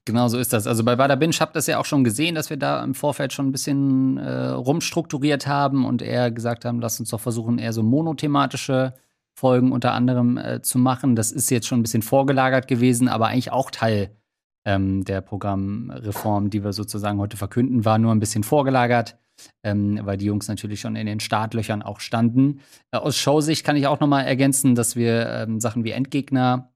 Genau 0.04 0.26
so 0.26 0.38
ist 0.38 0.52
das. 0.52 0.66
Also 0.66 0.82
bei 0.82 0.96
Bada 0.96 1.14
Binge 1.14 1.36
habt 1.38 1.52
ihr 1.52 1.58
das 1.58 1.68
ja 1.68 1.78
auch 1.78 1.84
schon 1.84 2.02
gesehen, 2.02 2.34
dass 2.34 2.50
wir 2.50 2.56
da 2.56 2.82
im 2.82 2.94
Vorfeld 2.94 3.32
schon 3.32 3.48
ein 3.48 3.52
bisschen 3.52 4.18
äh, 4.18 4.48
rumstrukturiert 4.48 5.46
haben 5.46 5.84
und 5.84 6.02
eher 6.02 6.32
gesagt 6.32 6.64
haben, 6.64 6.80
lasst 6.80 6.98
uns 6.98 7.10
doch 7.10 7.20
versuchen, 7.20 7.58
eher 7.58 7.72
so 7.72 7.84
monothematische 7.84 8.94
Folgen 9.34 9.70
unter 9.70 9.92
anderem 9.92 10.38
äh, 10.38 10.60
zu 10.60 10.78
machen. 10.78 11.14
Das 11.14 11.30
ist 11.30 11.50
jetzt 11.50 11.68
schon 11.68 11.78
ein 11.78 11.82
bisschen 11.82 12.02
vorgelagert 12.02 12.66
gewesen, 12.66 13.08
aber 13.08 13.28
eigentlich 13.28 13.52
auch 13.52 13.70
Teil 13.70 14.10
ähm, 14.64 15.04
der 15.04 15.20
Programmreform, 15.20 16.50
die 16.50 16.64
wir 16.64 16.72
sozusagen 16.72 17.18
heute 17.18 17.36
verkünden, 17.36 17.84
war 17.84 17.98
nur 17.98 18.12
ein 18.12 18.20
bisschen 18.20 18.42
vorgelagert, 18.42 19.16
ähm, 19.62 20.00
weil 20.02 20.16
die 20.16 20.26
Jungs 20.26 20.48
natürlich 20.48 20.80
schon 20.80 20.96
in 20.96 21.06
den 21.06 21.20
Startlöchern 21.20 21.82
auch 21.82 22.00
standen. 22.00 22.60
Äh, 22.90 22.98
aus 22.98 23.16
Showsicht 23.16 23.64
kann 23.64 23.76
ich 23.76 23.86
auch 23.86 24.00
noch 24.00 24.08
mal 24.08 24.22
ergänzen, 24.22 24.74
dass 24.74 24.96
wir 24.96 25.28
ähm, 25.28 25.60
Sachen 25.60 25.84
wie 25.84 25.92
Endgegner 25.92 26.71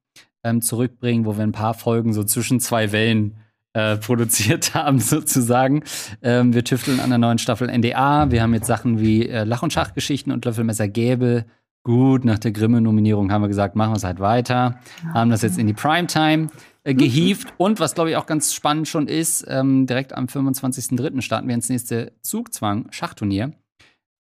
ähm, 0.47 0.62
zurückbringen, 0.62 1.26
wo 1.26 1.36
wir 1.36 1.42
ein 1.42 1.53
paar 1.53 1.74
Folgen 1.74 2.12
so 2.12 2.24
zwischen 2.24 2.61
zwei 2.61 2.92
Wellen 2.92 3.36
äh, 3.72 3.97
produziert 3.97 4.74
haben, 4.74 4.99
sozusagen. 4.99 5.82
Ähm, 6.22 6.55
wir 6.55 6.64
tüfteln 6.64 7.01
an 7.01 7.11
der 7.11 7.18
neuen 7.18 7.38
Staffel 7.38 7.68
NDA. 7.68 8.30
Wir 8.30 8.42
haben 8.42 8.55
jetzt 8.55 8.66
Sachen 8.66 9.01
wie 9.01 9.28
äh, 9.28 9.44
Lach- 9.44 9.62
und 9.62 9.72
Schachgeschichten 9.72 10.32
und 10.32 10.44
Löffelmesser 10.44 10.88
Gäbe. 10.88 11.44
Gut, 11.82 12.24
nach 12.24 12.38
der 12.38 12.53
Grimme-Nominierung 12.53 13.30
haben 13.30 13.42
wir 13.42 13.49
gesagt, 13.49 13.76
machen 13.76 13.92
wir 13.92 13.97
es 13.97 14.05
halt 14.05 14.18
weiter. 14.18 14.80
Haben 15.14 15.30
das 15.30 15.42
jetzt 15.42 15.57
in 15.57 15.68
die 15.68 15.72
Primetime 15.72 16.49
äh, 16.82 16.94
gehievt. 16.94 17.53
Und 17.59 17.78
was, 17.78 17.94
glaube 17.94 18.11
ich, 18.11 18.16
auch 18.16 18.26
ganz 18.26 18.55
spannend 18.55 18.88
schon 18.88 19.09
ist, 19.09 19.44
ähm, 19.49 19.86
direkt 19.86 20.12
am 20.12 20.26
25.03. 20.26 21.20
starten 21.20 21.47
wir 21.47 21.55
ins 21.55 21.68
nächste 21.68 22.12
Zugzwang-Schachturnier. 22.22 23.53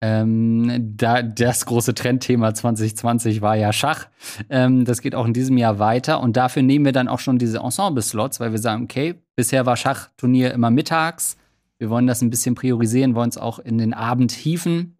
Ähm, 0.02 0.94
da, 0.96 1.22
das 1.22 1.64
große 1.64 1.94
Trendthema 1.94 2.52
2020 2.52 3.40
war 3.40 3.56
ja 3.56 3.72
Schach. 3.72 4.08
Ähm, 4.50 4.84
das 4.84 5.00
geht 5.00 5.14
auch 5.14 5.26
in 5.26 5.32
diesem 5.32 5.56
Jahr 5.56 5.78
weiter 5.78 6.20
und 6.20 6.36
dafür 6.36 6.62
nehmen 6.62 6.84
wir 6.84 6.92
dann 6.92 7.08
auch 7.08 7.20
schon 7.20 7.38
diese 7.38 7.58
Ensemble-Slots, 7.58 8.38
weil 8.38 8.52
wir 8.52 8.58
sagen, 8.58 8.84
okay, 8.84 9.14
bisher 9.36 9.64
war 9.64 9.76
Schachturnier 9.76 10.52
immer 10.52 10.70
mittags. 10.70 11.38
Wir 11.78 11.88
wollen 11.88 12.06
das 12.06 12.20
ein 12.20 12.30
bisschen 12.30 12.54
priorisieren, 12.54 13.14
wollen 13.14 13.30
es 13.30 13.38
auch 13.38 13.58
in 13.58 13.78
den 13.78 13.94
Abend 13.94 14.32
hieven 14.32 14.98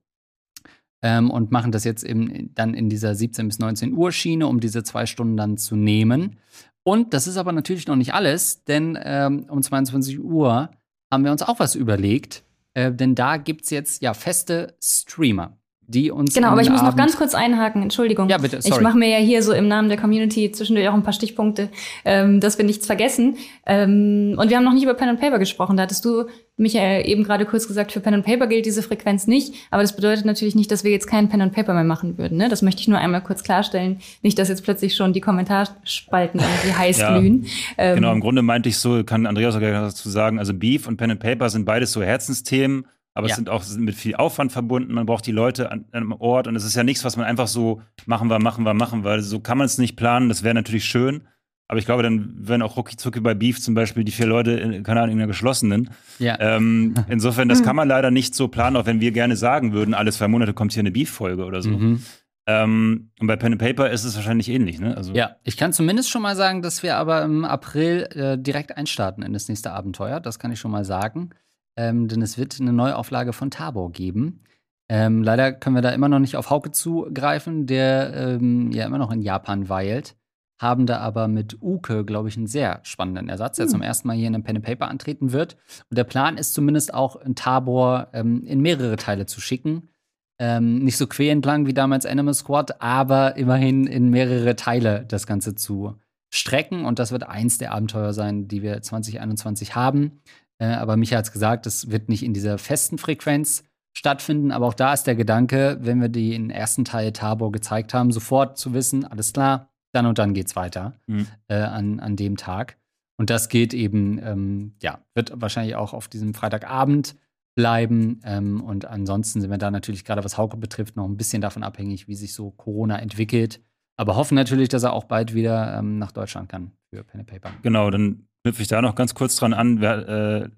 ähm, 1.03 1.31
und 1.31 1.53
machen 1.53 1.73
das 1.73 1.85
jetzt 1.85 2.03
eben 2.03 2.55
dann 2.55 2.73
in 2.73 2.89
dieser 2.89 3.15
17 3.15 3.49
bis 3.49 3.59
19 3.59 3.93
Uhr 3.93 4.13
Schiene, 4.13 4.47
um 4.47 4.61
diese 4.61 4.83
zwei 4.83 5.05
Stunden 5.05 5.37
dann 5.37 5.59
zu 5.59 5.77
nehmen. 5.77 6.37
Und 6.85 7.13
das 7.13 7.27
ist 7.27 7.37
aber 7.37 7.53
natürlich 7.53 7.87
noch 7.87 7.97
nicht 7.97 8.15
alles, 8.15 8.65
denn 8.65 8.99
ähm, 9.03 9.47
um 9.51 9.61
22 9.61 10.21
Uhr 10.21 10.71
haben 11.13 11.25
wir 11.25 11.33
uns 11.33 11.43
auch 11.43 11.59
was 11.59 11.75
überlegt 11.75 12.46
äh, 12.77 12.93
denn 12.93 13.15
da 13.15 13.39
gibt 13.39 13.65
es 13.65 13.71
jetzt 13.71 14.03
ja 14.03 14.13
feste 14.13 14.77
Streamer 14.83 15.57
die 15.89 16.11
uns. 16.11 16.35
Genau, 16.35 16.49
aber 16.49 16.63
ich 16.63 16.71
muss 16.71 16.83
noch 16.83 16.97
ganz 16.97 17.17
kurz 17.17 17.33
einhaken, 17.33 17.81
Entschuldigung. 17.81 18.29
Ja, 18.29 18.39
bitte. 18.39 18.61
Sorry. 18.61 18.75
Ich 18.75 18.81
mache 18.81 18.99
mir 18.99 19.09
ja 19.09 19.19
hier 19.19 19.41
so 19.43 19.53
im 19.53 19.69
Namen 19.69 19.89
der 19.89 19.97
Community 19.97 20.51
zwischendurch 20.51 20.89
auch 20.89 20.95
ein 20.95 21.05
paar 21.05 21.13
Stichpunkte, 21.13 21.69
ähm, 22.05 22.41
dass 22.41 22.59
wir 22.59 22.65
nichts 22.65 22.87
vergessen. 22.87 23.37
Ähm, 23.67 24.35
und 24.37 24.51
wir 24.51 24.57
haben 24.57 24.65
noch 24.65 24.73
nicht 24.73 24.83
über 24.83 24.95
Pen 24.95 25.11
and 25.11 25.21
Paper 25.21 25.39
gesprochen. 25.39 25.77
Da 25.77 25.85
hattest 25.85 26.05
du, 26.05 26.25
Michael, 26.59 27.07
eben 27.07 27.23
gerade 27.23 27.45
kurz 27.45 27.69
gesagt, 27.69 27.93
für 27.93 28.01
Pen 28.01 28.15
and 28.15 28.25
Paper 28.25 28.47
gilt 28.47 28.65
diese 28.65 28.83
Frequenz 28.83 29.27
nicht. 29.27 29.55
Aber 29.71 29.83
das 29.83 29.95
bedeutet 29.95 30.25
natürlich 30.25 30.55
nicht, 30.55 30.71
dass 30.71 30.85
wir 30.85 30.91
jetzt 30.91 31.07
keinen 31.07 31.29
Pen 31.29 31.43
and 31.43 31.53
Paper 31.53 31.75
mehr 31.75 31.85
machen 31.85 32.17
würden. 32.17 32.39
Ne? 32.39 32.49
Das 32.49 32.63
möchte 32.63 32.81
ich 32.81 32.89
nur 32.89 32.99
einmal 32.99 33.23
kurz 33.23 33.43
klarstellen. 33.43 33.99
Nicht, 34.23 34.39
dass 34.39 34.49
jetzt 34.49 34.65
plötzlich 34.65 34.95
schon 34.97 35.13
die 35.13 35.21
Kommentarspalten 35.21 36.41
irgendwie 36.41 36.73
heiß 36.73 36.99
ja, 37.01 37.19
glühen. 37.19 37.47
Ähm, 37.77 37.97
genau, 37.97 38.13
im 38.13 38.21
Grunde 38.21 38.43
meinte 38.43 38.69
ich 38.69 38.79
so, 38.79 39.05
kann 39.05 39.27
Andreas 39.27 39.55
auch 39.55 39.61
dazu 39.61 40.09
sagen, 40.09 40.39
also 40.39 40.55
Beef 40.55 40.87
und 40.87 40.97
Pen 40.97 41.11
and 41.11 41.21
Paper 41.21 41.51
sind 41.51 41.67
beides 41.67 41.93
so 41.93 42.03
Herzensthemen 42.03 42.87
aber 43.17 43.29
ja. 43.29 43.33
es 43.33 43.37
sind 43.37 43.49
auch 43.49 43.63
sind 43.63 43.83
mit 43.83 43.95
viel 43.95 44.15
Aufwand 44.15 44.53
verbunden. 44.53 44.93
Man 44.93 45.07
braucht 45.07 45.25
die 45.25 45.33
Leute 45.33 45.71
an, 45.73 45.87
einem 45.91 46.13
Ort 46.13 46.49
und 46.49 46.55
es 46.55 46.65
ist 46.65 46.77
ja 46.77 46.85
nichts, 46.85 47.03
was 47.03 47.17
man 47.17 47.25
einfach 47.25 47.47
so 47.47 47.81
machen 48.05 48.29
wir, 48.29 48.39
machen 48.39 48.67
wir, 48.67 48.75
machen 48.75 49.05
wir. 49.05 49.23
So 49.23 49.41
kann 49.41 49.57
man 49.57 49.65
es 49.65 49.79
nicht 49.79 49.97
planen. 49.97 50.29
Das 50.29 50.43
wäre 50.43 50.55
natürlich 50.55 50.85
schön. 50.85 51.27
Aber 51.69 51.79
ich 51.79 51.85
glaube, 51.85 52.03
dann 52.03 52.35
wären 52.37 52.63
auch 52.63 52.77
rucki 52.77 53.21
bei 53.21 53.35
Beef 53.35 53.61
zum 53.61 53.75
Beispiel 53.75 54.05
die 54.05 54.13
vier 54.13 54.27
Leute, 54.27 54.53
in, 54.53 54.83
keine 54.83 55.01
Ahnung, 55.01 55.15
in 55.15 55.21
einer 55.21 55.27
geschlossenen. 55.27 55.91
Ja. 56.19 56.39
Ähm, 56.39 56.95
insofern, 57.09 57.49
das 57.49 57.63
kann 57.63 57.77
man 57.77 57.89
leider 57.89 58.11
nicht 58.11 58.35
so 58.35 58.49
planen, 58.49 58.77
auch 58.77 58.87
wenn 58.87 59.01
wir 59.01 59.13
gerne 59.13 59.37
sagen 59.37 59.73
würden, 59.73 59.95
alle 59.95 60.13
zwei 60.13 60.29
Monate 60.29 60.55
kommt 60.55 60.73
hier 60.73 60.81
eine 60.81 60.93
Beef-Folge 60.93 61.45
oder 61.45 61.63
so. 61.63 61.71
Mhm. 61.71 62.03
Ähm, 62.49 63.11
und 63.19 63.27
bei 63.27 63.35
Pen 63.35 63.55
and 63.55 63.61
Paper 63.61 63.91
ist 63.91 64.05
es 64.05 64.15
wahrscheinlich 64.15 64.49
ähnlich, 64.49 64.79
ne? 64.79 64.97
Also 64.97 65.13
ja, 65.15 65.35
ich 65.43 65.57
kann 65.57 65.73
zumindest 65.73 66.11
schon 66.11 66.23
mal 66.23 66.37
sagen, 66.37 66.63
dass 66.63 66.85
wir 66.85 66.97
aber 66.97 67.23
im 67.23 67.45
April 67.45 68.09
äh, 68.13 68.39
direkt 68.39 68.77
einstarten 68.77 69.25
in 69.25 69.33
das 69.33 69.49
nächste 69.49 69.73
Abenteuer. 69.73 70.21
Das 70.21 70.39
kann 70.39 70.53
ich 70.53 70.61
schon 70.61 70.71
mal 70.71 70.85
sagen 70.85 71.31
ähm, 71.77 72.09
denn 72.09 72.23
es 72.23 72.39
wird 72.39 72.61
eine 72.61 72.73
Neuauflage 72.73 73.33
von 73.33 73.51
Tabor 73.51 73.93
geben. 73.93 74.43
Ähm, 74.89 75.23
leider 75.23 75.53
können 75.53 75.77
wir 75.77 75.83
da 75.83 75.91
immer 75.91 76.09
noch 76.09 76.19
nicht 76.19 76.37
auf 76.37 76.51
Hauke 76.51 76.71
zugreifen, 76.71 77.67
der 77.67 78.15
ähm, 78.15 78.71
ja 78.71 78.87
immer 78.87 78.99
noch 78.99 79.11
in 79.11 79.21
Japan 79.21 79.69
weilt. 79.69 80.17
Haben 80.59 80.87
da 80.87 80.99
aber 80.99 81.29
mit 81.29 81.61
Uke, 81.61 82.05
glaube 82.05 82.29
ich, 82.29 82.37
einen 82.37 82.47
sehr 82.47 82.81
spannenden 82.83 83.29
Ersatz, 83.29 83.57
der 83.57 83.67
hm. 83.67 83.73
zum 83.73 83.83
ersten 83.83 84.09
Mal 84.09 84.17
hier 84.17 84.29
in 84.29 84.35
einem 84.35 84.45
Pen 84.45 84.57
and 84.57 84.65
Paper 84.65 84.89
antreten 84.89 85.33
wird. 85.33 85.57
Und 85.91 85.99
der 85.99 86.05
Plan 86.05 86.39
ist 86.39 86.55
zumindest 86.55 86.95
auch, 86.95 87.17
in 87.17 87.35
Tabor 87.35 88.09
ähm, 88.13 88.45
in 88.45 88.61
mehrere 88.61 88.97
Teile 88.97 89.27
zu 89.27 89.41
schicken. 89.41 89.91
Ähm, 90.39 90.81
nicht 90.81 90.97
so 90.97 91.07
querentlang 91.07 91.67
wie 91.67 91.75
damals 91.75 92.07
Animal 92.07 92.35
Squad, 92.35 92.81
aber 92.81 93.37
immerhin 93.37 93.87
in 93.87 94.11
mehrere 94.11 94.57
Teile 94.57 95.05
das 95.07 95.27
Ganze 95.27 95.55
zu 95.55 95.97
strecken. 96.31 96.85
Und 96.85 96.99
das 96.99 97.13
wird 97.13 97.25
eins 97.25 97.59
der 97.59 97.73
Abenteuer 97.73 98.13
sein, 98.13 98.49
die 98.49 98.63
wir 98.63 98.81
2021 98.81 99.75
haben. 99.75 100.21
Äh, 100.59 100.67
aber 100.67 100.97
Micha 100.97 101.19
hat 101.19 101.27
es 101.27 101.33
gesagt, 101.33 101.67
es 101.67 101.91
wird 101.91 102.09
nicht 102.09 102.23
in 102.23 102.35
dieser 102.35 102.59
festen 102.59 102.99
Frequenz 102.99 103.65
stattfinden. 103.97 104.53
Aber 104.53 104.67
auch 104.67 104.75
da 104.75 104.93
ist 104.93 105.05
der 105.05 105.15
Gedanke, 105.15 105.79
wenn 105.81 106.01
wir 106.01 106.09
die 106.09 106.31
den 106.31 106.51
ersten 106.51 106.85
Teil 106.85 107.13
Tabor 107.13 107.51
gezeigt 107.53 107.95
haben, 107.95 108.13
sofort 108.13 108.59
zu 108.59 108.75
wissen, 108.75 109.05
alles 109.05 109.33
klar, 109.33 109.71
dann 109.97 110.07
und 110.07 110.19
dann 110.19 110.35
geht's 110.35 110.55
weiter 110.55 110.95
mhm. 111.07 111.27
äh, 111.49 111.57
an, 111.57 111.99
an 111.99 112.17
dem 112.17 112.37
Tag. 112.37 112.77
Und 113.19 113.31
das 113.31 113.49
geht 113.49 113.75
eben, 113.75 114.21
ähm, 114.23 114.75
ja, 114.83 115.01
wird 115.15 115.33
wahrscheinlich 115.35 115.75
auch 115.75 115.95
auf 115.95 116.09
diesem 116.09 116.35
Freitagabend 116.35 117.17
bleiben. 117.55 118.21
Ähm, 118.25 118.61
und 118.63 118.85
ansonsten 118.85 119.41
sind 119.41 119.51
wir 119.51 119.59
da 119.59 119.71
natürlich 119.71 120.05
gerade, 120.05 120.23
was 120.23 120.39
Hauke 120.39 120.57
betrifft, 120.57 120.97
noch 120.97 121.07
ein 121.07 121.17
bisschen 121.17 121.41
davon 121.41 121.63
abhängig, 121.63 122.07
wie 122.07 122.15
sich 122.15 122.35
so 122.35 122.51
Corona 122.51 122.99
entwickelt. 122.99 123.61
Aber 123.97 124.17
hoffen 124.17 124.35
natürlich, 124.35 124.69
dass 124.69 124.83
er 124.83 124.93
auch 124.93 125.05
bald 125.05 125.35
wieder 125.35 125.79
ähm, 125.79 125.99
nach 125.99 126.13
Deutschland 126.13 126.51
kann 126.51 126.73
für 126.93 127.03
Pen 127.03 127.21
and 127.21 127.29
Paper. 127.31 127.51
Genau, 127.63 127.91
dann 127.91 128.29
knüpfe 128.45 128.61
ich 128.61 128.69
da 128.69 128.83
noch 128.83 128.95
ganz 128.95 129.15
kurz 129.15 129.37
dran 129.37 129.55
an. 129.55 129.81
Wir, 129.81 130.09
äh, 130.09 130.49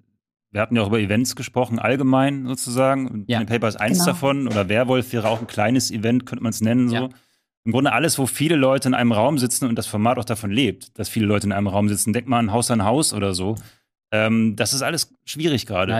wir 0.51 0.61
hatten 0.61 0.75
ja 0.75 0.81
auch 0.81 0.87
über 0.87 0.99
Events 0.99 1.37
gesprochen, 1.37 1.79
allgemein 1.79 2.45
sozusagen. 2.45 3.23
Ja. 3.27 3.45
Paper 3.45 3.69
ist 3.69 3.79
eins 3.79 3.99
genau. 3.99 4.11
davon. 4.11 4.47
Oder 4.47 4.67
Werwolf 4.67 5.13
wäre 5.13 5.29
auch 5.29 5.39
ein 5.39 5.47
kleines 5.47 5.91
Event, 5.91 6.25
könnte 6.25 6.43
man 6.43 6.49
es 6.49 6.59
nennen. 6.59 6.89
So. 6.89 6.95
Ja. 6.95 7.09
Im 7.69 7.73
Grunde 7.73 7.93
alles, 7.93 8.17
wo 8.17 8.25
viele 8.25 8.55
Leute 8.55 8.87
in 8.87 8.95
einem 8.95 9.11
Raum 9.11 9.37
sitzen 9.37 9.67
und 9.67 9.75
das 9.75 9.85
Format 9.85 10.17
auch 10.17 10.25
davon 10.25 10.49
lebt, 10.49 10.97
dass 10.97 11.07
viele 11.07 11.27
Leute 11.27 11.45
in 11.45 11.51
einem 11.51 11.67
Raum 11.67 11.87
sitzen. 11.87 12.13
Denk 12.13 12.27
mal 12.27 12.39
an 12.39 12.51
Haus 12.51 12.71
an 12.71 12.83
Haus 12.83 13.13
oder 13.13 13.35
so. 13.35 13.57
Ähm, 14.11 14.55
das 14.55 14.73
ist 14.73 14.81
alles 14.81 15.13
schwierig 15.23 15.67
gerade. 15.67 15.93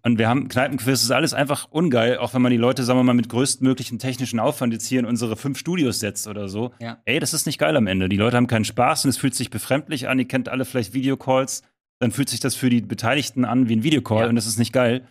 Und, 0.00 0.12
und 0.12 0.18
wir 0.18 0.26
haben 0.26 0.48
Kneipenquiz, 0.48 1.02
ist 1.02 1.10
alles 1.10 1.34
einfach 1.34 1.68
ungeil, 1.70 2.16
auch 2.16 2.32
wenn 2.32 2.40
man 2.40 2.50
die 2.50 2.56
Leute, 2.56 2.82
sagen 2.82 2.98
wir 2.98 3.02
mal, 3.04 3.12
mit 3.12 3.28
größtmöglichen 3.28 3.98
technischen 3.98 4.40
Aufwand 4.40 4.72
jetzt 4.72 4.86
hier 4.86 5.00
in 5.00 5.04
unsere 5.04 5.36
fünf 5.36 5.58
Studios 5.58 6.00
setzt 6.00 6.28
oder 6.28 6.48
so. 6.48 6.72
Ja. 6.80 6.96
Ey, 7.04 7.20
das 7.20 7.34
ist 7.34 7.44
nicht 7.44 7.58
geil 7.58 7.76
am 7.76 7.86
Ende. 7.86 8.08
Die 8.08 8.16
Leute 8.16 8.38
haben 8.38 8.46
keinen 8.46 8.64
Spaß 8.64 9.04
und 9.04 9.10
es 9.10 9.18
fühlt 9.18 9.34
sich 9.34 9.50
befremdlich 9.50 10.08
an. 10.08 10.18
Ihr 10.18 10.26
kennt 10.26 10.48
alle 10.48 10.64
vielleicht 10.64 10.94
Videocalls. 10.94 11.62
Dann 11.98 12.10
fühlt 12.10 12.30
sich 12.30 12.40
das 12.40 12.54
für 12.54 12.70
die 12.70 12.80
Beteiligten 12.80 13.44
an 13.44 13.68
wie 13.68 13.76
ein 13.76 13.82
Videocall 13.82 14.22
ja. 14.22 14.28
und 14.30 14.36
das 14.36 14.46
ist 14.46 14.58
nicht 14.58 14.72
geil. 14.72 15.06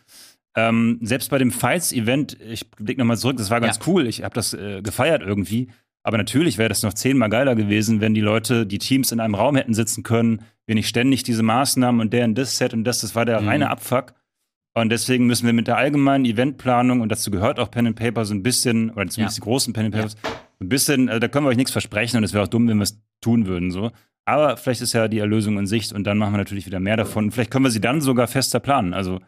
Ähm, 0.55 0.99
selbst 1.01 1.29
bei 1.29 1.37
dem 1.37 1.51
Fights-Event, 1.51 2.37
ich 2.39 2.71
blicke 2.71 2.99
nochmal 2.99 3.17
zurück, 3.17 3.37
das 3.37 3.49
war 3.49 3.59
ganz 3.59 3.77
ja. 3.77 3.83
cool. 3.87 4.07
Ich 4.07 4.23
habe 4.23 4.33
das 4.33 4.53
äh, 4.53 4.81
gefeiert 4.81 5.21
irgendwie. 5.21 5.69
Aber 6.03 6.17
natürlich 6.17 6.57
wäre 6.57 6.69
das 6.69 6.83
noch 6.83 6.93
zehnmal 6.93 7.29
geiler 7.29 7.55
gewesen, 7.55 7.99
wenn 7.99 8.13
die 8.13 8.21
Leute, 8.21 8.65
die 8.65 8.77
Teams 8.77 9.11
in 9.11 9.19
einem 9.19 9.33
Raum 9.33 9.55
hätten 9.55 9.73
sitzen 9.73 10.03
können, 10.03 10.43
wir 10.67 10.75
nicht 10.75 10.87
ständig 10.87 11.23
diese 11.23 11.43
Maßnahmen 11.43 11.99
und 11.99 12.13
der 12.13 12.25
und 12.25 12.37
das 12.37 12.57
Set 12.57 12.73
und 12.73 12.83
das, 12.83 13.01
das 13.01 13.15
war 13.15 13.25
der 13.25 13.41
mhm. 13.41 13.47
reine 13.47 13.69
Abfuck. 13.69 14.13
Und 14.75 14.89
deswegen 14.89 15.25
müssen 15.25 15.45
wir 15.45 15.53
mit 15.53 15.67
der 15.67 15.77
allgemeinen 15.77 16.25
Eventplanung, 16.25 16.99
und 17.01 17.09
dazu 17.09 17.31
gehört 17.31 17.59
auch 17.59 17.71
Pen 17.71 17.87
and 17.87 17.95
Paper 17.95 18.25
so 18.25 18.33
ein 18.33 18.43
bisschen, 18.43 18.91
oder 18.91 19.07
zumindest 19.07 19.37
ja. 19.37 19.41
die 19.41 19.45
großen 19.45 19.73
Pen 19.73 19.85
and 19.85 19.95
Papers, 19.95 20.15
ja. 20.21 20.29
ein 20.59 20.69
bisschen, 20.69 21.07
also 21.07 21.19
da 21.19 21.27
können 21.27 21.45
wir 21.45 21.49
euch 21.49 21.57
nichts 21.57 21.71
versprechen 21.71 22.17
und 22.17 22.23
es 22.23 22.33
wäre 22.33 22.43
auch 22.43 22.49
dumm, 22.49 22.67
wenn 22.67 22.77
wir 22.77 22.83
es 22.83 23.01
tun 23.21 23.47
würden, 23.47 23.71
so. 23.71 23.91
Aber 24.25 24.57
vielleicht 24.57 24.81
ist 24.81 24.93
ja 24.93 25.07
die 25.07 25.19
Erlösung 25.19 25.57
in 25.57 25.65
Sicht 25.65 25.93
und 25.93 26.03
dann 26.03 26.17
machen 26.17 26.33
wir 26.33 26.39
natürlich 26.39 26.65
wieder 26.65 26.79
mehr 26.79 26.97
davon. 26.97 27.31
vielleicht 27.31 27.51
können 27.51 27.63
wir 27.65 27.71
sie 27.71 27.81
dann 27.81 28.01
sogar 28.01 28.27
fester 28.27 28.59
planen. 28.59 28.93
Also 28.93 29.21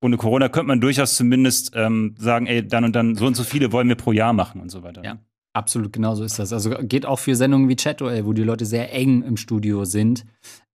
ohne 0.00 0.16
Corona 0.16 0.48
könnte 0.48 0.68
man 0.68 0.80
durchaus 0.80 1.16
zumindest 1.16 1.72
ähm, 1.74 2.14
sagen, 2.18 2.46
ey, 2.46 2.66
dann 2.66 2.84
und 2.84 2.94
dann 2.94 3.14
so 3.14 3.26
und 3.26 3.34
so 3.34 3.44
viele 3.44 3.72
wollen 3.72 3.88
wir 3.88 3.96
pro 3.96 4.12
Jahr 4.12 4.32
machen 4.32 4.60
und 4.60 4.70
so 4.70 4.82
weiter. 4.82 5.02
Ja. 5.04 5.18
Absolut, 5.52 5.94
genau 5.94 6.14
so 6.14 6.22
ist 6.22 6.38
das. 6.38 6.52
Also 6.52 6.68
geht 6.82 7.06
auch 7.06 7.18
für 7.18 7.34
Sendungen 7.34 7.70
wie 7.70 7.76
Chat.ol, 7.76 8.26
wo 8.26 8.34
die 8.34 8.42
Leute 8.42 8.66
sehr 8.66 8.92
eng 8.92 9.22
im 9.22 9.38
Studio 9.38 9.86
sind. 9.86 10.26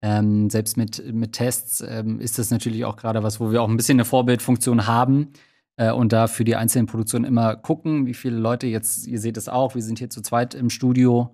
Ähm, 0.01 0.49
selbst 0.49 0.75
mit, 0.75 1.13
mit 1.13 1.33
Tests 1.33 1.83
ähm, 1.87 2.19
ist 2.19 2.39
das 2.39 2.49
natürlich 2.49 2.83
auch 2.83 2.95
gerade 2.95 3.21
was, 3.21 3.39
wo 3.39 3.51
wir 3.51 3.61
auch 3.61 3.69
ein 3.69 3.77
bisschen 3.77 3.97
eine 3.97 4.05
Vorbildfunktion 4.05 4.87
haben 4.87 5.33
äh, 5.75 5.91
und 5.91 6.13
da 6.13 6.25
für 6.25 6.45
die 6.45 6.55
einzelnen 6.55 6.87
Produktionen 6.87 7.25
immer 7.25 7.55
gucken, 7.57 8.07
wie 8.07 8.15
viele 8.15 8.37
Leute 8.37 8.65
jetzt, 8.65 9.05
ihr 9.05 9.19
seht 9.19 9.37
es 9.37 9.47
auch, 9.47 9.75
wir 9.75 9.83
sind 9.83 9.99
hier 9.99 10.09
zu 10.09 10.23
zweit 10.23 10.55
im 10.55 10.71
Studio, 10.71 11.31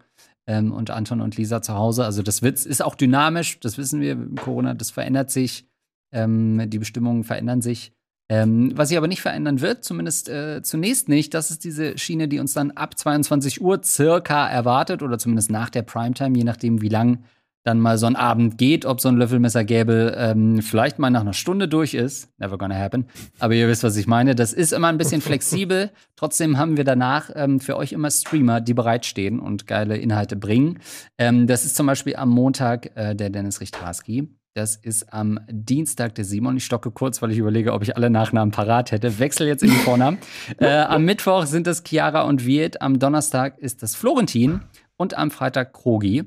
ähm, 0.48 0.72
und 0.72 0.90
Anton 0.90 1.22
und 1.22 1.38
Lisa 1.38 1.62
zu 1.62 1.76
Hause. 1.76 2.06
Also 2.06 2.24
das 2.24 2.42
wird, 2.42 2.66
ist 2.66 2.84
auch 2.84 2.96
dynamisch, 2.96 3.60
das 3.60 3.78
wissen 3.78 4.02
wir. 4.02 4.18
Corona, 4.36 4.74
das 4.74 4.90
verändert 4.90 5.30
sich. 5.30 5.67
Ähm, 6.12 6.70
die 6.70 6.80
Bestimmungen 6.80 7.24
verändern 7.24 7.62
sich. 7.62 7.92
Ähm, 8.30 8.74
was 8.76 8.90
sich 8.90 8.98
aber 8.98 9.08
nicht 9.08 9.22
verändern 9.22 9.62
wird, 9.62 9.86
zumindest 9.86 10.28
äh, 10.28 10.62
zunächst 10.62 11.08
nicht, 11.08 11.34
das 11.34 11.50
ist 11.50 11.64
diese 11.64 11.98
Schiene, 11.98 12.28
die 12.28 12.40
uns 12.40 12.54
dann 12.54 12.72
ab 12.72 12.98
22 12.98 13.62
Uhr 13.62 13.82
circa 13.84 14.48
erwartet 14.48 15.02
oder 15.02 15.18
zumindest 15.18 15.50
nach 15.50 15.70
der 15.70 15.84
Primetime, 15.84 16.38
je 16.38 16.44
nachdem, 16.44 16.82
wie 16.82 16.90
lang 16.90 17.24
dann 17.68 17.80
mal 17.80 17.98
so 17.98 18.06
ein 18.06 18.16
Abend 18.16 18.58
geht, 18.58 18.86
ob 18.86 19.02
so 19.02 19.10
ein 19.10 19.18
Löffelmesser 19.18 19.66
gäbe, 19.66 20.16
ähm, 20.18 20.62
vielleicht 20.62 21.00
mal 21.00 21.10
nach 21.10 21.22
einer 21.22 21.34
Stunde 21.34 21.68
durch 21.68 21.94
ist. 21.94 22.30
Never 22.38 22.58
gonna 22.58 22.76
happen. 22.76 23.08
Aber 23.40 23.54
ihr 23.56 23.68
wisst, 23.68 23.84
was 23.84 23.98
ich 23.98 24.08
meine. 24.08 24.36
Das 24.36 24.54
ist 24.54 24.72
immer 24.72 24.88
ein 24.88 24.98
bisschen 24.98 25.22
flexibel. 25.30 25.92
Trotzdem 26.16 26.58
haben 26.58 26.78
wir 26.78 26.86
danach 26.86 27.30
ähm, 27.36 27.60
für 27.60 27.76
euch 27.76 27.92
immer 27.92 28.10
Streamer, 28.10 28.62
die 28.62 28.74
bereitstehen 28.74 29.40
und 29.40 29.68
geile 29.68 29.98
Inhalte 29.98 30.38
bringen. 30.38 30.80
Ähm, 31.18 31.46
das 31.46 31.66
ist 31.66 31.76
zum 31.76 31.88
Beispiel 31.88 32.16
am 32.16 32.30
Montag 32.30 32.92
äh, 32.96 33.16
der 33.16 33.30
Dennis 33.30 33.60
Richtarski. 33.60 34.30
Das 34.58 34.76
ist 34.76 35.14
am 35.14 35.40
Dienstag 35.52 36.16
der 36.16 36.26
Simon. 36.26 36.58
Ich 36.58 36.66
stocke 36.66 36.90
kurz, 36.90 37.22
weil 37.22 37.30
ich 37.30 37.38
überlege, 37.38 37.74
ob 37.74 37.84
ich 37.84 37.96
alle 37.96 38.10
Nachnamen 38.10 38.52
parat 38.52 38.92
hätte. 38.92 39.20
Wechsel 39.20 39.46
jetzt 39.46 39.62
in 39.62 39.70
die 39.70 39.76
Vornamen. 39.76 40.18
äh, 40.58 40.80
am 40.80 41.06
Mittwoch 41.06 41.46
sind 41.46 41.68
es 41.68 41.84
Chiara 41.86 42.24
und 42.24 42.44
Viet. 42.44 42.82
Am 42.82 42.98
Donnerstag 42.98 43.60
ist 43.60 43.84
es 43.84 43.96
Florentin. 43.96 44.62
Und 44.96 45.16
am 45.16 45.30
Freitag 45.30 45.74
Krogi. 45.74 46.24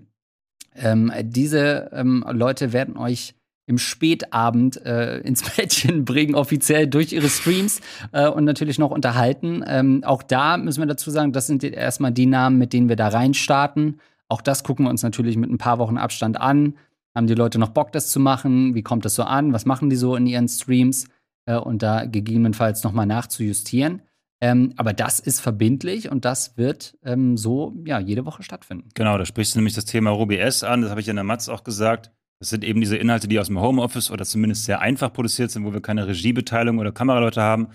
Ähm, 0.76 1.12
diese 1.24 1.90
ähm, 1.92 2.24
Leute 2.30 2.72
werden 2.72 2.96
euch 2.96 3.34
im 3.66 3.78
Spätabend 3.78 4.76
äh, 4.86 5.18
ins 5.22 5.42
Bettchen 5.56 6.04
bringen, 6.04 6.36
offiziell 6.36 6.86
durch 6.86 7.12
ihre 7.12 7.28
Streams 7.28 7.80
äh, 8.12 8.28
und 8.28 8.44
natürlich 8.44 8.78
noch 8.78 8.92
unterhalten. 8.92 9.64
Ähm, 9.66 10.04
auch 10.04 10.22
da 10.22 10.56
müssen 10.56 10.80
wir 10.80 10.86
dazu 10.86 11.10
sagen, 11.10 11.32
das 11.32 11.48
sind 11.48 11.64
erstmal 11.64 12.12
die 12.12 12.26
Namen, 12.26 12.58
mit 12.58 12.74
denen 12.74 12.88
wir 12.88 12.94
da 12.94 13.08
reinstarten. 13.08 13.98
Auch 14.28 14.40
das 14.40 14.62
gucken 14.62 14.86
wir 14.86 14.90
uns 14.90 15.02
natürlich 15.02 15.36
mit 15.36 15.50
ein 15.50 15.58
paar 15.58 15.80
Wochen 15.80 15.98
Abstand 15.98 16.40
an. 16.40 16.74
Haben 17.14 17.26
die 17.26 17.34
Leute 17.34 17.58
noch 17.58 17.70
Bock, 17.70 17.92
das 17.92 18.10
zu 18.10 18.20
machen? 18.20 18.74
Wie 18.74 18.82
kommt 18.82 19.04
das 19.04 19.14
so 19.14 19.24
an? 19.24 19.52
Was 19.52 19.66
machen 19.66 19.90
die 19.90 19.96
so 19.96 20.14
in 20.16 20.26
ihren 20.26 20.48
Streams? 20.48 21.06
Äh, 21.46 21.56
und 21.56 21.82
da 21.82 22.04
gegebenenfalls 22.04 22.84
nochmal 22.84 23.06
nachzujustieren. 23.06 24.02
Ähm, 24.42 24.72
aber 24.76 24.94
das 24.94 25.20
ist 25.20 25.40
verbindlich 25.40 26.10
und 26.10 26.24
das 26.24 26.56
wird 26.56 26.96
ähm, 27.04 27.36
so 27.36 27.74
ja, 27.84 27.98
jede 27.98 28.24
Woche 28.24 28.42
stattfinden. 28.42 28.88
Genau, 28.94 29.18
da 29.18 29.26
sprichst 29.26 29.54
du 29.54 29.58
nämlich 29.58 29.74
das 29.74 29.84
Thema 29.84 30.10
RoBS 30.10 30.62
an. 30.62 30.80
Das 30.80 30.90
habe 30.90 31.00
ich 31.00 31.08
in 31.08 31.16
der 31.16 31.24
Matz 31.24 31.48
auch 31.48 31.62
gesagt. 31.62 32.10
Das 32.38 32.48
sind 32.48 32.64
eben 32.64 32.80
diese 32.80 32.96
Inhalte, 32.96 33.28
die 33.28 33.38
aus 33.38 33.48
dem 33.48 33.60
Homeoffice 33.60 34.10
oder 34.10 34.24
zumindest 34.24 34.64
sehr 34.64 34.80
einfach 34.80 35.12
produziert 35.12 35.50
sind, 35.50 35.64
wo 35.64 35.74
wir 35.74 35.82
keine 35.82 36.06
Regiebeteiligung 36.06 36.78
oder 36.78 36.90
Kameraleute 36.90 37.42
haben. 37.42 37.68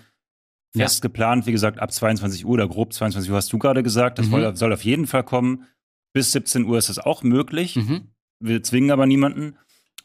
Fest 0.76 0.98
ja. 0.98 1.08
geplant, 1.08 1.46
wie 1.46 1.52
gesagt, 1.52 1.78
ab 1.78 1.92
22 1.92 2.44
Uhr 2.44 2.54
oder 2.54 2.68
grob 2.68 2.92
22 2.92 3.30
Uhr 3.30 3.36
hast 3.36 3.52
du 3.52 3.58
gerade 3.58 3.84
gesagt. 3.84 4.18
Das 4.18 4.26
mhm. 4.26 4.56
soll 4.56 4.72
auf 4.72 4.84
jeden 4.84 5.06
Fall 5.06 5.22
kommen. 5.22 5.64
Bis 6.12 6.32
17 6.32 6.64
Uhr 6.64 6.78
ist 6.78 6.88
das 6.88 6.98
auch 6.98 7.22
möglich. 7.22 7.76
Mhm. 7.76 8.08
Wir 8.40 8.62
zwingen 8.62 8.90
aber 8.90 9.06
niemanden. 9.06 9.56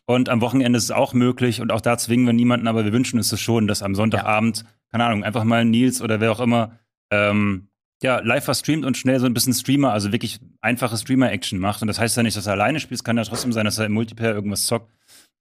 Und 0.05 0.29
am 0.29 0.41
Wochenende 0.41 0.77
ist 0.77 0.86
es 0.86 0.91
auch 0.91 1.13
möglich. 1.13 1.61
Und 1.61 1.71
auch 1.71 1.82
da 1.82 1.97
zwingen 1.97 2.25
wir 2.25 2.34
niemanden, 2.34 2.67
aber 2.67 2.86
wir 2.86 2.93
wünschen 2.93 3.17
uns 3.17 3.29
das 3.29 3.39
schon, 3.39 3.67
dass 3.67 3.84
am 3.84 3.95
Sonntagabend, 3.95 4.59
ja. 4.59 4.65
keine 4.91 5.05
Ahnung, 5.05 5.23
einfach 5.23 5.43
mal 5.43 5.63
Nils 5.63 6.01
oder 6.01 6.19
wer 6.19 6.32
auch 6.32 6.39
immer, 6.39 6.79
ähm, 7.11 7.69
ja, 8.03 8.19
live 8.19 8.43
verstreamt 8.43 8.84
und 8.84 8.97
schnell 8.97 9.19
so 9.19 9.27
ein 9.27 9.34
bisschen 9.34 9.53
Streamer, 9.53 9.93
also 9.93 10.11
wirklich 10.11 10.39
einfache 10.59 10.97
Streamer-Action 10.97 11.59
macht. 11.59 11.82
Und 11.82 11.88
das 11.88 11.99
heißt 11.99 12.17
ja 12.17 12.23
nicht, 12.23 12.36
dass 12.36 12.47
er 12.47 12.53
alleine 12.53 12.79
spielt. 12.79 12.99
Es 12.99 13.03
kann 13.03 13.17
ja 13.17 13.23
trotzdem 13.23 13.53
sein, 13.53 13.65
dass 13.65 13.77
er 13.77 13.86
im 13.86 13.93
Multiplayer 13.93 14.34
irgendwas 14.34 14.65
zockt. 14.65 14.91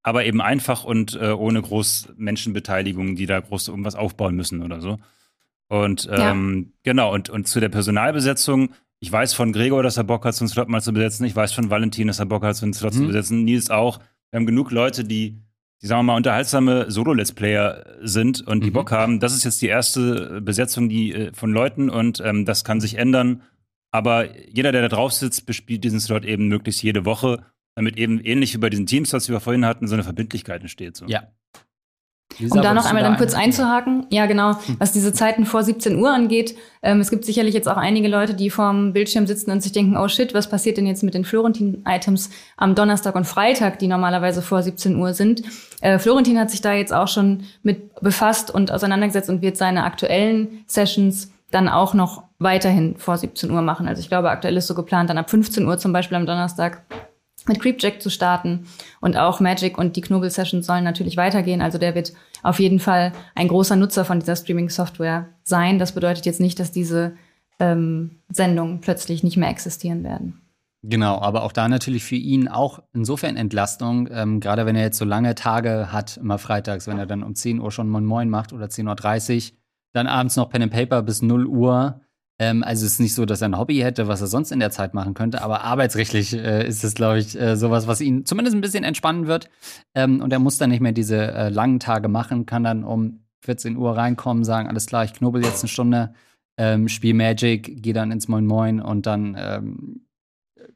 Aber 0.03 0.25
eben 0.25 0.41
einfach 0.41 0.85
und 0.85 1.15
äh, 1.21 1.31
ohne 1.31 1.61
groß 1.61 2.15
Menschenbeteiligung, 2.17 3.17
die 3.17 3.27
da 3.27 3.41
groß 3.41 3.69
irgendwas 3.69 3.97
aufbauen 3.97 4.35
müssen 4.35 4.63
oder 4.63 4.81
so. 4.81 4.99
Und 5.69 6.09
ähm, 6.11 6.67
ja. 6.67 6.73
genau, 6.85 7.15
und, 7.15 7.29
und 7.29 7.47
zu 7.47 7.61
der 7.61 7.69
Personalbesetzung, 7.69 8.71
ich 9.01 9.11
weiß 9.11 9.33
von 9.33 9.53
Gregor, 9.53 9.83
dass 9.83 9.97
er 9.97 10.05
Bock 10.05 10.25
hat, 10.27 10.35
so 10.35 10.45
einen 10.45 10.51
Slot 10.51 10.69
mal 10.69 10.83
zu 10.83 10.93
besetzen. 10.93 11.25
Ich 11.25 11.35
weiß 11.35 11.53
von 11.53 11.71
Valentin, 11.71 12.07
dass 12.07 12.19
er 12.19 12.27
Bock 12.27 12.45
hat, 12.45 12.57
so 12.57 12.67
einen 12.67 12.75
Slot 12.75 12.93
mhm. 12.93 12.99
zu 12.99 13.07
besetzen. 13.07 13.45
Nils 13.45 13.71
auch. 13.71 13.99
Wir 14.31 14.39
haben 14.39 14.47
genug 14.47 14.71
Leute, 14.71 15.05
die, 15.05 15.39
die 15.81 15.87
sagen 15.87 16.01
wir 16.01 16.13
mal, 16.13 16.17
unterhaltsame 16.17 16.91
Solo-Let's 16.91 17.33
Player 17.33 17.85
sind 18.03 18.47
und 18.47 18.63
die 18.63 18.69
mhm. 18.69 18.75
Bock 18.75 18.93
haben. 18.93 19.19
Das 19.19 19.35
ist 19.35 19.45
jetzt 19.45 19.63
die 19.63 19.69
erste 19.69 20.43
Besetzung 20.43 20.91
die, 20.91 21.15
äh, 21.15 21.33
von 21.33 21.51
Leuten 21.51 21.89
und 21.89 22.21
ähm, 22.21 22.45
das 22.45 22.63
kann 22.63 22.81
sich 22.81 22.99
ändern. 22.99 23.43
Aber 23.91 24.39
jeder, 24.49 24.71
der 24.71 24.83
da 24.83 24.89
drauf 24.89 25.13
sitzt, 25.13 25.47
bespielt 25.47 25.83
diesen 25.83 25.99
Slot 25.99 26.27
eben 26.27 26.49
möglichst 26.49 26.83
jede 26.83 27.07
Woche, 27.07 27.45
damit 27.75 27.97
eben 27.97 28.21
ähnlich 28.21 28.53
wie 28.55 28.59
bei 28.59 28.69
diesen 28.69 28.87
Teams, 28.87 29.13
was 29.15 29.31
wir 29.31 29.41
vorhin 29.41 29.65
hatten, 29.65 29.89
so 29.89 29.95
eine 29.95 30.05
Verbindlichkeit 30.05 30.61
entsteht. 30.61 30.97
So. 30.97 31.07
Ja, 31.07 31.29
um 32.51 32.63
da 32.63 32.75
noch 32.75 32.87
einmal 32.87 33.03
dann 33.03 33.17
kurz 33.17 33.35
einzuhaken, 33.35 34.07
ja 34.11 34.27
genau, 34.27 34.57
was 34.79 34.93
diese 34.93 35.13
Zeiten 35.13 35.47
vor 35.47 35.63
17 35.63 35.97
Uhr 35.97 36.11
angeht, 36.11 36.57
ähm, 36.83 37.01
es 37.01 37.11
gibt 37.11 37.25
sicherlich 37.25 37.55
jetzt 37.55 37.69
auch 37.69 37.77
einige 37.77 38.09
Leute, 38.09 38.35
die 38.35 38.51
vorm 38.51 38.93
Bildschirm 38.93 39.27
sitzen 39.27 39.51
und 39.51 39.63
sich 39.63 39.73
denken, 39.73 39.97
oh 39.97 40.09
shit, 40.09 40.33
was 40.33 40.49
passiert 40.49 40.77
denn 40.77 40.87
jetzt 40.87 41.03
mit 41.03 41.15
den 41.15 41.25
Florentin-Items 41.25 42.31
am 42.57 42.75
Donnerstag 42.75 43.15
und 43.17 43.27
Freitag, 43.27 43.79
die 43.79 43.87
normalerweise 43.87 44.43
vor 44.43 44.63
17 44.63 44.97
Uhr 44.97 45.13
sind. 45.13 45.43
Äh, 45.81 45.99
Florentin 45.99 46.39
hat 46.39 46.51
sich 46.51 46.61
da 46.63 46.73
jetzt 46.73 46.93
auch 46.93 47.09
schon 47.09 47.45
mit 47.63 47.95
befasst 48.01 48.51
und 48.51 48.73
auseinandergesetzt 48.73 49.29
und 49.29 49.43
wird 49.43 49.57
seine 49.57 49.85
aktuellen 49.85 50.65
Sessions 50.67 51.33
dann 51.51 51.69
auch 51.69 51.95
noch 51.95 52.23
weiterhin 52.39 52.97
vor 52.97 53.19
17 53.19 53.51
Uhr 53.51 53.61
machen. 53.61 53.89
Also 53.89 54.01
ich 54.01 54.09
glaube, 54.09 54.31
aktuell 54.31 54.57
ist 54.57 54.69
so 54.69 54.75
geplant, 54.75 55.11
dann 55.11 55.19
ab 55.19 55.29
15 55.29 55.67
Uhr 55.67 55.79
zum 55.79 55.93
Beispiel 55.93 56.17
am 56.17 56.27
Donnerstag 56.27 56.83
mit 57.47 57.61
Creepjack 57.61 58.03
zu 58.03 58.11
starten. 58.11 58.67
Und 59.01 59.17
auch 59.17 59.41
Magic 59.41 59.79
und 59.79 59.97
die 59.97 60.01
Knobel-Sessions 60.01 60.67
sollen 60.67 60.85
natürlich 60.85 61.17
weitergehen. 61.17 61.63
Also 61.63 61.79
der 61.79 61.95
wird 61.95 62.13
auf 62.43 62.61
jeden 62.61 62.79
Fall 62.79 63.13
ein 63.35 63.49
großer 63.49 63.77
Nutzer 63.77 64.05
von 64.05 64.21
dieser 64.21 64.37
Streaming-Software 64.37 65.29
sein. 65.43 65.79
Das 65.79 65.93
bedeutet 65.93 66.27
jetzt 66.27 66.41
nicht, 66.41 66.59
dass 66.59 66.73
diese 66.73 67.15
ähm, 67.59 68.23
Sendungen 68.29 68.81
plötzlich 68.81 69.23
nicht 69.23 69.37
mehr 69.37 69.51
existieren 69.51 70.03
werden. 70.05 70.41
Genau, 70.83 71.21
aber 71.21 71.43
auch 71.43 71.53
da 71.53 71.69
natürlich 71.69 72.05
für 72.05 72.17
ihn 72.17 72.49
auch 72.49 72.83
insofern 72.95 73.37
Entlastung, 73.37 74.09
ähm, 74.11 74.41
gerade 74.41 74.65
wenn 74.65 74.77
er 74.77 74.85
jetzt 74.85 74.97
so 74.97 75.05
lange 75.05 75.35
Tage 75.35 75.93
hat, 75.93 76.17
immer 76.17 76.39
freitags, 76.39 76.87
wenn 76.87 76.99
er 76.99 77.05
dann 77.05 77.23
um 77.23 77.35
10 77.35 77.61
Uhr 77.61 77.71
schon 77.71 77.91
Moin 77.91 78.07
Moin 78.07 78.31
macht 78.31 78.55
oder 78.55 78.67
10.30 78.67 79.51
Uhr, 79.51 79.57
dann 79.93 80.07
abends 80.07 80.37
noch 80.37 80.49
Pen 80.49 80.63
and 80.63 80.73
Paper 80.73 81.03
bis 81.03 81.21
0 81.21 81.47
Uhr, 81.47 82.01
ähm, 82.41 82.65
also 82.65 82.87
es 82.87 82.93
ist 82.93 83.01
nicht 83.01 83.15
so, 83.15 83.27
dass 83.27 83.43
er 83.43 83.51
ein 83.51 83.59
Hobby 83.59 83.77
hätte, 83.77 84.09
was 84.09 84.23
er 84.23 84.27
sonst 84.27 84.51
in 84.51 84.61
der 84.61 84.71
Zeit 84.71 84.95
machen 84.95 85.13
könnte, 85.13 85.43
aber 85.43 85.63
arbeitsrechtlich 85.63 86.33
äh, 86.33 86.67
ist 86.67 86.83
es, 86.83 86.95
glaube 86.95 87.19
ich, 87.19 87.39
äh, 87.39 87.55
sowas, 87.55 87.87
was 87.87 88.01
ihn 88.01 88.25
zumindest 88.25 88.57
ein 88.57 88.63
bisschen 88.63 88.83
entspannen 88.83 89.27
wird. 89.27 89.51
Ähm, 89.95 90.23
und 90.23 90.33
er 90.33 90.39
muss 90.39 90.57
dann 90.57 90.71
nicht 90.71 90.81
mehr 90.81 90.93
diese 90.93 91.33
äh, 91.33 91.49
langen 91.51 91.81
Tage 91.81 92.09
machen, 92.09 92.47
kann 92.47 92.65
dann 92.65 92.83
um 92.83 93.21
14 93.45 93.77
Uhr 93.77 93.95
reinkommen, 93.95 94.43
sagen, 94.45 94.69
alles 94.69 94.87
klar, 94.87 95.05
ich 95.05 95.13
knobel 95.13 95.45
jetzt 95.45 95.63
eine 95.63 95.69
Stunde, 95.69 96.15
ähm, 96.57 96.89
spiel 96.89 97.13
Magic, 97.13 97.83
gehe 97.83 97.93
dann 97.93 98.11
ins 98.11 98.27
Moin 98.27 98.47
Moin 98.47 98.81
und 98.81 99.05
dann 99.05 99.37
ähm, 99.39 100.07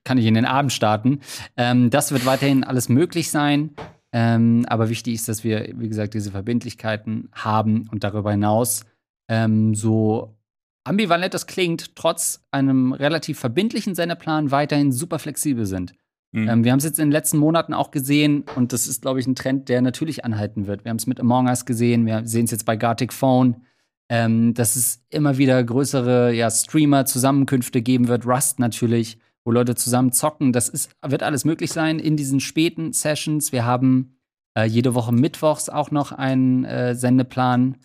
kann 0.04 0.18
ich 0.18 0.26
in 0.26 0.34
den 0.34 0.44
Abend 0.44 0.70
starten. 0.70 1.20
Ähm, 1.56 1.88
das 1.88 2.12
wird 2.12 2.26
weiterhin 2.26 2.62
alles 2.62 2.90
möglich 2.90 3.30
sein. 3.30 3.70
Ähm, 4.12 4.66
aber 4.68 4.90
wichtig 4.90 5.14
ist, 5.14 5.28
dass 5.28 5.44
wir, 5.44 5.72
wie 5.76 5.88
gesagt, 5.88 6.12
diese 6.12 6.30
Verbindlichkeiten 6.30 7.30
haben 7.32 7.88
und 7.90 8.04
darüber 8.04 8.32
hinaus 8.32 8.84
ähm, 9.28 9.74
so 9.74 10.36
ambivalent 10.84 11.34
das 11.34 11.46
klingt, 11.46 11.96
trotz 11.96 12.44
einem 12.50 12.92
relativ 12.92 13.38
verbindlichen 13.38 13.94
Sendeplan 13.94 14.50
weiterhin 14.50 14.92
super 14.92 15.18
flexibel 15.18 15.66
sind. 15.66 15.94
Mhm. 16.32 16.48
Ähm, 16.48 16.64
wir 16.64 16.72
haben 16.72 16.78
es 16.78 16.84
jetzt 16.84 16.98
in 16.98 17.06
den 17.06 17.12
letzten 17.12 17.38
Monaten 17.38 17.74
auch 17.74 17.90
gesehen 17.90 18.44
und 18.56 18.72
das 18.72 18.86
ist, 18.86 19.02
glaube 19.02 19.20
ich, 19.20 19.26
ein 19.26 19.34
Trend, 19.34 19.68
der 19.68 19.82
natürlich 19.82 20.24
anhalten 20.24 20.66
wird. 20.66 20.84
Wir 20.84 20.90
haben 20.90 20.96
es 20.96 21.06
mit 21.06 21.20
Among 21.20 21.46
Us 21.46 21.64
gesehen, 21.64 22.06
wir 22.06 22.26
sehen 22.26 22.44
es 22.44 22.50
jetzt 22.50 22.66
bei 22.66 22.76
Gartic 22.76 23.12
Phone, 23.12 23.62
ähm, 24.08 24.52
dass 24.52 24.76
es 24.76 25.02
immer 25.10 25.38
wieder 25.38 25.62
größere 25.62 26.32
ja, 26.32 26.50
Streamer-Zusammenkünfte 26.50 27.82
geben 27.82 28.08
wird, 28.08 28.26
Rust 28.26 28.58
natürlich, 28.58 29.18
wo 29.44 29.52
Leute 29.52 29.74
zusammen 29.76 30.12
zocken. 30.12 30.52
Das 30.52 30.68
ist, 30.68 30.90
wird 31.06 31.22
alles 31.22 31.44
möglich 31.44 31.72
sein 31.72 31.98
in 31.98 32.16
diesen 32.16 32.40
späten 32.40 32.92
Sessions. 32.92 33.52
Wir 33.52 33.64
haben 33.64 34.16
äh, 34.58 34.64
jede 34.64 34.94
Woche 34.94 35.12
mittwochs 35.12 35.68
auch 35.68 35.90
noch 35.90 36.12
einen 36.12 36.64
äh, 36.64 36.94
Sendeplan 36.94 37.76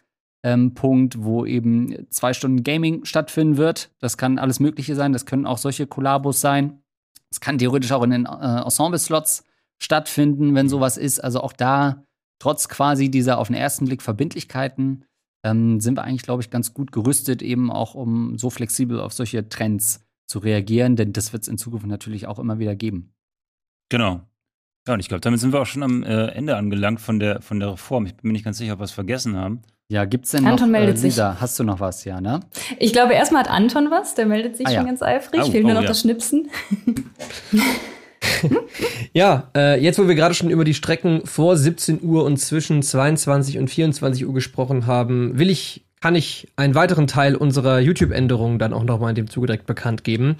ähm, 0.44 0.74
Punkt, 0.74 1.24
wo 1.24 1.46
eben 1.46 2.10
zwei 2.10 2.34
Stunden 2.34 2.64
Gaming 2.64 3.06
stattfinden 3.06 3.58
wird. 3.58 3.92
Das 4.00 4.18
kann 4.18 4.40
alles 4.40 4.60
Mögliche 4.60 4.96
sein. 4.96 5.14
Das 5.14 5.26
können 5.26 5.46
auch 5.46 5.58
solche 5.58 5.88
Kollabos 5.88 6.42
sein. 6.42 6.82
Es 7.32 7.40
kann 7.40 7.58
theoretisch 7.58 7.92
auch 7.92 8.04
in 8.04 8.12
den 8.12 8.26
äh, 8.26 8.62
Ensemble-Slots 8.62 9.44
stattfinden, 9.82 10.56
wenn 10.56 10.70
sowas 10.70 10.98
ist. 10.98 11.20
Also 11.24 11.42
auch 11.42 11.54
da, 11.54 12.04
trotz 12.40 12.70
quasi 12.70 13.10
dieser 13.10 13.38
auf 13.38 13.48
den 13.48 13.56
ersten 13.56 13.86
Blick 13.86 14.02
Verbindlichkeiten, 14.02 15.06
ähm, 15.44 15.80
sind 15.80 15.98
wir 15.98 16.04
eigentlich, 16.04 16.24
glaube 16.24 16.42
ich, 16.42 16.50
ganz 16.50 16.74
gut 16.74 16.92
gerüstet, 16.92 17.42
eben 17.42 17.72
auch 17.72 17.96
um 17.96 18.38
so 18.38 18.50
flexibel 18.50 19.00
auf 19.00 19.14
solche 19.14 19.48
Trends 19.48 20.06
zu 20.28 20.40
reagieren, 20.40 20.96
denn 20.96 21.14
das 21.14 21.34
wird 21.34 21.44
es 21.44 21.50
in 21.50 21.58
Zukunft 21.58 21.88
natürlich 21.88 22.28
auch 22.28 22.40
immer 22.40 22.60
wieder 22.60 22.76
geben. 22.76 23.14
Genau. 23.90 24.22
Ja, 24.88 24.94
und 24.94 25.00
ich 25.00 25.08
glaube, 25.08 25.22
damit 25.22 25.40
sind 25.40 25.54
wir 25.54 25.62
auch 25.62 25.66
schon 25.66 25.84
am 25.84 26.04
äh, 26.04 26.28
Ende 26.28 26.56
angelangt 26.56 27.02
von 27.02 27.20
der, 27.20 27.42
von 27.42 27.60
der 27.60 27.74
Reform. 27.74 28.06
Ich 28.06 28.16
bin 28.16 28.28
mir 28.30 28.34
nicht 28.34 28.46
ganz 28.46 28.58
sicher, 28.58 28.74
ob 28.74 28.80
wir 28.80 28.86
es 28.86 28.92
vergessen 28.92 29.36
haben. 29.36 29.62
Ja, 29.92 30.06
gibt's 30.06 30.32
denn 30.32 30.46
Anton 30.46 30.68
noch, 30.72 30.80
meldet 30.80 31.00
äh, 31.00 31.02
Lisa, 31.02 31.32
sich. 31.32 31.42
hast 31.42 31.58
du 31.58 31.64
noch 31.64 31.80
was, 31.80 32.06
ja, 32.06 32.22
ne? 32.22 32.42
Ich 32.78 32.94
glaube, 32.94 33.14
erstmal 33.14 33.44
hat 33.44 33.50
Anton 33.50 33.90
was, 33.90 34.14
der 34.14 34.28
meldet 34.28 34.56
sich 34.56 34.68
Ah, 34.68 34.72
schon 34.72 34.80
ja. 34.82 34.84
ganz 34.84 35.02
eifrig. 35.02 35.42
Oh, 35.44 35.50
Fehlt 35.52 35.64
nur 35.64 35.72
oh, 35.72 35.76
noch 35.76 35.82
ja. 35.82 35.88
das 35.88 36.02
Schnipsen. 36.02 36.50
Ja, 39.14 39.50
äh, 39.56 39.82
jetzt 39.82 39.98
wo 40.00 40.08
wir 40.08 40.16
gerade 40.16 40.34
schon 40.34 40.50
über 40.50 40.64
die 40.64 40.74
Strecken 40.74 41.26
vor 41.26 41.58
17 41.58 42.02
Uhr 42.04 42.24
und 42.26 42.38
zwischen 42.38 42.82
22 42.84 43.58
und 43.58 43.70
24 43.70 44.26
Uhr 44.26 44.34
gesprochen 44.34 44.88
haben, 44.88 45.38
will 45.40 45.50
ich, 45.50 45.86
kann 46.02 46.16
ich 46.16 46.48
einen 46.56 46.76
weiteren 46.76 47.08
Teil 47.08 47.36
unserer 47.36 47.80
YouTube-Änderungen 47.80 48.60
dann 48.60 48.74
auch 48.74 48.84
noch 48.84 49.00
mal 49.00 49.10
in 49.10 49.16
dem 49.16 49.30
Zuge 49.30 49.48
direkt 49.48 49.66
bekannt 49.66 50.04
geben. 50.04 50.38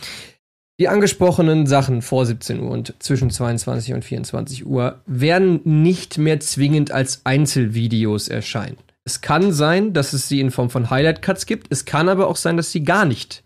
Die 0.80 0.88
angesprochenen 0.88 1.68
Sachen 1.68 2.02
vor 2.02 2.26
17 2.26 2.62
Uhr 2.62 2.72
und 2.72 2.94
zwischen 3.00 3.30
22 3.30 3.94
und 3.94 4.06
24 4.06 4.66
Uhr 4.66 5.02
werden 5.06 5.60
nicht 5.66 6.18
mehr 6.18 6.40
zwingend 6.40 6.92
als 6.92 7.22
Einzelvideos 7.26 8.30
erscheinen. 8.30 8.78
Es 9.10 9.22
kann 9.22 9.52
sein, 9.52 9.94
dass 9.94 10.14
es 10.14 10.30
sie 10.30 10.40
in 10.40 10.52
Form 10.52 10.70
von 10.70 10.92
Highlight 10.92 11.24
Cuts 11.24 11.48
gibt. 11.48 11.66
Es 11.72 11.86
kann 11.86 12.10
aber 12.10 12.28
auch 12.28 12.36
sein, 12.36 12.58
dass 12.58 12.72
sie 12.72 12.84
gar 12.84 13.06
nicht 13.06 13.44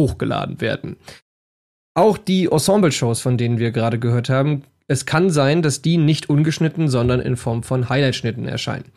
hochgeladen 0.00 0.60
werden. 0.60 0.98
Auch 1.94 2.16
die 2.16 2.44
Ensemble-Shows, 2.46 3.20
von 3.20 3.36
denen 3.36 3.58
wir 3.58 3.72
gerade 3.72 3.98
gehört 3.98 4.28
haben, 4.28 4.62
es 4.86 5.04
kann 5.04 5.30
sein, 5.30 5.62
dass 5.62 5.82
die 5.82 5.96
nicht 5.96 6.30
ungeschnitten, 6.30 6.86
sondern 6.86 7.18
in 7.18 7.36
Form 7.36 7.64
von 7.64 7.88
Highlight-Schnitten 7.88 8.46
erscheinen. 8.46 8.92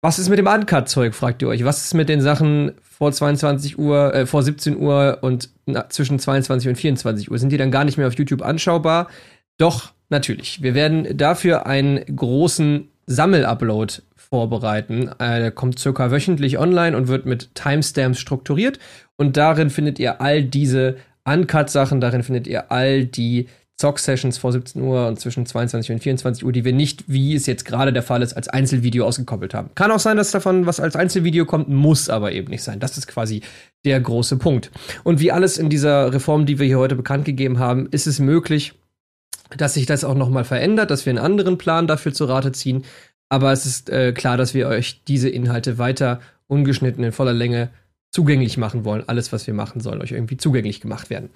Was 0.00 0.18
ist 0.18 0.28
mit 0.28 0.40
dem 0.40 0.48
Uncut-Zeug, 0.48 1.14
fragt 1.14 1.40
ihr 1.42 1.48
euch? 1.48 1.64
Was 1.64 1.84
ist 1.84 1.94
mit 1.94 2.08
den 2.08 2.20
Sachen 2.20 2.72
vor 2.82 3.12
22 3.12 3.78
Uhr, 3.78 4.12
äh, 4.12 4.26
vor 4.26 4.42
17 4.42 4.76
Uhr 4.76 5.18
und 5.20 5.50
na, 5.66 5.88
zwischen 5.88 6.18
22 6.18 6.68
und 6.68 6.74
24 6.74 7.30
Uhr? 7.30 7.38
Sind 7.38 7.52
die 7.52 7.58
dann 7.58 7.70
gar 7.70 7.84
nicht 7.84 7.96
mehr 7.96 8.08
auf 8.08 8.18
YouTube 8.18 8.42
anschaubar? 8.42 9.08
Doch, 9.56 9.92
natürlich. 10.08 10.64
Wir 10.64 10.74
werden 10.74 11.16
dafür 11.16 11.66
einen 11.66 12.04
großen 12.16 12.88
Sammel-Upload 13.06 14.02
vorbereiten. 14.16 15.10
Äh, 15.18 15.40
der 15.40 15.50
kommt 15.50 15.78
circa 15.78 16.10
wöchentlich 16.10 16.58
online 16.58 16.96
und 16.96 17.08
wird 17.08 17.26
mit 17.26 17.54
Timestamps 17.54 18.18
strukturiert. 18.18 18.78
Und 19.16 19.36
darin 19.36 19.70
findet 19.70 19.98
ihr 19.98 20.20
all 20.20 20.42
diese 20.42 20.96
Uncut-Sachen, 21.24 22.00
darin 22.00 22.22
findet 22.22 22.46
ihr 22.46 22.72
all 22.72 23.04
die 23.04 23.48
Zock-Sessions 23.76 24.38
vor 24.38 24.52
17 24.52 24.80
Uhr 24.80 25.08
und 25.08 25.18
zwischen 25.18 25.44
22 25.44 25.92
und 25.92 26.00
24 26.00 26.44
Uhr, 26.44 26.52
die 26.52 26.64
wir 26.64 26.72
nicht, 26.72 27.04
wie 27.08 27.34
es 27.34 27.46
jetzt 27.46 27.64
gerade 27.64 27.92
der 27.92 28.02
Fall 28.02 28.22
ist, 28.22 28.34
als 28.34 28.48
Einzelvideo 28.48 29.04
ausgekoppelt 29.04 29.54
haben. 29.54 29.70
Kann 29.74 29.90
auch 29.90 29.98
sein, 29.98 30.16
dass 30.16 30.30
davon 30.30 30.66
was 30.66 30.78
als 30.78 30.94
Einzelvideo 30.94 31.46
kommt, 31.46 31.68
muss 31.68 32.08
aber 32.08 32.32
eben 32.32 32.48
nicht 32.48 32.62
sein. 32.62 32.80
Das 32.80 32.96
ist 32.96 33.08
quasi 33.08 33.42
der 33.84 34.00
große 34.00 34.36
Punkt. 34.36 34.70
Und 35.02 35.20
wie 35.20 35.32
alles 35.32 35.58
in 35.58 35.68
dieser 35.68 36.12
Reform, 36.12 36.46
die 36.46 36.58
wir 36.58 36.66
hier 36.66 36.78
heute 36.78 36.94
bekannt 36.94 37.24
gegeben 37.24 37.58
haben, 37.58 37.88
ist 37.90 38.06
es 38.06 38.20
möglich, 38.20 38.74
dass 39.56 39.74
sich 39.74 39.86
das 39.86 40.04
auch 40.04 40.14
noch 40.14 40.30
mal 40.30 40.44
verändert, 40.44 40.90
dass 40.90 41.06
wir 41.06 41.10
einen 41.10 41.18
anderen 41.24 41.58
Plan 41.58 41.86
dafür 41.86 42.12
zu 42.12 42.24
Rate 42.24 42.52
ziehen. 42.52 42.84
Aber 43.28 43.52
es 43.52 43.66
ist 43.66 43.90
äh, 43.90 44.12
klar, 44.12 44.36
dass 44.36 44.54
wir 44.54 44.68
euch 44.68 45.02
diese 45.04 45.28
Inhalte 45.28 45.78
weiter 45.78 46.20
ungeschnitten 46.46 47.02
in 47.02 47.12
voller 47.12 47.32
Länge 47.32 47.70
zugänglich 48.10 48.58
machen 48.58 48.84
wollen. 48.84 49.08
Alles, 49.08 49.32
was 49.32 49.46
wir 49.46 49.54
machen, 49.54 49.80
soll 49.80 50.00
euch 50.00 50.12
irgendwie 50.12 50.36
zugänglich 50.36 50.80
gemacht 50.80 51.08
werden. 51.08 51.30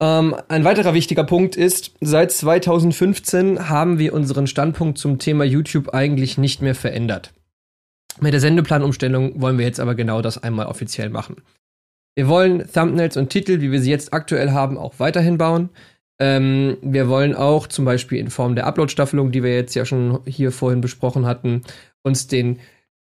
Ähm, 0.00 0.34
ein 0.48 0.64
weiterer 0.64 0.94
wichtiger 0.94 1.24
Punkt 1.24 1.56
ist, 1.56 1.92
seit 2.00 2.32
2015 2.32 3.68
haben 3.68 3.98
wir 3.98 4.14
unseren 4.14 4.46
Standpunkt 4.46 4.98
zum 4.98 5.18
Thema 5.18 5.44
YouTube 5.44 5.90
eigentlich 5.90 6.38
nicht 6.38 6.62
mehr 6.62 6.74
verändert. 6.74 7.32
Mit 8.18 8.32
der 8.32 8.40
Sendeplanumstellung 8.40 9.40
wollen 9.40 9.58
wir 9.58 9.66
jetzt 9.66 9.78
aber 9.78 9.94
genau 9.94 10.22
das 10.22 10.42
einmal 10.42 10.66
offiziell 10.66 11.10
machen. 11.10 11.36
Wir 12.16 12.28
wollen 12.28 12.64
Thumbnails 12.72 13.16
und 13.16 13.30
Titel, 13.30 13.60
wie 13.60 13.70
wir 13.70 13.80
sie 13.80 13.90
jetzt 13.90 14.12
aktuell 14.12 14.50
haben, 14.50 14.78
auch 14.78 14.94
weiterhin 14.98 15.38
bauen. 15.38 15.68
Ähm, 16.20 16.76
wir 16.82 17.08
wollen 17.08 17.34
auch 17.34 17.66
zum 17.66 17.84
Beispiel 17.84 18.18
in 18.18 18.30
Form 18.30 18.54
der 18.54 18.66
Upload-Staffelung, 18.66 19.32
die 19.32 19.42
wir 19.42 19.54
jetzt 19.54 19.74
ja 19.74 19.84
schon 19.84 20.20
hier 20.26 20.52
vorhin 20.52 20.80
besprochen 20.80 21.26
hatten, 21.26 21.62
uns 22.02 22.26
den 22.26 22.60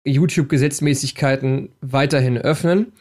YouTube-Gesetzmäßigkeiten 0.06 1.70
weiterhin 1.82 2.38
öffnen. 2.38 2.92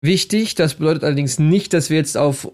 Wichtig, 0.00 0.54
das 0.54 0.74
bedeutet 0.74 1.04
allerdings 1.04 1.38
nicht, 1.38 1.74
dass 1.74 1.90
wir 1.90 1.96
jetzt 1.96 2.16
auf 2.16 2.50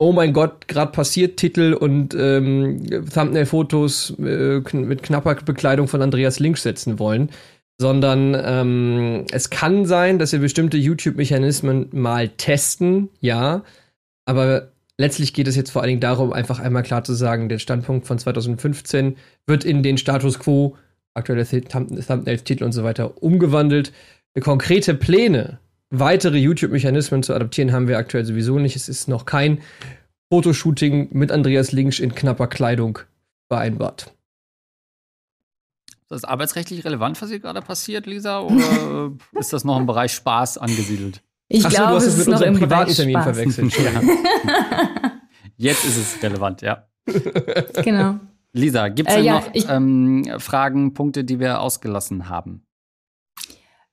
oh 0.00 0.12
mein 0.12 0.32
Gott, 0.32 0.66
gerade 0.66 0.92
passiert 0.92 1.36
Titel 1.36 1.74
und 1.74 2.14
ähm, 2.14 2.86
Thumbnail-Fotos 3.12 4.14
äh, 4.18 4.60
mit 4.72 5.02
knapper 5.02 5.34
Bekleidung 5.34 5.88
von 5.88 6.00
Andreas 6.00 6.40
Link 6.40 6.56
setzen 6.56 6.98
wollen, 6.98 7.28
sondern 7.78 8.34
ähm, 8.42 9.26
es 9.30 9.50
kann 9.50 9.84
sein, 9.84 10.18
dass 10.18 10.32
wir 10.32 10.38
bestimmte 10.38 10.78
YouTube-Mechanismen 10.78 11.90
mal 11.92 12.30
testen, 12.30 13.10
ja, 13.20 13.62
aber 14.24 14.72
letztlich 15.00 15.32
geht 15.32 15.48
es 15.48 15.56
jetzt 15.56 15.70
vor 15.70 15.80
allen 15.80 15.88
Dingen 15.88 16.00
darum, 16.00 16.32
einfach 16.32 16.60
einmal 16.60 16.82
klar 16.82 17.02
zu 17.02 17.14
sagen, 17.14 17.48
der 17.48 17.58
Standpunkt 17.58 18.06
von 18.06 18.18
2015 18.18 19.16
wird 19.46 19.64
in 19.64 19.82
den 19.82 19.96
Status 19.96 20.38
quo, 20.38 20.76
aktuelle 21.14 21.46
Thumbnails, 21.46 22.44
Titel 22.44 22.64
und 22.64 22.72
so 22.72 22.84
weiter 22.84 23.22
umgewandelt. 23.22 23.92
Konkrete 24.38 24.94
Pläne 24.94 25.58
weitere 25.88 26.36
YouTube-Mechanismen 26.36 27.22
zu 27.22 27.34
adaptieren 27.34 27.72
haben 27.72 27.88
wir 27.88 27.98
aktuell 27.98 28.24
sowieso 28.24 28.58
nicht. 28.58 28.76
Es 28.76 28.88
ist 28.88 29.08
noch 29.08 29.24
kein 29.24 29.60
Fotoshooting 30.30 31.08
mit 31.12 31.32
Andreas 31.32 31.72
Linksch 31.72 31.98
in 31.98 32.14
knapper 32.14 32.46
Kleidung 32.46 33.00
vereinbart. 33.48 34.12
Ist 35.88 36.10
das 36.10 36.24
arbeitsrechtlich 36.24 36.84
relevant, 36.84 37.20
was 37.20 37.30
hier 37.30 37.40
gerade 37.40 37.62
passiert, 37.62 38.06
Lisa? 38.06 38.40
Oder 38.40 39.12
ist 39.38 39.52
das 39.52 39.64
noch 39.64 39.78
im 39.78 39.86
Bereich 39.86 40.12
Spaß 40.12 40.58
angesiedelt? 40.58 41.22
Ich 41.52 41.68
glaube, 41.68 41.96
es 41.96 42.06
ist 42.06 42.18
mit 42.18 42.28
unserem 42.28 42.56
Spaß. 42.56 42.96
verwechselt. 42.96 43.76
Ja. 43.78 44.00
Jetzt 45.56 45.84
ist 45.84 45.98
es 45.98 46.22
relevant, 46.22 46.62
ja. 46.62 46.86
Genau. 47.84 48.20
Lisa, 48.52 48.88
gibt 48.88 49.10
es 49.10 49.16
äh, 49.16 49.20
ja, 49.20 49.40
noch 49.40 49.52
ähm, 49.68 50.24
Fragen, 50.38 50.94
Punkte, 50.94 51.24
die 51.24 51.38
wir 51.40 51.60
ausgelassen 51.60 52.28
haben? 52.28 52.66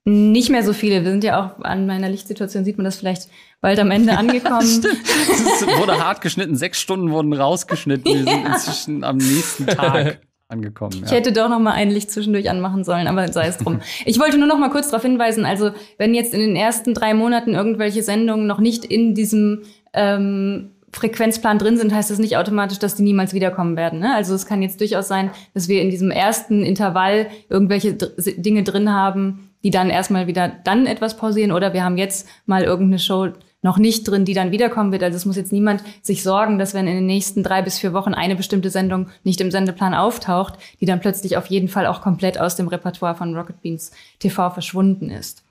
Nicht 0.05 0.49
mehr 0.49 0.63
so 0.63 0.71
viele. 0.71 1.03
Wir 1.03 1.11
sind 1.11 1.23
ja 1.23 1.43
auch 1.43 1.63
an 1.63 1.85
meiner 1.87 2.09
Lichtsituation, 2.09 2.63
sieht 2.63 2.77
man 2.77 2.85
das 2.85 2.97
vielleicht 2.97 3.27
bald 3.59 3.79
am 3.79 3.91
Ende 3.91 4.17
angekommen. 4.17 4.61
es 4.61 5.67
wurde 5.79 5.99
hart 5.99 6.21
geschnitten, 6.21 6.55
sechs 6.55 6.79
Stunden 6.79 7.11
wurden 7.11 7.33
rausgeschnitten. 7.33 8.05
Wir 8.05 8.23
sind 8.23 8.45
inzwischen 8.45 9.03
am 9.03 9.17
nächsten 9.17 9.65
Tag 9.65 10.21
angekommen. 10.49 10.93
Ja. 10.99 11.05
Ich 11.05 11.11
hätte 11.11 11.31
doch 11.31 11.49
noch 11.49 11.59
mal 11.59 11.73
ein 11.73 11.89
Licht 11.89 12.11
zwischendurch 12.11 12.49
anmachen 12.49 12.83
sollen, 12.83 13.07
aber 13.07 13.31
sei 13.31 13.47
es 13.47 13.57
drum. 13.57 13.81
ich 14.05 14.19
wollte 14.19 14.37
nur 14.37 14.47
noch 14.47 14.57
mal 14.57 14.69
kurz 14.69 14.89
darauf 14.89 15.03
hinweisen, 15.03 15.45
also 15.45 15.71
wenn 15.97 16.13
jetzt 16.13 16.33
in 16.33 16.39
den 16.39 16.55
ersten 16.55 16.93
drei 16.93 17.13
Monaten 17.13 17.53
irgendwelche 17.53 18.03
Sendungen 18.03 18.47
noch 18.47 18.59
nicht 18.59 18.85
in 18.85 19.13
diesem 19.13 19.63
ähm, 19.93 20.71
Frequenzplan 20.93 21.59
drin 21.59 21.77
sind, 21.77 21.93
heißt 21.93 22.09
das 22.09 22.19
nicht 22.19 22.37
automatisch, 22.37 22.79
dass 22.79 22.95
die 22.95 23.03
niemals 23.03 23.33
wiederkommen 23.33 23.75
werden. 23.75 23.99
Ne? 23.99 24.15
Also 24.15 24.33
es 24.33 24.45
kann 24.45 24.61
jetzt 24.61 24.79
durchaus 24.79 25.07
sein, 25.07 25.31
dass 25.53 25.67
wir 25.67 25.81
in 25.81 25.89
diesem 25.89 26.11
ersten 26.11 26.63
Intervall 26.63 27.27
irgendwelche 27.49 27.93
Dinge 27.93 28.63
drin 28.63 28.91
haben, 28.91 29.49
die 29.63 29.69
dann 29.69 29.89
erstmal 29.89 30.27
wieder 30.27 30.51
dann 30.63 30.85
etwas 30.85 31.17
pausieren 31.17 31.51
oder 31.51 31.73
wir 31.73 31.83
haben 31.83 31.97
jetzt 31.97 32.27
mal 32.45 32.63
irgendeine 32.63 32.99
Show 32.99 33.29
noch 33.61 33.77
nicht 33.77 34.07
drin, 34.07 34.25
die 34.25 34.33
dann 34.33 34.51
wiederkommen 34.51 34.91
wird. 34.91 35.03
Also 35.03 35.15
es 35.15 35.25
muss 35.25 35.35
jetzt 35.35 35.51
niemand 35.51 35.83
sich 36.01 36.23
sorgen, 36.23 36.59
dass 36.59 36.73
wenn 36.73 36.87
in 36.87 36.95
den 36.95 37.05
nächsten 37.05 37.43
drei 37.43 37.61
bis 37.61 37.79
vier 37.79 37.93
Wochen 37.93 38.13
eine 38.13 38.35
bestimmte 38.35 38.69
Sendung 38.69 39.09
nicht 39.23 39.41
im 39.41 39.51
Sendeplan 39.51 39.93
auftaucht, 39.93 40.53
die 40.79 40.85
dann 40.85 40.99
plötzlich 40.99 41.37
auf 41.37 41.47
jeden 41.47 41.67
Fall 41.67 41.87
auch 41.87 42.01
komplett 42.01 42.39
aus 42.39 42.55
dem 42.55 42.67
Repertoire 42.67 43.15
von 43.15 43.35
Rocket 43.35 43.61
Beans 43.61 43.91
TV 44.19 44.51
verschwunden 44.51 45.09
ist. 45.09 45.43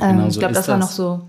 Ähm, 0.00 0.08
genau 0.08 0.22
ähm, 0.22 0.28
ich 0.30 0.38
glaube, 0.38 0.54
das, 0.54 0.66
das 0.66 0.72
war 0.72 0.78
noch 0.78 0.90
so 0.90 1.28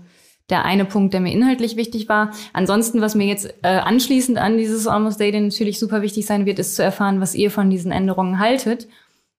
der 0.50 0.64
eine 0.64 0.84
Punkt, 0.84 1.14
der 1.14 1.20
mir 1.20 1.32
inhaltlich 1.32 1.76
wichtig 1.76 2.08
war. 2.08 2.32
Ansonsten, 2.52 3.00
was 3.00 3.14
mir 3.14 3.26
jetzt 3.26 3.54
äh, 3.62 3.68
anschließend 3.68 4.36
an 4.36 4.58
dieses 4.58 4.86
Almost 4.86 5.20
Daily 5.20 5.40
natürlich 5.40 5.78
super 5.78 6.02
wichtig 6.02 6.26
sein 6.26 6.44
wird, 6.44 6.58
ist 6.58 6.76
zu 6.76 6.82
erfahren, 6.82 7.20
was 7.20 7.34
ihr 7.34 7.50
von 7.50 7.70
diesen 7.70 7.92
Änderungen 7.92 8.38
haltet. 8.38 8.88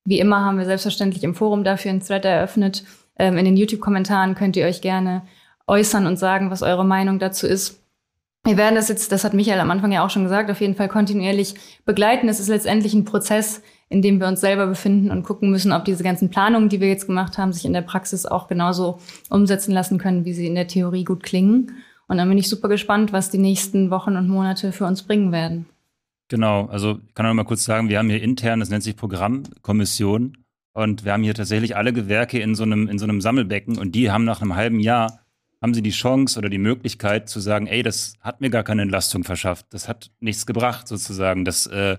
Wie 0.06 0.20
immer 0.20 0.44
haben 0.44 0.58
wir 0.58 0.66
selbstverständlich 0.66 1.24
im 1.24 1.36
Forum 1.36 1.64
dafür 1.64 1.92
einen 1.92 2.02
Thread 2.02 2.26
eröffnet. 2.26 2.84
Ähm, 3.20 3.38
in 3.38 3.46
den 3.46 3.58
YouTube-Kommentaren 3.58 4.36
könnt 4.36 4.56
ihr 4.56 4.66
euch 4.66 4.82
gerne 4.82 5.24
äußern 5.72 6.06
und 6.06 6.20
sagen, 6.20 6.52
was 6.52 6.62
eure 6.62 6.86
Meinung 6.86 7.18
dazu 7.18 7.48
ist. 7.48 7.82
Wir 8.44 8.58
werden 8.58 8.76
das 8.76 8.90
jetzt, 8.90 9.12
das 9.12 9.24
hat 9.24 9.34
Michael 9.34 9.60
am 9.60 9.72
Anfang 9.72 9.92
ja 9.92 10.04
auch 10.04 10.10
schon 10.10 10.24
gesagt, 10.24 10.50
auf 10.52 10.62
jeden 10.62 10.76
Fall 10.76 10.90
kontinuierlich 10.90 11.56
begleiten. 11.86 12.28
Es 12.28 12.40
ist 12.40 12.50
letztendlich 12.50 12.94
ein 12.94 13.06
Prozess, 13.06 13.62
in 13.88 14.02
dem 14.02 14.20
wir 14.20 14.28
uns 14.28 14.42
selber 14.42 14.68
befinden 14.68 15.12
und 15.12 15.24
gucken 15.24 15.50
müssen, 15.52 15.72
ob 15.72 15.86
diese 15.86 16.04
ganzen 16.04 16.30
Planungen, 16.30 16.68
die 16.68 16.82
wir 16.82 16.88
jetzt 16.88 17.06
gemacht 17.06 17.38
haben, 17.38 17.54
sich 17.54 17.66
in 17.66 17.74
der 17.74 17.84
Praxis 17.84 18.26
auch 18.26 18.48
genauso 18.48 19.00
umsetzen 19.30 19.72
lassen 19.72 19.98
können, 19.98 20.26
wie 20.26 20.34
sie 20.34 20.48
in 20.48 20.56
der 20.56 20.68
Theorie 20.68 21.04
gut 21.04 21.24
klingen. 21.24 21.72
Und 22.08 22.18
dann 22.18 22.28
bin 22.28 22.38
ich 22.38 22.50
super 22.50 22.68
gespannt, 22.68 23.14
was 23.14 23.30
die 23.30 23.38
nächsten 23.38 23.92
Wochen 23.92 24.18
und 24.18 24.28
Monate 24.28 24.72
für 24.72 24.86
uns 24.86 25.04
bringen 25.04 25.32
werden. 25.32 25.68
Genau, 26.28 26.66
also 26.66 27.00
ich 27.08 27.14
kann 27.14 27.26
noch 27.26 27.34
mal 27.34 27.44
kurz 27.44 27.64
sagen, 27.64 27.90
wir 27.90 28.00
haben 28.00 28.10
hier 28.10 28.22
intern, 28.22 28.60
das 28.60 28.70
nennt 28.70 28.84
sich 28.84 28.96
Programmkommission 28.96 30.38
und 30.74 31.06
wir 31.06 31.14
haben 31.14 31.24
hier 31.24 31.36
tatsächlich 31.36 31.76
alle 31.76 31.94
Gewerke 31.94 32.40
in 32.40 32.56
so 32.56 32.64
einem, 32.64 32.88
in 32.88 32.98
so 32.98 33.06
einem 33.06 33.22
Sammelbecken 33.22 33.78
und 33.78 33.94
die 33.94 34.12
haben 34.12 34.24
nach 34.24 34.42
einem 34.42 34.56
halben 34.56 34.80
Jahr, 34.80 35.20
haben 35.62 35.74
sie 35.74 35.84
die 35.84 35.92
Chance 35.92 36.40
oder 36.40 36.50
die 36.50 36.58
Möglichkeit 36.58 37.30
zu 37.30 37.40
sagen, 37.40 37.68
ey, 37.68 37.84
das 37.84 38.16
hat 38.20 38.42
mir 38.42 38.50
gar 38.50 38.64
keine 38.64 38.82
Entlastung 38.82 39.24
verschafft, 39.24 39.68
das 39.70 39.88
hat 39.88 40.12
nichts 40.20 40.46
gebracht 40.46 40.88
sozusagen. 40.88 41.46
Das, 41.46 41.68
äh, 41.68 41.98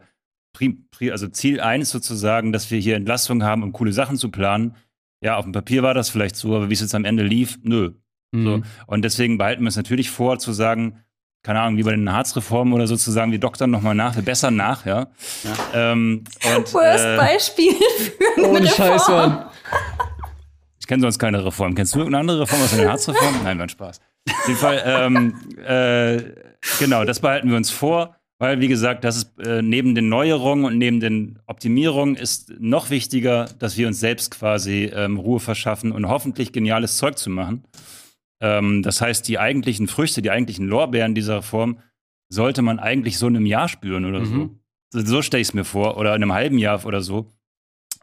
also 1.10 1.28
Ziel 1.28 1.60
eins 1.60 1.90
sozusagen, 1.90 2.52
dass 2.52 2.70
wir 2.70 2.78
hier 2.78 2.96
Entlastung 2.96 3.42
haben, 3.42 3.62
um 3.62 3.72
coole 3.72 3.92
Sachen 3.92 4.18
zu 4.18 4.30
planen. 4.30 4.74
Ja, 5.22 5.36
auf 5.36 5.44
dem 5.44 5.52
Papier 5.52 5.82
war 5.82 5.94
das 5.94 6.10
vielleicht 6.10 6.36
so, 6.36 6.56
aber 6.56 6.68
wie 6.68 6.74
es 6.74 6.80
jetzt 6.80 6.94
am 6.94 7.04
Ende 7.04 7.22
lief, 7.22 7.58
nö. 7.62 7.92
Mhm. 8.32 8.44
So. 8.44 8.62
Und 8.86 9.02
deswegen 9.02 9.38
behalten 9.38 9.62
wir 9.62 9.68
es 9.68 9.76
natürlich 9.76 10.10
vor, 10.10 10.38
zu 10.38 10.52
sagen, 10.52 10.98
keine 11.42 11.60
Ahnung, 11.60 11.78
wie 11.78 11.82
bei 11.82 11.92
den 11.92 12.12
Harzreformen 12.12 12.72
oder 12.72 12.86
sozusagen, 12.86 13.32
wir 13.32 13.40
doktern 13.40 13.70
nochmal 13.70 13.94
nach, 13.94 14.14
wir 14.14 14.22
bessern 14.22 14.56
nach, 14.56 14.86
ja. 14.86 15.08
ja. 15.42 15.92
Ähm, 15.92 16.24
und, 16.56 16.74
Worst 16.74 17.04
äh, 17.04 17.16
Beispiel 17.16 17.72
für 17.72 18.42
eine 18.42 18.48
Ohne 18.48 18.68
Scheiß, 18.68 19.08
Mann. 19.08 19.46
Ich 20.82 20.88
kenne 20.88 21.00
sonst 21.00 21.20
keine 21.20 21.44
Reform. 21.44 21.76
Kennst 21.76 21.94
du 21.94 22.00
irgendeine 22.00 22.22
andere 22.22 22.40
Reform 22.40 22.60
aus 22.60 22.74
der 22.74 22.90
Harzreform? 22.90 23.44
Nein, 23.44 23.56
mein 23.56 23.68
Spaß. 23.68 24.00
Auf 24.28 24.48
jeden 24.48 24.58
Fall, 24.58 24.82
ähm, 24.84 25.34
äh, 25.64 26.22
genau, 26.80 27.04
das 27.04 27.20
behalten 27.20 27.50
wir 27.50 27.56
uns 27.56 27.70
vor, 27.70 28.16
weil, 28.40 28.58
wie 28.58 28.66
gesagt, 28.66 29.04
das 29.04 29.16
ist 29.18 29.38
äh, 29.38 29.62
neben 29.62 29.94
den 29.94 30.08
Neuerungen 30.08 30.64
und 30.64 30.78
neben 30.78 30.98
den 30.98 31.38
Optimierungen 31.46 32.16
ist 32.16 32.52
noch 32.58 32.90
wichtiger, 32.90 33.44
dass 33.60 33.76
wir 33.76 33.86
uns 33.86 34.00
selbst 34.00 34.32
quasi 34.32 34.90
ähm, 34.92 35.18
Ruhe 35.18 35.38
verschaffen 35.38 35.92
und 35.92 36.08
hoffentlich 36.08 36.52
geniales 36.52 36.96
Zeug 36.96 37.16
zu 37.16 37.30
machen. 37.30 37.62
Ähm, 38.40 38.82
das 38.82 39.00
heißt, 39.00 39.28
die 39.28 39.38
eigentlichen 39.38 39.86
Früchte, 39.86 40.20
die 40.20 40.32
eigentlichen 40.32 40.66
Lorbeeren 40.66 41.14
dieser 41.14 41.36
Reform 41.36 41.78
sollte 42.28 42.60
man 42.60 42.80
eigentlich 42.80 43.18
so 43.18 43.28
in 43.28 43.36
einem 43.36 43.46
Jahr 43.46 43.68
spüren 43.68 44.04
oder 44.04 44.18
mhm. 44.18 44.58
so. 44.92 45.04
So 45.04 45.22
stelle 45.22 45.42
ich 45.42 45.48
es 45.48 45.54
mir 45.54 45.64
vor. 45.64 45.96
Oder 45.96 46.16
in 46.16 46.24
einem 46.24 46.32
halben 46.32 46.58
Jahr 46.58 46.84
oder 46.84 47.02
so. 47.02 47.30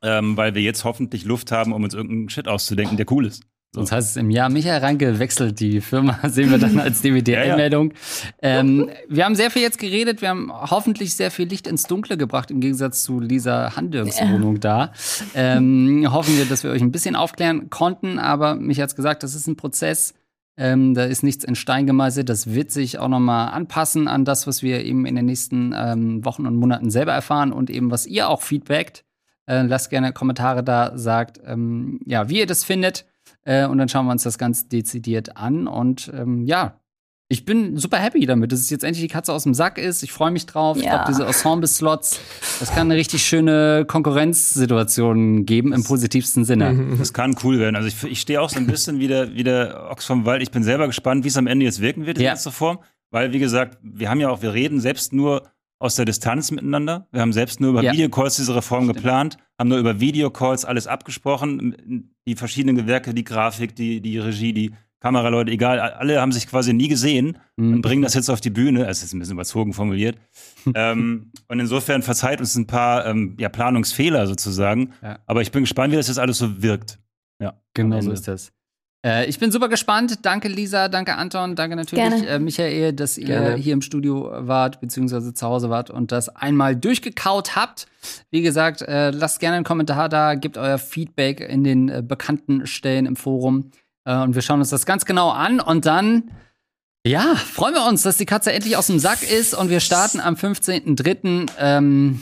Ähm, 0.01 0.37
weil 0.37 0.55
wir 0.55 0.61
jetzt 0.61 0.83
hoffentlich 0.85 1.25
Luft 1.25 1.51
haben, 1.51 1.73
um 1.73 1.83
uns 1.83 1.93
irgendeinen 1.93 2.29
Shit 2.29 2.47
auszudenken, 2.47 2.97
der 2.97 3.11
cool 3.11 3.25
ist. 3.25 3.43
So. 3.71 3.81
Sonst 3.81 3.91
heißt 3.91 4.09
es 4.09 4.15
im 4.15 4.31
Jahr, 4.31 4.49
Michael 4.49 4.79
Ranke 4.79 5.19
wechselt 5.19 5.59
die 5.59 5.79
Firma, 5.79 6.17
sehen 6.27 6.49
wir 6.49 6.57
dann 6.57 6.79
als 6.79 7.01
DVD-Meldung. 7.03 7.93
ja, 8.41 8.49
ja. 8.49 8.59
ähm, 8.61 8.89
wir 9.07 9.25
haben 9.25 9.35
sehr 9.35 9.51
viel 9.51 9.61
jetzt 9.61 9.77
geredet, 9.77 10.21
wir 10.21 10.29
haben 10.29 10.51
hoffentlich 10.51 11.13
sehr 11.13 11.29
viel 11.29 11.47
Licht 11.47 11.67
ins 11.67 11.83
Dunkle 11.83 12.17
gebracht, 12.17 12.49
im 12.49 12.61
Gegensatz 12.61 13.03
zu 13.03 13.19
Lisa 13.19 13.75
Handürks. 13.75 14.19
Wohnung 14.21 14.59
da. 14.59 14.91
Ähm, 15.35 16.07
hoffen 16.11 16.35
wir, 16.35 16.45
dass 16.45 16.63
wir 16.63 16.71
euch 16.71 16.81
ein 16.81 16.91
bisschen 16.91 17.15
aufklären 17.15 17.69
konnten, 17.69 18.17
aber 18.17 18.55
mich 18.55 18.81
hat's 18.81 18.95
gesagt, 18.95 19.21
das 19.21 19.35
ist 19.35 19.45
ein 19.45 19.55
Prozess, 19.55 20.15
ähm, 20.57 20.95
da 20.95 21.03
ist 21.03 21.21
nichts 21.21 21.43
in 21.43 21.53
Stein 21.53 21.85
gemeißelt, 21.85 22.27
das 22.27 22.51
wird 22.51 22.71
sich 22.71 22.97
auch 22.97 23.07
nochmal 23.07 23.49
anpassen 23.53 24.07
an 24.07 24.25
das, 24.25 24.47
was 24.47 24.63
wir 24.63 24.83
eben 24.83 25.05
in 25.05 25.15
den 25.15 25.27
nächsten 25.27 25.75
ähm, 25.77 26.25
Wochen 26.25 26.47
und 26.47 26.55
Monaten 26.55 26.89
selber 26.89 27.13
erfahren 27.13 27.51
und 27.51 27.69
eben 27.69 27.91
was 27.91 28.07
ihr 28.07 28.29
auch 28.29 28.41
feedbackt. 28.41 29.03
Äh, 29.49 29.63
lasst 29.63 29.89
gerne 29.89 30.13
Kommentare 30.13 30.63
da, 30.63 30.91
sagt, 30.95 31.41
ähm, 31.43 31.99
ja, 32.05 32.29
wie 32.29 32.39
ihr 32.39 32.45
das 32.45 32.63
findet. 32.63 33.05
Äh, 33.43 33.65
und 33.65 33.79
dann 33.79 33.89
schauen 33.89 34.05
wir 34.05 34.11
uns 34.11 34.23
das 34.23 34.37
ganz 34.37 34.67
dezidiert 34.67 35.37
an. 35.37 35.67
Und 35.67 36.11
ähm, 36.15 36.45
ja, 36.45 36.79
ich 37.29 37.45
bin 37.45 37.77
super 37.77 37.97
happy 37.97 38.25
damit, 38.27 38.51
dass 38.51 38.59
es 38.59 38.69
jetzt 38.69 38.83
endlich 38.83 39.03
die 39.03 39.11
Katze 39.11 39.33
aus 39.33 39.43
dem 39.43 39.55
Sack 39.55 39.79
ist. 39.79 40.03
Ich 40.03 40.11
freue 40.11 40.29
mich 40.29 40.45
drauf. 40.45 40.77
Ja. 40.77 40.83
Ich 40.83 40.89
glaube, 40.89 41.05
diese 41.07 41.25
Ensemble-Slots, 41.25 42.19
das 42.59 42.71
kann 42.71 42.87
eine 42.87 42.95
richtig 42.95 43.23
schöne 43.23 43.85
Konkurrenzsituation 43.87 45.45
geben 45.45 45.73
im 45.73 45.83
positivsten 45.83 46.45
Sinne. 46.45 46.73
Mhm. 46.73 46.99
Das 46.99 47.13
kann 47.13 47.35
cool 47.43 47.59
werden. 47.59 47.75
Also 47.75 47.87
ich, 47.87 48.03
ich 48.03 48.21
stehe 48.21 48.41
auch 48.41 48.49
so 48.49 48.57
ein 48.57 48.67
bisschen 48.67 48.99
wie 48.99 49.07
der, 49.07 49.33
wie 49.33 49.43
der 49.43 49.89
Ochs 49.89 50.05
vom 50.05 50.25
Wald. 50.25 50.43
Ich 50.43 50.51
bin 50.51 50.63
selber 50.63 50.85
gespannt, 50.85 51.23
wie 51.23 51.29
es 51.29 51.37
am 51.37 51.47
Ende 51.47 51.65
jetzt 51.65 51.81
wirken 51.81 52.05
wird 52.05 52.17
in 52.17 52.23
ja. 52.23 52.31
letzter 52.33 52.51
Form. 52.51 52.79
Weil, 53.11 53.33
wie 53.33 53.39
gesagt, 53.39 53.79
wir 53.81 54.09
haben 54.09 54.19
ja 54.19 54.29
auch, 54.29 54.43
wir 54.43 54.53
reden 54.53 54.79
selbst 54.79 55.13
nur 55.13 55.43
aus 55.79 55.95
der 55.95 56.05
Distanz 56.05 56.51
miteinander. 56.51 57.07
Wir 57.11 57.21
haben 57.21 57.33
selbst 57.33 57.61
nur 57.61 57.71
über 57.71 57.81
ja. 57.81 57.93
Videocalls 57.93 58.35
diese 58.35 58.55
Reform 58.55 58.83
Stimmt. 58.83 58.97
geplant, 58.97 59.37
haben 59.57 59.69
nur 59.69 59.79
über 59.79 59.99
Videocalls 59.99 60.65
alles 60.65 60.87
abgesprochen. 60.87 62.11
Die 62.27 62.35
verschiedenen 62.35 62.75
Gewerke, 62.75 63.13
die 63.13 63.23
Grafik, 63.23 63.75
die, 63.75 64.01
die 64.01 64.19
Regie, 64.19 64.53
die 64.53 64.71
Kameraleute, 64.99 65.49
egal, 65.51 65.79
alle 65.79 66.19
haben 66.19 66.33
sich 66.33 66.47
quasi 66.47 66.73
nie 66.73 66.89
gesehen 66.89 67.37
mhm. 67.55 67.75
und 67.75 67.81
bringen 67.81 68.01
das 68.01 68.13
jetzt 68.13 68.29
auf 68.29 68.41
die 68.41 68.49
Bühne. 68.49 68.85
Es 68.87 69.01
ist 69.01 69.13
ein 69.13 69.19
bisschen 69.19 69.35
überzogen 69.35 69.71
formuliert. 69.71 70.17
ähm, 70.75 71.31
und 71.47 71.59
insofern 71.59 72.01
verzeiht 72.01 72.41
uns 72.41 72.55
ein 72.55 72.67
paar 72.67 73.05
ähm, 73.05 73.37
ja, 73.39 73.47
Planungsfehler 73.47 74.27
sozusagen. 74.27 74.91
Ja. 75.01 75.19
Aber 75.25 75.41
ich 75.41 75.51
bin 75.51 75.63
gespannt, 75.63 75.93
wie 75.93 75.97
das 75.97 76.09
jetzt 76.09 76.19
alles 76.19 76.37
so 76.37 76.61
wirkt. 76.61 76.99
Ja, 77.41 77.53
genau 77.73 78.01
so 78.01 78.11
ist 78.11 78.27
das. 78.27 78.51
Äh, 79.05 79.27
ich 79.27 79.39
bin 79.39 79.51
super 79.51 79.69
gespannt. 79.69 80.25
Danke, 80.25 80.47
Lisa. 80.47 80.89
Danke, 80.89 81.15
Anton. 81.15 81.55
Danke 81.55 81.75
natürlich, 81.75 82.27
äh, 82.27 82.39
Michael, 82.39 82.93
dass 82.93 83.17
ihr 83.17 83.27
Gerne. 83.27 83.55
hier 83.55 83.73
im 83.73 83.81
Studio 83.81 84.29
wart, 84.31 84.81
beziehungsweise 84.81 85.33
zu 85.33 85.45
Hause 85.47 85.69
wart 85.69 85.89
und 85.89 86.11
das 86.11 86.29
einmal 86.29 86.75
durchgekaut 86.75 87.55
habt. 87.55 87.87
Wie 88.29 88.41
gesagt, 88.41 88.81
äh, 88.81 89.11
lasst 89.11 89.39
gerne 89.39 89.55
einen 89.55 89.65
Kommentar 89.65 90.09
da, 90.09 90.35
gebt 90.35 90.57
euer 90.57 90.77
Feedback 90.77 91.39
in 91.39 91.63
den 91.63 91.89
äh, 91.89 92.03
bekannten 92.05 92.67
Stellen 92.67 93.05
im 93.05 93.15
Forum. 93.15 93.71
Äh, 94.05 94.17
und 94.17 94.35
wir 94.35 94.41
schauen 94.41 94.59
uns 94.59 94.69
das 94.69 94.85
ganz 94.85 95.05
genau 95.05 95.29
an. 95.29 95.61
Und 95.61 95.85
dann, 95.85 96.31
ja, 97.05 97.35
freuen 97.35 97.75
wir 97.75 97.85
uns, 97.87 98.01
dass 98.01 98.17
die 98.17 98.25
Katze 98.25 98.51
endlich 98.51 98.75
aus 98.75 98.87
dem 98.87 98.99
Sack 98.99 99.23
ist. 99.23 99.53
Und 99.53 99.69
wir 99.69 99.79
starten 99.79 100.19
am 100.19 100.35
15.03. 100.35 101.49
Ähm, 101.57 102.21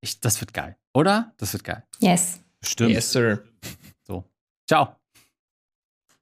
ich, 0.00 0.20
das 0.20 0.40
wird 0.40 0.54
geil, 0.54 0.76
oder? 0.92 1.32
Das 1.38 1.52
wird 1.52 1.62
geil. 1.62 1.84
Yes. 2.00 2.40
Stimmt. 2.62 2.90
Yes, 2.90 3.12
sir. 3.12 3.44
So. 4.02 4.24
Ciao. 4.66 4.97